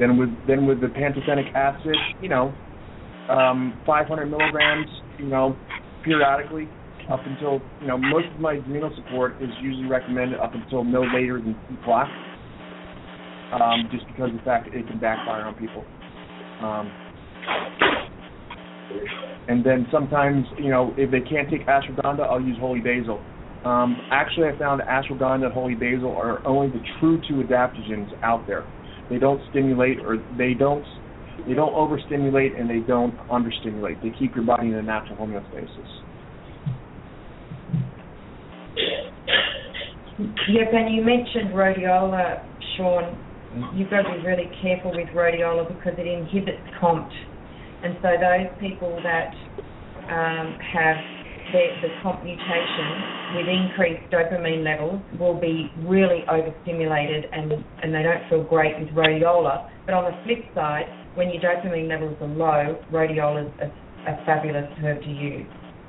Then 0.00 0.18
with 0.18 0.30
then 0.48 0.66
with 0.66 0.80
the 0.80 0.88
pantothenic 0.88 1.54
acid, 1.54 1.94
you 2.20 2.28
know, 2.28 2.52
um, 3.30 3.80
500 3.86 4.26
milligrams, 4.26 4.88
you 5.18 5.26
know, 5.26 5.56
periodically 6.04 6.68
up 7.10 7.20
until 7.24 7.60
you 7.80 7.86
know 7.86 7.96
most 7.96 8.26
of 8.34 8.40
my 8.40 8.54
adrenal 8.54 8.90
support 8.96 9.40
is 9.40 9.50
usually 9.62 9.86
recommended 9.86 10.40
up 10.40 10.54
until 10.54 10.82
no 10.84 11.02
later 11.02 11.40
than 11.40 11.54
two 11.68 11.80
o'clock, 11.80 12.08
um, 13.52 13.88
just 13.90 14.06
because 14.06 14.30
of 14.30 14.36
the 14.36 14.42
fact 14.42 14.68
it 14.72 14.86
can 14.86 14.98
backfire 14.98 15.42
on 15.42 15.54
people. 15.54 15.84
Um, 16.60 16.90
and 19.48 19.64
then 19.64 19.86
sometimes 19.90 20.46
you 20.58 20.70
know 20.70 20.94
if 20.96 21.10
they 21.10 21.20
can't 21.20 21.48
take 21.50 21.66
ashwagandha, 21.66 22.20
I'll 22.20 22.40
use 22.40 22.58
holy 22.58 22.80
basil. 22.80 23.20
Um, 23.64 24.00
actually, 24.10 24.48
I 24.48 24.58
found 24.58 24.82
ashwagandha 24.82 25.46
and 25.46 25.52
holy 25.52 25.74
basil 25.74 26.14
are 26.16 26.46
only 26.46 26.70
the 26.70 26.82
true 27.00 27.20
two 27.28 27.42
adaptogens 27.42 28.08
out 28.22 28.46
there. 28.46 28.64
They 29.08 29.18
don't 29.18 29.40
stimulate 29.50 29.98
or 30.00 30.18
they 30.36 30.54
don't 30.54 30.84
they 31.46 31.54
don't 31.54 31.74
overstimulate 31.74 32.56
and 32.56 32.68
they 32.68 32.80
don't 32.80 33.18
understimulate. 33.30 34.02
They 34.02 34.10
keep 34.10 34.34
your 34.34 34.44
body 34.44 34.68
in 34.68 34.74
a 34.74 34.82
natural 34.82 35.18
homeostasis. 35.18 35.68
Yep, 40.18 40.68
and 40.72 40.94
you 40.94 41.04
mentioned 41.04 41.50
rhodiola, 41.52 42.38
Shawn. 42.76 43.25
You've 43.74 43.88
got 43.88 44.02
to 44.02 44.12
be 44.12 44.26
really 44.26 44.50
careful 44.60 44.92
with 44.92 45.08
rhodiola 45.16 45.66
because 45.66 45.98
it 45.98 46.06
inhibits 46.06 46.60
COMT. 46.80 47.08
And 47.84 47.96
so 48.02 48.08
those 48.20 48.52
people 48.60 49.00
that 49.02 49.32
um, 50.12 50.58
have 50.60 50.96
the, 51.52 51.64
the 51.80 51.88
COMT 52.02 52.24
mutation 52.24 52.88
with 53.34 53.48
increased 53.48 54.12
dopamine 54.12 54.62
levels 54.62 55.00
will 55.18 55.40
be 55.40 55.70
really 55.88 56.24
overstimulated 56.28 57.26
and, 57.32 57.52
and 57.82 57.94
they 57.94 58.02
don't 58.02 58.28
feel 58.28 58.44
great 58.44 58.78
with 58.78 58.88
rhodiola. 58.90 59.70
But 59.86 59.94
on 59.94 60.04
the 60.04 60.16
flip 60.24 60.44
side, 60.54 60.84
when 61.14 61.30
your 61.30 61.40
dopamine 61.40 61.88
levels 61.88 62.16
are 62.20 62.28
low, 62.28 62.76
rhodiola 62.92 63.46
is 63.46 63.52
a, 63.60 63.66
a 64.10 64.24
fabulous 64.26 64.68
herb 64.82 65.00
to 65.00 65.08
use. 65.08 65.46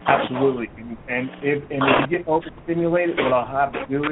Absolutely. 0.07 0.67
And, 0.77 0.97
and 1.09 1.29
if 1.43 1.63
and 1.69 1.81
if 1.83 2.09
you 2.09 2.17
get 2.17 2.27
overstimulated, 2.27 3.17
what 3.17 3.33
I'll 3.33 3.45
have 3.45 3.73
to 3.73 3.85
do 3.89 4.03
is, 4.03 4.09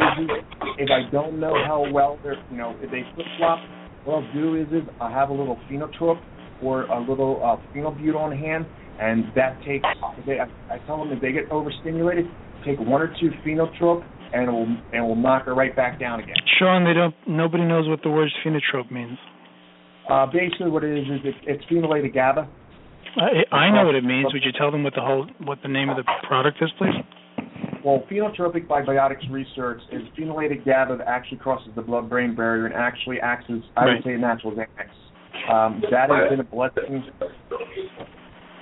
if 0.78 0.90
I 0.92 1.10
don't 1.12 1.40
know 1.40 1.56
how 1.66 1.90
well 1.92 2.20
they're, 2.22 2.36
you 2.52 2.58
know, 2.58 2.76
if 2.82 2.92
they 2.92 3.04
flip 3.16 3.28
flop, 3.38 3.60
what 4.04 4.16
I'll 4.24 4.34
do 4.34 4.56
is, 4.56 4.68
is 4.68 4.84
I 5.00 5.10
have 5.10 5.30
a 5.30 5.34
little 5.34 5.58
phenotrope 5.72 6.22
or 6.62 6.84
a 6.84 7.00
little 7.00 7.42
uh, 7.44 7.56
phenibut 7.74 8.16
on 8.16 8.38
hand, 8.38 8.66
and 9.00 9.26
that 9.36 9.58
takes. 9.66 9.88
They, 10.26 10.40
I, 10.40 10.48
I 10.74 10.80
tell 10.86 10.98
them 10.98 11.12
if 11.12 11.22
they 11.22 11.32
get 11.32 11.50
overstimulated, 11.50 12.26
take 12.66 12.80
one 12.80 13.02
or 13.02 13.16
two 13.20 13.30
phenotrope, 13.46 14.04
and 14.34 14.50
it 14.50 14.52
will 14.52 14.68
and 14.94 15.08
will 15.08 15.16
knock 15.16 15.46
her 15.46 15.56
right 15.56 15.76
back 15.76 16.00
down 16.00 16.20
again. 16.20 16.36
Shawn, 16.60 16.84
they 16.84 16.94
don't. 16.94 17.16
Nobody 17.26 17.64
knows 17.64 17.88
what 17.88 18.02
the 18.04 18.10
word 18.10 18.30
phenotrope 18.46 18.92
means. 18.92 19.18
Uh, 20.10 20.26
basically, 20.26 20.70
what 20.70 20.84
it 20.84 20.98
is 20.98 21.06
is 21.06 21.20
it, 21.24 21.36
it's 21.48 21.64
phenylated 21.66 22.14
GABA. 22.14 22.48
I, 23.18 23.56
I 23.56 23.72
know 23.72 23.86
what 23.86 23.96
it 23.96 24.04
means. 24.04 24.28
Would 24.34 24.44
you 24.44 24.52
tell 24.58 24.72
them 24.72 24.84
what 24.84 24.94
the 24.94 25.02
whole 25.02 25.28
what 25.44 25.60
the 25.62 25.70
name 25.70 25.90
of 25.90 25.98
the 25.98 26.04
product 26.28 26.58
is, 26.62 26.70
please? 26.78 26.94
Well, 27.84 28.04
phenotropic 28.12 28.68
Biotics 28.68 29.30
Research 29.32 29.80
is 29.92 30.02
phenylated 30.18 30.66
GABA 30.66 30.98
that 30.98 31.08
actually 31.08 31.38
crosses 31.38 31.70
the 31.76 31.84
blood-brain 31.84 32.36
barrier 32.36 32.66
and 32.66 32.74
actually 32.74 33.20
acts 33.20 33.46
as, 33.48 33.60
I 33.78 33.86
right. 33.86 33.94
would 33.94 34.04
say, 34.04 34.14
a 34.14 34.18
natural 34.18 34.54
Xanax. 34.54 34.90
Um, 35.54 35.84
that 35.92 36.10
has 36.10 36.30
been 36.32 36.40
a 36.40 36.44
blessing. 36.44 37.06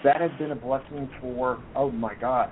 That 0.04 0.20
has 0.20 0.32
been 0.38 0.52
a 0.52 0.56
blessing 0.56 1.10
for 1.22 1.64
oh 1.76 1.90
my 1.92 2.14
God, 2.16 2.50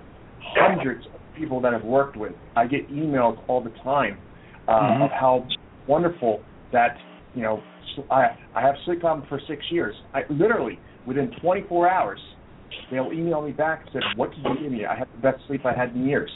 hundreds 0.55 1.05
of 1.07 1.19
people 1.37 1.59
that 1.61 1.73
I've 1.73 1.83
worked 1.83 2.15
with. 2.15 2.31
I 2.55 2.67
get 2.67 2.89
emails 2.89 3.37
all 3.49 3.61
the 3.61 3.71
time 3.83 4.17
uh, 4.67 4.71
mm-hmm. 4.71 5.03
of 5.03 5.11
how 5.11 5.45
wonderful 5.87 6.41
that 6.71 6.95
you 7.35 7.43
know. 7.43 7.61
I 8.09 8.27
I 8.55 8.61
have 8.61 8.75
sleep 8.85 9.01
problems 9.01 9.27
for 9.27 9.41
six 9.49 9.61
years. 9.69 9.95
I 10.13 10.21
literally 10.29 10.79
within 11.05 11.31
24 11.41 11.89
hours, 11.89 12.19
they'll 12.91 13.11
email 13.11 13.41
me 13.41 13.51
back 13.51 13.81
and 13.81 13.93
say, 13.93 13.99
"What 14.15 14.31
did 14.31 14.43
you 14.43 14.63
give 14.63 14.71
me? 14.71 14.85
I 14.85 14.95
had 14.95 15.07
the 15.13 15.21
best 15.21 15.45
sleep 15.47 15.65
I 15.65 15.73
had 15.73 15.95
in 15.95 16.05
years." 16.07 16.31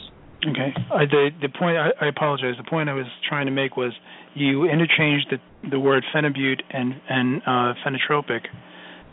Okay. 0.46 0.74
Uh, 0.92 0.98
the 1.10 1.30
the 1.40 1.48
point 1.48 1.76
I, 1.76 1.90
I 2.00 2.08
apologize. 2.08 2.54
The 2.56 2.68
point 2.68 2.88
I 2.88 2.94
was 2.94 3.06
trying 3.28 3.46
to 3.46 3.52
make 3.52 3.76
was 3.76 3.92
you 4.34 4.64
interchanged 4.64 5.26
the 5.30 5.38
the 5.70 5.80
word 5.80 6.04
phenibut 6.14 6.60
and 6.70 6.94
and 7.08 7.42
uh, 7.42 7.74
phenotropic. 7.84 8.46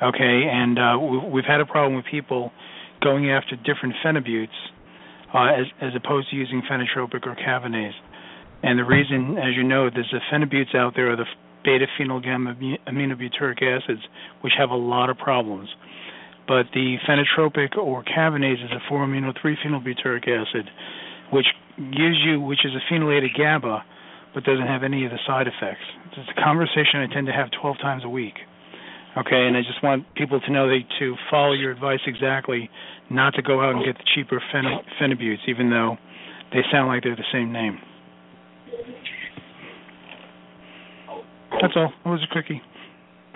Okay, 0.01 0.43
and 0.51 0.77
uh, 0.77 0.97
we, 0.99 1.17
we've 1.31 1.47
had 1.47 1.61
a 1.61 1.65
problem 1.65 1.95
with 1.95 2.05
people 2.09 2.51
going 3.01 3.30
after 3.30 3.55
different 3.55 3.95
phenibuts 4.03 4.55
uh, 5.34 5.59
as 5.59 5.65
as 5.81 5.91
opposed 5.95 6.30
to 6.30 6.35
using 6.35 6.61
phenotropic 6.69 7.25
or 7.25 7.35
Kavinace. 7.35 7.95
And 8.63 8.80
the 8.80 8.84
reason, 8.84 9.38
as 9.38 9.55
you 9.55 9.63
know, 9.63 9.89
there's 9.89 10.11
the 10.11 10.21
phenibuts 10.31 10.75
out 10.75 10.93
there, 10.95 11.11
are 11.11 11.17
the 11.17 11.25
beta 11.64 11.85
phenyl 11.99 12.23
gamma 12.23 12.56
aminobutyric 12.88 13.61
acids, 13.61 14.02
which 14.41 14.53
have 14.57 14.69
a 14.69 14.76
lot 14.76 15.10
of 15.10 15.18
problems. 15.18 15.69
But 16.48 16.68
the 16.73 16.98
phenotropic 17.07 17.77
or 17.77 18.03
Kavinace 18.03 18.64
is 18.64 18.72
a 18.72 18.91
4-amino 18.91 19.34
3-phenylbutyric 19.38 20.27
acid, 20.27 20.69
which 21.31 21.48
gives 21.77 22.19
you, 22.23 22.41
which 22.41 22.65
is 22.65 22.72
a 22.76 22.94
phenylated 22.94 23.35
GABA, 23.38 23.84
but 24.34 24.44
doesn't 24.44 24.68
have 24.68 24.84
any 24.84 25.06
of 25.06 25.11
the 25.11 25.19
side 25.26 25.48
effects. 25.48 25.85
It's 26.18 26.30
a 26.30 26.41
conversation 26.41 26.99
I 26.99 27.14
tend 27.14 27.27
to 27.27 27.34
have 27.34 27.49
12 27.61 27.77
times 27.77 28.03
a 28.03 28.10
week. 28.10 28.35
Okay, 29.15 29.45
and 29.45 29.56
I 29.56 29.61
just 29.61 29.81
want 29.84 30.06
people 30.15 30.40
to 30.41 30.52
know 30.52 30.68
that 30.68 30.81
to 30.99 31.15
follow 31.30 31.53
your 31.53 31.72
advice 31.72 31.99
exactly, 32.07 32.69
not 33.11 33.35
to 33.35 33.44
go 33.44 33.61
out 33.61 33.76
and 33.76 33.85
get 33.85 33.95
the 33.95 34.03
cheaper 34.15 34.41
phen- 34.53 34.81
phenibutes, 34.99 35.44
even 35.48 35.69
though 35.69 35.98
they 36.52 36.61
sound 36.72 36.88
like 36.88 37.03
they're 37.03 37.15
the 37.15 37.31
same 37.31 37.53
name. 37.53 37.77
That's 41.64 41.80
all. 41.80 41.95
It 42.03 42.10
was 42.11 42.19
a 42.19 42.27
quickie. 42.27 42.60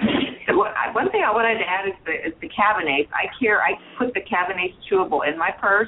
One 0.91 1.07
thing 1.15 1.23
I 1.23 1.31
wanted 1.31 1.63
to 1.63 1.67
add 1.67 1.87
is 1.87 1.95
the 2.03 2.11
is 2.11 2.35
the 2.43 2.51
Kavinace. 2.51 3.07
I 3.15 3.31
care. 3.39 3.63
I 3.63 3.71
put 3.95 4.13
the 4.13 4.19
Kavinace 4.19 4.75
chewable 4.91 5.23
in 5.23 5.39
my 5.39 5.49
purse, 5.61 5.87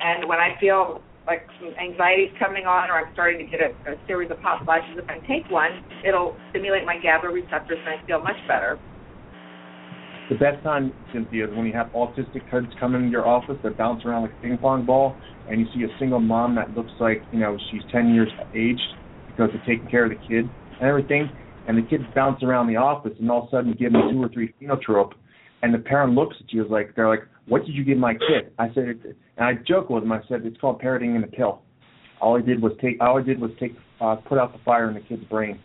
and 0.00 0.26
when 0.26 0.38
I 0.38 0.56
feel 0.58 1.02
like 1.26 1.44
some 1.60 1.76
anxiety's 1.76 2.32
coming 2.40 2.64
on, 2.64 2.88
or 2.88 3.04
I'm 3.04 3.12
starting 3.12 3.44
to 3.44 3.44
get 3.44 3.60
a, 3.60 3.76
a 3.92 4.00
series 4.08 4.30
of 4.30 4.38
hot 4.40 4.64
flashes, 4.64 4.96
if 4.96 5.04
I 5.12 5.20
take 5.28 5.44
one, 5.52 5.84
it'll 6.08 6.40
stimulate 6.50 6.86
my 6.86 6.96
GABA 6.96 7.28
receptors, 7.28 7.78
and 7.84 8.00
I 8.00 8.06
feel 8.06 8.24
much 8.24 8.40
better. 8.48 8.80
The 10.30 10.40
best 10.40 10.64
time, 10.64 10.92
Cynthia, 11.12 11.50
is 11.50 11.54
when 11.54 11.66
you 11.66 11.74
have 11.74 11.92
autistic 11.92 12.48
kids 12.50 12.72
come 12.80 12.94
into 12.94 13.10
your 13.10 13.28
office 13.28 13.60
that 13.62 13.76
bounce 13.76 14.06
around 14.06 14.22
like 14.22 14.32
a 14.32 14.40
ping 14.40 14.56
pong 14.56 14.86
ball, 14.86 15.14
and 15.50 15.60
you 15.60 15.66
see 15.74 15.84
a 15.84 15.92
single 15.98 16.20
mom 16.20 16.54
that 16.56 16.72
looks 16.72 16.92
like 16.98 17.20
you 17.30 17.40
know 17.40 17.58
she's 17.70 17.82
10 17.92 18.14
years 18.14 18.32
aged 18.56 18.80
because 19.28 19.50
of 19.54 19.60
taking 19.66 19.86
care 19.90 20.08
of 20.08 20.16
the 20.16 20.20
kid 20.26 20.48
and 20.82 20.88
everything 20.88 21.30
and 21.68 21.78
the 21.78 21.82
kids 21.82 22.04
bounce 22.14 22.42
around 22.42 22.66
the 22.66 22.76
office, 22.76 23.12
and 23.18 23.30
all 23.30 23.42
of 23.42 23.48
a 23.48 23.50
sudden 23.50 23.68
you 23.68 23.74
give 23.74 23.92
them 23.92 24.10
two 24.10 24.22
or 24.22 24.28
three 24.28 24.54
phenotrope, 24.60 25.12
and 25.62 25.72
the 25.72 25.78
parent 25.78 26.14
looks 26.14 26.36
at 26.40 26.52
you 26.52 26.66
like 26.68 26.94
they're 26.94 27.08
like, 27.08 27.26
"What 27.46 27.64
did 27.64 27.74
you 27.74 27.84
give 27.84 27.98
my 27.98 28.14
kid?" 28.14 28.52
I 28.58 28.72
said, 28.74 29.00
and 29.36 29.44
I 29.44 29.54
joke 29.66 29.90
with 29.90 30.02
them. 30.02 30.12
I 30.12 30.20
said, 30.28 30.44
"It's 30.44 30.60
called 30.60 30.80
parroting 30.80 31.14
in 31.14 31.24
a 31.24 31.28
pill." 31.28 31.62
All 32.20 32.36
I 32.36 32.40
did 32.40 32.62
was 32.62 32.72
take 32.80 33.00
all 33.00 33.18
I 33.18 33.22
did 33.22 33.40
was 33.40 33.50
take 33.58 33.76
uh, 34.00 34.16
put 34.16 34.38
out 34.38 34.52
the 34.52 34.58
fire 34.64 34.88
in 34.88 34.94
the 34.94 35.00
kid's 35.00 35.24
brain. 35.24 35.58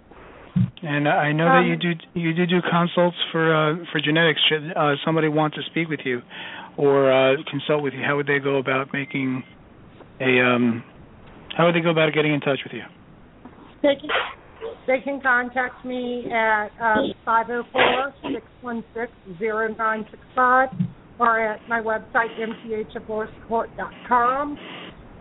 And 0.82 1.08
I 1.08 1.32
know 1.32 1.48
um, 1.48 1.64
that 1.64 1.70
you 1.70 1.78
do 1.78 1.91
you 2.20 2.34
do 2.34 2.46
do 2.46 2.62
consults 2.70 3.18
for 3.32 3.54
uh, 3.54 3.76
for 3.91 4.02
genetics. 4.02 4.41
Should 4.50 4.72
uh, 4.76 4.96
somebody 5.06 5.28
want 5.28 5.54
to 5.54 5.62
speak 5.70 5.90
with 5.90 6.00
you 6.04 6.22
or 6.78 7.12
uh, 7.12 7.36
consult 7.50 7.84
with 7.84 7.94
you, 7.94 8.02
how 8.06 8.16
would 8.16 8.28
they 8.28 8.40
go 8.40 8.58
about 8.58 8.94
making 8.94 9.44
a 10.22 10.40
um, 10.40 10.84
how 11.56 11.66
would 11.66 11.76
they 11.76 11.82
go 11.82 11.90
about 11.90 12.14
getting 12.14 12.34
in 12.34 12.40
touch 12.40 12.60
with 12.64 12.74
you? 12.74 12.84
They 13.84 13.96
can 14.00 14.10
they 14.90 14.99
can 15.03 15.22
contact 15.22 15.86
me 15.86 16.26
at 16.32 16.70
um, 16.82 17.14
504-616-0965 18.66 20.88
or 21.20 21.40
at 21.40 21.60
my 21.70 21.80
website, 21.80 22.36
mthfrsupport.com 22.66 24.57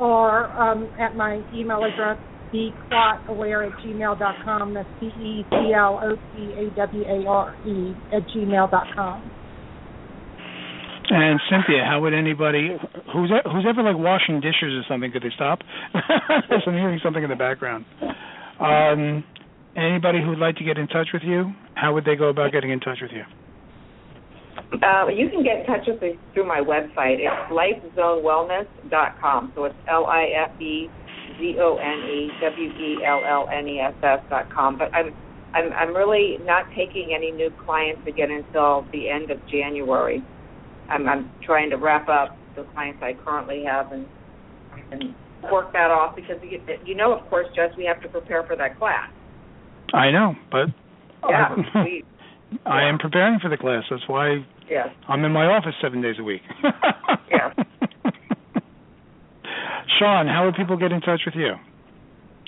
or 0.01 0.47
um, 0.53 0.89
at 0.99 1.15
my 1.17 1.43
email 1.53 1.85
address, 1.85 2.17
beclotaware 2.55 3.71
at 3.71 3.79
gmail.com. 3.85 4.73
That's 4.73 4.89
B-E-C-L-O-T-A-W-A-R-E 5.01 7.95
at 8.17 8.23
gmail.com. 8.35 9.31
And 11.11 11.41
Cynthia, 11.51 11.85
how 11.85 12.01
would 12.03 12.15
anybody 12.15 12.77
who's 13.13 13.33
who's 13.51 13.67
ever 13.69 13.83
like 13.83 13.97
washing 13.97 14.41
dishes 14.41 14.75
or 14.75 14.83
something? 14.89 15.11
Could 15.11 15.23
they 15.23 15.31
stop? 15.35 15.59
I'm 15.95 16.75
hearing 16.75 17.01
something 17.03 17.23
in 17.23 17.31
the 17.31 17.37
background. 17.37 17.87
Um, 18.61 19.25
anybody 19.79 20.21
who 20.21 20.31
would 20.31 20.39
like 20.39 20.57
to 20.57 20.65
get 20.65 20.79
in 20.79 20.89
touch 20.89 21.09
with 21.13 21.23
you, 21.23 21.53
how 21.75 21.93
would 21.95 22.05
they 22.05 22.17
go 22.17 22.29
about 22.29 22.51
getting 22.53 22.71
in 22.71 22.81
touch 22.81 22.99
with 23.01 23.13
you? 23.13 23.23
Uh, 24.83 25.07
you 25.09 25.31
can 25.31 25.43
get 25.43 25.61
in 25.61 25.67
touch 25.67 25.87
with 25.87 26.03
me 26.03 26.19
through 26.35 26.47
my 26.47 26.61
website. 26.61 27.17
It's 27.19 27.53
lifezonewellness.com. 27.53 29.53
So 29.55 29.65
it's 29.65 29.75
L 29.89 30.05
I 30.07 30.27
F 30.51 30.61
E 30.61 30.89
Z 31.39 31.57
O 31.61 31.79
N 31.79 32.11
E 32.11 32.31
W 32.43 32.71
E 32.71 32.99
L 33.07 33.23
L 33.27 33.49
N 33.53 33.69
E 33.69 33.81
S 33.81 33.95
S 34.03 34.21
dot 34.29 34.53
com. 34.55 34.77
But 34.77 34.95
I'm 34.95 35.15
I'm 35.55 35.73
I'm 35.73 35.97
really 35.97 36.39
not 36.45 36.67
taking 36.77 37.15
any 37.17 37.31
new 37.31 37.51
clients 37.65 38.03
again 38.07 38.31
until 38.31 38.85
the 38.93 39.09
end 39.09 39.31
of 39.31 39.39
January. 39.51 40.23
I'm 40.91 41.09
I'm 41.09 41.31
trying 41.47 41.71
to 41.71 41.77
wrap 41.77 42.07
up 42.09 42.37
the 42.57 42.65
clients 42.75 43.01
I 43.03 43.15
currently 43.25 43.65
have 43.65 43.91
and 43.93 44.05
and 44.91 45.15
work 45.51 45.73
that 45.73 45.91
off 45.91 46.17
because 46.17 46.37
you, 46.43 46.61
you 46.85 46.95
know, 46.95 47.17
of 47.17 47.29
course, 47.31 47.47
Jess, 47.55 47.71
we 47.77 47.85
have 47.85 48.03
to 48.03 48.09
prepare 48.09 48.45
for 48.45 48.57
that 48.57 48.79
class. 48.79 49.09
I 49.95 50.11
know, 50.11 50.35
but 50.51 50.67
yeah, 51.29 51.55
I, 51.75 51.85
we, 51.85 52.05
I 52.67 52.89
am 52.89 52.99
preparing 52.99 53.39
for 53.41 53.49
the 53.49 53.57
class. 53.57 53.85
That's 53.91 54.03
why 54.07 54.45
yes. 54.69 54.89
I'm 55.09 55.25
in 55.25 55.33
my 55.33 55.47
office 55.47 55.73
seven 55.83 56.03
days 56.03 56.17
a 56.19 56.23
week. 56.23 56.43
yeah. 57.31 57.55
Shawn, 59.99 60.29
how 60.29 60.45
would 60.45 60.55
people 60.55 60.77
get 60.77 60.93
in 60.93 61.01
touch 61.01 61.23
with 61.27 61.35
you? 61.35 61.55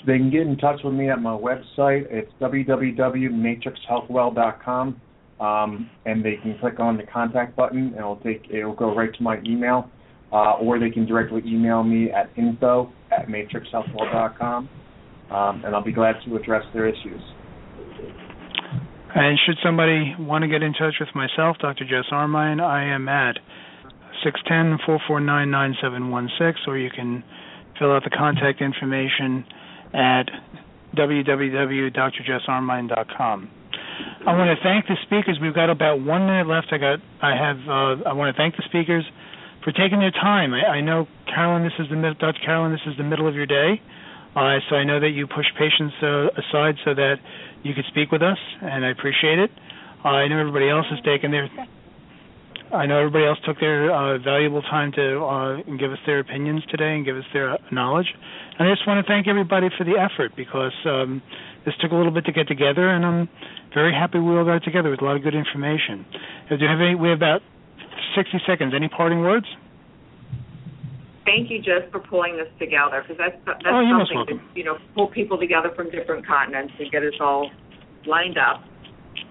They 0.05 0.17
can 0.17 0.29
get 0.31 0.41
in 0.41 0.57
touch 0.57 0.81
with 0.83 0.93
me 0.93 1.09
at 1.09 1.21
my 1.21 1.37
website. 1.37 2.05
It's 2.09 2.31
www.matrixhealthwell.com, 2.39 5.01
um, 5.39 5.89
and 6.05 6.25
they 6.25 6.35
can 6.41 6.57
click 6.59 6.79
on 6.79 6.97
the 6.97 7.03
contact 7.03 7.55
button, 7.55 7.87
and 7.87 7.97
it'll 7.97 8.15
take 8.17 8.43
it'll 8.49 8.73
go 8.73 8.95
right 8.95 9.13
to 9.13 9.23
my 9.23 9.39
email, 9.45 9.87
uh, 10.31 10.53
or 10.53 10.79
they 10.79 10.89
can 10.89 11.05
directly 11.05 11.43
email 11.45 11.83
me 11.83 12.09
at 12.11 12.31
info 12.37 12.91
at 13.11 13.27
matrixhealthwell.com 13.27 14.69
um, 15.31 15.63
and 15.65 15.75
I'll 15.75 15.83
be 15.83 15.93
glad 15.93 16.15
to 16.25 16.35
address 16.35 16.63
their 16.73 16.87
issues. 16.87 17.21
And 19.13 19.37
should 19.45 19.57
somebody 19.63 20.15
want 20.19 20.43
to 20.43 20.47
get 20.47 20.63
in 20.63 20.71
touch 20.73 20.95
with 20.99 21.09
myself, 21.13 21.57
Dr. 21.59 21.83
Jess 21.83 22.05
Armine, 22.11 22.61
I 22.61 22.85
am 22.93 23.09
at 23.09 23.37
610-449-9716, 24.25 26.67
or 26.67 26.77
you 26.77 26.89
can 26.89 27.21
fill 27.77 27.91
out 27.91 28.03
the 28.03 28.09
contact 28.09 28.61
information 28.61 29.45
at 29.93 30.29
www.drjessarmine.com. 30.95 33.49
I 34.25 34.37
want 34.37 34.57
to 34.57 34.63
thank 34.63 34.87
the 34.87 34.95
speakers. 35.03 35.37
We've 35.41 35.53
got 35.53 35.69
about 35.69 36.01
one 36.01 36.25
minute 36.25 36.47
left. 36.47 36.67
I 36.71 36.77
got. 36.77 36.99
I 37.21 37.35
have. 37.35 37.57
Uh, 37.67 37.97
I 38.09 38.13
want 38.13 38.33
to 38.35 38.39
thank 38.39 38.55
the 38.55 38.63
speakers 38.65 39.03
for 39.63 39.71
taking 39.71 39.99
their 39.99 40.11
time. 40.11 40.53
I, 40.53 40.65
I 40.77 40.81
know, 40.81 41.07
Carolyn. 41.25 41.63
This 41.63 41.73
is 41.79 41.89
the 41.89 42.15
Dr. 42.19 42.39
Carolyn. 42.45 42.71
This 42.71 42.81
is 42.87 42.95
the 42.97 43.03
middle 43.03 43.27
of 43.27 43.35
your 43.35 43.45
day. 43.45 43.81
Uh, 44.35 44.59
so 44.69 44.75
I 44.75 44.83
know 44.83 44.99
that 44.99 45.09
you 45.09 45.27
push 45.27 45.45
patients 45.59 45.95
uh, 46.01 46.27
aside 46.39 46.75
so 46.85 46.93
that 46.95 47.15
you 47.63 47.73
could 47.73 47.85
speak 47.89 48.11
with 48.11 48.21
us, 48.21 48.37
and 48.61 48.85
I 48.85 48.91
appreciate 48.91 49.39
it. 49.39 49.51
Uh, 50.03 50.07
I 50.09 50.27
know 50.27 50.39
everybody 50.39 50.69
else 50.69 50.85
has 50.89 50.99
taken 51.03 51.31
their 51.31 51.49
I 52.73 52.85
know 52.85 52.99
everybody 52.99 53.25
else 53.25 53.37
took 53.45 53.59
their 53.59 53.91
uh, 53.91 54.17
valuable 54.19 54.61
time 54.61 54.93
to 54.93 55.19
uh, 55.19 55.55
give 55.77 55.91
us 55.91 55.99
their 56.05 56.19
opinions 56.19 56.63
today 56.71 56.95
and 56.95 57.03
give 57.05 57.17
us 57.17 57.25
their 57.33 57.57
knowledge. 57.69 58.07
And 58.57 58.67
I 58.67 58.71
just 58.71 58.87
want 58.87 59.05
to 59.05 59.11
thank 59.11 59.27
everybody 59.27 59.67
for 59.77 59.83
the 59.83 59.99
effort 59.99 60.31
because 60.37 60.71
um, 60.85 61.21
this 61.65 61.73
took 61.81 61.91
a 61.91 61.95
little 61.95 62.13
bit 62.13 62.25
to 62.25 62.31
get 62.31 62.47
together, 62.47 62.87
and 62.87 63.05
I'm 63.05 63.29
very 63.73 63.93
happy 63.93 64.19
we 64.19 64.37
all 64.37 64.45
got 64.45 64.63
together 64.63 64.89
with 64.89 65.01
a 65.01 65.05
lot 65.05 65.17
of 65.17 65.23
good 65.23 65.35
information. 65.35 66.05
Uh, 66.49 66.55
do 66.55 66.63
you 66.63 66.69
have 66.69 66.79
any? 66.79 66.95
We 66.95 67.09
have 67.09 67.19
about 67.19 67.41
60 68.15 68.39
seconds. 68.47 68.73
Any 68.73 68.87
parting 68.87 69.19
words? 69.19 69.47
Thank 71.25 71.51
you, 71.51 71.59
Jess 71.59 71.83
for 71.91 71.99
pulling 71.99 72.37
this 72.37 72.47
together 72.57 73.03
because 73.03 73.17
that's 73.17 73.35
that's 73.45 73.61
oh, 73.65 74.05
something 74.09 74.37
to 74.37 74.43
you 74.57 74.63
know 74.63 74.77
pull 74.95 75.07
people 75.07 75.37
together 75.37 75.69
from 75.75 75.91
different 75.91 76.25
continents 76.25 76.73
and 76.79 76.89
get 76.91 77.03
us 77.03 77.13
all 77.19 77.51
lined 78.07 78.37
up. 78.37 78.63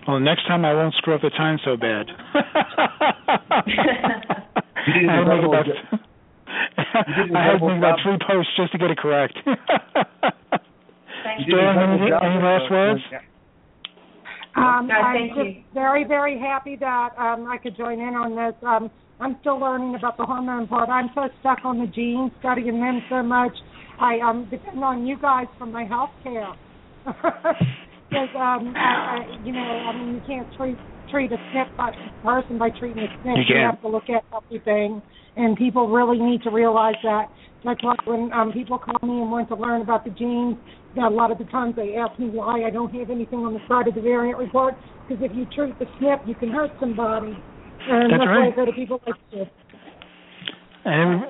Well, 0.07 0.21
next 0.21 0.47
time 0.47 0.65
I 0.65 0.73
won't 0.73 0.95
screw 0.95 1.15
up 1.15 1.23
the 1.23 1.31
time 1.31 1.59
so 1.65 1.77
bad. 1.77 2.07
you 4.87 5.11
I 5.11 5.17
did 5.17 5.45
about, 5.45 5.67
you 5.67 5.75
I 7.37 7.45
had 7.45 7.59
to 7.59 7.67
make 7.67 7.79
about 7.79 7.99
three 8.03 8.17
posts 8.27 8.53
just 8.57 8.73
to 8.73 8.79
get 8.79 8.91
it 8.91 8.99
correct. 8.99 9.39
Thank 9.45 9.59
you. 11.47 11.59
Any, 11.59 12.07
any 12.07 12.43
last 12.43 12.71
words? 12.71 13.01
Um, 14.57 14.89
No, 14.89 14.95
I'm 14.95 15.29
just 15.29 15.39
you. 15.39 15.63
very, 15.75 16.05
very 16.05 16.39
happy 16.39 16.77
that 16.81 17.11
um, 17.19 17.47
I 17.47 17.59
could 17.59 17.77
join 17.77 18.01
in 18.01 18.15
on 18.15 18.35
this. 18.35 18.55
Um, 18.67 18.91
I'm 19.21 19.37
still 19.41 19.61
learning 19.61 19.95
about 19.95 20.17
the 20.17 20.25
hormone 20.25 20.67
part. 20.67 20.89
I'm 20.89 21.11
so 21.15 21.29
stuck 21.41 21.59
on 21.65 21.79
the 21.79 21.87
genes, 21.87 22.33
studying 22.39 22.81
them 22.81 23.03
so 23.11 23.23
much. 23.23 23.53
I 24.01 24.19
um, 24.21 24.49
depend 24.51 24.83
on 24.83 25.07
you 25.07 25.19
guys 25.19 25.47
for 25.59 25.67
my 25.67 25.85
health 25.85 26.11
care. 26.23 26.55
Because, 28.11 28.29
um, 28.35 28.75
I, 28.77 28.81
I, 28.81 29.39
you 29.45 29.53
know, 29.53 29.61
I 29.61 29.97
mean, 29.97 30.15
you 30.17 30.21
can't 30.27 30.49
treat 30.57 30.77
treat 31.09 31.31
a 31.31 31.37
SNP 31.55 31.77
by, 31.77 31.91
person 32.25 32.59
by 32.59 32.71
treating 32.71 33.03
a 33.03 33.07
SNP. 33.07 33.39
You 33.39 33.55
can't. 33.55 33.71
have 33.71 33.81
to 33.83 33.89
look 33.89 34.09
at 34.09 34.25
everything, 34.35 35.01
and 35.37 35.57
people 35.57 35.89
really 35.89 36.19
need 36.19 36.43
to 36.43 36.51
realize 36.51 36.97
that. 37.05 37.27
That's 37.65 37.83
why 37.85 37.95
when 38.07 38.33
um, 38.33 38.53
people 38.53 38.79
call 38.79 38.99
me 39.07 39.21
and 39.21 39.31
want 39.31 39.49
to 39.49 39.55
learn 39.55 39.83
about 39.83 40.05
the 40.05 40.11
genes, 40.11 40.57
a 40.97 41.09
lot 41.09 41.31
of 41.31 41.39
the 41.39 41.45
times 41.45 41.77
they 41.77 41.95
ask 41.95 42.19
me 42.19 42.27
why 42.31 42.65
I 42.65 42.71
don't 42.71 42.93
have 42.95 43.11
anything 43.11 43.41
on 43.41 43.55
the 43.55 43.61
side 43.69 43.87
of 43.87 43.95
the 43.95 44.01
variant 44.01 44.39
report. 44.39 44.75
Because 45.07 45.23
if 45.25 45.37
you 45.37 45.47
treat 45.47 45.79
the 45.79 45.87
SNP, 46.01 46.27
you 46.27 46.35
can 46.35 46.51
hurt 46.51 46.71
somebody, 46.81 47.37
and 47.89 48.13
That's 48.13 48.21
that's 48.21 48.29
right. 48.29 48.57
Go 48.57 48.65
to 48.65 48.73
people 48.73 49.01
like 49.07 49.17
this. 49.31 49.49
And 50.85 51.25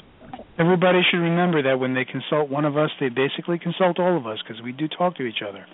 everybody 0.58 1.00
should 1.10 1.18
remember 1.18 1.62
that 1.62 1.78
when 1.78 1.94
they 1.94 2.04
consult 2.04 2.50
one 2.50 2.64
of 2.64 2.76
us, 2.76 2.90
they 3.00 3.08
basically 3.08 3.58
consult 3.58 3.98
all 3.98 4.16
of 4.16 4.26
us 4.26 4.38
because 4.42 4.62
we 4.62 4.72
do 4.72 4.86
talk 4.88 5.16
to 5.16 5.22
each 5.22 5.42
other. 5.46 5.66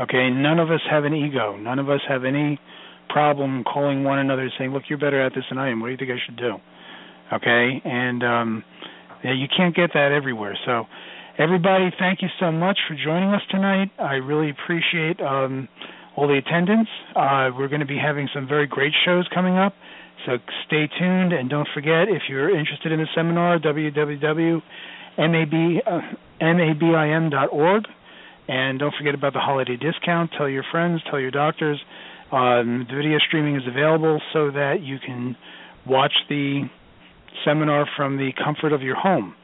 Okay, 0.00 0.28
none 0.30 0.58
of 0.58 0.70
us 0.70 0.80
have 0.90 1.04
an 1.04 1.14
ego. 1.14 1.56
None 1.56 1.78
of 1.78 1.88
us 1.88 2.00
have 2.08 2.24
any 2.24 2.60
problem 3.08 3.64
calling 3.64 4.04
one 4.04 4.18
another 4.18 4.42
and 4.42 4.52
saying, 4.58 4.72
"Look, 4.72 4.84
you're 4.88 4.98
better 4.98 5.22
at 5.22 5.32
this 5.34 5.44
than 5.48 5.58
I 5.58 5.70
am. 5.70 5.80
What 5.80 5.86
do 5.86 5.92
you 5.92 5.96
think 5.96 6.10
I 6.10 6.20
should 6.24 6.36
do?" 6.36 6.56
Okay, 7.32 7.80
and 7.84 8.22
um, 8.22 8.64
yeah, 9.24 9.32
you 9.32 9.46
can't 9.54 9.74
get 9.74 9.90
that 9.94 10.12
everywhere. 10.12 10.56
So, 10.66 10.84
everybody, 11.38 11.90
thank 11.98 12.20
you 12.20 12.28
so 12.38 12.52
much 12.52 12.78
for 12.86 12.94
joining 12.94 13.30
us 13.30 13.42
tonight. 13.50 13.90
I 13.98 14.14
really 14.14 14.50
appreciate 14.50 15.20
um, 15.20 15.68
all 16.14 16.28
the 16.28 16.36
attendance. 16.38 16.88
Uh, 17.14 17.50
we're 17.56 17.68
going 17.68 17.80
to 17.80 17.86
be 17.86 17.98
having 17.98 18.28
some 18.34 18.46
very 18.46 18.66
great 18.66 18.92
shows 19.04 19.26
coming 19.32 19.56
up. 19.56 19.72
So 20.26 20.38
stay 20.66 20.88
tuned 20.98 21.32
and 21.32 21.48
don't 21.48 21.68
forget 21.72 22.08
if 22.08 22.22
you're 22.28 22.50
interested 22.50 22.90
in 22.92 22.98
the 22.98 23.06
seminar, 23.14 23.58
www.mabim.org. 23.60 24.62
And 28.48 28.78
don't 28.78 28.94
forget 28.96 29.14
about 29.14 29.32
the 29.32 29.40
holiday 29.40 29.76
discount. 29.76 30.30
Tell 30.36 30.48
your 30.48 30.64
friends, 30.70 31.00
tell 31.08 31.18
your 31.18 31.30
doctors. 31.30 31.80
Um, 32.32 32.86
the 32.90 32.96
video 32.96 33.18
streaming 33.26 33.56
is 33.56 33.62
available 33.68 34.20
so 34.32 34.50
that 34.50 34.82
you 34.82 34.98
can 35.04 35.36
watch 35.86 36.12
the 36.28 36.68
seminar 37.44 37.86
from 37.96 38.16
the 38.16 38.30
comfort 38.42 38.72
of 38.72 38.82
your 38.82 38.96
home. 38.96 39.34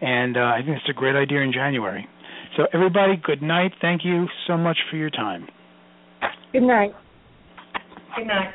And 0.00 0.36
uh, 0.36 0.40
I 0.40 0.62
think 0.64 0.78
it's 0.78 0.88
a 0.88 0.92
great 0.92 1.14
idea 1.16 1.40
in 1.40 1.52
January. 1.52 2.08
So, 2.56 2.66
everybody, 2.72 3.14
good 3.20 3.42
night. 3.42 3.72
Thank 3.80 4.04
you 4.04 4.26
so 4.46 4.56
much 4.56 4.78
for 4.90 4.96
your 4.96 5.10
time. 5.10 5.48
Good 6.52 6.62
night. 6.62 6.92
Good 8.16 8.26
night. 8.26 8.54